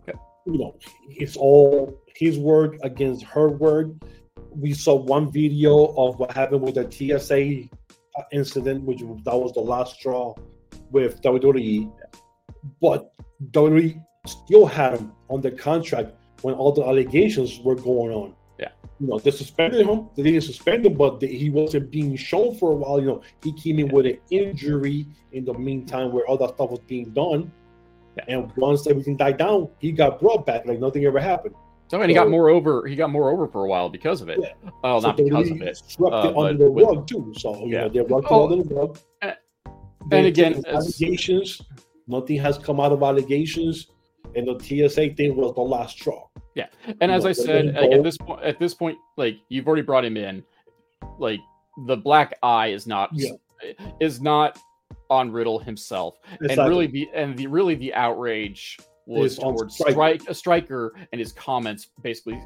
Okay. 0.02 0.18
You 0.46 0.58
know, 0.58 0.76
it's 1.08 1.36
all 1.36 1.98
his 2.14 2.38
word 2.38 2.78
against 2.82 3.24
her 3.24 3.48
word. 3.48 4.02
We 4.50 4.74
saw 4.74 4.94
one 4.94 5.30
video 5.32 5.94
of 5.96 6.18
what 6.18 6.32
happened 6.32 6.62
with 6.62 6.74
the 6.74 6.90
TSA 6.90 7.68
incident, 8.32 8.84
which 8.84 9.00
that 9.00 9.36
was 9.36 9.52
the 9.52 9.60
last 9.60 9.96
straw 9.96 10.34
with 10.90 11.20
WWE. 11.22 11.90
But 12.80 13.12
WWE 13.50 14.02
still 14.26 14.66
had 14.66 14.98
him 14.98 15.12
on 15.28 15.40
the 15.40 15.50
contract 15.50 16.12
when 16.42 16.54
all 16.54 16.72
the 16.72 16.84
allegations 16.84 17.58
were 17.60 17.74
going 17.74 18.12
on. 18.12 18.34
Yeah. 18.58 18.68
You 19.00 19.08
know, 19.08 19.18
they 19.18 19.30
suspended 19.30 19.86
him. 19.86 20.08
They 20.16 20.22
didn't 20.22 20.42
suspend 20.42 20.86
him, 20.86 20.94
but 20.94 21.20
he 21.22 21.50
wasn't 21.50 21.90
being 21.90 22.14
shown 22.16 22.54
for 22.56 22.72
a 22.72 22.76
while. 22.76 23.00
You 23.00 23.06
know, 23.06 23.22
he 23.42 23.52
came 23.52 23.78
in 23.78 23.88
with 23.88 24.06
an 24.06 24.18
injury 24.30 25.06
in 25.32 25.44
the 25.44 25.54
meantime 25.54 26.12
where 26.12 26.26
all 26.26 26.36
that 26.38 26.54
stuff 26.54 26.70
was 26.70 26.80
being 26.86 27.10
done. 27.10 27.50
Yeah. 28.16 28.24
And 28.28 28.52
once 28.56 28.86
everything 28.86 29.16
died 29.16 29.38
down, 29.38 29.68
he 29.78 29.90
got 29.92 30.20
brought 30.20 30.44
back 30.46 30.66
like 30.66 30.78
nothing 30.78 31.04
ever 31.04 31.18
happened. 31.20 31.54
So 31.88 32.00
and 32.00 32.10
he 32.10 32.14
got 32.14 32.30
more 32.30 32.48
over. 32.48 32.86
He 32.86 32.96
got 32.96 33.10
more 33.10 33.30
over 33.30 33.46
for 33.46 33.64
a 33.64 33.68
while 33.68 33.88
because 33.90 34.20
of 34.22 34.28
it. 34.30 34.38
Yeah. 34.40 34.52
Oh, 34.82 35.00
So 35.00 35.08
not 35.08 35.16
because 35.18 35.50
of 35.50 35.60
it. 35.62 35.76
Swept 35.76 36.14
uh, 36.14 36.28
it 36.30 36.36
under 36.36 36.64
the 36.64 36.70
with- 36.70 36.84
rug 36.86 37.06
too. 37.06 37.32
So 37.36 37.64
you 37.66 37.72
Yeah. 37.72 37.80
know 37.82 37.88
they're 37.90 38.04
rubbed 38.04 38.26
Oh, 38.30 38.50
under 38.50 38.64
the 38.64 38.74
rug. 38.74 38.98
and- 39.22 39.36
and 40.10 40.26
again, 40.26 40.62
allegations. 40.66 41.60
Nothing 42.08 42.38
has 42.40 42.58
come 42.58 42.80
out 42.80 42.90
of 42.92 43.02
allegations, 43.02 43.86
and 44.34 44.46
the 44.48 44.58
TSA 44.58 45.10
thing 45.14 45.36
was 45.36 45.54
the 45.54 45.60
last 45.60 45.92
straw. 45.98 46.26
Yeah, 46.54 46.66
and 47.00 47.10
as 47.12 47.22
know, 47.24 47.30
I 47.30 47.32
said, 47.32 47.74
like, 47.74 47.92
at 47.92 48.02
this 48.02 48.18
point, 48.18 48.42
at 48.42 48.58
this 48.58 48.74
point, 48.74 48.98
like 49.16 49.36
you've 49.48 49.66
already 49.68 49.82
brought 49.82 50.04
him 50.04 50.16
in, 50.16 50.42
like 51.18 51.40
the 51.86 51.96
black 51.96 52.34
eye 52.42 52.68
is 52.68 52.86
not 52.86 53.10
Yeah. 53.12 53.30
is 54.00 54.20
not 54.20 54.58
on 55.12 55.30
Riddle 55.30 55.58
himself, 55.58 56.18
and 56.40 56.56
really 56.68 56.86
the 56.86 57.08
and 57.14 57.36
the 57.36 57.46
really 57.46 57.74
the 57.74 57.92
outrage 57.94 58.78
was 59.06 59.36
towards 59.36 59.74
Striker. 59.74 59.92
strike 59.92 60.28
a 60.28 60.34
striker 60.34 60.94
and 61.12 61.18
his 61.20 61.32
comments 61.32 61.88
basically 62.02 62.40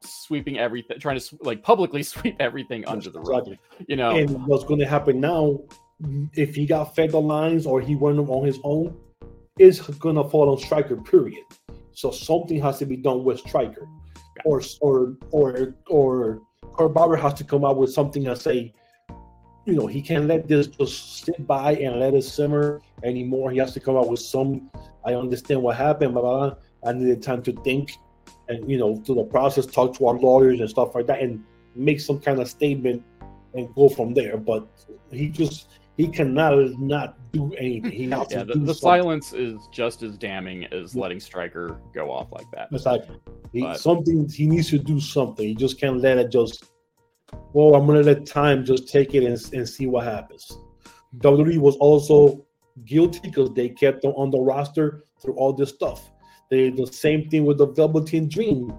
sweeping 0.00 0.58
everything, 0.58 0.98
trying 1.00 1.18
to 1.18 1.38
like 1.42 1.62
publicly 1.62 2.02
sweep 2.14 2.36
everything 2.40 2.86
under 2.86 3.10
the 3.10 3.20
rug. 3.20 3.48
Exactly. 3.48 3.58
You 3.88 3.96
know, 3.96 4.16
And 4.16 4.46
what's 4.46 4.64
going 4.64 4.80
to 4.80 4.86
happen 4.86 5.18
now, 5.18 5.60
if 6.34 6.54
he 6.54 6.66
got 6.66 6.94
fed 6.94 7.10
the 7.12 7.20
lines 7.20 7.66
or 7.66 7.80
he 7.80 7.94
went 7.96 8.18
on 8.18 8.44
his 8.46 8.58
own, 8.64 8.96
is 9.58 9.80
going 9.80 10.16
to 10.16 10.24
fall 10.24 10.50
on 10.50 10.58
Striker. 10.58 10.96
Period. 10.96 11.44
So 11.92 12.10
something 12.10 12.60
has 12.60 12.78
to 12.80 12.86
be 12.86 12.96
done 12.96 13.24
with 13.24 13.40
Striker, 13.40 13.86
Yeah. 14.36 14.42
or 14.44 14.62
or 14.80 15.16
or 15.30 15.74
or 15.88 16.42
Court 16.74 16.92
Bauer 16.94 17.16
has 17.16 17.34
to 17.34 17.44
come 17.44 17.64
out 17.64 17.76
with 17.78 17.92
something 17.92 18.26
and 18.28 18.36
say, 18.36 18.74
you 19.66 19.74
know, 19.74 19.86
he 19.86 20.02
can't 20.02 20.26
let 20.26 20.46
this 20.46 20.66
just 20.66 21.24
sit 21.24 21.46
by 21.46 21.72
and 21.76 21.98
let 22.00 22.14
it 22.14 22.22
simmer 22.22 22.82
anymore. 23.02 23.50
He 23.50 23.58
has 23.58 23.72
to 23.74 23.80
come 23.80 23.96
out 23.96 24.08
with 24.08 24.20
some. 24.20 24.70
I 25.04 25.14
understand 25.14 25.62
what 25.62 25.76
happened, 25.76 26.12
blah, 26.12 26.22
blah, 26.22 26.50
blah. 26.50 26.56
I 26.88 26.92
needed 26.92 27.22
time 27.22 27.42
to 27.44 27.52
think, 27.62 27.96
and 28.48 28.70
you 28.70 28.78
know, 28.78 28.96
through 28.96 29.16
the 29.16 29.24
process, 29.24 29.66
talk 29.66 29.96
to 29.98 30.06
our 30.06 30.18
lawyers 30.18 30.60
and 30.60 30.68
stuff 30.68 30.94
like 30.94 31.06
that, 31.06 31.20
and 31.20 31.42
make 31.74 32.00
some 32.00 32.20
kind 32.20 32.40
of 32.40 32.48
statement 32.48 33.02
and 33.54 33.74
go 33.74 33.88
from 33.88 34.12
there. 34.12 34.36
But 34.36 34.66
he 35.10 35.28
just 35.28 35.68
he 35.96 36.08
cannot 36.08 36.78
not 36.78 37.16
do 37.32 37.54
anything. 37.54 37.92
He 37.92 38.10
has 38.10 38.26
yeah, 38.30 38.44
to 38.44 38.54
the, 38.54 38.58
the 38.58 38.74
silence 38.74 39.32
is 39.32 39.68
just 39.72 40.02
as 40.02 40.18
damning 40.18 40.64
as 40.66 40.94
letting 40.94 41.20
Striker 41.20 41.80
go 41.94 42.10
off 42.10 42.32
like 42.32 42.50
that. 42.52 42.72
Like 42.84 43.04
he, 43.52 43.60
But- 43.62 43.80
something 43.80 44.28
he 44.28 44.46
needs 44.46 44.70
to 44.70 44.78
do 44.78 45.00
something. 45.00 45.46
He 45.46 45.54
just 45.54 45.80
can't 45.80 46.00
let 46.00 46.18
it 46.18 46.30
just. 46.30 46.64
Well, 47.52 47.74
I'm 47.74 47.86
gonna 47.86 48.00
let 48.02 48.26
time 48.26 48.64
just 48.64 48.88
take 48.88 49.14
it 49.14 49.24
and, 49.24 49.38
and 49.54 49.68
see 49.68 49.86
what 49.86 50.04
happens. 50.04 50.50
WWE 51.18 51.58
was 51.58 51.76
also 51.76 52.44
guilty 52.84 53.20
because 53.22 53.50
they 53.54 53.68
kept 53.68 54.02
them 54.02 54.12
on 54.16 54.30
the 54.30 54.38
roster 54.38 55.04
through 55.22 55.34
all 55.34 55.52
this 55.52 55.70
stuff. 55.70 56.10
They 56.50 56.70
did 56.70 56.76
the 56.76 56.86
same 56.92 57.28
thing 57.30 57.44
with 57.44 57.58
the 57.58 57.68
Velveteen 57.68 58.28
Dream 58.28 58.72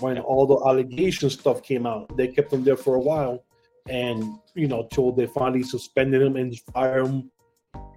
when 0.00 0.18
all 0.18 0.46
the 0.46 0.56
allegation 0.68 1.30
stuff 1.30 1.62
came 1.62 1.86
out. 1.86 2.14
They 2.16 2.28
kept 2.28 2.50
them 2.50 2.62
there 2.64 2.76
for 2.76 2.94
a 2.96 3.00
while, 3.00 3.44
and 3.88 4.38
you 4.54 4.68
know, 4.68 4.86
till 4.92 5.12
they 5.12 5.26
finally 5.26 5.62
suspended 5.62 6.22
him 6.22 6.36
and 6.36 6.56
fired 6.72 7.06
him 7.06 7.30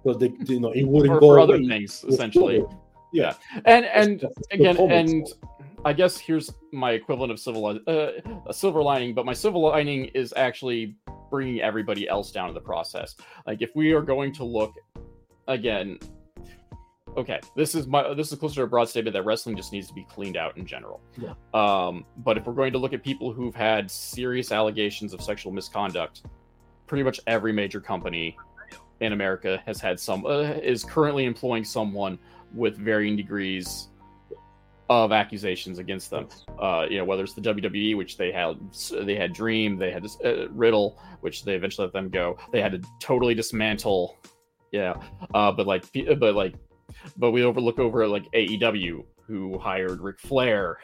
because 0.02 0.18
they, 0.18 0.32
you 0.46 0.60
know, 0.60 0.72
it 0.72 0.84
wouldn't 0.86 1.14
For, 1.14 1.20
go 1.20 1.28
for 1.34 1.40
other 1.40 1.54
away. 1.56 1.68
things, 1.68 2.04
essentially. 2.08 2.60
COVID. 2.60 2.78
Yeah, 3.12 3.34
And 3.64 3.84
and 3.86 4.24
again, 4.50 4.76
and. 4.78 5.26
I 5.86 5.92
guess 5.92 6.18
here's 6.18 6.52
my 6.72 6.90
equivalent 6.90 7.30
of 7.30 7.38
civil 7.38 7.64
uh, 7.64 8.08
a 8.48 8.52
silver 8.52 8.82
lining, 8.82 9.14
but 9.14 9.24
my 9.24 9.32
silver 9.32 9.58
lining 9.58 10.06
is 10.06 10.34
actually 10.36 10.96
bringing 11.30 11.60
everybody 11.60 12.08
else 12.08 12.32
down 12.32 12.48
to 12.48 12.54
the 12.54 12.60
process. 12.60 13.14
Like 13.46 13.62
if 13.62 13.70
we 13.76 13.92
are 13.92 14.02
going 14.02 14.32
to 14.32 14.42
look 14.42 14.74
again, 15.46 16.00
okay, 17.16 17.38
this 17.54 17.76
is 17.76 17.86
my 17.86 18.14
this 18.14 18.32
is 18.32 18.38
closer 18.40 18.56
to 18.56 18.62
a 18.62 18.66
broad 18.66 18.88
statement 18.88 19.14
that 19.14 19.22
wrestling 19.24 19.56
just 19.56 19.72
needs 19.72 19.86
to 19.86 19.94
be 19.94 20.04
cleaned 20.10 20.36
out 20.36 20.56
in 20.56 20.66
general. 20.66 21.00
Yeah. 21.16 21.34
Um, 21.54 22.04
but 22.16 22.36
if 22.36 22.46
we're 22.46 22.54
going 22.54 22.72
to 22.72 22.78
look 22.78 22.92
at 22.92 23.04
people 23.04 23.32
who've 23.32 23.54
had 23.54 23.88
serious 23.88 24.50
allegations 24.50 25.14
of 25.14 25.22
sexual 25.22 25.52
misconduct, 25.52 26.24
pretty 26.88 27.04
much 27.04 27.20
every 27.28 27.52
major 27.52 27.80
company 27.80 28.36
in 28.98 29.12
America 29.12 29.62
has 29.66 29.80
had 29.80 30.00
some 30.00 30.26
uh, 30.26 30.40
is 30.40 30.82
currently 30.82 31.26
employing 31.26 31.62
someone 31.62 32.18
with 32.52 32.76
varying 32.76 33.16
degrees 33.16 33.86
of 34.88 35.12
accusations 35.12 35.78
against 35.78 36.10
them. 36.10 36.28
Uh, 36.60 36.86
you 36.88 36.98
know, 36.98 37.04
whether 37.04 37.24
it's 37.24 37.34
the 37.34 37.40
WWE, 37.40 37.96
which 37.96 38.16
they 38.16 38.30
had, 38.32 38.56
they 39.02 39.16
had 39.16 39.32
Dream, 39.32 39.76
they 39.76 39.90
had 39.90 40.04
this, 40.04 40.16
uh, 40.24 40.48
Riddle, 40.50 41.00
which 41.20 41.44
they 41.44 41.54
eventually 41.54 41.86
let 41.86 41.92
them 41.92 42.08
go. 42.08 42.38
They 42.52 42.60
had 42.60 42.72
to 42.72 42.88
totally 43.00 43.34
dismantle. 43.34 44.16
Yeah, 44.72 44.94
uh, 45.34 45.52
but 45.52 45.66
like, 45.66 45.84
but 46.18 46.34
like, 46.34 46.54
but 47.16 47.30
we 47.30 47.42
overlook 47.42 47.78
over 47.78 48.06
like 48.06 48.24
AEW, 48.32 49.04
who 49.26 49.58
hired 49.58 50.00
Ric 50.00 50.20
Flair 50.20 50.78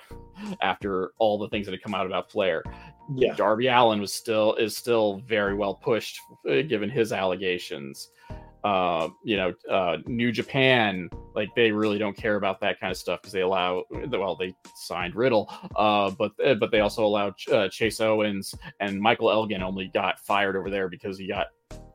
after 0.61 1.13
all 1.19 1.39
the 1.39 1.49
things 1.49 1.67
that 1.67 1.73
had 1.73 1.83
come 1.83 1.95
out 1.95 2.07
about 2.07 2.31
Flair. 2.31 2.63
yeah. 3.15 3.35
Darby 3.35 3.69
Allin 3.69 4.01
was 4.01 4.13
still 4.13 4.55
is 4.55 4.77
still 4.77 5.21
very 5.27 5.55
well 5.55 5.75
pushed 5.75 6.19
uh, 6.49 6.63
given 6.63 6.91
his 6.91 7.13
allegations. 7.13 8.11
Uh, 8.65 9.09
you 9.25 9.37
know, 9.37 9.53
uh, 9.69 9.97
New 10.07 10.31
Japan, 10.31 11.11
like 11.35 11.49
they 11.57 11.73
really 11.73 11.99
don't 11.99 12.17
care 12.17 12.37
about 12.37 12.61
that 12.61 12.79
kind 12.79 12.91
of 12.93 12.97
stuff 12.97 13.21
because 13.21 13.33
they 13.33 13.41
allow. 13.41 13.83
Well, 13.91 14.37
they 14.37 14.55
signed 14.77 15.17
Riddle, 15.17 15.53
uh, 15.75 16.11
but 16.11 16.33
uh, 16.45 16.55
but 16.55 16.71
they 16.71 16.79
also 16.81 17.05
allowed 17.05 17.35
uh, 17.51 17.69
Chase 17.69 18.01
Owens 18.01 18.55
and 18.79 19.01
Michael 19.01 19.31
Elgin 19.33 19.63
only 19.63 19.89
got 19.93 20.21
fired 20.21 20.55
over 20.57 20.71
there 20.71 20.89
because 20.89 21.19
he 21.19 21.27
got 21.27 21.49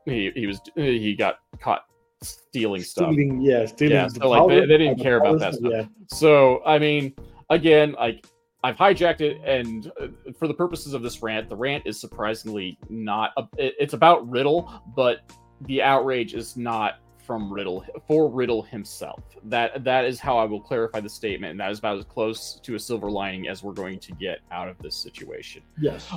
he 0.04 0.30
he 0.34 0.46
was 0.46 0.60
he 0.74 1.14
got 1.14 1.36
caught 1.58 1.84
stealing 2.22 2.82
stuff. 2.82 3.12
Stealing, 3.12 3.40
yeah, 3.40 3.64
stealing. 3.64 3.94
Yeah, 3.94 4.08
so, 4.08 4.28
like, 4.28 4.48
they- 4.48 4.66
they 4.66 4.78
didn't 4.78 5.00
care 5.00 5.18
about 5.18 5.38
that 5.38 5.54
stuff. 5.54 5.70
Yeah, 5.72 5.84
So, 6.08 6.62
I 6.66 6.78
mean, 6.78 7.14
again, 7.48 7.92
like 7.92 8.26
I've 8.64 8.76
hijacked 8.76 9.20
it, 9.20 9.40
and 9.44 9.90
uh, 10.00 10.08
for 10.38 10.48
the 10.48 10.54
purposes 10.54 10.92
of 10.92 11.02
this 11.02 11.22
rant, 11.22 11.48
the 11.48 11.56
rant 11.56 11.86
is 11.86 11.98
surprisingly 12.00 12.76
not. 12.90 13.30
A, 13.38 13.46
it's 13.56 13.94
about 13.94 14.28
Riddle, 14.28 14.82
but 14.96 15.20
the 15.62 15.82
outrage 15.82 16.34
is 16.34 16.56
not 16.56 17.00
from 17.18 17.52
Riddle 17.52 17.84
for 18.06 18.28
Riddle 18.30 18.62
himself. 18.62 19.20
That 19.44 19.84
that 19.84 20.04
is 20.06 20.18
how 20.18 20.38
I 20.38 20.44
will 20.44 20.60
clarify 20.60 21.00
the 21.00 21.08
statement, 21.10 21.50
and 21.50 21.60
that 21.60 21.70
is 21.70 21.78
about 21.78 21.98
as 21.98 22.04
close 22.04 22.58
to 22.62 22.74
a 22.74 22.78
silver 22.78 23.10
lining 23.10 23.48
as 23.48 23.62
we're 23.62 23.72
going 23.72 23.98
to 24.00 24.12
get 24.12 24.40
out 24.50 24.68
of 24.68 24.78
this 24.78 24.96
situation. 24.96 25.62
yes. 25.80 26.10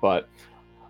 But, 0.00 0.28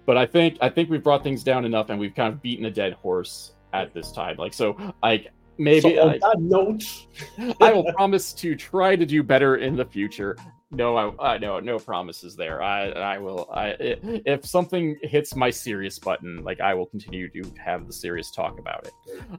but 0.04 0.16
I 0.18 0.26
think 0.26 0.58
I 0.60 0.68
think 0.68 0.90
we've 0.90 1.02
brought 1.02 1.22
things 1.22 1.42
down 1.44 1.64
enough, 1.64 1.90
and 1.90 1.98
we've 1.98 2.14
kind 2.14 2.32
of 2.32 2.42
beaten 2.42 2.64
a 2.66 2.70
dead 2.70 2.92
horse 2.94 3.52
at 3.72 3.94
this 3.94 4.10
time. 4.12 4.36
Like 4.36 4.52
so, 4.52 4.76
like 5.02 5.28
maybe 5.58 5.80
so 5.94 6.02
on 6.02 6.08
I- 6.10 6.18
that 6.18 6.36
note, 6.40 6.84
I 7.60 7.72
will 7.72 7.84
promise 7.92 8.32
to 8.34 8.54
try 8.56 8.96
to 8.96 9.06
do 9.06 9.22
better 9.22 9.56
in 9.56 9.76
the 9.76 9.84
future. 9.84 10.36
No, 10.70 10.96
I, 10.96 11.34
I 11.34 11.38
no, 11.38 11.60
no 11.60 11.78
promises 11.78 12.36
there. 12.36 12.62
I, 12.62 12.90
I 12.90 13.18
will. 13.18 13.48
I, 13.50 13.74
if 13.80 14.44
something 14.44 14.98
hits 15.02 15.34
my 15.34 15.48
serious 15.48 15.98
button, 15.98 16.44
like 16.44 16.60
I 16.60 16.74
will 16.74 16.84
continue 16.84 17.30
to 17.30 17.52
have 17.58 17.86
the 17.86 17.92
serious 17.92 18.30
talk 18.30 18.58
about 18.58 18.86
it. 18.86 18.92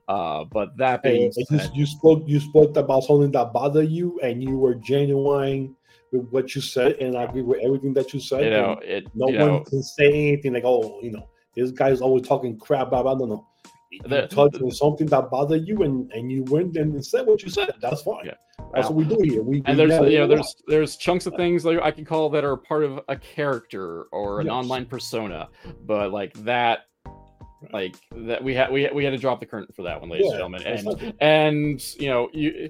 Uh, 0.07 0.45
but 0.45 0.75
that 0.77 1.03
being 1.03 1.25
and 1.25 1.33
you, 1.35 1.59
said, 1.59 1.71
you 1.75 1.85
spoke 1.85 2.23
you 2.25 2.39
spoke 2.39 2.75
about 2.77 3.03
something 3.03 3.29
that 3.31 3.53
bothered 3.53 3.89
you, 3.89 4.19
and 4.23 4.43
you 4.43 4.57
were 4.57 4.73
genuine 4.73 5.75
with 6.11 6.27
what 6.31 6.55
you 6.55 6.61
said, 6.61 6.93
and 6.93 7.15
I 7.15 7.25
agree 7.25 7.43
with 7.43 7.59
everything 7.61 7.93
that 7.93 8.11
you 8.11 8.19
said. 8.19 8.45
you 8.45 8.49
know, 8.49 8.79
it. 8.83 9.07
no 9.13 9.29
you 9.29 9.37
one 9.37 9.47
know, 9.47 9.59
can 9.61 9.83
say 9.83 10.29
anything 10.29 10.53
like, 10.53 10.65
"Oh, 10.65 10.99
you 11.03 11.11
know, 11.11 11.29
this 11.55 11.69
guy's 11.69 12.01
always 12.01 12.27
talking 12.27 12.57
crap." 12.57 12.89
Blah 12.89 13.03
blah. 13.03 13.13
No, 13.13 13.25
no. 13.25 13.47
On 14.05 14.71
something 14.71 15.07
that 15.07 15.29
bothered 15.31 15.67
you, 15.67 15.81
and 15.83 16.11
and 16.11 16.31
you 16.31 16.43
went 16.43 16.77
and 16.77 17.03
said 17.03 17.25
what 17.25 17.41
you 17.41 17.49
said. 17.49 17.71
That's 17.81 18.01
fine. 18.03 18.25
Yeah. 18.25 18.33
That's 18.73 18.89
Well, 18.89 18.93
what 18.93 19.07
we 19.07 19.15
do 19.15 19.21
here. 19.23 19.41
We 19.41 19.63
and 19.65 19.79
there's 19.79 20.11
you 20.11 20.19
know 20.19 20.27
there's 20.27 20.55
there's 20.67 20.95
chunks 20.95 21.25
of 21.25 21.33
things 21.35 21.65
like 21.65 21.79
I 21.81 21.89
can 21.91 22.05
call 22.05 22.29
that 22.29 22.43
are 22.43 22.55
part 22.55 22.83
of 22.83 22.99
a 23.07 23.15
character 23.15 24.03
or 24.11 24.41
an 24.41 24.45
Yes. 24.45 24.53
online 24.53 24.85
persona, 24.85 25.49
but 25.85 26.11
like 26.11 26.33
that, 26.43 26.85
like 27.73 27.95
that 28.15 28.43
we 28.43 28.53
had 28.53 28.71
we 28.71 28.87
we 28.93 29.03
had 29.03 29.11
to 29.11 29.17
drop 29.17 29.39
the 29.39 29.45
curtain 29.47 29.73
for 29.75 29.83
that 29.83 29.99
one, 29.99 30.09
ladies 30.09 30.27
Yeah, 30.27 30.45
and 30.45 30.59
gentlemen, 30.59 31.13
and 31.19 31.21
and 31.21 31.95
you 31.99 32.09
know 32.09 32.29
you 32.31 32.69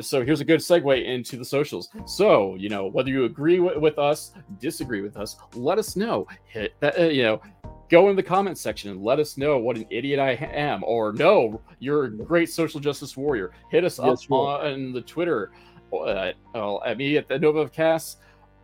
so 0.00 0.24
here's 0.24 0.40
a 0.40 0.44
good 0.44 0.60
segue 0.60 1.04
into 1.04 1.36
the 1.36 1.44
socials 1.44 1.88
so 2.06 2.56
you 2.56 2.68
know 2.68 2.86
whether 2.86 3.08
you 3.08 3.24
agree 3.24 3.60
with, 3.60 3.76
with 3.76 3.98
us 3.98 4.32
disagree 4.58 5.00
with 5.00 5.16
us 5.16 5.36
let 5.54 5.78
us 5.78 5.94
know 5.96 6.26
hit 6.44 6.74
that 6.80 6.98
uh, 6.98 7.04
you 7.04 7.22
know 7.22 7.40
go 7.88 8.10
in 8.10 8.16
the 8.16 8.22
comment 8.22 8.58
section 8.58 8.90
and 8.90 9.02
let 9.02 9.18
us 9.18 9.36
know 9.36 9.58
what 9.58 9.76
an 9.76 9.86
idiot 9.90 10.18
i 10.18 10.32
am 10.32 10.82
or 10.84 11.12
no 11.12 11.60
you're 11.78 12.04
a 12.04 12.10
great 12.10 12.50
social 12.50 12.80
justice 12.80 13.16
warrior. 13.16 13.52
Hit 13.70 13.84
us 13.84 13.98
Yes, 14.02 14.24
up 14.24 14.30
you 14.30 14.36
on 14.36 14.92
the 14.92 15.02
twitter 15.02 15.52
uh, 15.92 16.32
well, 16.54 16.82
at 16.84 16.98
me 16.98 17.16
at 17.16 17.28
the 17.28 17.38
nova 17.38 17.70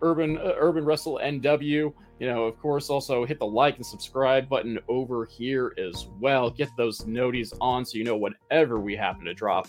urban 0.02 0.38
uh, 0.38 0.52
urban 0.56 0.84
wrestle 0.84 1.20
nw 1.22 1.92
you 2.22 2.28
know 2.28 2.44
of 2.44 2.56
course 2.60 2.88
also 2.88 3.24
hit 3.24 3.40
the 3.40 3.44
like 3.44 3.78
and 3.78 3.84
subscribe 3.84 4.48
button 4.48 4.78
over 4.86 5.24
here 5.24 5.74
as 5.76 6.06
well. 6.20 6.50
Get 6.50 6.68
those 6.76 7.00
noties 7.00 7.52
on 7.60 7.84
so 7.84 7.98
you 7.98 8.04
know 8.04 8.16
whenever 8.16 8.78
we 8.78 8.94
happen 8.94 9.24
to 9.24 9.34
drop 9.34 9.66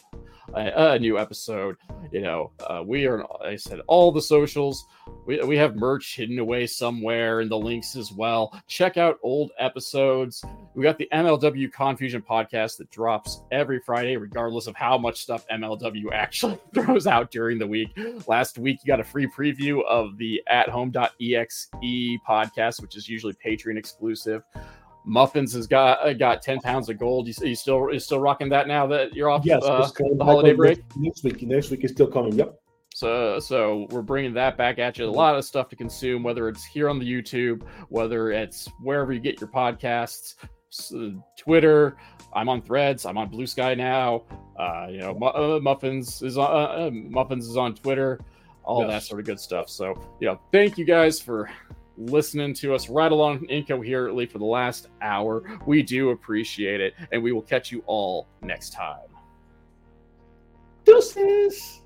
a, 0.53 0.91
a 0.91 0.99
new 0.99 1.17
episode. 1.17 1.77
You 2.11 2.21
know 2.21 2.51
uh, 2.69 2.83
we 2.85 3.07
are 3.07 3.25
i 3.43 3.55
said 3.55 3.81
all 3.87 4.11
the 4.11 4.21
socials. 4.21 4.85
We, 5.25 5.41
we 5.41 5.57
have 5.57 5.75
merch 5.75 6.15
hidden 6.15 6.39
away 6.39 6.67
somewhere 6.67 7.41
in 7.41 7.49
the 7.49 7.57
links 7.57 7.95
as 7.95 8.11
well. 8.11 8.57
Check 8.67 8.97
out 8.97 9.19
old 9.23 9.51
episodes. 9.57 10.43
We 10.75 10.83
got 10.83 10.97
the 10.97 11.07
MLW 11.13 11.71
Confusion 11.71 12.21
podcast 12.21 12.77
that 12.77 12.89
drops 12.89 13.41
every 13.51 13.79
Friday, 13.79 14.17
regardless 14.17 14.67
of 14.67 14.75
how 14.75 14.97
much 14.97 15.21
stuff 15.21 15.45
MLW 15.47 16.11
actually 16.13 16.57
throws 16.73 17.07
out 17.07 17.31
during 17.31 17.57
the 17.57 17.67
week. 17.67 17.97
Last 18.27 18.57
week, 18.57 18.79
you 18.83 18.87
got 18.87 18.99
a 18.99 19.03
free 19.03 19.27
preview 19.27 19.83
of 19.85 20.17
the 20.17 20.41
at 20.47 20.69
home.exe 20.69 21.69
podcast, 22.27 22.42
which 22.81 22.95
is 22.95 23.07
usually 23.07 23.33
Patreon 23.33 23.77
exclusive. 23.77 24.43
Muffins 25.05 25.53
has 25.53 25.67
got 25.67 26.05
uh, 26.05 26.13
got 26.13 26.41
ten 26.41 26.59
pounds 26.59 26.89
of 26.89 26.97
gold. 26.97 27.27
You, 27.27 27.33
you 27.41 27.55
still 27.55 27.89
is 27.89 28.05
still 28.05 28.19
rocking 28.19 28.49
that 28.49 28.67
now 28.67 28.87
that 28.87 29.13
you're 29.13 29.29
off 29.29 29.45
Yes, 29.45 29.63
uh, 29.63 29.89
the 29.97 30.23
holiday 30.23 30.53
break. 30.53 30.79
Next 30.95 31.23
week, 31.23 31.41
next 31.43 31.69
week 31.71 31.83
is 31.83 31.91
still 31.91 32.07
coming. 32.07 32.33
Yep. 32.33 32.59
So 32.93 33.39
so 33.39 33.87
we're 33.89 34.01
bringing 34.01 34.33
that 34.35 34.55
back 34.55 34.79
at 34.79 34.97
you. 34.97 35.05
A 35.05 35.09
lot 35.09 35.35
of 35.35 35.43
stuff 35.43 35.67
to 35.69 35.75
consume, 35.75 36.23
whether 36.23 36.47
it's 36.47 36.63
here 36.63 36.89
on 36.89 36.99
the 36.99 37.05
YouTube, 37.05 37.63
whether 37.89 38.31
it's 38.31 38.69
wherever 38.81 39.11
you 39.11 39.19
get 39.19 39.41
your 39.41 39.49
podcasts, 39.49 40.35
Twitter. 41.37 41.97
I'm 42.35 42.49
on 42.49 42.61
Threads. 42.61 43.05
I'm 43.05 43.17
on 43.17 43.29
Blue 43.29 43.45
Sky 43.45 43.75
now. 43.75 44.23
Uh, 44.57 44.87
you 44.89 44.99
know, 44.99 45.17
uh, 45.17 45.59
Muffins 45.59 46.21
is 46.21 46.37
on 46.37 46.49
uh, 46.49 46.87
uh, 46.87 46.91
Muffins 46.91 47.47
is 47.47 47.57
on 47.57 47.75
Twitter. 47.75 48.19
All 48.63 48.87
that 48.87 49.03
sort 49.03 49.19
of 49.19 49.25
good 49.25 49.39
stuff. 49.39 49.69
So 49.69 49.93
you 50.21 50.27
know, 50.27 50.39
thank 50.51 50.77
you 50.77 50.85
guys 50.85 51.19
for 51.19 51.49
listening 51.97 52.53
to 52.55 52.73
us 52.73 52.89
right 52.89 53.11
along 53.11 53.45
incoherently 53.49 54.25
for 54.25 54.39
the 54.39 54.45
last 54.45 54.87
hour. 55.01 55.43
We 55.65 55.83
do 55.83 56.09
appreciate 56.09 56.81
it, 56.81 56.93
and 57.11 57.21
we 57.21 57.31
will 57.31 57.41
catch 57.41 57.71
you 57.71 57.83
all 57.85 58.27
next 58.41 58.71
time. 58.71 59.07
Deuces. 60.85 61.82